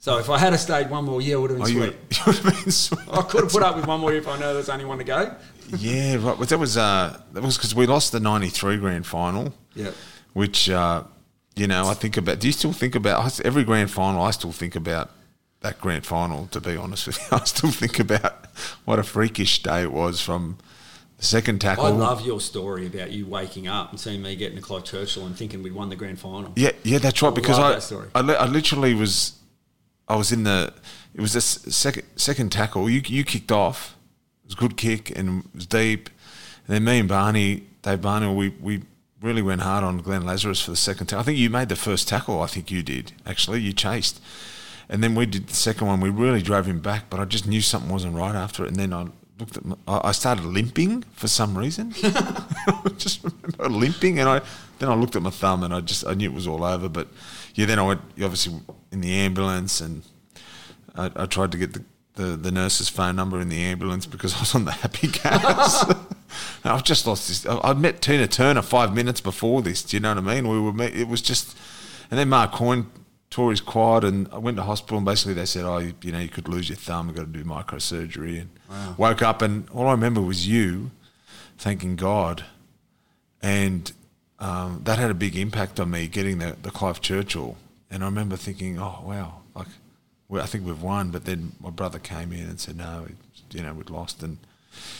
So 0.05 0.18
if 0.18 0.28
I 0.28 0.36
had 0.36 0.55
stayed 0.61 0.90
one 0.90 1.07
more 1.07 1.22
year, 1.22 1.36
it 1.36 1.40
would 1.40 1.50
have 1.52 1.61
oh, 1.62 1.64
been 1.64 1.76
you, 1.76 1.82
sweet. 1.82 1.94
you 2.11 2.22
would 2.26 2.36
have 2.36 2.62
been 2.62 2.70
sweet. 2.70 3.09
I 3.11 3.22
could 3.22 3.44
have 3.44 3.50
put 3.50 3.62
up 3.62 3.74
with 3.74 3.86
one 3.86 4.00
more 4.00 4.11
year 4.11 4.20
if 4.20 4.28
I 4.28 4.38
know 4.38 4.52
there's 4.52 4.68
only 4.68 4.84
one 4.84 4.98
to 4.98 5.05
go. 5.05 5.34
Yeah, 5.78 6.16
right. 6.16 6.38
But 6.38 6.50
that 6.50 6.59
was 6.59 6.76
uh, 6.76 7.18
that 7.32 7.42
was 7.42 7.57
because 7.57 7.74
we 7.74 7.86
lost 7.86 8.12
the 8.12 8.20
'93 8.20 8.76
grand 8.76 9.07
final. 9.07 9.55
Yeah. 9.74 9.92
Which 10.34 10.68
uh, 10.68 11.05
you 11.57 11.66
know, 11.66 11.86
I 11.86 11.94
think 11.94 12.18
about. 12.18 12.38
Do 12.38 12.46
you 12.46 12.52
still 12.52 12.74
think 12.74 12.94
about 12.94 13.40
every 13.46 13.64
grand 13.64 13.90
final? 13.90 14.20
I 14.20 14.32
still 14.32 14.52
think 14.52 14.76
about 14.76 15.11
that 15.61 15.80
grand 15.80 16.05
final. 16.05 16.48
To 16.48 16.61
be 16.61 16.76
honest 16.76 17.07
with 17.07 17.16
you, 17.18 17.24
I 17.38 17.44
still 17.44 17.70
think 17.70 17.98
about 17.98 18.44
what 18.84 18.98
a 18.98 19.02
freakish 19.02 19.62
day 19.62 19.84
it 19.84 19.92
was 19.92 20.20
from 20.20 20.59
the 21.16 21.24
second 21.24 21.62
tackle. 21.62 21.86
I 21.86 21.88
love 21.88 22.26
your 22.26 22.42
story 22.42 22.86
about 22.86 23.11
you 23.11 23.24
waking 23.24 23.68
up 23.68 23.90
and 23.90 23.98
seeing 23.98 24.20
me 24.20 24.36
getting 24.36 24.57
to 24.57 24.62
Clive 24.62 24.84
Churchill 24.84 25.24
and 25.24 25.34
thinking 25.34 25.62
we'd 25.62 25.72
won 25.72 25.88
the 25.88 25.96
grand 25.96 26.18
final. 26.18 26.52
Yeah, 26.57 26.72
yeah, 26.82 26.98
that's 26.98 27.22
right. 27.22 27.32
I 27.32 27.34
Because 27.34 27.59
I. 27.59 28.05
I, 28.14 28.20
I 28.20 28.44
literally 28.44 28.92
was, 28.92 29.38
I 30.09 30.16
was 30.16 30.32
in 30.32 30.44
the, 30.44 30.72
it 31.14 31.20
was 31.20 31.32
the 31.32 31.40
second 31.40 32.05
second 32.16 32.50
tackle. 32.50 32.90
You 32.90 33.00
you 33.07 33.24
kicked 33.24 33.52
off. 33.52 33.96
It 34.44 34.48
was 34.48 34.55
a 34.55 34.59
good 34.59 34.76
kick 34.76 35.16
and 35.16 35.44
it 35.44 35.55
was 35.55 35.66
deep. 35.66 36.11
And 36.66 36.74
then 36.74 36.84
me 36.84 36.98
and 37.00 37.09
Barney, 37.09 37.64
Dave 37.82 38.00
Barnhill, 38.00 38.36
we 38.36 38.50
we 38.61 38.82
really 39.20 39.42
went 39.42 39.62
hard 39.62 39.84
on 39.84 39.98
Glenn 39.98 40.26
Lazarus 40.26 40.61
for 40.61 40.70
the 40.70 40.76
second 40.76 41.07
tackle. 41.07 41.20
I 41.20 41.22
think 41.24 41.38
you 41.38 41.48
made 41.48 41.68
the 41.68 41.76
first 41.76 42.09
tackle. 42.09 42.42
I 42.42 42.46
think 42.46 42.70
you 42.70 42.82
did 42.82 43.12
actually. 43.24 43.61
You 43.61 43.72
chased, 43.72 44.20
and 44.88 45.02
then 45.02 45.14
we 45.14 45.26
did 45.26 45.48
the 45.48 45.55
second 45.55 45.86
one. 45.86 46.00
We 46.00 46.11
really 46.11 46.42
drove 46.42 46.66
him 46.66 46.80
back, 46.80 47.05
but 47.09 47.20
I 47.20 47.24
just 47.24 47.46
knew 47.46 47.61
something 47.61 47.90
wasn't 47.90 48.16
right 48.16 48.34
after 48.34 48.64
it. 48.64 48.68
And 48.68 48.76
then 48.76 48.92
I 48.92 49.07
looked 49.38 49.57
at, 49.57 49.64
my, 49.64 49.76
I 49.86 50.12
started 50.12 50.44
limping 50.44 51.02
for 51.14 51.28
some 51.28 51.57
reason. 51.57 51.92
Just 52.96 53.24
remember 53.24 53.68
limping, 53.68 54.18
and 54.18 54.28
I 54.28 54.40
then 54.78 54.88
I 54.88 54.94
looked 54.94 55.16
at 55.16 55.22
my 55.22 55.30
thumb, 55.30 55.62
and 55.62 55.74
I 55.74 55.80
just 55.80 56.07
I 56.07 56.14
knew 56.14 56.30
it 56.30 56.34
was 56.34 56.46
all 56.46 56.64
over. 56.64 56.88
But 56.88 57.09
yeah, 57.55 57.66
then 57.66 57.78
I 57.78 57.82
went 57.82 58.00
obviously 58.22 58.61
in 58.92 59.00
the 59.00 59.12
ambulance, 59.12 59.80
and 59.80 60.02
I, 60.94 61.11
I 61.16 61.26
tried 61.26 61.52
to 61.52 61.59
get 61.59 61.72
the, 61.74 61.84
the 62.14 62.36
the 62.36 62.50
nurse's 62.52 62.88
phone 62.88 63.16
number 63.16 63.40
in 63.40 63.48
the 63.48 63.61
ambulance 63.62 64.07
because 64.07 64.34
I 64.36 64.40
was 64.40 64.55
on 64.55 64.64
the 64.64 64.72
happy 64.72 65.09
gas. 65.09 65.84
I've 66.64 66.82
just 66.84 67.07
lost 67.07 67.28
this. 67.28 67.46
I- 67.46 67.61
I'd 67.70 67.78
met 67.78 68.00
Tina 68.02 68.26
Turner 68.26 68.62
five 68.62 68.94
minutes 68.94 69.20
before 69.20 69.62
this. 69.62 69.82
Do 69.82 69.96
you 69.96 70.00
know 70.00 70.14
what 70.14 70.18
I 70.18 70.34
mean? 70.34 70.48
We 70.48 70.61
were. 70.61 70.72
met- 70.72 70.94
It 70.94 71.09
was 71.09 71.22
just, 71.22 71.57
and 72.11 72.18
then 72.18 72.28
Mark 72.28 72.52
Coyne 72.52 72.86
tore 73.30 73.50
his 73.50 73.61
quad, 73.61 74.05
and 74.05 74.28
I 74.32 74.38
went 74.38 74.57
to 74.57 74.62
hospital, 74.62 74.96
and 74.98 75.05
basically 75.07 75.34
they 75.34 75.46
said, 75.46 75.64
"Oh, 75.64 75.78
you, 75.78 75.94
you 76.02 76.12
know, 76.12 76.18
you 76.20 76.28
could 76.28 76.48
lose 76.48 76.68
your 76.68 76.76
thumb. 76.76 77.07
You've 77.09 77.16
got 77.16 77.32
to 77.32 77.38
do 77.38 77.44
microsurgery." 77.44 78.40
And 78.40 78.98
woke 78.98 79.22
up, 79.22 79.42
and 79.42 79.68
all 79.70 79.86
I 79.88 79.92
remember 79.92 80.20
was 80.20 80.48
you 80.48 80.90
thanking 81.59 81.94
God, 81.96 82.44
and 83.42 83.92
um, 84.39 84.80
that 84.85 84.99
had 84.99 85.11
a 85.11 85.14
big 85.14 85.37
impact 85.37 85.80
on 85.80 85.91
me 85.91 86.09
getting 86.09 86.39
the 86.39 86.57
the 86.62 86.70
Clive 86.70 87.01
Churchill. 87.01 87.57
And 87.91 88.03
I 88.03 88.07
remember 88.07 88.37
thinking, 88.37 88.78
"Oh 88.78 89.03
wow, 89.05 89.41
like 89.55 89.68
well, 90.28 90.43
I 90.43 90.47
think 90.47 90.66
we've 90.66 90.82
won." 90.82 91.11
But 91.11 91.24
then 91.24 91.53
my 91.61 91.70
brother 91.70 91.99
came 91.99 92.32
in 92.32 92.41
and 92.41 92.59
said, 92.59 92.76
"No, 92.76 93.07
you 93.51 93.62
know, 93.62 93.74
we'd 93.74 93.91
lost." 93.91 94.22
And 94.22 94.39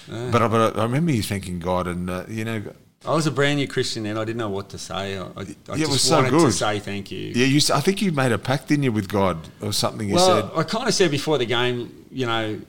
but, 0.09 0.43
I, 0.43 0.49
but 0.49 0.79
I 0.79 0.83
remember 0.83 1.13
you 1.13 1.23
thanking 1.23 1.59
God, 1.59 1.87
and 1.87 2.09
uh, 2.09 2.25
you 2.29 2.45
know, 2.45 2.63
I 3.07 3.15
was 3.15 3.27
a 3.27 3.31
brand 3.31 3.59
new 3.59 3.69
Christian 3.69 4.05
then. 4.05 4.17
I 4.17 4.25
didn't 4.25 4.39
know 4.39 4.49
what 4.49 4.71
to 4.71 4.79
say. 4.79 5.19
I, 5.19 5.23
I, 5.23 5.27
I 5.27 5.27
Yeah, 5.27 5.75
it 5.75 5.79
just 5.79 5.91
was 5.91 6.03
so 6.03 6.23
wanted 6.23 6.31
to 6.31 6.53
say 6.53 6.79
thank 6.79 7.11
you. 7.11 7.33
yeah, 7.35 7.47
you. 7.47 7.61
I 7.75 7.81
think 7.81 8.01
you 8.01 8.13
made 8.13 8.33
a 8.33 8.39
pact, 8.39 8.69
didn't 8.69 8.85
you, 8.85 8.93
with 8.93 9.09
God 9.09 9.39
or 9.61 9.73
something? 9.73 10.09
You 10.09 10.15
well, 10.15 10.43
said, 10.43 10.59
I 10.59 10.63
kind 10.63 10.89
of 10.89 10.95
said 10.95 11.11
before 11.11 11.37
the 11.37 11.45
game, 11.45 12.07
you 12.11 12.27
know, 12.27 12.61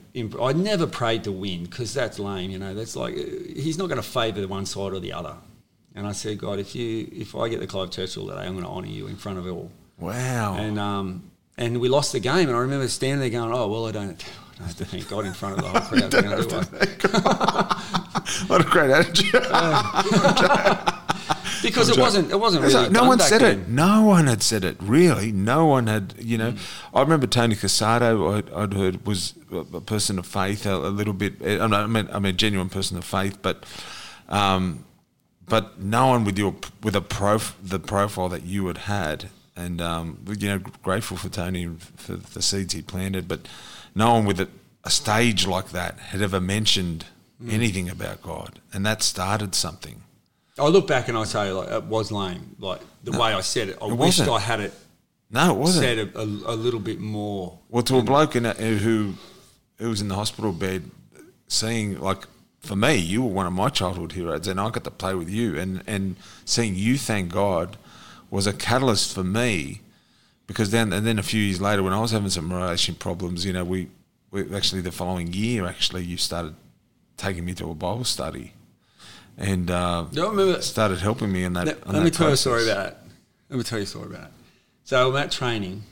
I 0.42 0.52
never 0.52 0.86
prayed 0.86 1.24
to 1.24 1.32
win 1.32 1.64
because 1.64 1.94
that's 1.94 2.18
lame. 2.18 2.50
You 2.50 2.58
know, 2.58 2.74
that's 2.74 2.96
like 2.96 3.14
uh, 3.14 3.22
he's 3.54 3.78
not 3.78 3.88
going 3.88 4.00
to 4.00 4.06
favour 4.08 4.40
the 4.40 4.48
one 4.48 4.66
side 4.66 4.92
or 4.92 5.00
the 5.00 5.12
other. 5.12 5.36
And 5.96 6.06
I 6.06 6.12
said, 6.12 6.38
God, 6.38 6.58
if 6.58 6.74
you 6.74 7.08
if 7.10 7.34
I 7.34 7.48
get 7.48 7.58
the 7.60 7.66
Clive 7.66 7.90
Churchill 7.90 8.26
today, 8.28 8.40
I'm 8.42 8.52
going 8.52 8.64
to 8.64 8.70
honour 8.70 8.86
you 8.86 9.06
in 9.06 9.16
front 9.16 9.38
of 9.38 9.46
all. 9.48 9.70
"Wow." 9.98 10.54
And 10.58 10.78
um, 10.78 11.30
and 11.56 11.80
we 11.80 11.88
lost 11.88 12.12
the 12.12 12.20
game, 12.20 12.48
and 12.48 12.56
I 12.56 12.60
remember 12.60 12.86
standing 12.88 13.18
there 13.20 13.30
going, 13.30 13.50
"Oh 13.52 13.66
well, 13.68 13.86
I 13.86 13.92
don't, 13.92 14.22
I 14.22 14.58
don't 14.58 14.66
have 14.66 14.76
to 14.76 14.84
thank 14.84 15.08
God 15.08 15.24
in 15.24 15.32
front 15.32 15.56
of 15.58 15.62
the 15.64 15.68
whole 15.70 15.80
crowd. 15.80 16.12
We're 16.12 16.22
gonna 16.22 16.42
do 16.42 16.54
what?" 16.54 17.76
what 18.48 18.60
a 18.60 18.64
great 18.64 18.90
attitude! 18.90 19.42
Because 21.62 21.88
it 21.88 21.98
wasn't, 21.98 22.30
it 22.30 22.38
wasn't 22.38 22.64
really. 22.64 22.90
no 22.90 23.04
one 23.06 23.18
said 23.18 23.40
then. 23.40 23.60
it. 23.60 23.68
No 23.68 24.02
one 24.04 24.26
had 24.26 24.42
said 24.42 24.62
it. 24.62 24.76
Really, 24.80 25.32
no 25.32 25.66
one 25.66 25.86
had. 25.88 26.14
You 26.18 26.36
Mm. 26.36 26.40
know, 26.40 26.54
I 26.94 27.00
remember 27.00 27.26
Tony 27.26 27.56
Casado. 27.56 28.36
I'd, 28.36 28.52
I'd 28.52 28.74
heard 28.74 29.04
was 29.06 29.34
a, 29.50 29.80
person 29.80 30.18
of 30.18 30.26
faith, 30.26 30.66
a, 30.66 30.74
a 30.76 30.90
little 30.92 31.14
bit. 31.14 31.34
I 31.42 31.66
mean, 31.66 31.72
I 31.74 31.86
mean, 31.86 32.08
I 32.12 32.18
mean, 32.20 32.34
a 32.34 32.36
genuine 32.36 32.68
person 32.68 32.98
of 32.98 33.04
faith, 33.04 33.38
but, 33.42 33.64
um, 34.28 34.84
but 35.48 35.80
no 35.80 36.08
one 36.08 36.24
with 36.24 36.38
your 36.38 36.54
with 36.82 36.96
a 36.96 37.00
prof 37.00 37.56
the 37.62 37.78
profile 37.78 38.28
that 38.30 38.42
you 38.44 38.66
had 38.66 38.78
had, 38.78 39.30
and 39.56 39.80
um, 39.80 40.18
you 40.38 40.48
know, 40.48 40.58
grateful 40.82 41.16
for 41.16 41.28
Tony 41.28 41.68
for 41.96 42.16
the 42.16 42.42
seeds 42.42 42.74
he 42.74 42.82
planted, 42.82 43.26
but 43.28 43.40
no 43.94 44.12
one 44.14 44.24
with 44.26 44.40
a, 44.40 44.48
a 44.84 44.90
stage 44.90 45.46
like 45.46 45.70
that 45.70 45.98
had 45.98 46.22
ever 46.22 46.40
mentioned 46.40 47.06
Mm. 47.38 47.52
anything 47.52 47.90
about 47.90 48.22
God, 48.22 48.60
and 48.72 48.86
that 48.86 49.02
started 49.02 49.54
something. 49.54 50.00
I 50.58 50.68
look 50.68 50.86
back 50.86 51.08
and 51.08 51.18
I 51.18 51.24
say, 51.24 51.50
like, 51.52 51.68
it 51.70 51.84
was 51.84 52.10
lame. 52.10 52.56
Like 52.58 52.80
the 53.04 53.12
way 53.12 53.34
I 53.34 53.42
said 53.42 53.68
it, 53.68 53.76
I 53.82 53.84
It 53.88 53.90
wished 53.90 54.20
wasn't. 54.20 54.30
I 54.30 54.38
had 54.40 54.60
it 54.60 54.72
No, 55.30 55.50
it 55.50 55.58
wasn't. 55.58 55.84
said 55.84 55.98
a, 55.98 56.18
a, 56.18 56.54
a 56.54 56.56
little 56.56 56.80
bit 56.80 56.98
more. 56.98 57.58
Well, 57.68 57.82
to 57.82 57.98
a 57.98 58.02
bloke 58.02 58.36
in 58.36 58.46
a, 58.46 58.54
who 58.54 59.12
who 59.78 59.90
was 59.90 60.00
in 60.00 60.08
the 60.08 60.14
hospital 60.14 60.50
bed, 60.52 60.90
seeing 61.48 62.00
like 62.00 62.26
for 62.66 62.76
me, 62.76 62.96
you 62.96 63.22
were 63.22 63.30
one 63.30 63.46
of 63.46 63.52
my 63.52 63.68
childhood 63.68 64.12
heroes, 64.12 64.46
and 64.46 64.60
I 64.60 64.70
got 64.70 64.84
to 64.84 64.90
play 64.90 65.14
with 65.14 65.30
you, 65.30 65.58
and 65.58 65.82
and 65.86 66.16
seeing 66.44 66.74
you 66.74 66.98
thank 66.98 67.32
God 67.32 67.76
was 68.30 68.46
a 68.46 68.52
catalyst 68.52 69.14
for 69.14 69.24
me, 69.24 69.80
because 70.46 70.70
then 70.70 70.92
and 70.92 71.06
then 71.06 71.18
a 71.18 71.22
few 71.22 71.40
years 71.40 71.60
later, 71.60 71.82
when 71.82 71.92
I 71.92 72.00
was 72.00 72.10
having 72.10 72.30
some 72.30 72.52
relationship 72.52 73.00
problems, 73.00 73.44
you 73.44 73.52
know, 73.52 73.64
we, 73.64 73.88
we 74.30 74.54
actually 74.54 74.82
the 74.82 74.92
following 74.92 75.32
year, 75.32 75.66
actually, 75.66 76.04
you 76.04 76.16
started 76.16 76.54
taking 77.16 77.44
me 77.44 77.54
to 77.54 77.70
a 77.70 77.74
Bible 77.74 78.04
study, 78.04 78.52
and 79.38 79.70
uh, 79.70 80.06
remember? 80.12 80.60
started 80.60 80.98
helping 80.98 81.32
me 81.32 81.44
in 81.44 81.52
that. 81.54 81.66
Let, 81.66 81.86
on 81.86 81.94
let 81.94 82.02
me 82.02 82.10
that 82.10 82.16
tell 82.16 82.28
you 82.28 82.34
a 82.34 82.36
story 82.36 82.64
about 82.68 82.88
it. 82.88 82.96
Let 83.48 83.56
me 83.58 83.62
tell 83.62 83.78
you 83.78 83.84
a 83.84 83.86
story 83.86 84.06
about 84.06 84.24
it. 84.24 84.32
So 84.84 85.08
I'm 85.08 85.16
at 85.16 85.30
training, 85.30 85.82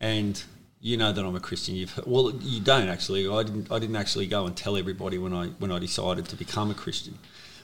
and 0.00 0.42
you 0.80 0.96
know 0.96 1.12
that 1.12 1.24
I'm 1.24 1.34
a 1.34 1.40
Christian. 1.40 1.74
You've 1.74 1.98
well, 2.06 2.32
you 2.40 2.60
don't 2.60 2.88
actually. 2.88 3.28
I 3.28 3.42
didn't. 3.42 3.70
I 3.70 3.78
didn't 3.78 3.96
actually 3.96 4.26
go 4.26 4.46
and 4.46 4.56
tell 4.56 4.76
everybody 4.76 5.18
when 5.18 5.32
I 5.32 5.46
when 5.58 5.72
I 5.72 5.78
decided 5.78 6.26
to 6.26 6.36
become 6.36 6.70
a 6.70 6.74
Christian. 6.74 7.18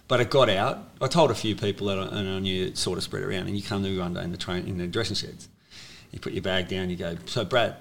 But 0.07 0.21
it 0.21 0.31
got 0.31 0.51
out. 0.51 0.91
I 1.01 1.07
told 1.07 1.31
a 1.31 1.35
few 1.35 1.57
people 1.57 1.87
that 1.87 1.99
I, 1.99 2.03
and 2.03 2.29
I 2.29 2.39
knew 2.39 2.67
it 2.67 2.77
sort 2.77 2.99
of 2.99 3.05
spread 3.05 3.23
around. 3.23 3.47
And 3.47 3.57
you 3.57 3.63
come 3.63 3.83
to 3.83 3.99
one 3.99 4.15
day 4.15 4.23
in 4.23 4.33
the 4.33 4.37
train 4.37 4.67
in 4.67 4.79
the 4.79 4.87
dressing 4.87 5.17
sheds. 5.17 5.49
You 6.11 6.21
put 6.21 6.33
your 6.33 6.43
bag 6.43 6.69
down. 6.69 6.91
You 6.91 6.97
go. 6.97 7.17
So 7.27 7.45
Brad, 7.45 7.77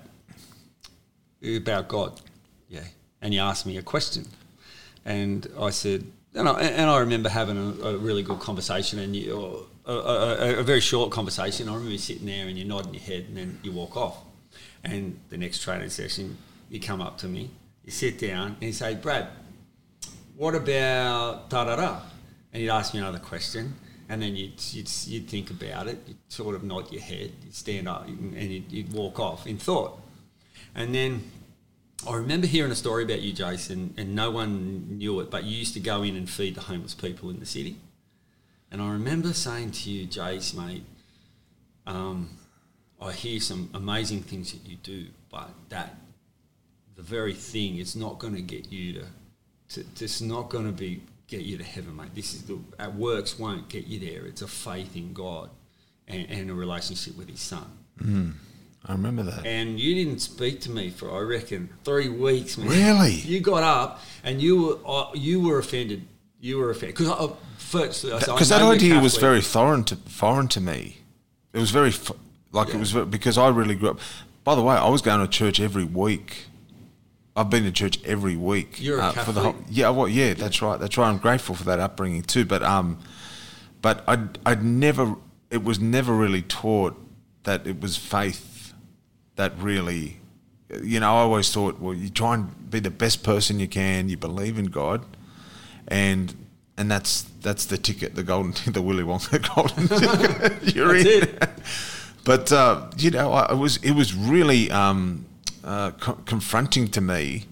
about 1.44 1.88
God, 1.88 2.22
yeah. 2.70 2.84
And 3.22 3.34
you 3.34 3.40
asked 3.40 3.66
me 3.66 3.78
a 3.78 3.82
question, 3.82 4.28
and 5.06 5.48
I 5.60 5.70
said, 5.70 6.06
and 6.36 6.48
I, 6.48 6.62
and 6.62 6.90
I 6.90 7.00
remember 7.00 7.30
having 7.30 7.58
a, 7.58 7.88
a 7.88 7.98
really 7.98 8.24
good 8.24 8.40
conversation, 8.40 9.00
and 9.00 9.16
you, 9.16 9.68
a, 9.86 9.92
a, 9.92 10.60
a 10.60 10.64
very 10.64 10.82
short 10.82 11.12
conversation. 11.12 11.68
I 11.70 11.74
remember 11.74 11.92
you 11.92 11.98
sitting 11.98 12.26
there 12.26 12.48
and 12.48 12.58
you're 12.58 12.68
nodding 12.68 12.94
your 12.94 13.04
head, 13.04 13.26
and 13.30 13.38
then 13.38 13.60
you 13.64 13.72
walk 13.72 13.96
off. 13.98 14.18
And 14.84 15.20
the 15.30 15.38
next 15.38 15.62
training 15.62 15.90
session, 15.90 16.38
you 16.70 16.80
come 16.80 17.02
up 17.02 17.18
to 17.20 17.28
me, 17.28 17.52
you 17.86 17.92
sit 17.92 18.20
down, 18.20 18.58
and 18.60 18.64
you 18.64 18.74
say, 18.74 18.96
Brad, 18.96 19.28
what 20.36 20.56
about 20.56 21.50
da 21.50 21.64
da 21.64 21.76
da? 21.76 22.00
And 22.52 22.62
you'd 22.62 22.72
ask 22.72 22.94
me 22.94 23.00
another 23.00 23.20
question, 23.20 23.76
and 24.10 24.22
then 24.22 24.36
you'd, 24.36 24.62
you'd, 24.74 24.90
you'd 25.08 25.28
think 25.30 25.50
about 25.52 25.88
it, 25.88 26.00
you'd 26.08 26.18
sort 26.28 26.56
of 26.56 26.64
nod 26.64 26.92
your 26.92 27.02
head, 27.02 27.32
you'd 27.44 27.56
stand 27.56 27.88
up, 27.88 28.08
and 28.08 28.36
you'd, 28.36 28.72
you'd 28.72 28.94
walk 28.94 29.20
off 29.20 29.48
in 29.48 29.58
thought. 29.58 30.00
And 30.76 30.94
then 30.94 31.24
I 32.08 32.16
remember 32.16 32.48
hearing 32.48 32.72
a 32.72 32.76
story 32.76 33.04
about 33.04 33.22
you, 33.22 33.32
Jason, 33.32 33.94
and 33.98 34.14
no 34.14 34.32
one 34.32 34.98
knew 34.98 35.20
it, 35.22 35.32
but 35.32 35.46
you 35.46 35.58
used 35.58 35.74
to 35.76 35.80
go 35.80 36.04
in 36.04 36.16
and 36.16 36.30
feed 36.30 36.56
the 36.56 36.62
homeless 36.62 36.94
people 36.94 37.30
in 37.30 37.40
the 37.40 37.46
city. 37.46 37.78
And 38.70 38.82
I 38.82 38.92
remember 38.92 39.34
saying 39.34 39.72
to 39.72 39.90
you, 39.90 40.08
Jace, 40.08 40.54
mate, 40.54 40.84
um, 41.86 42.32
I 43.04 43.12
hear 43.12 43.40
some 43.40 43.70
amazing 43.74 44.22
things 44.22 44.52
that 44.54 44.66
you 44.66 44.78
do, 44.78 45.08
but 45.30 45.50
that 45.70 45.96
the 46.96 47.02
very 47.02 47.34
thing 47.34 47.78
it's 47.78 47.96
not 47.96 48.20
going 48.20 48.36
to 48.36 48.42
get 48.42 48.72
you 48.72 49.04
to, 49.70 49.84
to 49.84 50.04
it's 50.04 50.22
not 50.22 50.50
going 50.50 50.66
to 50.66 50.72
be 50.72 51.02
get 51.28 51.42
you 51.42 51.58
to 51.58 51.64
heaven, 51.64 51.96
mate. 51.96 52.16
This 52.16 52.34
is 52.34 52.44
the 52.44 52.60
at 52.80 52.96
works 52.96 53.38
won't 53.38 53.68
get 53.68 53.88
you 53.88 54.00
there. 54.00 54.26
It's 54.26 54.42
a 54.42 54.48
faith 54.48 54.96
in 54.96 55.14
God, 55.14 55.50
and, 56.08 56.30
and 56.30 56.50
a 56.50 56.54
relationship 56.54 57.18
with 57.18 57.30
his 57.30 57.42
son. 57.42 58.38
I 58.86 58.92
remember 58.92 59.24
that. 59.24 59.46
And 59.46 59.80
you 59.80 59.96
didn't 59.96 60.20
speak 60.20 60.62
to 60.62 60.72
me 60.72 60.90
for 60.90 61.12
I 61.12 61.22
reckon 61.22 61.70
three 61.84 62.10
weeks, 62.10 62.58
man. 62.58 62.68
Really? 62.68 63.14
You 63.14 63.40
got 63.40 63.64
up 63.64 64.02
and 64.24 64.42
you 64.42 64.62
were 64.62 64.78
uh, 64.86 65.12
you 65.14 65.42
were 65.42 65.60
offended. 65.60 66.08
You 66.40 66.58
were 66.58 66.70
offended 66.70 66.98
because 66.98 67.10
uh, 67.10 67.36
because 67.74 68.50
that 68.50 68.60
know 68.60 68.72
idea 68.72 69.00
was 69.00 69.18
very 69.18 69.42
foreign 69.42 69.84
to 69.86 69.96
foreign 69.96 70.48
to 70.50 70.62
me. 70.62 70.98
It 71.54 71.60
was 71.60 71.72
very 71.72 71.92
like 72.54 72.70
it 72.70 72.78
was 72.78 72.94
because 72.94 73.38
I 73.38 73.50
really 73.50 73.76
grew 73.76 73.90
up. 73.90 74.00
By 74.46 74.56
the 74.56 74.62
way, 74.62 74.76
I 74.76 74.88
was 74.90 75.02
going 75.02 75.20
to 75.20 75.28
church 75.28 75.60
every 75.60 75.84
week. 75.84 76.46
I've 77.36 77.50
been 77.50 77.64
to 77.64 77.72
church 77.72 78.00
every 78.06 78.36
week. 78.38 78.76
uh, 78.80 78.84
You're 78.84 79.00
a 79.00 79.12
for 79.12 79.32
the 79.32 79.42
whole, 79.42 79.56
yeah, 79.70 79.90
well, 79.90 80.08
yeah, 80.08 80.34
that's 80.36 80.62
right. 80.62 80.80
That's 80.80 80.98
right. 80.98 81.10
I'm 81.10 81.18
grateful 81.18 81.56
for 81.56 81.64
that 81.66 81.80
upbringing 81.80 82.22
too. 82.24 82.46
But 82.46 82.62
um, 82.64 83.00
but 83.82 84.04
I'd 84.08 84.38
I'd 84.46 84.64
never. 84.64 85.16
It 85.50 85.64
was 85.64 85.80
never 85.80 86.14
really 86.14 86.42
taught 86.42 86.96
that 87.44 87.68
it 87.68 87.82
was 87.82 87.98
faith 87.98 88.74
that 89.36 89.54
really. 89.60 90.20
You 90.84 91.00
know, 91.00 91.08
I 91.08 91.20
always 91.20 91.52
thought, 91.52 91.80
well, 91.80 91.94
you 91.94 92.10
try 92.10 92.34
and 92.36 92.70
be 92.72 92.80
the 92.80 92.90
best 92.90 93.22
person 93.24 93.60
you 93.60 93.68
can. 93.68 94.10
You 94.10 94.18
believe 94.18 94.58
in 94.58 94.66
God, 94.66 95.06
and 95.88 96.34
and 96.78 96.90
that's 96.92 97.24
that's 97.42 97.66
the 97.66 97.78
ticket, 97.78 98.16
the 98.16 98.24
golden, 98.24 98.54
the 98.74 98.82
Willy 98.82 99.04
Wonka 99.04 99.40
golden 99.56 99.88
ticket. 100.62 100.76
You're 100.76 100.96
in. 100.96 101.08
it. 101.08 101.50
But 102.24 102.52
uh, 102.52 102.90
you 102.98 103.12
know, 103.12 103.32
I, 103.34 103.52
it 103.52 103.58
was 103.58 103.78
it 103.78 103.92
was 103.92 104.14
really 104.14 104.72
um, 104.72 105.26
uh, 105.64 105.92
co- 105.92 106.20
confronting 106.26 106.88
to 106.90 107.02
me 107.02 107.46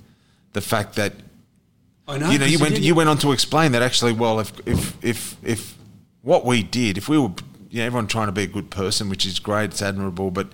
the 0.54 0.62
fact 0.62 0.96
that 0.96 1.14
I 2.08 2.18
know. 2.18 2.30
you 2.30 2.40
know 2.40 2.46
you 2.46 2.60
went 2.60 2.80
you 2.80 2.96
went 2.96 3.10
on 3.10 3.18
to 3.20 3.32
explain 3.32 3.72
that 3.74 3.82
actually, 3.82 4.14
well, 4.14 4.40
if 4.40 4.52
if 4.68 5.04
if 5.04 5.36
if 5.44 5.78
what 6.22 6.46
we 6.46 6.64
did, 6.64 6.98
if 6.98 7.10
we 7.10 7.18
were, 7.18 7.32
you 7.70 7.80
know, 7.80 7.86
everyone 7.86 8.08
trying 8.08 8.28
to 8.28 8.32
be 8.32 8.44
a 8.44 8.48
good 8.48 8.70
person, 8.70 9.10
which 9.10 9.26
is 9.26 9.40
great, 9.40 9.72
it's 9.72 9.82
admirable, 9.82 10.32
but 10.32 10.48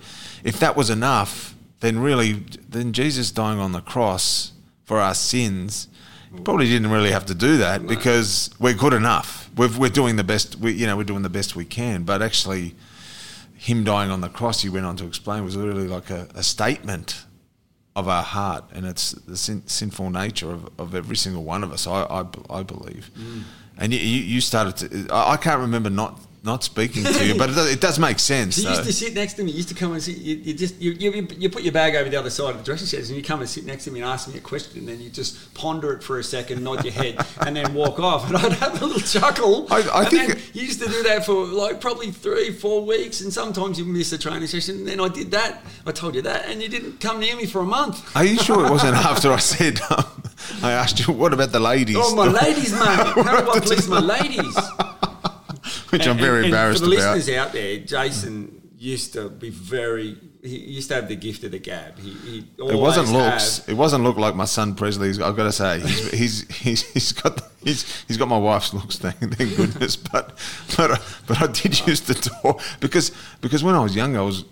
if 0.44 0.58
that 0.60 0.76
was 0.76 0.90
enough, 0.90 1.54
then 1.80 1.98
really, 1.98 2.44
then 2.68 2.92
Jesus 2.92 3.30
dying 3.30 3.58
on 3.58 3.72
the 3.72 3.80
cross 3.80 4.52
for 4.84 4.98
our 4.98 5.14
sins. 5.14 5.88
Probably 6.44 6.66
didn't 6.66 6.90
really 6.90 7.10
have 7.10 7.24
to 7.26 7.34
do 7.34 7.56
that 7.58 7.86
because 7.86 8.50
we're 8.58 8.74
good 8.74 8.92
enough. 8.92 9.50
We've, 9.56 9.78
we're 9.78 9.88
doing 9.88 10.16
the 10.16 10.24
best. 10.24 10.56
We, 10.56 10.72
you 10.72 10.86
know, 10.86 10.94
we're 10.94 11.04
doing 11.04 11.22
the 11.22 11.30
best 11.30 11.56
we 11.56 11.64
can. 11.64 12.02
But 12.02 12.20
actually, 12.20 12.74
him 13.58 13.82
dying 13.82 14.10
on 14.10 14.20
the 14.20 14.28
cross, 14.28 14.62
he 14.62 14.68
went 14.68 14.86
on 14.86 14.96
to 14.96 15.04
explain, 15.04 15.44
was 15.44 15.56
really 15.56 15.88
like 15.88 16.10
a, 16.10 16.28
a 16.34 16.44
statement 16.44 17.24
of 17.96 18.06
our 18.08 18.22
heart, 18.22 18.64
and 18.72 18.86
it's 18.86 19.10
the 19.10 19.36
sin, 19.36 19.66
sinful 19.66 20.10
nature 20.10 20.52
of, 20.52 20.70
of 20.78 20.94
every 20.94 21.16
single 21.16 21.42
one 21.42 21.64
of 21.64 21.72
us. 21.72 21.86
I 21.86 22.02
I, 22.04 22.24
I 22.48 22.62
believe, 22.62 23.10
mm. 23.18 23.42
and 23.76 23.92
you, 23.92 23.98
you 23.98 24.22
you 24.34 24.40
started 24.40 24.76
to. 24.76 25.12
I 25.12 25.32
I 25.32 25.36
can't 25.36 25.60
remember 25.60 25.90
not 25.90 26.20
not 26.48 26.64
speaking 26.64 27.04
to 27.04 27.26
you, 27.26 27.34
but 27.36 27.50
it 27.50 27.54
does, 27.54 27.70
it 27.70 27.80
does 27.80 27.98
make 27.98 28.18
sense. 28.18 28.56
So 28.56 28.62
you 28.62 28.70
used 28.70 28.84
to 28.84 28.92
sit 28.92 29.14
next 29.14 29.34
to 29.34 29.44
me. 29.44 29.50
You 29.50 29.58
used 29.58 29.68
to 29.68 29.74
come 29.74 29.92
and 29.92 30.02
sit. 30.02 30.16
You, 30.16 30.36
you 30.36 30.54
just 30.54 30.80
you, 30.80 30.92
you, 30.92 31.28
you 31.38 31.50
put 31.50 31.62
your 31.62 31.72
bag 31.72 31.94
over 31.94 32.08
the 32.08 32.16
other 32.16 32.30
side 32.30 32.52
of 32.52 32.58
the 32.58 32.64
dressing 32.64 32.86
shed, 32.86 33.06
and 33.06 33.16
you 33.16 33.22
come 33.22 33.40
and 33.40 33.48
sit 33.48 33.66
next 33.66 33.84
to 33.84 33.90
me 33.90 34.00
and 34.00 34.08
ask 34.08 34.26
me 34.28 34.38
a 34.38 34.40
question, 34.40 34.78
and 34.80 34.88
then 34.88 34.98
you 35.00 35.10
just 35.10 35.52
ponder 35.54 35.92
it 35.92 36.02
for 36.02 36.18
a 36.18 36.24
second, 36.24 36.64
nod 36.64 36.82
your 36.84 36.94
head, 36.94 37.18
and 37.46 37.54
then 37.54 37.74
walk 37.74 38.00
off. 38.00 38.26
And 38.28 38.36
I'd 38.38 38.52
have 38.54 38.80
a 38.80 38.84
little 38.86 39.00
chuckle. 39.00 39.66
I- 39.70 39.82
I 39.98 40.00
and 40.02 40.10
think 40.10 40.28
then 40.28 40.38
you 40.54 40.62
used 40.62 40.80
to 40.80 40.88
do 40.88 41.02
that 41.04 41.26
for 41.26 41.44
like 41.46 41.80
probably 41.80 42.10
three, 42.10 42.50
four 42.50 42.84
weeks, 42.84 43.20
and 43.20 43.30
sometimes 43.32 43.78
you 43.78 43.84
miss 43.84 44.10
a 44.12 44.18
training 44.18 44.46
session. 44.48 44.76
And 44.76 44.88
then 44.88 45.00
I 45.00 45.08
did 45.08 45.30
that. 45.32 45.62
I 45.86 45.92
told 45.92 46.14
you 46.14 46.22
that, 46.22 46.46
and 46.48 46.62
you 46.62 46.68
didn't 46.68 46.98
come 47.00 47.20
near 47.20 47.36
me 47.36 47.44
for 47.46 47.60
a 47.60 47.66
month. 47.66 48.16
Are 48.16 48.24
you 48.24 48.36
sure 48.38 48.64
it 48.66 48.70
wasn't 48.70 48.96
after 49.12 49.32
I 49.32 49.38
said? 49.38 49.80
Um, 49.90 50.04
I 50.62 50.72
asked 50.72 51.06
you, 51.06 51.12
what 51.12 51.32
about 51.34 51.52
the 51.52 51.60
ladies? 51.60 51.96
Oh, 51.98 52.14
my 52.14 52.26
ladies, 52.26 52.72
mate! 52.72 52.80
How 53.26 53.40
do 53.42 53.50
I 53.50 53.60
please 53.60 53.86
my 53.88 54.00
ladies? 54.00 54.56
Which 55.90 56.06
I'm 56.06 56.18
very 56.18 56.36
and- 56.38 56.44
and 56.46 56.54
embarrassed 56.54 56.82
for 56.82 56.88
the 56.90 56.96
about. 56.96 57.16
listeners 57.16 57.36
out 57.36 57.52
there, 57.52 57.78
Jason 57.78 58.70
used 58.76 59.12
to 59.14 59.28
be 59.28 59.50
very. 59.50 60.16
He 60.42 60.56
used 60.56 60.88
to 60.90 60.94
have 60.94 61.08
the 61.08 61.16
gift 61.16 61.42
of 61.42 61.50
the 61.50 61.58
gab. 61.58 61.98
He, 61.98 62.10
he 62.10 62.38
It 62.58 62.78
wasn't 62.78 63.10
looks. 63.10 63.58
have- 63.58 63.68
It 63.70 63.74
wasn't 63.76 64.04
look 64.04 64.16
like 64.16 64.36
my 64.36 64.44
son 64.44 64.74
Presley's. 64.76 65.20
I've 65.20 65.34
got 65.36 65.44
to 65.44 65.52
say, 65.52 65.80
he's 65.80 66.10
he's 66.12 66.56
he's, 66.58 66.82
he's 66.92 67.12
got 67.12 67.42
he's, 67.64 68.04
he's 68.06 68.16
got 68.16 68.28
my 68.28 68.38
wife's 68.38 68.72
looks. 68.72 68.98
Thank, 68.98 69.16
thank 69.36 69.56
goodness. 69.56 69.96
But 70.12 70.38
but 70.76 71.02
but 71.26 71.42
I 71.42 71.46
did 71.48 71.86
used 71.86 72.06
to 72.06 72.14
talk 72.14 72.60
because 72.80 73.10
because 73.40 73.64
when 73.64 73.74
I 73.74 73.80
was 73.80 73.96
younger, 73.96 74.20
I 74.20 74.22
was 74.22 74.44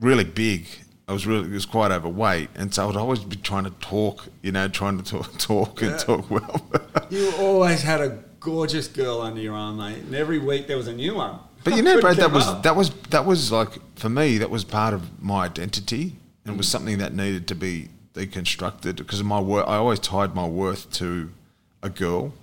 really 0.00 0.24
big. 0.24 0.66
I 1.06 1.12
was 1.12 1.26
really 1.26 1.46
was 1.50 1.66
quite 1.66 1.90
overweight, 1.92 2.48
and 2.54 2.72
so 2.72 2.82
I 2.84 2.86
would 2.86 2.96
always 2.96 3.18
be 3.20 3.36
trying 3.36 3.64
to 3.64 3.70
talk. 3.72 4.26
You 4.42 4.52
know, 4.52 4.68
trying 4.68 4.96
to 4.96 5.04
talk 5.04 5.36
talk 5.38 5.82
and 5.82 5.98
talk 5.98 6.30
well. 6.30 6.64
You 7.10 7.30
always 7.38 7.82
had 7.82 8.00
a 8.00 8.18
gorgeous 8.44 8.86
girl 8.86 9.22
under 9.22 9.40
your 9.40 9.54
arm, 9.54 9.78
mate, 9.78 9.98
and 9.98 10.14
every 10.14 10.38
week 10.38 10.66
there 10.66 10.76
was 10.76 10.86
a 10.86 10.92
new 10.92 11.14
one. 11.14 11.38
But 11.64 11.76
you 11.76 11.82
know, 11.86 12.00
Brad, 12.00 12.18
that 12.18 12.30
was 12.30 12.46
up. 12.46 12.62
that 12.62 12.76
was 12.76 12.90
that 13.10 13.24
was 13.24 13.50
like 13.50 13.70
for 13.96 14.08
me, 14.08 14.38
that 14.38 14.50
was 14.50 14.62
part 14.64 14.94
of 14.94 15.22
my 15.22 15.46
identity, 15.46 16.16
and 16.44 16.54
it 16.54 16.56
was 16.56 16.68
something 16.68 16.98
that 16.98 17.14
needed 17.14 17.48
to 17.48 17.54
be 17.54 17.88
deconstructed 18.12 18.96
because 18.96 19.22
my 19.24 19.40
worth. 19.40 19.66
I 19.66 19.76
always 19.76 19.98
tied 19.98 20.34
my 20.34 20.46
worth 20.46 20.92
to 20.92 21.32
a 21.82 21.88
girl, 21.88 22.34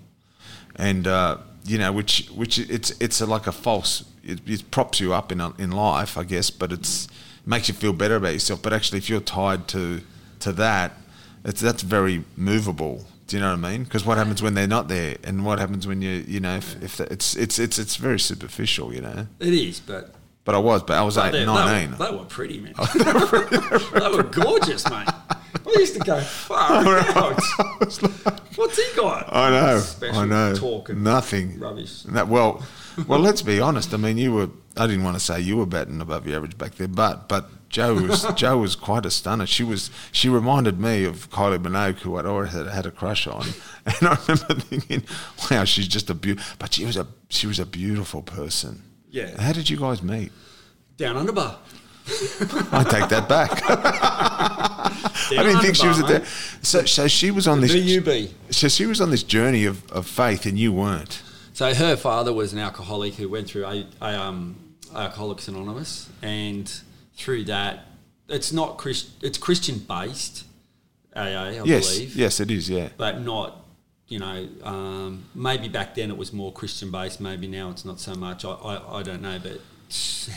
and 0.75 1.07
uh, 1.07 1.37
you 1.65 1.77
know, 1.77 1.91
which 1.91 2.27
which 2.35 2.57
it's 2.57 2.91
it's 2.99 3.21
a, 3.21 3.25
like 3.25 3.47
a 3.47 3.51
false. 3.51 4.03
It, 4.23 4.41
it 4.47 4.69
props 4.71 4.99
you 4.99 5.13
up 5.13 5.31
in 5.31 5.41
a, 5.41 5.53
in 5.57 5.71
life, 5.71 6.17
I 6.17 6.23
guess, 6.23 6.49
but 6.49 6.71
it's 6.71 7.05
it 7.05 7.47
makes 7.47 7.67
you 7.67 7.73
feel 7.73 7.93
better 7.93 8.15
about 8.15 8.33
yourself. 8.33 8.61
But 8.61 8.73
actually, 8.73 8.97
if 8.97 9.09
you're 9.09 9.21
tied 9.21 9.67
to 9.69 10.01
to 10.39 10.51
that, 10.53 10.93
it's 11.45 11.61
that's 11.61 11.83
very 11.83 12.23
movable. 12.35 13.05
Do 13.31 13.37
you 13.37 13.41
know 13.43 13.55
what 13.55 13.65
I 13.65 13.71
mean? 13.71 13.83
Because 13.85 14.05
what 14.05 14.17
happens 14.17 14.41
when 14.41 14.55
they're 14.55 14.67
not 14.67 14.89
there, 14.89 15.15
and 15.23 15.45
what 15.45 15.57
happens 15.57 15.87
when 15.87 16.01
you 16.01 16.25
you 16.27 16.41
know 16.41 16.57
if, 16.57 16.83
if 16.83 16.99
it's 16.99 17.33
it's 17.37 17.59
it's 17.59 17.79
it's 17.79 17.95
very 17.95 18.19
superficial, 18.19 18.93
you 18.93 18.99
know. 18.99 19.25
It 19.39 19.53
is, 19.53 19.79
but 19.79 20.13
But 20.43 20.55
I 20.55 20.57
was, 20.57 20.83
but 20.83 20.97
I 20.97 21.03
was 21.03 21.15
they, 21.15 21.27
eight, 21.29 21.31
they, 21.31 21.45
nineteen. 21.45 21.97
were, 21.97 22.05
they 22.09 22.15
were 22.17 22.25
pretty, 22.25 22.59
man. 22.59 22.73
Oh, 22.77 23.89
they 23.93 24.17
were 24.17 24.23
gorgeous, 24.23 24.83
mate. 24.89 25.07
I 25.07 25.75
used 25.79 25.93
to 25.93 25.99
go, 26.01 26.19
far 26.19 26.85
out. 27.15 27.41
What's 28.57 28.77
he 28.77 28.95
got? 28.97 29.33
I 29.33 29.49
know, 29.49 29.79
Special 29.79 30.19
I 30.19 30.25
know. 30.25 30.53
Talk 30.55 30.89
and 30.89 31.01
Nothing. 31.01 31.57
rubbish. 31.57 32.03
That, 32.03 32.27
well, 32.27 32.61
well. 33.07 33.19
Let's 33.19 33.41
be 33.41 33.61
honest. 33.61 33.93
I 33.93 33.97
mean, 33.97 34.17
you 34.17 34.33
were. 34.33 34.49
I 34.75 34.87
didn't 34.87 35.05
want 35.05 35.15
to 35.15 35.23
say 35.23 35.39
you 35.39 35.55
were 35.55 35.65
batting 35.65 36.01
above 36.01 36.27
your 36.27 36.35
average 36.35 36.57
back 36.57 36.75
there, 36.75 36.89
but 36.89 37.29
but 37.29 37.49
Joe 37.71 37.93
was 37.95 38.25
Joe 38.35 38.57
was 38.57 38.75
quite 38.75 39.05
a 39.05 39.11
stunner. 39.11 39.45
She 39.45 39.63
was. 39.63 39.89
She 40.11 40.29
reminded 40.29 40.79
me 40.79 41.05
of 41.05 41.29
Kylie 41.29 41.61
Minogue, 41.61 41.99
who 41.99 42.17
I'd 42.17 42.25
always 42.25 42.51
had, 42.51 42.67
had 42.67 42.85
a 42.85 42.91
crush 42.91 43.27
on, 43.27 43.45
and 43.85 43.95
I 44.07 44.17
remember 44.27 44.55
thinking, 44.55 45.03
"Wow, 45.49 45.63
she's 45.63 45.87
just 45.87 46.09
a 46.09 46.13
beaut." 46.13 46.39
But 46.59 46.73
she 46.73 46.85
was 46.85 46.97
a 46.97 47.07
she 47.29 47.47
was 47.47 47.59
a 47.59 47.65
beautiful 47.65 48.21
person. 48.21 48.83
Yeah. 49.09 49.41
How 49.41 49.53
did 49.53 49.69
you 49.69 49.77
guys 49.77 50.03
meet? 50.03 50.31
Down 50.97 51.17
under 51.17 51.31
bar. 51.31 51.57
I 52.07 52.83
take 52.89 53.09
that 53.09 53.27
back. 53.29 53.61
I 53.65 55.43
didn't 55.43 55.61
think 55.61 55.75
she 55.75 55.87
was 55.87 56.01
bar, 56.01 56.25
So 56.61 56.85
so 56.85 57.07
she 57.07 57.31
was 57.31 57.47
on 57.47 57.61
this. 57.61 57.73
VUB. 57.73 58.31
So 58.49 58.67
she 58.67 58.85
was 58.85 58.99
on 58.99 59.11
this 59.11 59.23
journey 59.23 59.65
of, 59.65 59.89
of 59.91 60.07
faith, 60.07 60.45
and 60.45 60.57
you 60.59 60.73
weren't. 60.73 61.21
So 61.53 61.73
her 61.73 61.95
father 61.95 62.33
was 62.33 62.53
an 62.53 62.59
alcoholic 62.59 63.15
who 63.15 63.29
went 63.29 63.47
through 63.47 63.65
a, 63.65 63.85
a 64.01 64.19
um, 64.19 64.55
Alcoholics 64.95 65.47
Anonymous, 65.47 66.09
and 66.21 66.71
through 67.21 67.45
that, 67.45 67.85
it's 68.27 68.51
not 68.51 68.77
Christ, 68.77 69.11
it's 69.21 69.37
Christian 69.37 69.79
based 69.79 70.45
AA, 71.15 71.19
I 71.19 71.49
yes, 71.65 71.93
believe, 71.93 72.15
yes, 72.15 72.39
it 72.39 72.51
is. 72.51 72.69
Yeah, 72.69 72.89
but 72.97 73.21
not. 73.21 73.57
You 74.07 74.19
know, 74.19 74.49
um, 74.63 75.23
maybe 75.33 75.69
back 75.69 75.95
then 75.95 76.09
it 76.09 76.17
was 76.17 76.33
more 76.33 76.51
Christian 76.51 76.91
based. 76.91 77.21
Maybe 77.21 77.47
now 77.47 77.69
it's 77.69 77.85
not 77.85 77.97
so 77.97 78.13
much. 78.13 78.43
I, 78.43 78.49
I, 78.51 78.99
I 78.99 79.03
don't 79.03 79.21
know, 79.21 79.39
but 79.41 79.61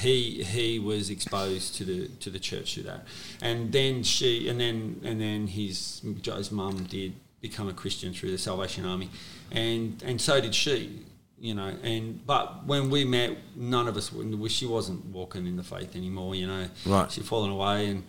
he 0.00 0.44
he 0.44 0.78
was 0.78 1.10
exposed 1.10 1.74
to 1.76 1.84
the 1.84 2.08
to 2.20 2.30
the 2.30 2.38
church 2.38 2.74
through 2.74 2.84
that, 2.84 3.04
and 3.42 3.72
then 3.72 4.02
she 4.02 4.48
and 4.48 4.60
then 4.60 5.00
and 5.04 5.20
then 5.20 5.48
his 5.48 6.02
Joe's 6.20 6.52
mum 6.52 6.84
did 6.84 7.14
become 7.40 7.68
a 7.68 7.72
Christian 7.72 8.12
through 8.14 8.30
the 8.30 8.38
Salvation 8.38 8.84
Army, 8.84 9.10
and 9.50 10.02
and 10.04 10.20
so 10.20 10.40
did 10.40 10.54
she. 10.54 11.00
You 11.38 11.54
know, 11.54 11.74
and 11.82 12.24
but 12.26 12.64
when 12.66 12.90
we 12.90 13.04
met, 13.04 13.36
none 13.56 13.88
of 13.88 13.96
us. 13.96 14.10
She 14.48 14.66
wasn't 14.66 15.04
walking 15.06 15.46
in 15.46 15.56
the 15.56 15.62
faith 15.64 15.94
anymore. 15.96 16.34
You 16.34 16.46
know, 16.46 16.68
Right. 16.86 17.10
She'd 17.10 17.24
fallen 17.26 17.50
away, 17.50 17.88
and 17.88 18.04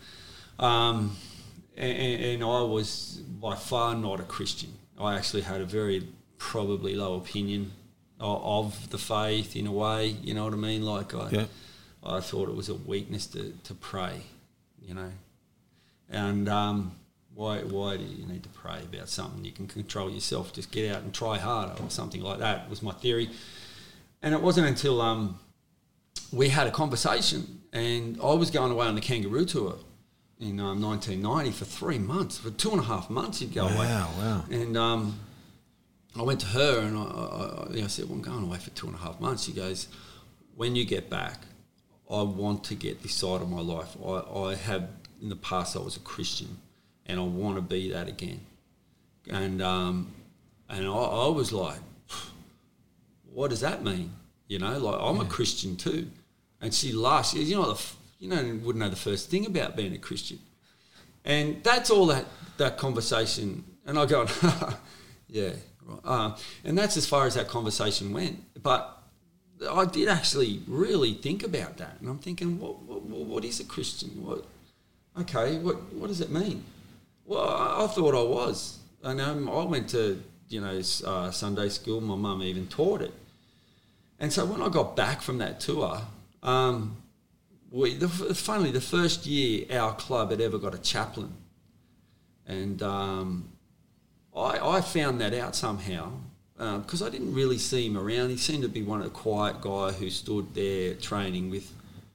um, 0.60 1.18
and, 1.76 2.24
and 2.24 2.44
I 2.44 2.62
was 2.62 3.22
by 3.42 3.56
far 3.56 3.96
not 3.96 4.20
a 4.20 4.24
Christian. 4.24 4.72
I 5.00 5.16
actually 5.16 5.42
had 5.42 5.60
a 5.60 5.66
very 5.66 6.08
probably 6.38 6.96
low 6.96 7.16
opinion 7.16 7.72
of, 8.20 8.42
of 8.44 8.90
the 8.92 8.98
faith 8.98 9.56
in 9.56 9.68
a 9.68 9.72
way. 9.72 10.08
You 10.22 10.34
know 10.34 10.46
what 10.46 10.54
I 10.54 10.58
mean? 10.58 10.84
Like 10.84 11.14
I, 11.14 11.30
Yeah. 11.32 11.46
I 12.04 12.20
thought 12.22 12.48
it 12.48 12.56
was 12.56 12.70
a 12.70 12.76
weakness 12.76 13.28
to, 13.28 13.54
to 13.64 13.74
pray. 13.74 14.22
You 14.82 14.94
know, 14.94 15.12
and 16.10 16.48
um, 16.48 16.96
why 17.36 17.60
why 17.60 17.98
do 17.98 18.04
you 18.04 18.26
need 18.26 18.44
to 18.44 18.50
pray 18.50 18.80
about 18.82 19.10
something 19.10 19.44
you 19.44 19.52
can 19.52 19.68
control 19.68 20.10
yourself? 20.10 20.54
Just 20.54 20.72
get 20.72 20.96
out 20.96 21.04
and 21.04 21.14
try 21.14 21.38
harder 21.38 21.84
or 21.84 21.90
something 21.90 22.22
like 22.22 22.40
that 22.40 22.70
was 22.70 22.82
my 22.82 22.94
theory. 22.94 23.30
And 24.22 24.34
it 24.34 24.42
wasn't 24.42 24.68
until 24.68 25.02
um, 25.02 25.38
we 26.32 26.50
had 26.50 26.66
a 26.66 26.72
conversation, 26.72 27.62
and 27.72 28.18
I 28.24 28.34
was 28.34 28.50
going 28.50 28.72
away 28.72 28.88
on 28.88 28.96
the 28.96 29.02
kangaroo 29.02 29.46
tour 29.46 29.76
in 30.40 30.60
um, 30.60 30.82
1990 30.82 31.52
for 31.52 31.66
three 31.66 32.00
months, 32.00 32.38
for 32.38 32.50
two 32.50 32.72
and 32.72 32.80
a 32.80 32.84
half 32.84 33.10
months. 33.10 33.42
You'd 33.42 33.54
go 33.54 33.66
away. 33.66 33.86
Wow, 33.86 34.10
wow. 34.18 34.46
And 34.50 34.76
um, 34.78 35.20
I 36.18 36.24
went 36.24 36.40
to 36.40 36.48
her 36.48 36.80
and 36.80 36.98
I, 36.98 37.02
I, 37.02 37.82
I, 37.82 37.84
I 37.84 37.88
said, 37.88 38.06
"Well, 38.06 38.16
I'm 38.16 38.22
going 38.22 38.44
away 38.46 38.58
for 38.58 38.70
two 38.72 38.88
and 38.88 38.96
a 38.96 39.00
half 39.00 39.20
months." 39.20 39.44
She 39.44 39.52
goes, 39.52 39.90
"When 40.56 40.76
you 40.76 40.86
get 40.86 41.10
back, 41.10 41.42
I 42.10 42.22
want 42.22 42.64
to 42.66 42.76
get 42.76 43.04
this 43.04 43.14
side 43.14 43.42
of 43.42 43.50
my 43.50 43.62
life. 43.62 43.98
I, 44.04 44.40
I 44.40 44.56
have 44.56 44.90
in 45.22 45.30
the 45.30 45.36
past 45.36 45.76
I 45.76 45.80
was 45.80 45.98
a 45.98 46.02
Christian, 46.02 46.58
and 47.06 47.20
I 47.20 47.24
want 47.24 47.56
to 47.56 47.62
be 47.62 47.92
that 47.92 48.08
again. 48.08 48.42
And 49.30 49.62
um, 49.62 50.14
and 50.70 50.86
I, 50.86 50.92
I 50.92 51.28
was 51.28 51.52
like, 51.52 51.80
what 53.34 53.50
does 53.50 53.62
that 53.62 53.84
mean? 53.84 54.12
You 54.48 54.60
know, 54.60 54.78
like 54.78 55.00
I'm 55.00 55.20
a 55.20 55.26
Christian 55.26 55.76
too. 55.76 56.08
And 56.62 56.74
she 56.74 56.94
goes, 56.94 57.34
you 57.34 57.56
know, 57.56 57.74
the, 57.74 57.86
you 58.20 58.30
know, 58.30 58.60
wouldn't 58.64 58.78
know 58.78 58.90
the 58.90 58.96
first 58.96 59.30
thing 59.30 59.46
about 59.46 59.76
being 59.76 59.94
a 59.94 59.98
Christian. 59.98 60.40
And 61.24 61.64
that's 61.64 61.90
all 61.90 62.08
that 62.08 62.26
that 62.58 62.78
conversation. 62.78 63.64
And 63.86 64.00
I 64.00 64.06
go, 64.06 64.28
yeah, 65.28 65.52
right. 65.86 66.00
Uh, 66.04 66.38
and 66.64 66.78
that's 66.78 66.98
as 66.98 67.06
far 67.06 67.28
as 67.28 67.36
that 67.36 67.48
conversation 67.48 68.14
went. 68.14 68.42
But 68.62 68.96
I 69.70 69.86
did 69.86 70.08
actually 70.08 70.62
really 70.68 71.14
think 71.14 71.44
about 71.44 71.78
that, 71.78 71.98
and 72.00 72.10
I'm 72.10 72.20
thinking, 72.20 72.60
what 72.60 72.82
what, 72.84 73.04
what 73.04 73.46
is 73.46 73.60
a 73.60 73.64
Christian? 73.64 74.10
What 74.24 74.46
okay, 75.20 75.58
what 75.60 75.94
what 75.94 76.08
does 76.08 76.22
it 76.22 76.30
mean? 76.30 76.64
Well, 77.28 77.42
I, 77.42 77.88
thought 77.88 78.14
I 78.14 78.22
was, 78.22 78.78
and 79.02 79.20
um, 79.20 79.50
I 79.50 79.64
went 79.64 79.90
to 79.90 80.22
you 80.48 80.62
know 80.62 80.80
uh, 81.06 81.32
Sunday 81.32 81.70
school. 81.70 82.00
My 82.00 82.16
mum 82.16 82.44
even 82.44 82.68
taught 82.68 83.02
it, 83.02 83.14
and 84.20 84.32
so 84.32 84.46
when 84.46 84.62
I 84.62 84.70
got 84.70 84.96
back 84.96 85.24
from 85.24 85.40
that 85.40 85.60
tour, 85.60 86.02
um, 86.44 86.98
we 87.72 87.96
the, 87.96 88.08
finally 88.08 88.70
the 88.70 88.80
first 88.80 89.26
year 89.26 89.66
our 89.72 89.96
club 89.96 90.30
had 90.30 90.40
ever 90.40 90.60
got 90.60 90.76
a 90.76 90.78
chaplain, 90.78 91.34
and 92.46 92.84
um, 92.84 93.50
I, 94.36 94.60
I 94.78 94.82
found 94.82 95.20
that 95.22 95.34
out 95.34 95.56
somehow 95.56 96.12
because 96.58 97.02
um, 97.02 97.08
I 97.08 97.10
didn't 97.10 97.34
really 97.34 97.58
see 97.58 97.88
him 97.88 97.98
around. 97.98 98.30
He 98.30 98.38
seemed 98.38 98.62
to 98.62 98.70
be 98.70 98.84
one 98.84 99.00
of 99.00 99.06
the 99.06 99.10
quiet 99.10 99.62
guy 99.62 99.94
who 99.94 100.12
stood 100.12 100.54
there 100.54 100.94
training 100.94 101.50
with 101.50 101.74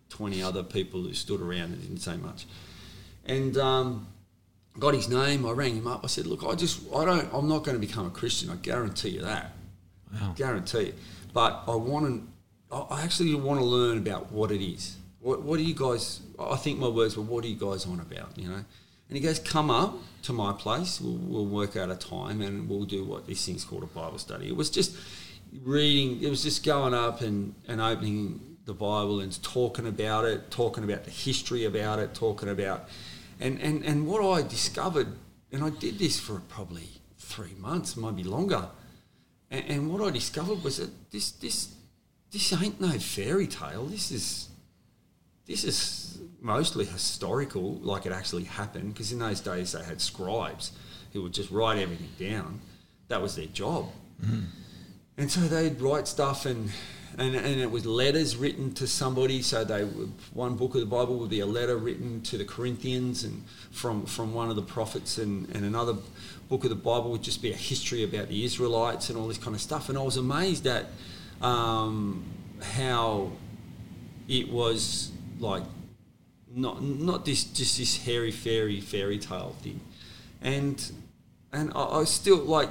twenty 0.09 0.41
other 0.41 0.63
people 0.63 1.03
who 1.03 1.15
stood 1.15 1.41
around 1.41 1.73
and 1.73 1.83
didn't 1.83 1.99
say 1.99 2.17
much. 2.17 2.47
And 3.27 3.57
um, 3.59 4.07
got 4.79 4.95
his 4.95 5.09
name. 5.09 5.47
I 5.47 5.53
rang 5.53 5.77
him 5.77 5.87
up. 5.87 6.01
I 6.05 6.07
said, 6.07 6.27
"Look, 6.27 6.45
I 6.45 6.55
just 6.55 6.81
I 6.95 7.05
don't. 7.05 7.29
I'm 7.33 7.49
not 7.49 7.65
going 7.65 7.79
to 7.81 7.87
become 7.87 8.07
a 8.07 8.11
Christian. 8.11 8.51
I 8.51 8.57
guarantee 8.57 9.11
you 9.11 9.23
that. 9.23 9.53
Wow. 10.13 10.35
Guarantee 10.37 10.87
it. 10.87 10.99
But 11.33 11.65
I 11.67 11.75
want 11.75 12.07
to. 12.71 12.77
I 12.77 13.03
actually 13.03 13.35
want 13.35 13.59
to 13.61 13.67
learn 13.67 13.99
about 13.99 14.31
what 14.31 14.53
it 14.53 14.65
is. 14.65 14.97
What, 15.21 15.43
what 15.43 15.59
are 15.59 15.63
you 15.63 15.75
guys? 15.75 16.21
I 16.39 16.57
think 16.57 16.79
my 16.79 16.89
words 16.89 17.17
were, 17.17 17.23
"What 17.23 17.45
are 17.45 17.49
you 17.49 17.57
guys 17.57 17.87
on 17.87 18.01
about?" 18.01 18.37
You 18.37 18.49
know. 18.49 18.65
And 19.09 19.17
he 19.17 19.21
goes, 19.21 19.41
"Come 19.41 19.71
up 19.71 19.97
to 20.23 20.33
my 20.33 20.53
place. 20.53 21.01
We'll, 21.01 21.15
we'll 21.15 21.47
work 21.47 21.77
out 21.77 21.91
a 21.91 21.97
time, 21.97 22.41
and 22.41 22.69
we'll 22.69 22.85
do 22.85 23.05
what 23.05 23.27
this 23.27 23.45
thing's 23.45 23.65
called 23.65 23.83
a 23.83 23.87
Bible 23.87 24.19
study." 24.19 24.49
It 24.49 24.57
was 24.57 24.71
just 24.71 24.97
reading. 25.63 26.23
It 26.23 26.31
was 26.31 26.43
just 26.43 26.65
going 26.65 26.95
up 26.95 27.21
and, 27.21 27.55
and 27.67 27.81
opening 27.81 28.57
the 28.67 28.75
Bible 28.75 29.21
and 29.21 29.43
talking 29.43 29.87
about 29.87 30.25
it, 30.25 30.51
talking 30.51 30.85
about 30.85 31.05
the 31.05 31.11
history 31.11 31.65
about 31.65 31.99
it, 31.99 32.15
talking 32.15 32.49
about, 32.49 32.89
and 33.41 33.61
and 33.61 33.85
and 33.85 34.07
what 34.07 34.23
I 34.23 34.47
discovered, 34.47 35.09
and 35.51 35.65
I 35.65 35.71
did 35.71 35.99
this 35.99 36.21
for 36.21 36.41
probably 36.49 36.89
three 37.19 37.55
months, 37.59 37.97
maybe 37.97 38.23
longer, 38.23 38.69
and, 39.51 39.65
and 39.69 39.93
what 39.93 40.07
I 40.07 40.11
discovered 40.11 40.63
was 40.63 40.77
that 40.77 41.11
this 41.11 41.33
this 41.33 41.75
this 42.31 42.53
ain't 42.53 42.81
no 42.81 42.99
fairy 42.99 43.47
tale. 43.47 43.87
This 43.87 44.11
is 44.11 44.49
this 45.47 45.65
is 45.65 46.19
mostly 46.41 46.85
historical, 46.85 47.75
like 47.77 48.07
it 48.07 48.13
actually 48.13 48.45
happened, 48.45 48.95
because 48.95 49.13
in 49.13 49.19
those 49.19 49.41
days 49.41 49.73
they 49.73 49.83
had 49.83 50.01
scribes 50.01 50.73
who 51.13 51.23
would 51.23 51.35
just 51.35 51.51
write 51.51 51.79
everything 51.79 52.11
down. 52.19 52.61
That 53.09 53.21
was 53.21 53.35
their 53.35 53.47
job. 53.47 53.87
Mm-hmm. 54.23 54.45
And 55.17 55.31
so 55.31 55.41
they'd 55.41 55.81
write 55.81 56.07
stuff 56.07 56.47
and, 56.47 56.71
and 57.19 57.35
and 57.35 57.61
it 57.61 57.71
was 57.71 57.85
letters 57.87 58.37
written 58.37 58.73
to 58.75 58.87
somebody. 58.87 59.43
So 59.43 59.65
they 59.65 59.83
one 60.33 60.57
book 60.57 60.75
of 60.75 60.81
the 60.81 60.87
Bible 60.87 61.19
would 61.19 61.31
be 61.31 61.41
a 61.41 61.47
letter 61.47 61.77
written 61.77 62.21
to 62.23 62.39
the 62.39 62.45
Corinthians 62.45 63.25
and 63.25 63.45
from 63.71 64.07
from 64.07 64.35
one 64.35 64.51
of 64.51 64.57
the 64.57 64.63
prophets, 64.63 65.19
and, 65.19 65.49
and 65.55 65.65
another 65.65 65.95
book 66.49 66.65
of 66.65 66.71
the 66.71 66.77
Bible 66.77 67.11
would 67.13 67.23
just 67.23 67.43
be 67.43 67.53
a 67.53 67.57
history 67.57 68.03
about 68.05 68.29
the 68.29 68.45
Israelites 68.45 69.11
and 69.11 69.19
all 69.19 69.29
this 69.29 69.39
kind 69.39 69.55
of 69.55 69.61
stuff. 69.61 69.89
And 69.89 69.99
I 69.99 70.03
was 70.03 70.17
amazed 70.17 70.67
at 70.67 70.87
um, 71.41 72.25
how 72.63 73.33
it 74.29 74.51
was 74.51 75.11
like 75.39 75.65
not 76.55 76.83
not 76.83 77.25
this 77.25 77.45
just 77.45 77.79
this 77.79 78.05
hairy 78.05 78.33
fairy 78.33 78.81
fairy 78.81 79.19
tale 79.19 79.57
thing, 79.63 79.81
and 80.43 80.93
and 81.53 81.73
I, 81.75 82.01
I 82.01 82.05
still 82.05 82.39
like 82.39 82.71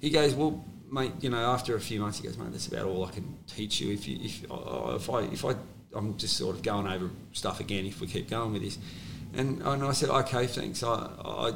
he 0.00 0.10
goes 0.10 0.34
well 0.34 0.64
mate 0.90 1.12
you 1.20 1.30
know 1.30 1.38
after 1.38 1.74
a 1.76 1.80
few 1.80 2.00
months 2.00 2.18
he 2.18 2.26
goes 2.26 2.36
mate 2.38 2.52
that's 2.52 2.66
about 2.66 2.86
all 2.86 3.04
I 3.04 3.10
can 3.10 3.38
teach 3.46 3.80
you 3.80 3.92
if 3.92 4.06
you 4.08 4.18
if 4.20 4.44
if 4.44 5.10
I 5.10 5.20
if 5.20 5.44
I 5.44 5.54
I'm 5.94 6.16
just 6.16 6.36
sort 6.36 6.56
of 6.56 6.62
going 6.62 6.86
over 6.86 7.10
stuff 7.32 7.60
again 7.60 7.86
if 7.86 8.00
we 8.00 8.06
keep 8.06 8.30
going 8.30 8.52
with 8.52 8.62
this, 8.62 8.78
and 9.34 9.60
and 9.62 9.84
I 9.84 9.92
said 9.92 10.10
okay 10.10 10.46
thanks 10.46 10.82
I 10.82 11.10
I. 11.24 11.52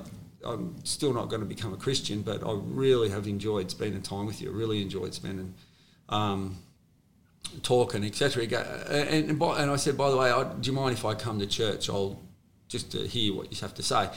I'm 0.47 0.76
still 0.85 1.14
not 1.14 1.30
going 1.30 1.41
to 1.41 1.47
become 1.47 1.72
a 1.72 1.76
Christian, 1.78 2.20
but 2.20 2.47
I 2.47 2.53
really 2.53 3.09
have 3.09 3.26
enjoyed 3.26 3.70
spending 3.70 4.03
time 4.03 4.26
with 4.26 4.43
you. 4.43 4.51
I 4.51 4.55
really 4.55 4.82
enjoyed 4.82 5.14
spending 5.14 5.55
um, 6.11 6.59
talking, 7.62 8.05
etc. 8.05 8.43
And, 8.43 9.30
and, 9.30 9.43
and 9.43 9.70
I 9.70 9.76
said, 9.76 9.97
by 9.97 10.11
the 10.11 10.16
way, 10.16 10.30
I, 10.30 10.45
do 10.45 10.70
you 10.70 10.76
mind 10.76 10.93
if 10.93 11.05
I 11.05 11.14
come 11.14 11.39
to 11.39 11.47
church? 11.47 11.89
I'll 11.89 12.20
just 12.68 12.93
to 12.93 13.07
hear 13.07 13.35
what 13.35 13.53
you 13.53 13.59
have 13.61 13.74
to 13.74 13.82
say. 13.82 14.09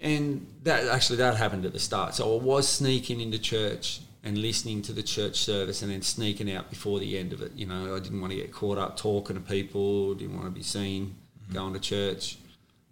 And 0.00 0.46
that 0.62 0.86
actually 0.88 1.16
that 1.16 1.36
happened 1.36 1.64
at 1.64 1.72
the 1.72 1.80
start. 1.80 2.14
So 2.14 2.38
I 2.38 2.42
was 2.42 2.68
sneaking 2.68 3.20
into 3.20 3.38
church 3.38 4.00
and 4.22 4.38
listening 4.38 4.82
to 4.82 4.92
the 4.92 5.02
church 5.02 5.36
service, 5.36 5.82
and 5.82 5.90
then 5.90 6.02
sneaking 6.02 6.52
out 6.52 6.70
before 6.70 6.98
the 6.98 7.16
end 7.18 7.32
of 7.32 7.40
it. 7.40 7.52
You 7.54 7.66
know, 7.66 7.94
I 7.96 8.00
didn't 8.00 8.20
want 8.20 8.32
to 8.32 8.36
get 8.36 8.52
caught 8.52 8.78
up 8.78 8.96
talking 8.96 9.36
to 9.36 9.42
people. 9.42 10.14
Didn't 10.14 10.34
want 10.34 10.46
to 10.46 10.50
be 10.50 10.62
seen 10.62 11.14
mm-hmm. 11.44 11.54
going 11.54 11.72
to 11.74 11.80
church, 11.80 12.38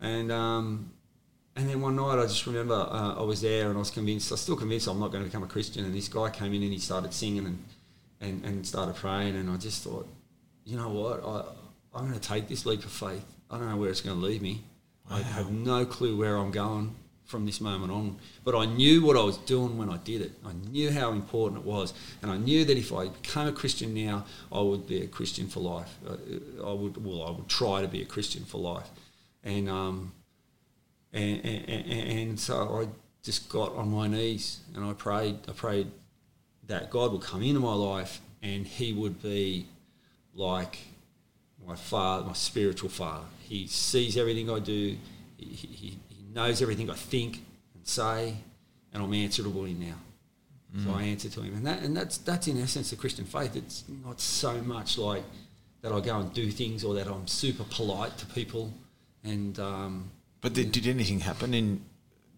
and 0.00 0.32
um, 0.32 0.90
and 1.57 1.70
then 1.70 1.80
one 1.80 1.96
night 1.96 2.18
I 2.18 2.24
just 2.24 2.46
remember 2.46 2.74
uh, 2.74 3.14
I 3.14 3.22
was 3.22 3.40
there 3.40 3.68
and 3.68 3.76
I 3.76 3.78
was 3.78 3.90
convinced, 3.90 4.30
I 4.30 4.34
was 4.34 4.42
still 4.42 4.57
convinced 4.57 4.86
I'm 4.88 5.00
not 5.00 5.11
going 5.11 5.24
to 5.24 5.28
become 5.28 5.42
a 5.42 5.46
Christian. 5.46 5.86
And 5.86 5.94
this 5.94 6.07
guy 6.07 6.28
came 6.28 6.52
in 6.52 6.62
and 6.62 6.72
he 6.72 6.78
started 6.78 7.14
singing 7.14 7.46
and, 7.46 7.64
and, 8.20 8.44
and 8.44 8.66
started 8.66 8.94
praying. 8.94 9.36
And 9.36 9.48
I 9.48 9.57
just 9.57 9.82
thought, 9.82 10.07
you 10.66 10.76
know 10.76 10.90
what, 10.90 11.24
I, 11.24 11.98
I'm 11.98 12.09
going 12.09 12.20
to 12.20 12.28
take 12.28 12.46
this 12.46 12.66
leap 12.66 12.84
of 12.84 12.90
faith. 12.90 13.24
I 13.50 13.57
don't 13.57 13.70
know 13.70 13.76
where 13.76 13.88
it's 13.88 14.02
going 14.02 14.20
to 14.20 14.24
lead 14.24 14.42
me. 14.42 14.64
Wow. 15.11 15.16
I 15.16 15.22
have 15.22 15.50
no 15.50 15.84
clue 15.84 16.16
where 16.16 16.36
I'm 16.36 16.50
going 16.50 16.94
from 17.26 17.44
this 17.44 17.61
moment 17.61 17.92
on. 17.92 18.16
But 18.44 18.54
I 18.54 18.64
knew 18.64 19.04
what 19.04 19.16
I 19.16 19.22
was 19.22 19.36
doing 19.38 19.76
when 19.76 19.90
I 19.90 19.98
did 19.98 20.22
it. 20.22 20.32
I 20.44 20.52
knew 20.70 20.90
how 20.90 21.11
important 21.11 21.61
it 21.61 21.66
was. 21.66 21.92
And 22.22 22.30
I 22.30 22.36
knew 22.36 22.64
that 22.64 22.76
if 22.76 22.92
I 22.92 23.09
became 23.09 23.48
a 23.48 23.52
Christian 23.52 23.92
now, 23.94 24.24
I 24.50 24.61
would 24.61 24.86
be 24.86 25.02
a 25.02 25.07
Christian 25.07 25.48
for 25.48 25.61
life. 25.61 25.92
I, 26.09 26.64
I 26.64 26.72
would, 26.72 27.04
well, 27.04 27.24
I 27.24 27.30
would 27.32 27.48
try 27.48 27.82
to 27.82 27.88
be 27.88 28.00
a 28.00 28.07
Christian 28.07 28.44
for 28.44 28.59
life. 28.59 28.88
And, 29.42 29.68
um, 29.68 30.12
and, 31.12 31.44
and, 31.44 31.90
and, 31.90 32.40
so 32.40 32.82
I 32.82 32.88
just 33.22 33.48
got 33.48 33.74
on 33.74 33.90
my 33.90 34.07
knees 34.07 34.61
and 34.74 34.84
I 34.84 34.92
prayed. 34.92 35.38
I 35.48 35.52
prayed 35.52 35.90
that 36.66 36.90
God 36.90 37.12
would 37.12 37.22
come 37.22 37.42
into 37.42 37.61
my 37.61 37.74
life 37.74 38.20
and 38.42 38.66
He 38.66 38.92
would 38.92 39.22
be 39.22 39.66
like 40.34 40.78
my 41.66 41.74
father, 41.76 42.26
my 42.26 42.32
spiritual 42.34 42.90
father. 42.90 43.24
He 43.49 43.66
sees 43.68 44.16
everything 44.16 44.51
I 44.51 44.59
do. 44.59 44.97
He, 45.36 45.44
he, 45.44 45.99
he 46.09 46.24
knows 46.34 46.61
everything 46.61 46.90
I 46.90 46.94
think 46.94 47.42
and 47.74 47.86
say, 47.86 48.36
and 48.92 49.03
I'm 49.03 49.14
answerable 49.14 49.64
in 49.64 49.78
now. 49.78 49.94
Mm. 50.76 50.84
So 50.84 50.90
I 50.92 51.03
answer 51.03 51.28
to 51.28 51.42
Him, 51.42 51.55
and 51.55 51.66
that 51.66 51.82
and 51.82 51.97
that's 51.97 52.18
that's 52.18 52.49
in 52.49 52.61
essence 52.61 52.90
the 52.90 52.97
Christian 52.97 53.24
faith. 53.24 53.55
It's 53.55 53.84
not 54.05 54.20
so 54.20 54.61
much 54.62 54.99
like 54.99 55.22
that 55.82 55.92
I 55.92 56.01
go 56.01 56.18
and 56.18 56.32
do 56.32 56.51
things 56.51 56.82
or 56.82 56.94
that 56.94 57.07
I'm 57.07 57.26
super 57.28 57.64
polite 57.70 58.18
to 58.18 58.26
people, 58.26 58.72
and 59.22 59.59
um, 59.61 60.11
but 60.40 60.53
did, 60.53 60.72
did 60.72 60.86
anything 60.86 61.20
happen 61.20 61.55
in, 61.55 61.82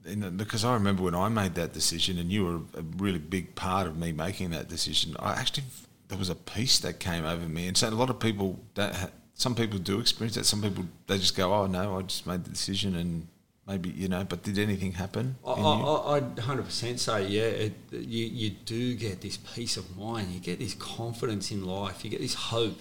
in 0.05 0.21
the, 0.21 0.31
because 0.31 0.65
I 0.65 0.75
remember 0.75 1.03
when 1.03 1.15
I 1.15 1.29
made 1.29 1.55
that 1.55 1.73
decision, 1.73 2.19
and 2.19 2.31
you 2.31 2.45
were 2.45 2.57
a 2.79 2.83
really 2.99 3.19
big 3.19 3.55
part 3.55 3.87
of 3.87 3.97
me 3.97 4.13
making 4.13 4.51
that 4.51 4.69
decision. 4.69 5.17
I 5.19 5.33
actually 5.33 5.65
there 6.09 6.19
was 6.19 6.29
a 6.29 6.35
peace 6.35 6.79
that 6.81 7.01
came 7.01 7.25
over 7.25 7.49
me, 7.49 7.67
and 7.67 7.77
so 7.77 7.89
a 7.89 7.91
lot 7.91 8.11
of 8.11 8.21
people 8.21 8.61
don't. 8.75 8.95
Some 9.39 9.55
people 9.55 9.79
do 9.79 10.01
experience 10.01 10.35
that. 10.35 10.47
Some 10.47 10.61
people 10.61 10.85
they 11.07 11.17
just 11.17 11.37
go, 11.37 11.55
"Oh 11.55 11.67
no, 11.67 11.97
I 11.97 12.03
just 12.03 12.27
made 12.27 12.43
the 12.43 12.51
decision," 12.51 12.97
and 12.97 13.29
maybe 13.69 13.89
you 13.89 14.09
know. 14.09 14.25
But 14.25 14.43
did 14.43 14.59
anything 14.59 14.91
happen? 14.93 15.37
I, 15.47 16.41
hundred 16.41 16.65
percent 16.65 16.99
say 16.99 17.29
yeah. 17.29 17.45
It, 17.45 17.73
you 17.93 18.27
you 18.27 18.51
do 18.51 18.97
get 18.97 19.21
this 19.21 19.37
peace 19.37 19.77
of 19.77 19.97
mind. 19.97 20.33
You 20.33 20.41
get 20.41 20.59
this 20.59 20.75
confidence 20.75 21.53
in 21.53 21.65
life. 21.65 22.05
You 22.05 22.11
get 22.11 22.21
this 22.21 22.35
hope. 22.35 22.81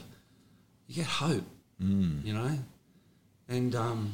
You 0.87 0.95
get 0.95 1.05
hope. 1.05 1.45
Mm. 1.79 2.25
You 2.25 2.33
know, 2.33 2.57
and 3.47 3.75
um, 3.75 4.13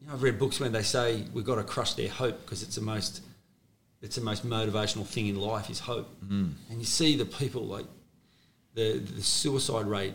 you 0.00 0.06
know, 0.06 0.12
I've 0.12 0.22
read 0.22 0.38
books 0.38 0.60
when 0.60 0.70
they 0.70 0.84
say 0.84 1.24
we've 1.34 1.44
got 1.44 1.56
to 1.56 1.64
crush 1.64 1.94
their 1.94 2.10
hope 2.10 2.44
because 2.44 2.62
it's 2.62 2.76
the 2.76 2.80
most 2.80 3.22
it's 4.02 4.14
the 4.14 4.22
most 4.22 4.46
motivational 4.46 5.04
thing 5.04 5.26
in 5.26 5.34
life 5.34 5.68
is 5.68 5.80
hope. 5.80 6.08
Mm. 6.24 6.52
And 6.70 6.78
you 6.78 6.84
see 6.84 7.16
the 7.16 7.24
people 7.24 7.64
like 7.64 7.86
the 8.74 8.98
the 8.98 9.20
suicide 9.20 9.86
rate 9.86 10.14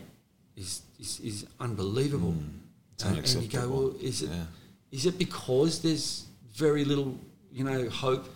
is 0.58 0.82
is, 0.98 1.20
is 1.20 1.46
unbelievable. 1.60 2.32
Mm. 2.32 3.06
And, 3.06 3.18
and, 3.18 3.42
you 3.42 3.48
go, 3.48 3.68
well, 3.68 3.94
is 4.00 4.22
it 4.22 4.30
yeah. 4.30 4.44
is 4.90 5.06
it 5.06 5.18
because 5.18 5.80
there's 5.82 6.26
very 6.54 6.84
little 6.84 7.18
you 7.52 7.64
know 7.64 7.88
hope? 7.88 8.28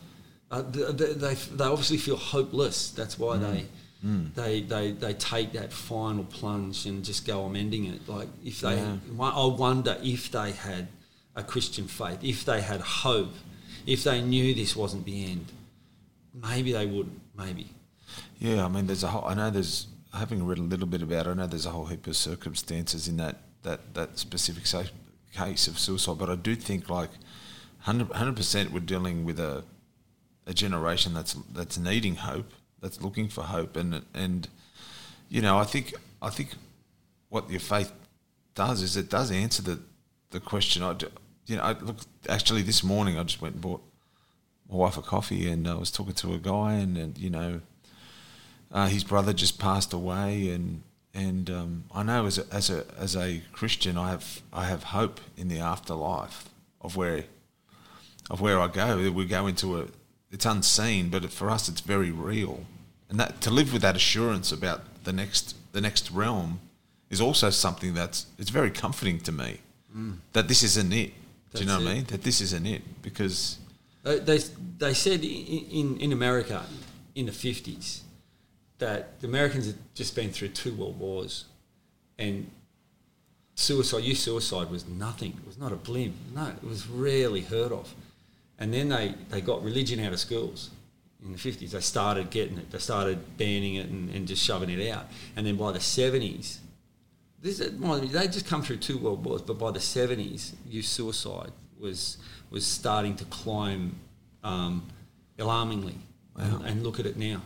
Uh, 0.51 0.63
they, 0.63 1.15
they, 1.15 1.35
they 1.35 1.65
obviously 1.65 1.97
feel 1.97 2.17
hopeless. 2.17 2.91
That's 2.91 3.19
why 3.19 3.39
mm. 3.39 3.41
they 3.41 3.67
they, 4.35 4.61
they 4.61 4.93
they 4.93 5.15
take 5.15 5.53
that 5.53 5.73
final 5.73 6.25
plunge 6.25 6.87
and 6.87 7.05
just 7.05 7.27
go 7.27 7.45
I'm 7.45 7.57
ending 7.57 7.87
it. 7.87 8.09
Like 8.09 8.29
if 8.45 8.61
they, 8.61 8.77
Yeah. 8.77 8.97
I 9.21 9.47
wonder 9.47 9.97
if 10.03 10.31
they 10.31 10.53
had 10.53 10.89
a 11.35 11.43
Christian 11.43 11.89
faith, 11.89 12.19
if 12.23 12.45
they 12.45 12.61
had 12.61 12.81
hope, 12.81 13.35
if 13.87 14.05
they 14.05 14.21
knew 14.21 14.55
this 14.55 14.77
wasn't 14.77 15.05
the 15.07 15.25
end, 15.25 15.47
maybe 16.35 16.73
they 16.73 16.87
would. 16.87 17.11
Maybe. 17.37 17.71
Yeah, 18.39 18.65
I 18.65 18.69
mean, 18.69 18.87
there's 18.87 19.05
a 19.05 19.09
whole. 19.09 19.25
I 19.25 19.35
know 19.35 19.51
there's 19.51 19.87
having 20.15 20.45
read 20.47 20.59
a 20.59 20.63
little 20.63 20.87
bit 20.87 21.03
about. 21.03 21.27
it, 21.27 21.31
I 21.31 21.35
know 21.35 21.47
there's 21.47 21.67
a 21.67 21.71
whole 21.71 21.87
heap 21.87 22.07
of 22.07 22.17
circumstances 22.17 23.09
in 23.09 23.17
that 23.19 23.37
that 23.63 23.95
that 23.95 24.19
specific 24.19 24.65
case 25.35 25.67
of 25.67 25.79
suicide, 25.79 26.19
but 26.19 26.29
I 26.29 26.37
do 26.37 26.55
think 26.55 26.89
like 26.89 27.11
100 27.85 28.37
percent 28.37 28.73
we're 28.73 28.81
dealing 28.81 29.25
with 29.25 29.41
a 29.41 29.65
a 30.47 30.55
generation 30.55 31.15
that's 31.15 31.35
that's 31.53 31.79
needing 31.79 32.17
hope, 32.17 32.53
that's 32.81 33.01
looking 33.01 33.29
for 33.29 33.43
hope, 33.43 33.77
and 33.77 34.03
and 34.15 34.49
you 35.29 35.41
know, 35.41 35.59
I 35.59 35.65
think 35.65 35.95
I 36.21 36.31
think 36.31 36.55
what 37.29 37.51
your 37.51 37.61
faith 37.61 37.93
does 38.55 38.83
is 38.83 38.97
it 38.97 39.09
does 39.09 39.31
answer 39.31 39.63
the 39.63 39.81
the 40.31 40.41
question. 40.41 40.83
I, 40.83 40.97
you 41.47 41.57
know, 41.57 41.63
I 41.63 41.73
look 41.73 41.99
actually 42.29 42.63
this 42.63 42.85
morning 42.85 43.19
I 43.19 43.23
just 43.25 43.41
went 43.41 43.55
and 43.55 43.63
bought 43.63 43.83
my 44.71 44.77
wife 44.77 44.97
a 44.97 45.03
coffee, 45.03 45.51
and 45.51 45.67
I 45.67 45.75
was 45.75 45.91
talking 45.91 46.15
to 46.15 46.35
a 46.35 46.39
guy, 46.39 46.75
and, 46.75 46.97
and 46.97 47.19
you 47.19 47.31
know, 47.31 47.61
uh, 48.73 48.89
his 48.89 49.05
brother 49.05 49.33
just 49.33 49.59
passed 49.59 49.93
away, 49.93 50.51
and 50.51 50.83
and 51.15 51.51
um, 51.51 51.85
I 51.95 52.03
know 52.03 52.27
as 52.27 52.39
a, 52.39 52.47
as 52.53 52.71
a 52.71 52.85
as 52.99 53.17
a 53.17 53.43
Christian, 53.53 53.99
I 53.99 54.11
have 54.11 54.43
I 54.53 54.65
have 54.65 54.85
hope 54.85 55.21
in 55.37 55.49
the 55.49 55.59
afterlife 55.59 56.49
of 56.81 56.97
where 56.97 57.25
of 58.31 58.41
where 58.41 58.59
I 58.59 58.69
go. 58.69 59.11
We 59.11 59.27
go 59.27 59.47
into 59.47 59.79
a 59.79 59.87
it's 60.31 60.47
unseen, 60.47 61.11
but 61.11 61.31
for 61.31 61.51
us, 61.51 61.69
it's 61.69 61.83
very 61.83 62.11
real, 62.11 62.65
and 63.11 63.21
that 63.21 63.41
to 63.43 63.51
live 63.51 63.73
with 63.73 63.83
that 63.83 63.97
assurance 63.97 64.51
about 64.53 64.81
the 65.05 65.13
next 65.13 65.55
the 65.73 65.81
next 65.81 66.11
realm 66.11 66.61
is 67.11 67.21
also 67.21 67.51
something 67.51 67.93
that's 67.93 68.27
it's 68.39 68.51
very 68.51 68.71
comforting 68.71 69.21
to 69.21 69.33
me 69.33 69.59
that 70.33 70.49
this 70.49 70.63
isn't 70.63 70.93
it. 70.93 71.13
Do 71.53 71.61
you 71.61 71.67
know 71.67 71.73
That's 71.73 71.85
what 71.85 71.91
I 71.91 71.95
mean? 71.97 72.05
That 72.05 72.23
this 72.23 72.41
isn't 72.41 72.67
it 72.67 73.03
because 73.03 73.59
They, 74.03 74.19
they, 74.19 74.39
they 74.79 74.95
said 74.95 75.23
in, 75.23 75.99
in 75.99 76.13
America 76.13 76.65
in 77.15 77.27
the 77.27 77.33
50s 77.33 78.01
that 78.83 79.21
the 79.21 79.27
Americans 79.27 79.67
had 79.67 79.77
just 79.95 80.15
been 80.15 80.31
through 80.31 80.49
two 80.49 80.75
world 80.75 80.99
wars 80.99 81.45
and 82.19 82.51
suicide, 83.55 84.05
youth 84.05 84.19
suicide 84.19 84.71
was 84.71 84.87
nothing. 84.89 85.33
It 85.41 85.47
was 85.47 85.59
not 85.59 85.73
a 85.73 85.77
blim. 85.77 86.13
No, 86.35 86.49
it 86.49 86.65
was 86.65 86.87
rarely 86.89 87.43
heard 87.43 87.73
of. 87.73 87.95
And 88.59 88.73
then 88.75 88.89
they, 88.89 89.15
they 89.31 89.41
got 89.41 89.63
religion 89.63 90.01
out 90.01 90.13
of 90.13 90.19
schools 90.21 90.71
in 91.25 91.33
the 91.33 91.39
50s. 91.39 91.71
They 91.71 91.81
started 91.81 92.31
getting 92.31 92.59
it. 92.59 92.71
They 92.71 92.79
started 92.79 93.37
banning 93.39 93.77
it 93.77 93.89
and, 93.89 94.11
and 94.15 94.27
just 94.27 94.43
shoving 94.43 94.71
it 94.71 94.91
out. 94.91 95.07
And 95.37 95.47
then 95.47 95.57
by 95.57 95.73
the 95.73 95.79
70s, 95.79 96.59
this 97.41 97.61
is- 97.61 98.13
they 98.13 98.29
just 98.29 98.47
come 98.47 98.63
through 98.63 98.79
two 98.79 98.99
world 98.99 99.25
wars, 99.25 99.43
but 99.43 99.59
by 99.59 99.71
the 99.73 99.81
seventies, 99.81 100.55
youth 100.69 100.87
suicide 100.87 101.51
was 101.79 102.19
was 102.51 102.65
starting 102.65 103.17
to 103.17 103.25
climb 103.25 103.97
um, 104.45 104.87
alarmingly. 105.39 105.97
And, 106.37 106.65
and 106.65 106.83
look 106.85 106.99
at 107.01 107.07
it 107.07 107.17
now. 107.17 107.43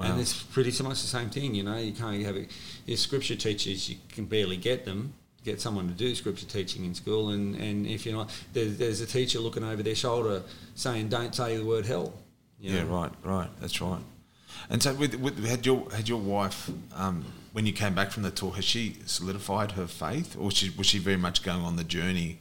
Wow. 0.00 0.12
And 0.12 0.20
it's 0.20 0.42
pretty 0.42 0.70
much 0.82 1.02
the 1.02 1.08
same 1.08 1.28
thing, 1.30 1.54
you 1.54 1.62
know. 1.62 1.76
You 1.76 1.92
can't 1.92 2.22
have 2.24 2.36
it. 2.36 2.50
your 2.86 2.96
scripture 2.96 3.36
teachers. 3.36 3.88
You 3.90 3.96
can 4.08 4.24
barely 4.24 4.56
get 4.56 4.84
them. 4.84 5.12
Get 5.44 5.60
someone 5.60 5.88
to 5.88 5.94
do 5.94 6.14
scripture 6.14 6.46
teaching 6.46 6.84
in 6.84 6.94
school, 6.94 7.30
and, 7.30 7.54
and 7.56 7.86
if 7.86 8.04
you're 8.04 8.14
not, 8.14 8.30
there's, 8.52 8.76
there's 8.76 9.00
a 9.00 9.06
teacher 9.06 9.38
looking 9.38 9.64
over 9.64 9.82
their 9.82 9.94
shoulder 9.94 10.42
saying, 10.74 11.08
"Don't 11.08 11.34
say 11.34 11.56
the 11.56 11.64
word 11.64 11.86
hell." 11.86 12.12
you 12.58 12.74
Yeah, 12.74 12.82
know. 12.84 12.88
right, 12.88 13.12
right. 13.24 13.48
That's 13.60 13.80
right. 13.80 14.00
And 14.68 14.82
so, 14.82 14.92
with, 14.94 15.14
with 15.14 15.42
had 15.46 15.64
your 15.64 15.90
had 15.92 16.08
your 16.10 16.20
wife 16.20 16.70
um, 16.94 17.24
when 17.52 17.64
you 17.64 17.72
came 17.72 17.94
back 17.94 18.10
from 18.10 18.22
the 18.22 18.30
tour, 18.30 18.52
has 18.52 18.64
she 18.66 18.96
solidified 19.06 19.72
her 19.72 19.86
faith, 19.86 20.36
or 20.36 20.44
was 20.46 20.54
she 20.54 20.70
was 20.76 20.86
she 20.86 20.98
very 20.98 21.16
much 21.16 21.42
going 21.42 21.62
on 21.62 21.76
the 21.76 21.84
journey 21.84 22.38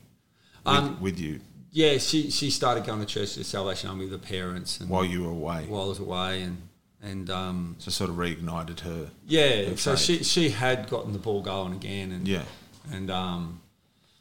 with, 0.66 0.76
Um, 0.76 1.02
with 1.02 1.20
you 1.20 1.40
Yeah, 1.72 1.98
she 2.00 2.30
she 2.32 2.50
started 2.50 2.86
going 2.86 3.00
to 3.00 3.06
church 3.06 3.34
to 3.34 3.40
the 3.40 3.46
Salvation 3.46 3.90
Army 3.90 4.06
with 4.06 4.12
her 4.22 4.28
parents, 4.28 4.80
and 4.82 4.90
while 4.90 5.06
you 5.06 5.24
were 5.24 5.32
away? 5.32 5.66
while 5.70 5.84
I 5.84 5.88
was 5.88 6.00
away, 6.00 6.42
and 6.42 6.58
and 7.02 7.30
um, 7.30 7.76
so 7.80 7.92
sort 7.92 8.10
of 8.10 8.18
reignited 8.18 8.82
her. 8.82 9.10
yeah, 9.28 9.66
her 9.70 9.78
so 9.78 9.96
she 9.96 10.24
she 10.24 10.50
had 10.50 10.90
gotten 10.90 11.14
the 11.14 11.20
ball 11.20 11.42
going 11.42 11.74
again, 11.74 12.12
and 12.12 12.28
Yeah. 12.28 12.44
and 12.92 13.10
um, 13.10 13.62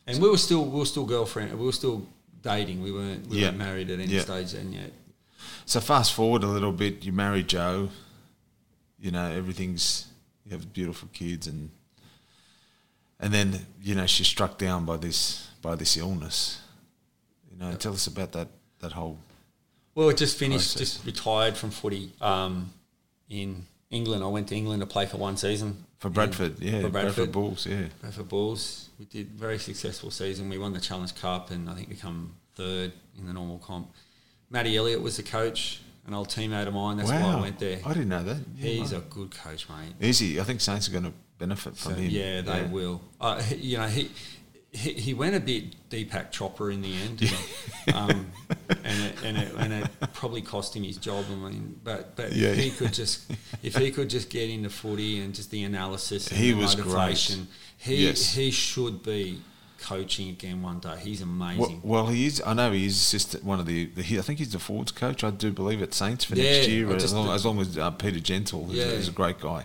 and 0.07 0.21
we 0.23 0.29
were 0.31 0.39
still 0.39 0.65
we 0.65 0.79
were 0.79 0.87
still 0.87 1.05
girlfriend, 1.05 1.59
we 1.59 1.65
were 1.67 1.73
still 1.73 2.07
dating, 2.43 2.83
we 2.83 2.93
weren't 2.93 3.27
we 3.29 3.39
Yeah. 3.39 3.47
weren't 3.49 3.59
married 3.59 3.91
at 3.91 3.99
any 4.01 4.15
Yeah. 4.15 4.23
stage 4.23 4.53
then 4.53 4.73
yet. 4.73 4.93
So 5.67 5.81
fast 5.81 6.13
forward 6.13 6.43
a 6.45 6.47
little 6.49 6.73
bit, 6.73 7.05
you 7.05 7.13
marry 7.13 7.43
Joe. 7.43 7.91
You 9.01 9.11
know 9.11 9.31
everything's 9.31 10.07
you 10.45 10.53
have 10.53 10.73
beautiful 10.73 11.09
kids, 11.13 11.47
and 11.47 11.71
and 13.21 13.33
then 13.33 13.67
you 13.83 13.95
know 13.95 14.07
she's 14.07 14.27
struck 14.29 14.59
down 14.59 14.85
by 14.85 14.97
this 14.97 15.49
by 15.63 15.75
this 15.77 15.97
illness. 15.97 16.61
You 17.51 17.59
know, 17.59 17.75
tell 17.75 17.93
us 17.93 18.07
about 18.07 18.33
that 18.33 18.49
that 18.81 18.93
whole. 18.93 19.19
Well, 19.99 20.11
I 20.11 20.13
just 20.13 20.37
finished, 20.39 20.79
just 20.79 21.05
retired 21.05 21.57
from 21.57 21.71
footy 21.73 22.13
um, 22.21 22.73
in 23.29 23.67
England. 23.91 24.23
I 24.23 24.29
went 24.29 24.47
to 24.47 24.55
England 24.55 24.81
to 24.81 24.87
play 24.87 25.07
for 25.07 25.17
one 25.17 25.37
season 25.37 25.85
For 25.99 26.09
Bradford, 26.09 26.61
yeah, 26.61 26.83
for 26.83 26.89
Bradford, 26.89 26.93
Bradford. 26.93 27.33
Bulls, 27.33 27.67
yeah. 27.67 27.87
Bradford 28.01 28.29
Bulls. 28.29 28.91
We 29.01 29.07
did 29.07 29.31
very 29.33 29.59
successful 29.59 30.13
season. 30.13 30.49
We 30.51 30.57
won 30.57 30.73
the 30.73 30.79
Challenge 30.81 31.13
Cup 31.17 31.51
and 31.51 31.69
I 31.69 31.75
think 31.75 31.89
become 31.89 32.35
third 32.55 32.93
in 33.19 33.27
the 33.27 33.33
normal 33.33 33.59
comp. 33.59 33.91
Matty 34.51 34.77
Elliott 34.77 35.03
was 35.03 35.17
the 35.17 35.25
coach, 35.25 35.81
an 36.07 36.15
old 36.15 36.29
teammate 36.29 36.69
of 36.69 36.75
mine. 36.75 36.99
That's 36.99 37.11
why 37.11 37.21
I 37.21 37.41
went 37.41 37.59
there. 37.59 37.81
I 37.85 37.89
didn't 37.89 38.11
know 38.11 38.23
that. 38.23 38.37
Yeah, 38.55 38.71
He's 38.71 38.93
right. 38.95 39.03
a 39.03 39.05
good 39.07 39.33
coach, 39.37 39.69
mate. 39.69 39.95
Is 39.99 40.21
he? 40.21 40.39
I 40.39 40.45
think 40.45 40.61
Saints 40.61 40.89
are 40.89 40.93
going 40.93 41.07
to 41.07 41.13
benefit 41.39 41.77
from 41.77 41.95
So, 41.95 41.99
him. 41.99 42.09
yeah, 42.09 42.43
they 42.43 42.63
will. 42.63 43.01
Uh, 43.21 43.43
you 43.57 43.79
know, 43.79 43.89
he, 43.89 44.13
he 44.73 44.93
he 44.93 45.15
went 45.15 45.35
a 45.35 45.41
bit 45.41 45.89
Deepak 45.91 46.31
Chopra 46.31 46.73
in 46.73 46.83
the 46.83 46.95
end, 46.95 47.23
know, 47.23 47.95
um, 47.99 48.31
and 48.85 49.03
it, 49.05 49.15
and 49.25 49.37
it, 49.39 49.53
and 49.59 49.73
it 49.73 49.89
probably 50.13 50.43
cost 50.43 50.77
him 50.77 50.83
his 50.83 50.99
job. 50.99 51.25
I 51.31 51.35
mean, 51.35 51.81
but 51.83 52.15
but 52.17 52.33
Yeah. 52.33 52.49
if 52.51 52.59
he 52.59 52.71
could 52.71 52.93
just 52.93 53.31
if 53.63 53.77
he 53.77 53.91
could 53.91 54.11
just 54.11 54.29
get 54.31 54.51
into 54.51 54.69
footy 54.71 55.21
and 55.21 55.35
just 55.35 55.51
the 55.51 55.63
analysis, 55.65 56.29
and 56.29 56.39
He 56.39 56.53
the 56.53 56.59
was 56.59 56.75
great. 56.75 56.87
motivation, 56.87 57.49
he 57.79 58.07
Yes. 58.07 58.35
he 58.35 58.51
should 58.51 59.03
be 59.03 59.41
coaching 59.81 60.29
again 60.29 60.61
one 60.61 60.81
day. 60.81 60.97
He's 61.01 61.23
amazing. 61.23 61.81
Well, 61.83 62.05
well, 62.05 62.07
he 62.09 62.27
is. 62.27 62.43
I 62.45 62.53
know 62.53 62.73
he 62.73 62.85
is 62.87 62.97
assistant. 62.97 63.45
One 63.45 63.61
of 63.61 63.67
the, 63.67 63.87
the. 63.87 64.03
He, 64.03 64.19
I 64.19 64.23
think 64.23 64.39
he's 64.41 64.53
the 64.53 64.59
forwards 64.59 64.93
coach. 64.93 65.25
I 65.25 65.31
do 65.31 65.51
believe 65.53 65.81
at 65.83 65.95
Saints 65.95 66.25
for 66.25 66.35
Yeah, 66.37 66.51
next 66.53 66.69
year. 66.69 66.93
As 66.95 67.15
long 67.15 67.31
as, 67.31 67.47
long 67.47 67.59
as 67.61 67.79
uh, 67.79 67.91
Peter 67.93 68.21
Gentle, 68.21 68.65
who's, 68.67 68.77
Yeah. 68.77 68.85
a, 68.87 68.97
who's 68.97 69.09
a 69.09 69.13
great 69.13 69.39
guy. 69.41 69.65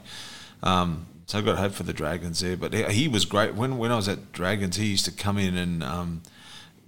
Um, 0.62 1.08
so 1.26 1.38
I've 1.38 1.46
got 1.46 1.58
hope 1.58 1.74
for 1.74 1.84
the 1.84 1.94
Dragons 1.94 2.40
there. 2.42 2.58
But 2.58 2.74
he, 2.74 2.84
he 2.84 3.08
was 3.08 3.26
great 3.26 3.56
when 3.56 3.78
when 3.78 3.92
I 3.92 3.96
was 3.96 4.08
at 4.08 4.32
Dragons. 4.32 4.76
He 4.78 4.88
used 4.88 5.06
to 5.06 5.12
come 5.12 5.38
in 5.38 5.56
and 5.58 5.84
um, 5.84 6.22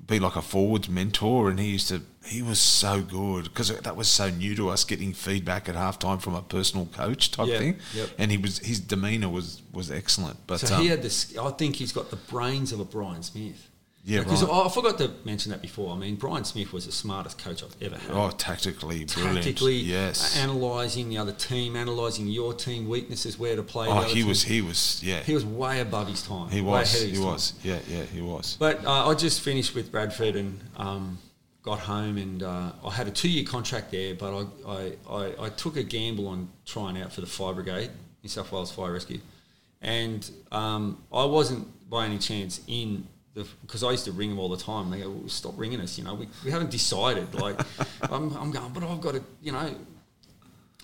be 0.07 0.19
like 0.19 0.35
a 0.35 0.41
forwards 0.41 0.89
mentor, 0.89 1.49
and 1.49 1.59
he 1.59 1.67
used 1.71 1.87
to. 1.89 2.01
He 2.25 2.41
was 2.41 2.59
so 2.59 3.01
good 3.03 3.43
because 3.45 3.69
that 3.79 3.95
was 3.95 4.07
so 4.07 4.29
new 4.31 4.55
to 4.55 4.69
us, 4.69 4.83
getting 4.83 5.13
feedback 5.13 5.69
at 5.69 5.75
halftime 5.75 6.19
from 6.19 6.33
a 6.33 6.41
personal 6.41 6.87
coach 6.87 7.29
type 7.29 7.47
Yeah, 7.47 7.59
thing. 7.59 7.77
yep. 7.93 8.09
And 8.17 8.31
he 8.31 8.37
was 8.37 8.59
his 8.59 8.79
demeanour 8.79 9.29
was 9.29 9.61
was 9.71 9.91
excellent. 9.91 10.37
But 10.47 10.59
So 10.61 10.75
um, 10.75 10.81
he 10.81 10.87
had 10.87 11.01
this. 11.03 11.37
I 11.37 11.51
think 11.51 11.75
he's 11.75 11.91
got 11.91 12.09
the 12.09 12.15
brains 12.15 12.71
of 12.71 12.79
a 12.79 12.85
Brian 12.85 13.21
Smith. 13.23 13.69
Yeah, 14.07 14.19
because 14.19 14.43
right. 14.43 14.65
I 14.67 14.69
forgot 14.69 14.99
to 14.99 15.11
mention 15.23 15.51
that 15.51 15.63
before. 15.63 15.91
I 15.91 15.97
mean, 15.97 16.15
Brian 16.15 16.43
Smith 16.43 16.71
was 16.71 16.85
the 16.85 16.91
smartest 16.91 17.39
coach 17.39 17.63
I've 17.63 17.75
ever 17.81 17.97
had. 17.97 18.11
oh, 18.11 18.29
tactically 18.29 19.03
brilliant. 19.05 19.37
tactically, 19.37 19.77
yes. 19.77 20.39
analysing 20.43 21.09
the 21.09 21.17
other 21.17 21.31
team, 21.31 21.75
analysing 21.75 22.27
your 22.27 22.53
team 22.53 22.87
weaknesses, 22.87 23.39
where 23.39 23.55
to 23.55 23.63
play. 23.63 23.87
Oh, 23.87 24.01
he 24.01 24.15
team. 24.15 24.27
was, 24.27 24.43
he 24.43 24.61
was, 24.61 25.01
yeah, 25.03 25.21
he 25.21 25.33
was 25.33 25.43
way 25.43 25.79
above 25.79 26.07
his 26.07 26.21
time. 26.21 26.49
he 26.49 26.61
was, 26.61 27.01
he 27.01 27.13
time. 27.13 27.23
was, 27.23 27.53
yeah, 27.63 27.79
yeah, 27.87 28.03
he 28.03 28.21
was. 28.21 28.57
But 28.59 28.85
uh, 28.85 29.09
I 29.09 29.15
just 29.15 29.41
finished 29.41 29.73
with 29.73 29.91
Bradford 29.91 30.35
and 30.35 30.59
um, 30.77 31.17
got 31.63 31.79
home, 31.79 32.19
and 32.19 32.43
uh, 32.43 32.73
I 32.85 32.91
had 32.91 33.07
a 33.07 33.11
two-year 33.11 33.45
contract 33.45 33.89
there. 33.89 34.13
But 34.13 34.37
I, 34.37 34.69
I, 34.69 34.91
I, 35.09 35.45
I 35.45 35.49
took 35.49 35.77
a 35.77 35.83
gamble 35.83 36.27
on 36.27 36.49
trying 36.63 37.01
out 37.01 37.11
for 37.11 37.21
the 37.21 37.27
Fire 37.27 37.55
Brigade, 37.55 37.89
New 38.21 38.29
South 38.29 38.51
Wales 38.51 38.71
Fire 38.71 38.93
Rescue, 38.93 39.19
and 39.81 40.29
um, 40.51 41.03
I 41.11 41.25
wasn't 41.25 41.89
by 41.89 42.05
any 42.05 42.19
chance 42.19 42.61
in. 42.67 43.07
Because 43.61 43.83
I 43.83 43.91
used 43.91 44.05
to 44.05 44.11
ring 44.11 44.29
them 44.29 44.39
all 44.39 44.49
the 44.49 44.57
time. 44.57 44.89
They 44.89 45.01
go, 45.01 45.09
well, 45.09 45.29
"Stop 45.29 45.53
ringing 45.57 45.81
us," 45.81 45.97
you 45.97 46.03
know. 46.03 46.15
We, 46.15 46.29
we 46.43 46.51
haven't 46.51 46.71
decided. 46.71 47.33
Like, 47.35 47.59
I'm, 48.03 48.35
I'm 48.37 48.51
going, 48.51 48.71
but 48.73 48.83
I've 48.83 49.01
got 49.01 49.15
to, 49.15 49.23
you 49.41 49.51
know, 49.51 49.75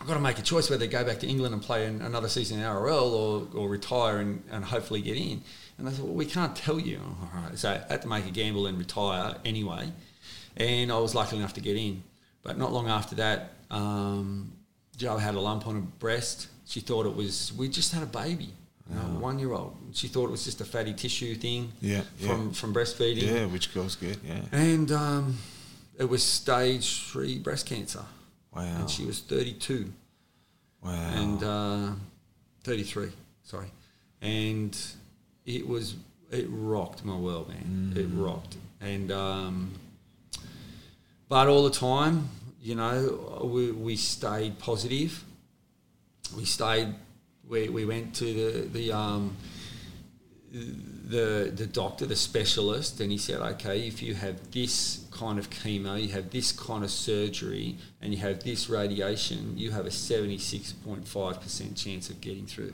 I've 0.01 0.07
got 0.07 0.15
to 0.15 0.19
make 0.19 0.39
a 0.39 0.41
choice 0.41 0.69
whether 0.69 0.85
to 0.85 0.91
go 0.91 1.03
back 1.03 1.19
to 1.19 1.27
England 1.27 1.53
and 1.53 1.61
play 1.61 1.85
an, 1.85 2.01
another 2.01 2.27
season 2.27 2.59
in 2.59 2.65
RRL 2.65 3.11
or, 3.11 3.47
or 3.55 3.69
retire 3.69 4.17
and, 4.17 4.43
and 4.49 4.65
hopefully 4.65 4.99
get 4.99 5.15
in. 5.15 5.43
And 5.77 5.87
they 5.87 5.91
said, 5.91 6.03
well, 6.03 6.13
we 6.13 6.25
can't 6.25 6.55
tell 6.55 6.79
you. 6.79 6.99
All 7.21 7.41
right. 7.41 7.57
So 7.57 7.69
I 7.69 7.91
had 7.91 8.01
to 8.01 8.07
make 8.07 8.25
a 8.25 8.31
gamble 8.31 8.65
and 8.65 8.79
retire 8.79 9.35
anyway. 9.45 9.91
And 10.57 10.91
I 10.91 10.97
was 10.97 11.13
lucky 11.13 11.37
enough 11.37 11.53
to 11.53 11.61
get 11.61 11.77
in. 11.77 12.03
But 12.41 12.57
not 12.57 12.73
long 12.73 12.87
after 12.87 13.15
that, 13.15 13.53
um, 13.69 14.51
Joe 14.97 15.17
had 15.17 15.35
a 15.35 15.39
lump 15.39 15.67
on 15.67 15.75
her 15.75 15.81
breast. 15.81 16.47
She 16.65 16.79
thought 16.79 17.05
it 17.05 17.15
was, 17.15 17.53
we 17.53 17.69
just 17.69 17.93
had 17.93 18.01
a 18.01 18.07
baby, 18.07 18.49
know, 18.95 19.19
one 19.19 19.39
year 19.39 19.53
old. 19.53 19.75
She 19.93 20.07
thought 20.07 20.25
it 20.25 20.31
was 20.31 20.43
just 20.45 20.61
a 20.61 20.65
fatty 20.65 20.93
tissue 20.93 21.35
thing 21.35 21.71
Yeah, 21.81 22.01
from, 22.19 22.47
yeah. 22.47 22.51
from 22.53 22.73
breastfeeding. 22.73 23.23
Yeah, 23.23 23.45
which 23.45 23.73
girls 23.73 23.95
get, 23.95 24.17
yeah. 24.23 24.41
And 24.51 24.91
um, 24.91 25.37
it 25.97 26.05
was 26.09 26.23
stage 26.23 27.03
three 27.09 27.39
breast 27.39 27.65
cancer 27.65 28.03
Wow. 28.55 28.63
and 28.63 28.89
she 28.89 29.05
was 29.05 29.19
32. 29.19 29.91
Wow. 30.83 30.91
And 30.91 31.43
uh, 31.43 31.89
33, 32.63 33.09
sorry. 33.43 33.67
And 34.21 34.77
it 35.45 35.67
was, 35.67 35.95
it 36.31 36.45
rocked 36.49 37.05
my 37.05 37.15
world, 37.15 37.49
man. 37.49 37.93
It 37.95 38.07
rocked. 38.13 38.57
And, 38.81 39.11
um, 39.11 39.73
but 41.29 41.47
all 41.47 41.63
the 41.63 41.69
time, 41.71 42.29
you 42.61 42.75
know, 42.75 43.41
we, 43.43 43.71
we 43.71 43.95
stayed 43.95 44.59
positive. 44.59 45.23
We 46.35 46.45
stayed, 46.45 46.93
we, 47.51 47.69
we 47.69 47.85
went 47.85 48.15
to 48.15 48.25
the, 48.25 48.67
the, 48.67 48.91
um, 48.91 49.35
the 50.51 51.51
the 51.53 51.65
doctor, 51.65 52.05
the 52.05 52.15
specialist, 52.15 52.99
and 52.99 53.11
he 53.11 53.17
said, 53.17 53.41
okay, 53.41 53.87
if 53.87 54.01
you 54.01 54.15
have 54.15 54.51
this 54.51 55.05
kind 55.11 55.37
of 55.37 55.49
chemo, 55.49 56.01
you 56.01 56.09
have 56.09 56.29
this 56.29 56.51
kind 56.51 56.83
of 56.83 56.91
surgery, 56.91 57.77
and 58.01 58.13
you 58.13 58.19
have 58.19 58.43
this 58.43 58.69
radiation, 58.69 59.57
you 59.57 59.71
have 59.71 59.85
a 59.85 59.91
seventy 59.91 60.37
six 60.37 60.71
point 60.71 61.07
five 61.07 61.39
percent 61.41 61.77
chance 61.77 62.09
of 62.09 62.19
getting 62.21 62.45
through. 62.45 62.73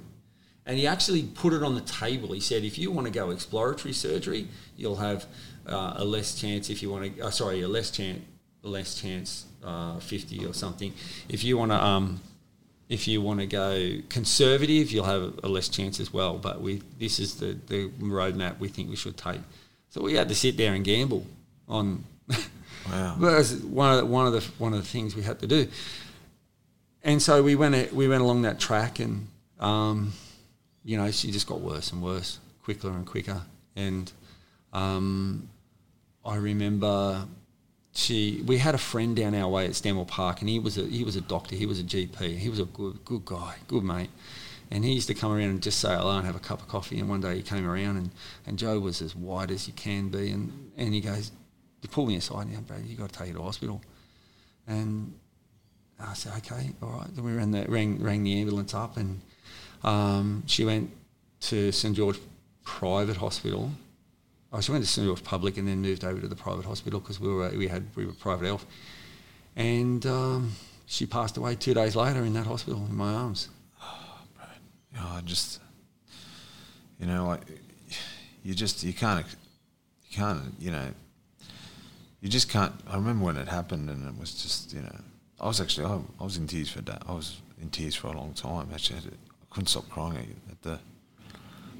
And 0.65 0.77
he 0.77 0.85
actually 0.87 1.23
put 1.23 1.53
it 1.53 1.63
on 1.63 1.75
the 1.75 1.81
table. 1.81 2.33
He 2.33 2.41
said, 2.41 2.63
if 2.63 2.77
you 2.77 2.91
want 2.91 3.07
to 3.07 3.13
go 3.13 3.31
exploratory 3.31 3.93
surgery, 3.93 4.47
you'll 4.75 4.97
have 4.97 5.25
uh, 5.65 5.93
a 5.95 6.05
less 6.05 6.39
chance. 6.39 6.69
If 6.69 6.81
you 6.81 6.91
want 6.91 7.17
to, 7.17 7.21
uh, 7.21 7.31
sorry, 7.31 7.61
a 7.61 7.67
less 7.67 7.89
chance, 7.89 8.21
a 8.63 8.67
less 8.67 8.99
chance, 8.99 9.45
uh, 9.63 9.99
fifty 9.99 10.45
or 10.45 10.53
something. 10.53 10.93
If 11.29 11.43
you 11.43 11.57
want 11.57 11.71
to 11.71 11.83
um, 11.83 12.21
if 12.89 13.07
you 13.07 13.21
want 13.21 13.39
to 13.41 13.45
go 13.45 13.97
conservative, 14.09 14.91
you'll 14.91 15.05
have 15.05 15.39
a 15.43 15.47
less 15.47 15.67
chance 15.67 15.99
as 15.99 16.13
well. 16.13 16.37
But 16.37 16.61
we, 16.61 16.81
this 16.99 17.19
is 17.19 17.35
the, 17.35 17.57
the 17.67 17.89
roadmap 17.99 18.59
we 18.59 18.69
think 18.69 18.89
we 18.89 18.95
should 18.95 19.17
take. 19.17 19.41
So 19.89 20.01
we 20.01 20.13
had 20.13 20.29
to 20.29 20.35
sit 20.35 20.57
there 20.57 20.73
and 20.73 20.83
gamble 20.83 21.25
on. 21.67 22.03
Wow. 22.89 23.17
That's 23.19 23.53
one 23.53 23.91
of 23.91 23.97
the, 23.97 24.05
one 24.05 24.27
of 24.27 24.33
the 24.33 24.41
one 24.57 24.73
of 24.73 24.79
the 24.79 24.87
things 24.87 25.15
we 25.15 25.23
had 25.23 25.39
to 25.39 25.47
do. 25.47 25.67
And 27.03 27.21
so 27.21 27.43
we 27.43 27.55
went 27.55 27.93
we 27.93 28.07
went 28.07 28.21
along 28.21 28.43
that 28.43 28.59
track, 28.59 28.99
and 28.99 29.27
um, 29.59 30.13
you 30.83 30.97
know 30.97 31.11
she 31.11 31.31
just 31.31 31.47
got 31.47 31.59
worse 31.59 31.91
and 31.91 32.01
worse, 32.01 32.39
quicker 32.63 32.89
and 32.89 33.05
quicker. 33.05 33.41
And 33.75 34.11
um, 34.73 35.49
I 36.25 36.35
remember 36.35 37.25
she 37.97 38.43
we 38.45 38.59
had 38.59 38.75
a 38.75 38.77
friend 38.77 39.15
down 39.15 39.33
our 39.33 39.49
way 39.49 39.65
at 39.65 39.75
Stanwell 39.75 40.05
Park, 40.05 40.41
and 40.41 40.49
he 40.49 40.59
was 40.59 40.77
a 40.77 40.83
he 40.83 41.03
was 41.03 41.15
a 41.15 41.21
doctor, 41.21 41.55
he 41.55 41.65
was 41.65 41.79
a 41.79 41.83
GP, 41.83 42.37
he 42.37 42.47
was 42.47 42.59
a 42.59 42.65
good 42.65 43.03
good 43.03 43.25
guy, 43.25 43.55
good 43.67 43.83
mate. 43.83 44.11
And 44.69 44.83
he 44.83 44.93
used 44.93 45.07
to 45.07 45.15
come 45.15 45.31
around 45.31 45.49
and 45.49 45.63
just 45.63 45.79
say 45.79 45.95
hello 45.95 46.17
and 46.17 46.25
have 46.25 46.35
a 46.35 46.39
cup 46.39 46.61
of 46.61 46.67
coffee. 46.67 46.99
And 46.99 47.09
one 47.09 47.21
day 47.21 47.37
he 47.37 47.41
came 47.41 47.65
around, 47.67 47.97
and, 47.97 48.11
and 48.45 48.59
Joe 48.59 48.79
was 48.79 49.01
as 49.01 49.15
white 49.15 49.49
as 49.49 49.65
you 49.65 49.73
can 49.73 50.09
be, 50.09 50.29
and, 50.29 50.71
and 50.75 50.93
he 50.93 50.99
goes, 50.99 51.31
he 51.81 51.87
pulled 51.87 52.09
me 52.09 52.17
aside, 52.17 52.51
goes, 52.51 52.59
"Brad, 52.59 52.85
you 52.85 52.97
got 52.97 53.11
to 53.11 53.17
take 53.17 53.29
her 53.29 53.33
to 53.35 53.41
hospital." 53.41 53.81
And 54.67 55.13
I 55.99 56.13
said, 56.13 56.33
"Okay, 56.37 56.73
all 56.83 56.89
right." 56.89 57.07
Then 57.15 57.23
we 57.25 57.33
ran 57.33 57.49
the 57.49 57.65
rang 57.67 58.03
rang 58.03 58.23
the 58.23 58.39
ambulance 58.39 58.75
up, 58.75 58.97
and 58.97 59.21
um, 59.83 60.43
she 60.45 60.65
went 60.65 60.91
to 61.39 61.71
St 61.71 61.95
George 61.95 62.19
Private 62.63 63.17
Hospital. 63.17 63.71
Oh, 64.57 64.59
she 64.59 64.71
went 64.71 64.83
to 64.83 64.89
St 64.89 65.23
Public 65.23 65.57
and 65.57 65.67
then 65.67 65.83
moved 65.83 66.03
over 66.03 66.19
to 66.19 66.27
the 66.27 66.35
private 66.35 66.65
hospital 66.65 66.99
because 66.99 67.19
we 67.19 67.31
were 67.31 67.49
we 67.49 67.67
had 67.67 67.85
we 67.95 68.07
were 68.07 68.13
private 68.13 68.47
health, 68.47 68.65
and 69.55 70.03
um, 70.07 70.53
she 70.87 71.05
passed 71.05 71.37
away 71.37 71.53
two 71.53 71.75
days 71.75 71.95
later 71.95 72.25
in 72.25 72.33
that 72.33 72.47
hospital 72.47 72.83
in 72.89 72.95
my 72.95 73.13
arms. 73.13 73.49
you 74.91 74.99
know, 74.99 75.05
I 75.09 75.21
just, 75.21 75.59
you 76.99 77.05
know, 77.05 77.27
like 77.27 77.41
you 78.41 78.55
just 78.55 78.83
you 78.83 78.93
can't 78.93 79.27
you 80.09 80.17
can't 80.17 80.41
you 80.57 80.71
know 80.71 80.87
you 82.21 82.27
just 82.27 82.49
can't. 82.49 82.73
I 82.87 82.95
remember 82.95 83.25
when 83.25 83.37
it 83.37 83.47
happened, 83.47 83.91
and 83.91 84.07
it 84.07 84.19
was 84.19 84.41
just 84.41 84.73
you 84.73 84.81
know 84.81 84.95
I 85.39 85.45
was 85.45 85.61
actually 85.61 85.85
I, 85.85 85.99
I 86.19 86.23
was 86.23 86.37
in 86.37 86.47
tears 86.47 86.71
for 86.71 86.81
that. 86.81 87.03
I 87.07 87.11
was 87.11 87.41
in 87.61 87.69
tears 87.69 87.93
for 87.93 88.07
a 88.07 88.13
long 88.13 88.33
time. 88.33 88.69
Actually, 88.73 89.01
I, 89.01 89.09
I 89.09 89.45
couldn't 89.51 89.67
stop 89.67 89.87
crying 89.89 90.35
at 90.49 90.63
the. 90.63 90.79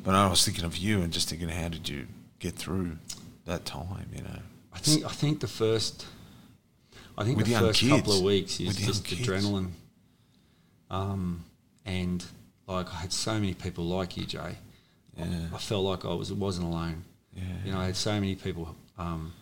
But 0.04 0.14
I 0.14 0.30
was 0.30 0.46
thinking 0.46 0.64
of 0.64 0.78
you 0.78 1.02
and 1.02 1.12
just 1.12 1.28
thinking, 1.28 1.50
how 1.50 1.70
did 1.70 1.90
you 1.90 2.06
get 2.40 2.56
through 2.56 2.98
that 3.46 3.66
time? 3.66 4.10
You 4.16 4.24
know, 4.24 4.40
I 4.74 4.80
think 4.80 5.06
I 5.06 5.10
think 5.10 5.40
the 5.40 5.48
first, 5.48 6.06
I 7.18 7.24
think 7.24 7.38
With 7.38 7.48
the 7.48 7.54
first 7.56 7.88
couple 7.88 8.14
of 8.14 8.24
weeks 8.24 8.60
is 8.60 8.76
just 8.76 9.04
adrenaline. 9.06 9.72
Um, 10.90 11.44
and 11.86 12.24
like 12.68 12.94
I 12.94 12.98
had 12.98 13.14
so 13.14 13.34
many 13.34 13.54
people 13.54 13.86
like 13.86 14.18
you, 14.18 14.26
Jay. 14.26 14.56
Yeah. 15.18 15.26
I 15.54 15.58
felt 15.58 15.84
like 15.84 16.06
I 16.06 16.14
was 16.14 16.32
wasn't 16.32 16.68
alone. 16.68 17.04
Yeah. 17.34 17.44
You 17.66 17.72
know, 17.72 17.80
I 17.80 17.86
had 17.86 17.96
so 17.96 18.14
many 18.14 18.36
people 18.36 18.76
um, 18.98 19.34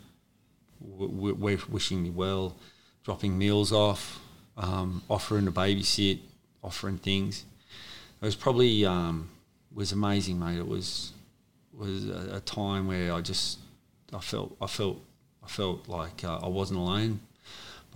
w- 0.82 1.34
w- 1.34 1.60
wishing 1.70 2.04
me 2.04 2.10
well, 2.10 2.56
dropping 3.04 3.38
meals 3.38 3.72
off, 3.72 4.20
um, 4.58 5.02
offering 5.10 5.46
to 5.46 5.52
babysit, 5.52 6.20
offering 6.64 6.98
things. 6.98 7.46
It 8.22 8.26
was 8.26 8.36
probably 8.36 8.86
um, 8.86 9.30
was 9.74 9.92
amazing, 9.92 10.40
mate. 10.40 10.58
It 10.58 10.68
was 10.68 11.12
was 11.78 12.08
a, 12.08 12.38
a 12.38 12.40
time 12.42 12.88
where 12.88 13.14
I 13.14 13.22
just 13.22 13.60
I 14.14 14.20
felt 14.20 14.56
I 14.62 14.68
felt 14.68 15.02
I 15.44 15.48
felt 15.48 15.88
like 15.88 16.24
uh, 16.24 16.40
I 16.42 16.48
wasn't 16.48 16.80
alone. 16.80 17.20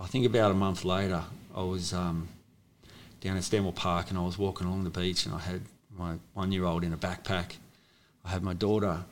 I 0.00 0.06
think 0.06 0.24
about 0.24 0.50
a 0.50 0.54
month 0.54 0.84
later, 0.84 1.22
I 1.54 1.62
was 1.62 1.92
um, 1.92 2.28
down 3.20 3.36
at 3.36 3.44
Stanwell 3.44 3.72
Park 3.72 4.08
and 4.08 4.18
I 4.18 4.22
was 4.22 4.38
walking 4.38 4.66
along 4.66 4.84
the 4.84 4.90
beach 4.90 5.26
and 5.26 5.34
I 5.34 5.40
had 5.40 5.62
my 5.96 6.14
one 6.32 6.52
year 6.52 6.64
old 6.64 6.84
in 6.84 6.92
a 6.92 6.96
backpack. 6.96 7.56
I 8.24 8.30
had 8.30 8.42
my 8.42 8.54
daughter 8.54 9.04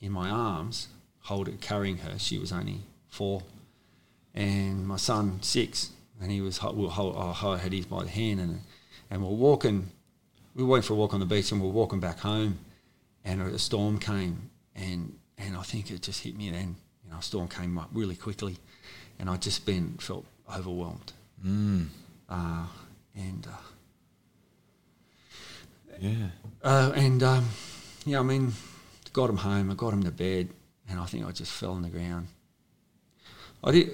in 0.00 0.12
my 0.12 0.30
arms, 0.30 0.88
holding, 1.20 1.58
carrying 1.58 1.98
her. 1.98 2.18
She 2.18 2.38
was 2.38 2.52
only 2.52 2.80
four, 3.08 3.42
and 4.34 4.86
my 4.86 4.96
son 4.96 5.38
six, 5.42 5.90
and 6.20 6.30
he 6.30 6.40
was. 6.40 6.62
we 6.62 6.88
I 6.88 7.58
had 7.60 7.72
his 7.72 7.86
by 7.86 8.04
the 8.04 8.10
hand, 8.10 8.40
and 8.40 8.60
and 9.10 9.22
we're 9.22 9.30
walking. 9.30 9.90
We 10.54 10.62
went 10.62 10.84
for 10.84 10.92
a 10.92 10.96
walk 10.96 11.14
on 11.14 11.20
the 11.20 11.26
beach, 11.26 11.52
and 11.52 11.60
we're 11.60 11.68
walking 11.68 12.00
back 12.00 12.20
home, 12.20 12.58
and 13.24 13.40
a 13.42 13.58
storm 13.58 13.98
came, 13.98 14.50
and 14.74 15.18
and 15.38 15.56
I 15.56 15.62
think 15.62 15.90
it 15.90 16.02
just 16.02 16.22
hit 16.22 16.36
me 16.36 16.50
then. 16.50 16.76
You 17.04 17.10
know, 17.10 17.18
a 17.18 17.22
storm 17.22 17.48
came 17.48 17.76
up 17.78 17.90
really 17.92 18.16
quickly, 18.16 18.56
and 19.18 19.28
I 19.30 19.36
just 19.36 19.66
been 19.66 19.96
felt 19.98 20.24
overwhelmed. 20.54 21.12
Mm. 21.44 21.88
Uh, 22.28 22.66
and 23.14 23.46
uh, 23.46 23.62
Yeah. 26.00 26.28
uh, 26.62 26.92
and 26.94 27.22
um, 27.22 27.48
yeah, 28.04 28.20
I 28.20 28.22
mean, 28.22 28.52
got 29.12 29.30
him 29.30 29.36
home. 29.38 29.70
I 29.70 29.74
got 29.74 29.92
him 29.92 30.02
to 30.04 30.10
bed, 30.10 30.48
and 30.88 30.98
I 30.98 31.06
think 31.06 31.26
I 31.26 31.30
just 31.32 31.52
fell 31.52 31.72
on 31.72 31.82
the 31.82 31.88
ground. 31.90 32.28
I 33.62 33.70
did, 33.70 33.88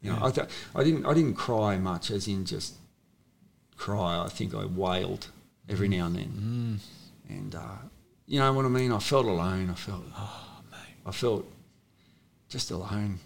you 0.00 0.10
know, 0.10 0.16
Yeah. 0.18 0.24
I, 0.24 0.30
th- 0.30 0.48
I 0.74 0.82
didn't, 0.84 1.06
I 1.06 1.14
didn't 1.14 1.34
cry 1.34 1.76
much, 1.78 2.10
as 2.10 2.26
in 2.28 2.44
just 2.44 2.74
cry. 3.76 4.18
I 4.24 4.28
think 4.28 4.54
I 4.54 4.64
wailed 4.64 5.28
every 5.68 5.88
now 5.88 6.06
and 6.06 6.16
then, 6.16 6.80
Mm. 7.28 7.36
and 7.36 7.54
uh, 7.54 7.76
you 8.26 8.38
know 8.40 8.52
what 8.52 8.64
I 8.64 8.68
mean. 8.68 8.92
I 8.92 8.98
felt 8.98 9.26
alone. 9.26 9.70
I 9.70 9.74
felt, 9.74 10.02
Oh, 10.16 10.60
mate. 10.70 10.78
I 11.06 11.12
felt 11.12 11.44
just 12.48 12.70
alone. 12.70 13.18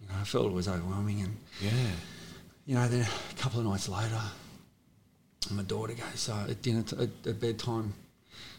You 0.00 0.08
know, 0.08 0.14
I 0.20 0.24
felt 0.24 0.46
it 0.46 0.52
was 0.52 0.68
overwhelming, 0.68 1.22
and 1.22 1.36
Yeah. 1.60 1.70
you 2.66 2.74
know, 2.74 2.86
then 2.88 3.06
a 3.06 3.34
couple 3.40 3.60
of 3.60 3.66
nights 3.66 3.88
later, 3.88 4.20
my 5.50 5.62
daughter 5.62 5.94
goes 5.94 6.28
uh, 6.28 6.46
at 6.48 6.62
dinner 6.62 6.82
t- 6.82 6.96
at, 6.96 7.10
at 7.26 7.40
bedtime. 7.40 7.92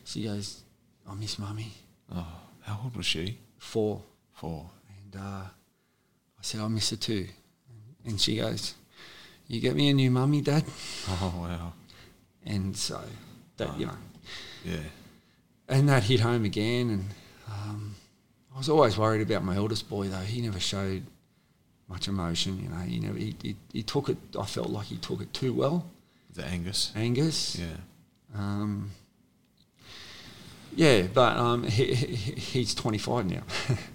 She 0.06 0.24
goes, 0.24 0.62
"I 1.10 1.14
miss 1.16 1.38
mummy." 1.40 1.72
Oh, 2.14 2.28
how 2.62 2.80
old 2.84 2.96
was 2.96 3.06
she? 3.06 3.38
Four, 3.58 4.02
Four. 4.34 4.70
and 5.04 5.22
uh, 5.22 5.44
I 5.46 6.42
said, 6.42 6.62
"I 6.62 6.68
miss 6.68 6.90
her 6.92 6.96
too." 6.98 7.28
And 8.06 8.22
she 8.22 8.38
goes, 8.38 8.76
"You 9.48 9.60
get 9.60 9.76
me 9.76 9.90
a 9.90 9.94
new 9.94 10.12
mummy, 10.12 10.42
Dad?" 10.42 10.64
Oh 11.10 11.34
wow. 11.42 11.74
And 12.46 12.78
so 12.78 13.02
that 13.58 13.80
you 13.80 13.88
know, 13.88 13.98
Yeah. 14.64 14.78
And 15.70 15.90
that 15.90 16.04
hit 16.04 16.20
home 16.20 16.46
again. 16.46 16.90
And 16.90 17.06
um, 17.52 17.96
I 18.54 18.58
was 18.58 18.70
always 18.70 18.98
worried 18.98 19.22
about 19.22 19.44
my 19.44 19.56
eldest 19.56 19.90
boy, 19.90 20.08
though. 20.08 20.18
He 20.20 20.42
never 20.42 20.60
showed 20.60 21.04
much 21.88 22.08
emotion. 22.08 22.62
You 22.62 22.70
know, 22.70 22.78
he 22.78 23.00
never 23.00 23.18
he, 23.18 23.36
he, 23.42 23.56
he 23.72 23.84
took 23.84 24.10
it. 24.10 24.18
I 24.40 24.46
felt 24.46 24.70
like 24.70 24.88
he 24.88 24.98
took 24.98 25.22
it 25.22 25.34
too 25.34 25.54
well. 25.54 25.86
The 26.34 26.44
Angus. 26.46 26.92
Angus. 26.96 27.58
Yeah. 27.58 27.78
Um, 28.36 28.92
yeah, 30.76 31.04
but 31.14 31.38
um, 31.38 31.64
he, 31.64 31.94
he, 31.94 32.32
he's 32.34 32.76
25 32.76 33.26
now. 33.28 33.42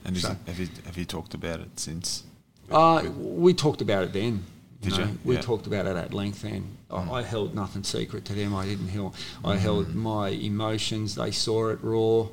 And 0.05 0.17
So- 0.21 0.37
have 0.47 0.59
you 0.59 0.69
have 0.87 0.97
you 0.97 1.05
talked 1.05 1.35
about 1.35 1.61
it 1.61 1.79
since? 1.79 2.25
uh, 2.71 3.03
we 3.19 3.53
talked 3.53 3.83
about 3.83 4.05
it 4.05 4.13
then. 4.13 4.45
Did 4.81 4.97
you? 4.97 5.19
We 5.25 5.35
Yeah. 5.35 5.41
Mm. 5.41 5.45
talked 5.45 5.67
about 5.67 5.87
it 5.87 5.97
at 5.97 6.15
length 6.15 6.43
then. 6.43 6.77
I, 6.91 7.11
I 7.11 7.23
held 7.23 7.55
nothing 7.55 7.85
secret 7.85 8.25
to 8.27 8.33
them. 8.33 8.55
I 8.55 8.65
didn't 8.65 8.89
held. 8.89 9.15
I 9.45 9.57
held 9.57 9.95
my 9.95 10.29
emotions. 10.29 11.15
They 11.17 11.31
saw 11.31 11.69
it 11.69 11.79
raw. 11.83 12.29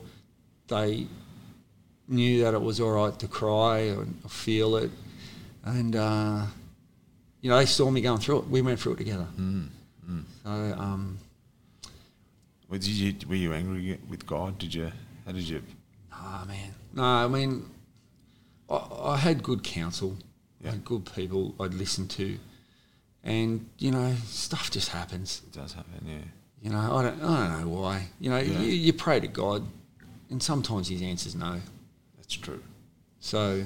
They 0.68 1.08
knew 2.08 2.44
that 2.44 2.54
it 2.54 2.62
was 2.62 2.80
all 2.80 2.92
right 2.92 3.18
to 3.20 3.28
cry 3.28 3.90
or, 3.90 4.08
or 4.24 4.30
feel 4.30 4.78
it, 4.78 4.92
and 5.66 5.96
uh, 5.96 6.46
you 7.42 7.50
know 7.50 7.58
they 7.58 7.66
saw 7.66 7.90
me 7.92 8.02
going 8.02 8.20
through 8.20 8.40
it. 8.40 8.48
We 8.48 8.62
went 8.62 8.80
through 8.80 8.94
it 8.94 8.98
together. 8.98 9.28
Mm. 9.38 9.68
Mm. 10.10 10.24
So 10.44 10.50
um, 10.50 11.18
Were 12.70 12.78
you 12.78 13.14
were 13.28 13.36
you 13.36 13.54
angry 13.54 14.00
with 14.10 14.26
God? 14.26 14.58
Did 14.58 14.74
you? 14.74 14.92
How 15.26 15.34
did 15.34 15.48
you? 15.48 15.62
Ah, 16.14 16.46
man. 16.48 16.74
No, 16.94 17.04
I 17.04 17.28
mean, 17.28 17.66
I, 18.70 18.88
I 19.14 19.18
had 19.18 19.44
good 19.44 19.64
counsel. 19.64 20.18
Yeah. 20.62 20.72
Had 20.72 20.86
good 20.86 21.06
people 21.14 21.54
I'd 21.60 21.74
listen 21.74 22.08
to. 22.10 22.38
and 23.24 23.68
you 23.78 23.92
know 23.92 24.16
stuff 24.26 24.72
just 24.72 24.90
happens. 24.90 25.42
It 25.46 25.54
does 25.60 25.74
happen, 25.74 26.02
yeah. 26.06 26.18
You 26.62 26.72
know, 26.72 26.80
I 26.98 27.04
don't, 27.04 27.22
I 27.24 27.48
don't 27.48 27.62
know 27.62 27.70
why. 27.82 28.08
You 28.20 28.30
know, 28.32 28.38
Yeah. 28.40 28.60
you, 28.60 28.72
you 28.72 28.94
pray 28.94 29.20
to 29.20 29.28
God, 29.28 29.64
and 30.32 30.42
sometimes 30.42 30.88
His 30.90 31.02
answer's 31.04 31.36
no. 31.36 31.62
That's 32.16 32.34
true. 32.34 32.64
So, 33.20 33.64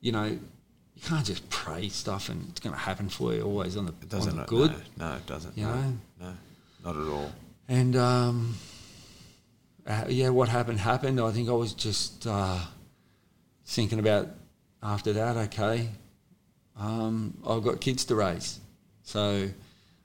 you 0.00 0.12
know, 0.12 0.24
you 0.24 1.02
can't 1.02 1.24
just 1.24 1.48
pray 1.48 1.88
stuff 1.88 2.28
and 2.28 2.46
it's 2.50 2.60
going 2.60 2.74
to 2.74 2.78
happen 2.80 3.08
for 3.08 3.32
you 3.32 3.42
always 3.42 3.76
on 3.76 3.86
the, 3.86 3.92
It 4.02 4.08
doesn't. 4.10 4.30
on 4.32 4.36
the 4.36 4.42
no, 4.42 4.46
good. 4.48 4.74
No, 4.98 5.14
it 5.14 5.26
doesn't. 5.26 5.56
You 5.56 5.64
no, 5.66 5.74
know? 5.74 5.92
no, 6.20 6.32
not 6.84 6.96
at 6.96 7.08
all. 7.12 7.32
And 7.68 7.96
um, 7.96 8.54
uh, 9.86 10.04
yeah, 10.08 10.28
what 10.28 10.48
happened 10.48 10.80
happened. 10.80 11.20
I 11.20 11.30
think 11.30 11.48
I 11.48 11.52
was 11.52 11.72
just 11.72 12.26
uh, 12.26 12.58
thinking 13.64 13.98
about 14.00 14.28
after 14.82 15.12
that. 15.14 15.36
Okay, 15.36 15.88
um, 16.78 17.36
I've 17.46 17.62
got 17.62 17.80
kids 17.80 18.04
to 18.06 18.14
raise, 18.14 18.60
so 19.02 19.48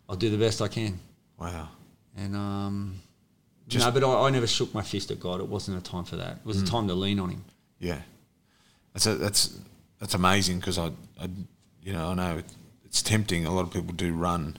I'll 0.09 0.15
do 0.15 0.29
the 0.29 0.37
best 0.37 0.61
I 0.61 0.67
can. 0.67 0.99
Wow. 1.39 1.69
And 2.15 2.35
um, 2.35 2.95
Just- 3.67 3.85
no, 3.85 3.91
but 3.91 4.03
I, 4.03 4.27
I 4.27 4.29
never 4.29 4.47
shook 4.47 4.73
my 4.73 4.81
fist 4.81 5.11
at 5.11 5.19
God. 5.19 5.39
It 5.39 5.47
wasn't 5.47 5.77
a 5.77 5.81
time 5.81 6.03
for 6.03 6.15
that. 6.17 6.37
It 6.37 6.45
was 6.45 6.61
a 6.61 6.65
time 6.65 6.87
to 6.87 6.93
lean 6.93 7.19
on 7.19 7.29
Him. 7.29 7.45
Yeah, 7.79 7.99
that's 8.93 9.05
a, 9.05 9.15
that's 9.15 9.57
that's 9.99 10.13
amazing 10.13 10.59
because 10.59 10.77
I, 10.77 10.87
I, 11.19 11.27
you 11.81 11.93
know, 11.93 12.09
I 12.09 12.13
know 12.13 12.37
it, 12.37 12.45
it's 12.85 13.01
tempting. 13.01 13.45
A 13.45 13.51
lot 13.53 13.61
of 13.61 13.71
people 13.71 13.93
do 13.93 14.13
run 14.13 14.57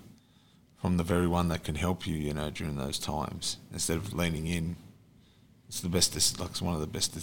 from 0.81 0.97
the 0.99 1.05
very 1.05 1.27
one 1.27 1.49
that 1.49 1.65
can 1.65 1.75
help 1.77 2.07
you, 2.07 2.15
you 2.17 2.35
know, 2.35 2.51
during 2.51 2.77
those 2.77 2.99
times 2.99 3.57
instead 3.73 3.97
of 3.97 4.13
leaning 4.13 4.47
in. 4.47 4.77
It's 5.69 5.81
the 5.81 5.89
best. 5.89 6.13
This 6.15 6.39
like 6.39 6.51
it's 6.51 6.61
one 6.63 6.75
of 6.75 6.81
the 6.81 6.87
best 6.87 7.17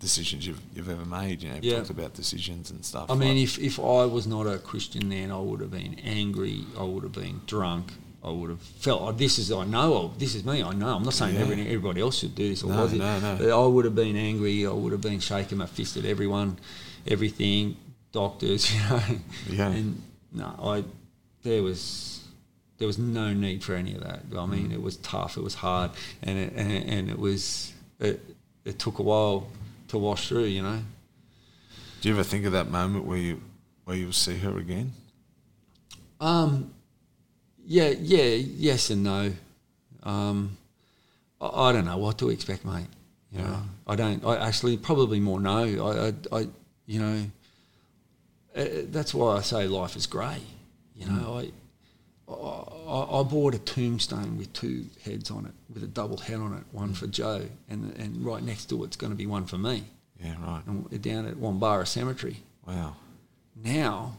decisions 0.00 0.46
you've 0.46 0.60
you've 0.74 0.88
ever 0.88 1.04
made. 1.04 1.42
You 1.42 1.48
know, 1.48 1.54
you've 1.56 1.64
Yeah. 1.64 1.76
talked 1.78 1.90
about 1.90 2.14
decisions 2.14 2.70
and 2.70 2.84
stuff. 2.84 3.10
I 3.10 3.14
mean, 3.14 3.34
like- 3.36 3.44
if, 3.44 3.58
if 3.58 3.78
I 3.78 4.04
was 4.06 4.26
not 4.26 4.46
a 4.46 4.58
Christian 4.58 5.08
then, 5.08 5.30
I 5.30 5.38
would 5.38 5.60
have 5.60 5.70
been 5.70 5.96
angry. 6.04 6.64
I 6.78 6.82
would 6.84 7.02
have 7.02 7.12
been 7.12 7.40
drunk. 7.46 7.92
I 8.22 8.30
would 8.30 8.50
have 8.50 8.60
felt 8.60 9.00
oh, 9.02 9.12
this 9.12 9.38
is 9.38 9.50
I 9.52 9.64
know 9.64 9.96
of, 9.96 10.18
this 10.18 10.34
is 10.34 10.44
me. 10.44 10.62
I 10.62 10.72
know. 10.72 10.96
I'm 10.96 11.02
not 11.04 11.14
saying 11.14 11.34
Yeah. 11.34 11.42
everybody, 11.42 11.68
everybody 11.68 12.00
else 12.00 12.18
should 12.18 12.34
do 12.34 12.48
this 12.48 12.62
or 12.64 12.70
No, 12.70 12.82
was 12.82 12.92
it. 12.92 12.98
no, 12.98 13.20
no. 13.20 13.36
But 13.38 13.50
I 13.50 13.64
would 13.66 13.84
have 13.84 13.94
been 13.94 14.16
angry. 14.16 14.66
I 14.66 14.70
would 14.72 14.92
have 14.92 15.00
been 15.00 15.20
shaking 15.20 15.58
my 15.58 15.66
fist 15.66 15.96
at 15.96 16.04
everyone, 16.04 16.58
everything, 17.06 17.76
doctors, 18.12 18.72
you 18.74 18.80
know. 18.80 19.02
Yeah. 19.50 19.68
And 19.70 20.02
no, 20.32 20.54
I 20.62 20.84
there 21.42 21.62
was 21.62 22.20
there 22.78 22.86
was 22.86 22.98
no 22.98 23.32
need 23.32 23.64
for 23.64 23.74
any 23.74 23.94
of 23.94 24.02
that. 24.04 24.20
I 24.30 24.34
Mm. 24.34 24.50
mean, 24.50 24.72
it 24.72 24.82
was 24.82 24.96
tough. 24.98 25.36
It 25.36 25.42
was 25.42 25.54
hard, 25.54 25.90
and 26.22 26.38
it, 26.38 26.52
and, 26.54 26.70
it, 26.72 26.86
and 26.86 27.10
it 27.10 27.18
was 27.18 27.72
it, 28.00 28.20
it 28.64 28.78
took 28.78 28.98
a 28.98 29.02
while 29.02 29.48
to 29.88 29.98
wash 29.98 30.28
through. 30.28 30.44
You 30.44 30.62
know. 30.62 30.82
do 32.00 32.08
you 32.08 32.14
ever 32.14 32.24
think 32.24 32.46
of 32.46 32.52
that 32.52 32.70
moment 32.70 33.04
where 33.04 33.18
you 33.18 33.40
where 33.84 33.96
you'll 33.96 34.12
see 34.12 34.36
her 34.38 34.58
again? 34.58 34.92
Um, 36.20 36.72
yeah, 37.64 37.88
yeah, 37.88 38.34
yes 38.34 38.90
and 38.90 39.04
no. 39.04 39.32
Um, 40.02 40.56
I, 41.40 41.68
I 41.68 41.72
don't 41.72 41.84
know 41.84 41.98
what 41.98 42.18
to 42.18 42.30
expect, 42.30 42.64
mate. 42.64 42.86
You 43.30 43.40
know, 43.40 43.62
I 43.86 43.94
don't. 43.94 44.24
I 44.24 44.46
actually 44.46 44.78
probably 44.78 45.20
more 45.20 45.38
no. 45.38 45.86
I, 45.86 46.36
I, 46.36 46.40
I 46.40 46.48
you 46.86 47.00
know, 47.00 47.24
uh, 48.56 48.64
that's 48.86 49.12
why 49.12 49.36
I 49.36 49.42
say 49.42 49.66
life 49.66 49.96
is 49.96 50.06
grey. 50.06 50.40
You 50.96 51.06
know, 51.06 51.38
I, 51.38 52.32
I, 52.32 52.64
I 52.90 53.22
bought 53.22 53.54
a 53.54 53.58
tombstone 53.58 54.38
with 54.38 54.52
two 54.52 54.86
heads 55.04 55.30
on 55.30 55.44
it, 55.46 55.52
with 55.72 55.82
a 55.82 55.86
double 55.86 56.16
head 56.16 56.36
on 56.40 56.54
it, 56.54 56.64
one 56.72 56.94
for 56.94 57.06
Joe, 57.06 57.42
and 57.68 57.94
and 57.98 58.24
right 58.24 58.42
next 58.42 58.66
to 58.70 58.82
it's 58.84 58.96
going 58.96 59.10
to 59.12 59.16
be 59.16 59.26
one 59.26 59.44
for 59.46 59.58
me, 59.58 59.84
Yeah, 60.22 60.34
right. 60.42 60.62
and 60.66 61.02
down 61.02 61.26
at 61.26 61.36
Wombarra 61.36 61.84
Cemetery. 61.86 62.42
Wow. 62.66 62.96
Now, 63.62 64.16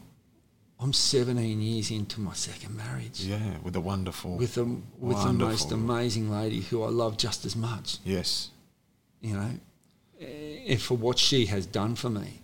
I'm 0.78 0.92
17 0.92 1.60
years 1.60 1.90
into 1.90 2.20
my 2.20 2.34
second 2.34 2.76
marriage 2.76 3.20
Yeah, 3.20 3.58
with 3.62 3.74
a 3.76 3.80
wonderful. 3.80 4.36
with 4.36 4.54
the 4.54 4.64
with 4.98 5.22
the 5.24 5.32
most 5.32 5.72
amazing 5.72 6.30
lady 6.30 6.60
who 6.60 6.82
I 6.82 6.88
love 6.90 7.16
just 7.16 7.44
as 7.44 7.56
much. 7.56 7.98
yes. 8.04 8.50
You 9.22 9.34
know, 9.34 9.50
eh, 10.20 10.76
for 10.78 10.96
what 10.96 11.18
she 11.18 11.46
has 11.46 11.66
done 11.66 11.94
for 11.96 12.08
me. 12.10 12.40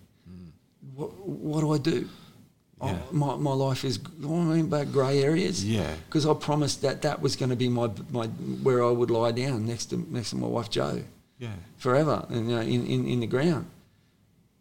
What 0.94 1.10
what 1.26 1.60
do 1.60 1.72
I 1.72 1.78
do? 1.78 2.08
Hmm. 2.80 2.88
Yeah. 2.88 2.98
Oh, 3.10 3.12
my, 3.14 3.36
my 3.36 3.52
life 3.52 3.84
is 3.84 3.98
I 4.22 4.26
mean 4.26 4.66
about 4.66 4.92
grey 4.92 5.22
areas. 5.22 5.64
Yeah. 5.64 5.94
Because 6.06 6.26
I 6.26 6.34
promised 6.34 6.82
that 6.82 7.02
that 7.02 7.20
was 7.22 7.34
going 7.36 7.50
to 7.50 7.56
be 7.56 7.68
my 7.68 7.90
my 8.10 8.26
where 8.62 8.84
I 8.84 8.90
would 8.90 9.10
lie 9.10 9.32
down 9.32 9.66
next 9.66 9.86
to 9.86 9.96
next 10.12 10.30
to 10.30 10.36
my 10.36 10.46
wife 10.46 10.70
Joe. 10.70 11.02
Yeah. 11.38 11.52
forever, 11.76 12.24
and 12.30 12.48
you 12.48 12.54
know, 12.56 12.62
in, 12.62 12.86
in 12.86 13.06
in 13.06 13.20
the 13.20 13.26
ground. 13.26 13.66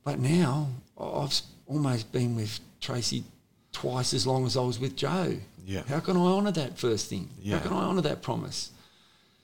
But 0.04 0.20
now 0.20 0.68
I've 1.00 1.42
almost 1.68 2.12
been 2.12 2.36
with 2.36 2.60
Tracy 2.82 3.24
twice 3.72 4.14
as 4.14 4.26
long 4.28 4.46
as 4.46 4.56
I 4.58 4.62
was 4.62 4.78
with 4.80 4.96
Joe. 4.96 5.38
Yeah. 5.66 5.84
How 5.88 6.00
can 6.02 6.16
I 6.18 6.20
honour 6.20 6.52
that 6.52 6.78
first 6.78 7.10
thing? 7.10 7.30
Yeah. 7.42 7.58
How 7.60 7.64
can 7.68 7.74
I 7.78 7.82
honour 7.86 8.02
that 8.02 8.22
promise? 8.22 8.72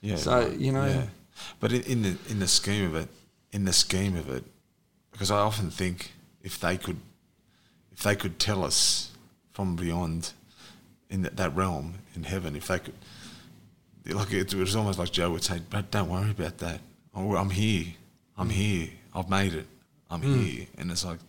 Yeah. 0.02 0.18
So, 0.18 0.48
you 0.58 0.72
know- 0.72 0.86
Yeah. 0.86 1.08
But 1.60 1.72
in, 1.72 1.82
in 1.84 2.02
the 2.04 2.18
in 2.30 2.40
the 2.40 2.48
scheme 2.48 2.86
of 2.86 2.96
it, 2.96 3.08
in 3.52 3.64
the 3.66 3.74
scheme 3.74 4.16
of 4.18 4.30
it, 4.30 4.44
because 5.12 5.32
I 5.32 5.38
often 5.40 5.72
think 5.72 6.12
if 6.44 6.60
they 6.60 6.78
could, 6.78 6.98
they 8.04 8.16
could 8.16 8.40
tell 8.40 8.64
us 8.64 9.12
from 9.54 9.76
beyond, 9.76 10.34
in 11.10 11.22
that, 11.24 11.38
that 11.38 11.56
realm 11.56 11.96
in 12.16 12.24
heaven, 12.24 12.56
if 12.56 12.68
they 12.68 12.80
could, 12.80 12.94
like 14.06 14.32
it, 14.34 14.54
was 14.54 14.76
almost 14.76 14.98
like 15.00 15.12
Joe 15.12 15.32
would 15.32 15.44
say, 15.44 15.62
"But 15.70 15.92
don't 15.92 16.10
worry 16.10 16.32
about 16.32 16.58
that. 16.60 16.82
I'm 17.14 17.32
I'm 17.32 17.50
here. 17.52 17.88
I'm 18.38 18.50
Mm. 18.50 18.52
here. 18.54 18.90
I've 19.14 19.30
made 19.30 19.54
it. 19.54 19.68
I'm 20.10 20.22
here." 20.22 20.66
And 20.78 20.90
it's 20.92 21.06
like, 21.06 21.20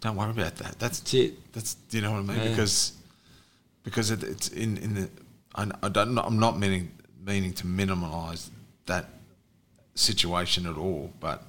don't 0.00 0.16
worry 0.16 0.30
about 0.30 0.56
that. 0.56 0.78
That's 0.78 0.98
That's 1.00 1.14
it. 1.14 1.52
that's 1.52 1.74
do 1.74 1.96
you 1.96 2.02
know 2.02 2.12
what 2.12 2.18
I 2.18 2.22
mean? 2.22 2.36
Yeah. 2.38 2.48
Because 2.50 2.92
because 3.84 4.10
it, 4.10 4.22
it's 4.22 4.48
in 4.48 4.76
in 4.78 4.94
the 4.94 5.10
I, 5.54 5.70
I 5.82 5.88
don't 5.88 6.18
I'm 6.18 6.38
not 6.38 6.58
meaning 6.58 6.90
meaning 7.24 7.52
to 7.54 7.64
minimalise 7.66 8.50
that 8.86 9.08
situation 9.94 10.66
at 10.66 10.76
all, 10.76 11.12
but 11.20 11.42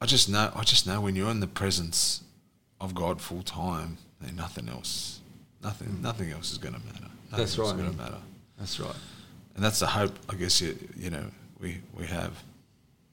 I 0.00 0.06
just 0.06 0.28
know 0.28 0.52
I 0.54 0.64
just 0.64 0.86
know 0.86 1.00
when 1.00 1.14
you're 1.16 1.30
in 1.30 1.40
the 1.40 1.46
presence 1.46 2.22
of 2.80 2.94
God 2.94 3.20
full 3.20 3.42
time, 3.42 3.98
then 4.20 4.36
nothing 4.36 4.68
else, 4.68 5.20
nothing 5.62 6.00
nothing 6.02 6.30
else 6.30 6.50
is 6.52 6.58
going 6.58 6.74
to 6.74 6.80
matter. 6.80 7.00
Nothing 7.02 7.10
Mm. 7.30 7.36
That's 7.36 7.58
right, 7.58 7.76
going 7.76 7.90
to 7.92 7.96
matter, 7.96 8.18
That's 8.58 8.80
right. 8.80 8.94
and 9.54 9.64
that's 9.64 9.78
the 9.78 9.86
hope 9.86 10.12
I 10.28 10.34
guess 10.34 10.60
you 10.60 10.76
you 10.96 11.10
know 11.10 11.26
we 11.60 11.80
we 11.96 12.06
have. 12.06 12.32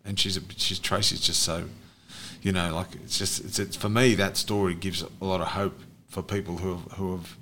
And 0.06 0.18
she's 0.18 0.38
a, 0.38 0.42
she's 0.56 0.80
Tracy's 0.80 1.20
just 1.20 1.44
so, 1.44 1.66
you 2.42 2.52
know, 2.54 2.74
like 2.74 2.88
it's 3.04 3.18
just 3.20 3.44
it's, 3.44 3.60
it's 3.60 3.76
for 3.76 3.90
me 3.90 4.16
that 4.16 4.38
story 4.38 4.74
gives 4.74 5.04
a 5.04 5.26
lot 5.26 5.42
of 5.42 5.48
hope 5.50 5.78
for 6.08 6.24
people 6.24 6.58
who 6.58 6.70
have 6.78 6.92
who 6.94 7.12
have 7.18 7.36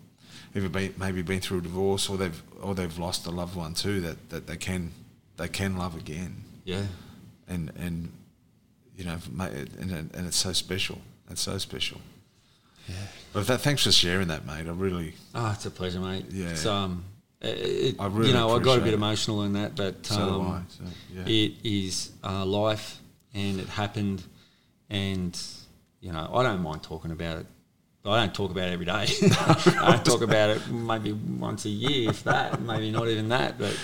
either 0.56 0.68
been 0.70 0.94
maybe 0.98 1.22
been 1.22 1.40
through 1.42 1.60
a 1.60 1.62
divorce 1.62 2.10
or 2.10 2.18
they've 2.18 2.42
or 2.62 2.74
they've 2.74 2.98
lost 2.98 3.26
a 3.28 3.32
loved 3.32 3.56
one 3.56 3.74
too 3.76 4.02
that, 4.02 4.30
that 4.32 4.48
they 4.48 4.58
can 4.58 4.92
they 5.38 5.48
can 5.48 5.78
love 5.78 5.96
again 5.96 6.44
Yeah. 6.64 6.86
and 7.48 7.72
and 7.78 8.12
you 8.98 9.04
know 9.06 9.18
and 9.38 9.92
and 10.14 10.28
it's 10.28 10.38
so 10.38 10.52
special 10.54 11.00
it's 11.30 11.42
so 11.42 11.58
special 11.60 12.02
Yeah. 12.88 12.96
but 13.34 13.48
that, 13.48 13.62
thanks 13.62 13.84
for 13.84 13.92
sharing 13.92 14.28
that 14.28 14.46
mate 14.46 14.68
I 14.68 14.72
really 14.72 15.14
Oh, 15.34 15.52
it's 15.54 15.66
a 15.66 15.72
pleasure, 15.72 16.00
mate. 16.00 16.26
Yeah. 16.30 16.50
It's, 16.50 16.66
um, 16.66 17.04
it, 17.42 17.96
I 18.00 18.08
really 18.08 18.30
you 18.30 18.34
know, 18.34 18.56
I 18.56 18.60
got 18.60 18.78
a 18.78 18.82
bit 18.82 18.94
it. 18.94 18.96
emotional 18.96 19.44
in 19.44 19.54
that, 19.54 19.76
but 19.76 20.06
so 20.06 20.42
um, 20.42 20.68
so, 20.70 20.84
yeah 21.14 21.24
it 21.26 21.54
is 21.64 22.12
uh, 22.24 22.46
life, 22.46 23.00
and 23.34 23.60
it 23.60 23.68
happened, 23.68 24.24
and 24.90 25.40
you 26.02 26.12
know, 26.12 26.30
I 26.34 26.44
don't 26.44 26.62
mind 26.62 26.84
talking 26.84 27.12
about 27.12 27.40
it. 27.40 27.46
I 28.06 28.20
don't 28.20 28.36
talk 28.36 28.52
about 28.52 28.70
it 28.70 28.74
every 28.74 28.86
day. 28.86 28.92
I 29.82 29.98
talk 30.04 30.22
about 30.22 30.52
it 30.52 30.70
maybe 30.70 31.12
once 31.12 31.66
a 31.66 31.70
year, 31.70 32.12
if 32.12 32.24
that. 32.24 32.62
Maybe 32.62 32.92
not 32.92 33.08
even 33.08 33.30
that, 33.30 33.58
but. 33.58 33.78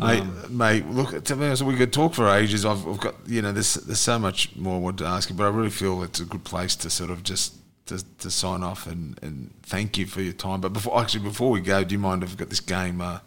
Mate, 0.00 0.20
um, 0.20 0.56
mate, 0.56 0.86
look, 0.86 1.22
to 1.24 1.36
be 1.36 1.44
honest, 1.44 1.62
we 1.62 1.76
could 1.76 1.92
talk 1.92 2.14
for 2.14 2.28
ages. 2.28 2.64
I've, 2.64 2.86
I've 2.86 3.00
got, 3.00 3.14
you 3.26 3.42
know, 3.42 3.52
there's, 3.52 3.74
there's 3.74 4.00
so 4.00 4.18
much 4.18 4.54
more 4.56 4.76
I 4.76 4.78
want 4.78 4.98
to 4.98 5.04
ask 5.04 5.28
you, 5.28 5.36
but 5.36 5.44
I 5.44 5.48
really 5.48 5.70
feel 5.70 6.02
it's 6.02 6.20
a 6.20 6.24
good 6.24 6.44
place 6.44 6.74
to 6.76 6.88
sort 6.88 7.10
of 7.10 7.22
just 7.22 7.54
to, 7.86 8.04
to 8.18 8.30
sign 8.30 8.62
off 8.62 8.86
and, 8.86 9.18
and 9.22 9.52
thank 9.62 9.98
you 9.98 10.06
for 10.06 10.22
your 10.22 10.32
time. 10.32 10.60
But 10.60 10.72
before, 10.72 11.00
actually, 11.00 11.24
before 11.24 11.50
we 11.50 11.60
go, 11.60 11.82
do 11.84 11.94
you 11.94 11.98
mind 11.98 12.22
if 12.22 12.30
I've 12.30 12.36
got 12.36 12.48
this 12.48 12.60
game? 12.60 13.00
Uh, 13.00 13.18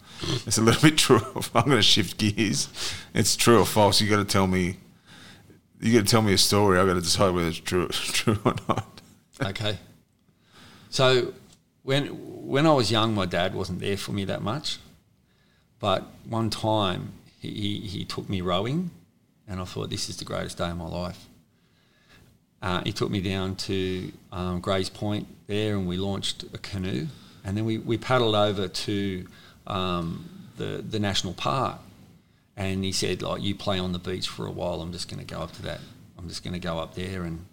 it's 0.45 0.57
a 0.57 0.61
little 0.61 0.82
bit 0.90 0.98
true. 0.98 1.22
I'm 1.53 1.65
going 1.65 1.77
to 1.77 1.82
shift 1.82 2.18
gears. 2.18 2.69
It's 3.14 3.36
true 3.36 3.60
or 3.60 3.65
false. 3.65 4.02
You 4.02 4.10
got 4.10 4.18
to 4.18 4.26
tell 4.26 4.48
me. 4.48 4.77
You 5.82 5.94
got 5.94 6.06
to 6.06 6.11
tell 6.11 6.22
me 6.22 6.34
a 6.34 6.38
story. 6.38 6.80
I 6.80 6.86
got 6.86 6.94
to 6.94 7.02
decide 7.02 7.34
whether 7.34 7.48
it's 7.48 7.57
true, 7.57 7.88
true 7.90 8.40
or 8.45 8.56
not. 8.68 9.02
Okay. 9.41 9.77
So 10.90 11.34
when 11.84 12.06
when 12.06 12.65
I 12.65 12.72
was 12.72 12.91
young, 12.91 13.14
my 13.14 13.26
dad 13.26 13.53
wasn't 13.53 13.80
there 13.80 13.98
for 13.98 14.14
me 14.14 14.23
that 14.26 14.41
much, 14.41 14.80
but 15.80 16.06
one 16.27 16.49
time 16.49 17.11
he, 17.41 17.49
he, 17.49 17.80
he 17.88 18.06
took 18.06 18.30
me 18.30 18.40
rowing, 18.41 18.91
and 19.48 19.60
I 19.60 19.65
thought 19.65 19.90
this 19.90 20.10
is 20.10 20.18
the 20.18 20.26
greatest 20.26 20.57
day 20.57 20.69
of 20.69 20.77
my 20.77 20.88
life. 20.88 21.27
Uh, 22.66 22.82
he 22.84 22.92
took 22.92 23.12
me 23.12 23.22
down 23.22 23.56
to 23.56 24.12
um, 24.32 24.60
Grays 24.60 24.90
Point 24.90 25.28
there, 25.46 25.76
and 25.76 25.86
we 25.86 25.98
launched 25.98 26.46
a 26.52 26.58
canoe, 26.58 27.06
and 27.44 27.56
then 27.56 27.64
we, 27.64 27.78
we 27.78 27.96
paddled 27.96 28.34
over 28.34 28.68
to 28.68 29.28
um, 29.68 30.28
the 30.58 30.84
the 30.90 30.98
national 30.98 31.34
park, 31.36 31.78
and 32.58 32.84
he 32.84 32.92
said 32.92 33.22
like 33.22 33.44
you 33.44 33.54
play 33.54 33.78
on 33.78 33.92
the 33.92 34.00
beach 34.00 34.28
for 34.28 34.48
a 34.48 34.52
while. 34.52 34.82
I'm 34.82 34.92
just 34.92 35.12
going 35.12 35.24
to 35.24 35.32
go 35.32 35.42
up 35.42 35.52
to 35.52 35.62
that. 35.62 35.80
I'm 36.18 36.28
just 36.28 36.44
going 36.44 36.56
to 36.56 36.60
go 36.60 36.80
up 36.80 36.96
there 36.96 37.22
and 37.22 37.46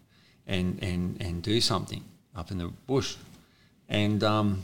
and 0.47 0.82
and 0.82 1.20
and 1.20 1.43
do 1.43 1.60
something 1.60 2.02
up 2.34 2.51
in 2.51 2.56
the 2.56 2.68
bush, 2.86 3.16
and 3.90 4.24
um, 4.24 4.62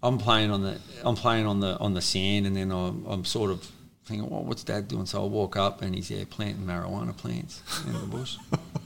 I'm 0.00 0.18
playing 0.18 0.52
on 0.52 0.62
the 0.62 0.78
I'm 1.02 1.16
playing 1.16 1.46
on 1.46 1.58
the 1.58 1.76
on 1.78 1.94
the 1.94 2.02
sand, 2.02 2.46
and 2.46 2.56
then 2.56 2.70
I'm, 2.70 3.04
I'm 3.04 3.24
sort 3.24 3.50
of 3.50 3.68
thinking, 4.04 4.30
well, 4.30 4.44
what's 4.44 4.62
Dad 4.62 4.86
doing? 4.86 5.06
So 5.06 5.24
I 5.24 5.26
walk 5.26 5.56
up, 5.56 5.82
and 5.82 5.92
he's 5.92 6.08
there 6.08 6.24
planting 6.24 6.64
marijuana 6.64 7.16
plants 7.16 7.62
in 7.84 7.94
the 7.94 8.06
bush. 8.06 8.36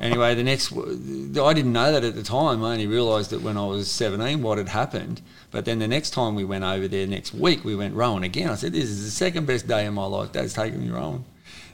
anyway, 0.00 0.34
the 0.34 0.42
next 0.42 0.72
I 0.72 1.52
didn't 1.52 1.72
know 1.72 1.92
that 1.92 2.04
at 2.04 2.14
the 2.14 2.22
time. 2.22 2.64
I 2.64 2.72
only 2.72 2.86
realised 2.86 3.32
it 3.32 3.42
when 3.42 3.56
I 3.56 3.66
was 3.66 3.90
17 3.90 4.42
what 4.42 4.58
had 4.58 4.68
happened. 4.68 5.20
But 5.50 5.64
then 5.64 5.78
the 5.78 5.88
next 5.88 6.10
time 6.10 6.34
we 6.34 6.44
went 6.44 6.64
over 6.64 6.88
there, 6.88 7.06
next 7.06 7.34
week 7.34 7.64
we 7.64 7.74
went 7.74 7.94
rowing 7.94 8.24
again. 8.24 8.50
I 8.50 8.54
said, 8.54 8.72
"This 8.72 8.84
is 8.84 9.04
the 9.04 9.10
second 9.10 9.46
best 9.46 9.66
day 9.66 9.86
of 9.86 9.94
my 9.94 10.04
life. 10.04 10.32
Dad's 10.32 10.52
taking 10.52 10.80
me 10.82 10.90
rowing," 10.90 11.24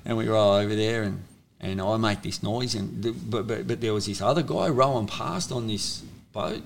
and 0.04 0.16
we 0.16 0.28
row 0.28 0.58
over 0.58 0.74
there, 0.76 1.02
and, 1.02 1.24
and 1.60 1.80
I 1.80 1.96
make 1.96 2.22
this 2.22 2.42
noise, 2.42 2.74
and 2.74 3.02
the, 3.02 3.12
but, 3.12 3.46
but 3.46 3.66
but 3.66 3.80
there 3.80 3.92
was 3.92 4.06
this 4.06 4.20
other 4.20 4.42
guy 4.42 4.68
rowing 4.68 5.06
past 5.06 5.50
on 5.50 5.66
this 5.66 6.02
boat, 6.32 6.62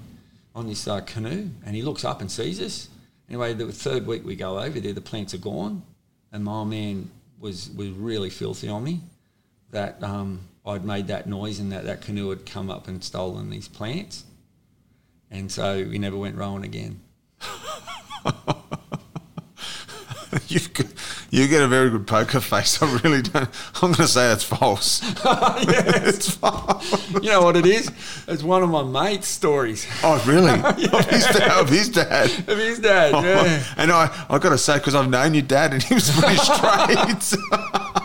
on 0.55 0.67
this 0.67 0.87
uh, 0.87 1.01
canoe, 1.01 1.49
and 1.65 1.75
he 1.75 1.83
looks 1.83 2.05
up 2.05 2.21
and 2.21 2.31
sees 2.31 2.61
us. 2.61 2.89
Anyway, 3.29 3.55
the 3.55 3.73
third 3.73 4.07
week 4.07 4.25
we 4.25 4.37
go 4.37 4.59
over 4.59 4.81
there, 4.81 4.93
the 4.93 5.01
plants 5.01 5.33
are 5.35 5.39
gone, 5.39 5.83
and 6.31 6.45
my 6.45 6.65
man 6.65 7.11
was 7.41 7.71
was 7.71 7.89
really 7.91 8.31
filthy 8.31 8.69
on 8.69 8.85
me 8.85 9.01
that 9.71 10.03
um, 10.03 10.41
I'd 10.69 10.85
made 10.85 11.09
that 11.09 11.27
noise 11.27 11.59
and 11.59 11.73
that 11.73 11.85
that 11.85 12.03
canoe 12.03 12.29
had 12.31 12.47
come 12.47 12.71
up 12.71 12.87
and 12.87 13.03
stolen 13.03 13.51
these 13.51 13.69
plants 13.69 14.25
and 15.31 15.53
so 15.53 15.85
we 15.85 15.99
never 15.99 16.17
went 16.17 16.37
rowing 16.37 16.65
again. 16.65 17.01
You've 20.49 20.73
got, 20.75 20.87
you 21.31 21.49
get 21.49 21.63
a 21.63 21.69
very 21.69 21.89
good 21.91 22.07
poker 22.07 22.41
face. 22.41 22.83
I 22.83 22.99
really 23.03 23.23
don't. 23.23 23.49
I'm 23.77 23.93
going 23.93 23.95
to 23.95 24.09
say 24.09 24.31
it's 24.33 24.45
false. 24.45 25.03
yes. 25.25 26.17
it's 26.17 26.31
false. 26.31 27.11
You 27.15 27.31
know 27.31 27.43
what 27.43 27.57
it 27.57 27.65
is? 27.67 27.91
It's 28.27 28.43
one 28.43 28.63
of 28.63 28.69
my 28.69 28.83
mates' 28.83 29.29
stories. 29.29 29.87
Oh, 30.03 30.23
really? 30.27 30.47
yeah. 30.79 30.99
of, 30.99 31.09
his 31.09 31.27
dad, 31.27 31.61
of 31.61 31.69
his 31.69 31.89
dad. 31.89 32.31
Of 32.49 32.59
his 32.59 32.79
dad, 32.79 33.15
oh, 33.15 33.23
yeah. 33.23 33.65
And 33.77 33.91
I, 33.91 34.27
I 34.29 34.39
got 34.39 34.51
to 34.51 34.59
say, 34.59 34.77
because 34.79 34.95
I've 34.95 35.09
known 35.09 35.33
your 35.35 35.43
dad, 35.43 35.73
and 35.73 35.83
he 35.83 35.95
was 35.95 36.11
pretty 36.11 36.37
straight. 36.37 38.05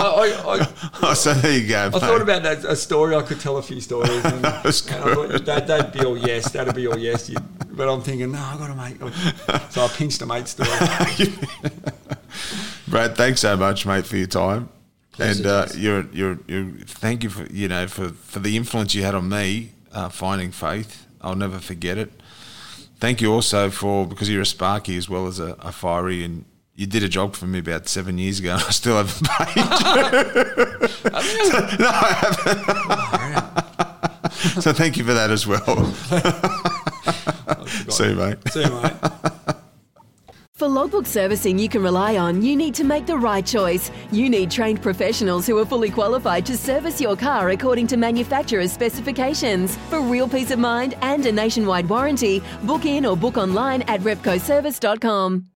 I, 0.00 0.06
I, 0.06 0.56
I, 0.56 0.68
oh, 1.02 1.14
so 1.14 1.34
there 1.34 1.58
you 1.58 1.68
go. 1.68 1.78
I 1.78 1.88
mate. 1.90 2.00
thought 2.00 2.22
about 2.22 2.42
that 2.42 2.64
a 2.64 2.76
story. 2.76 3.14
I 3.14 3.22
could 3.22 3.40
tell 3.40 3.58
a 3.58 3.62
few 3.62 3.80
stories. 3.80 4.24
And, 4.24 4.42
that 4.44 4.64
was 4.64 4.80
good. 4.80 5.44
Thought, 5.44 5.66
that, 5.66 5.68
would 5.68 5.92
be 5.92 6.04
all 6.04 6.16
yes. 6.16 6.50
That'd 6.52 6.74
be 6.74 6.86
all 6.86 6.98
yes. 6.98 7.28
You, 7.28 7.36
but 7.70 7.88
I'm 7.88 8.00
thinking, 8.00 8.32
no, 8.32 8.38
I 8.38 8.56
got 8.56 8.68
to 8.68 8.74
make. 8.74 9.00
So 9.70 9.84
I 9.84 9.88
pinched 9.88 10.20
a 10.22 10.26
mate 10.26 10.48
story. 10.48 10.68
Brad, 12.88 13.16
thanks 13.16 13.40
so 13.40 13.56
much, 13.56 13.86
mate, 13.86 14.04
for 14.06 14.16
your 14.16 14.26
time. 14.26 14.68
Pleasure, 15.12 15.42
and 15.42 15.46
uh, 15.46 15.66
you're, 15.76 16.06
you're, 16.12 16.38
you're. 16.48 16.70
Thank 16.86 17.22
you 17.22 17.30
for 17.30 17.44
you 17.52 17.68
know 17.68 17.86
for, 17.86 18.08
for 18.08 18.38
the 18.40 18.56
influence 18.56 18.94
you 18.94 19.02
had 19.02 19.14
on 19.14 19.28
me 19.28 19.72
uh, 19.92 20.08
finding 20.08 20.50
faith. 20.50 21.06
I'll 21.20 21.36
never 21.36 21.58
forget 21.58 21.98
it. 21.98 22.10
Thank 22.98 23.20
you 23.20 23.32
also 23.32 23.70
for 23.70 24.06
because 24.06 24.28
you're 24.28 24.42
a 24.42 24.46
sparky 24.46 24.96
as 24.96 25.08
well 25.08 25.26
as 25.26 25.38
a, 25.38 25.56
a 25.60 25.72
fiery 25.72 26.24
and 26.24 26.44
you 26.80 26.86
did 26.86 27.02
a 27.02 27.08
job 27.08 27.36
for 27.36 27.46
me 27.46 27.58
about 27.58 27.86
seven 27.88 28.16
years 28.16 28.40
ago, 28.40 28.54
and 28.54 28.62
I 28.62 28.70
still 28.70 28.96
haven't 28.96 29.28
paid. 29.38 29.54
you. 29.54 29.64
no, 31.78 31.90
I 31.92 32.04
haven't. 34.22 34.62
so 34.62 34.72
thank 34.72 34.96
you 34.96 35.04
for 35.04 35.12
that 35.12 35.30
as 35.30 35.46
well. 35.46 35.84
See 37.90 38.08
you, 38.08 38.14
mate. 38.14 38.38
See 38.48 38.62
you, 38.62 38.70
mate. 38.80 38.94
For 40.54 40.68
logbook 40.68 41.04
servicing 41.06 41.58
you 41.58 41.68
can 41.68 41.82
rely 41.82 42.16
on, 42.16 42.40
you 42.40 42.56
need 42.56 42.74
to 42.76 42.84
make 42.84 43.04
the 43.04 43.18
right 43.18 43.44
choice. 43.44 43.90
You 44.10 44.30
need 44.30 44.50
trained 44.50 44.80
professionals 44.80 45.46
who 45.46 45.58
are 45.58 45.66
fully 45.66 45.90
qualified 45.90 46.46
to 46.46 46.56
service 46.56 46.98
your 46.98 47.14
car 47.14 47.50
according 47.50 47.88
to 47.88 47.98
manufacturer's 47.98 48.72
specifications. 48.72 49.76
For 49.90 50.00
real 50.00 50.26
peace 50.28 50.50
of 50.50 50.58
mind 50.58 50.94
and 51.02 51.26
a 51.26 51.32
nationwide 51.32 51.90
warranty, 51.90 52.42
book 52.62 52.86
in 52.86 53.04
or 53.04 53.18
book 53.18 53.36
online 53.36 53.82
at 53.82 54.00
repcoservice.com. 54.00 55.44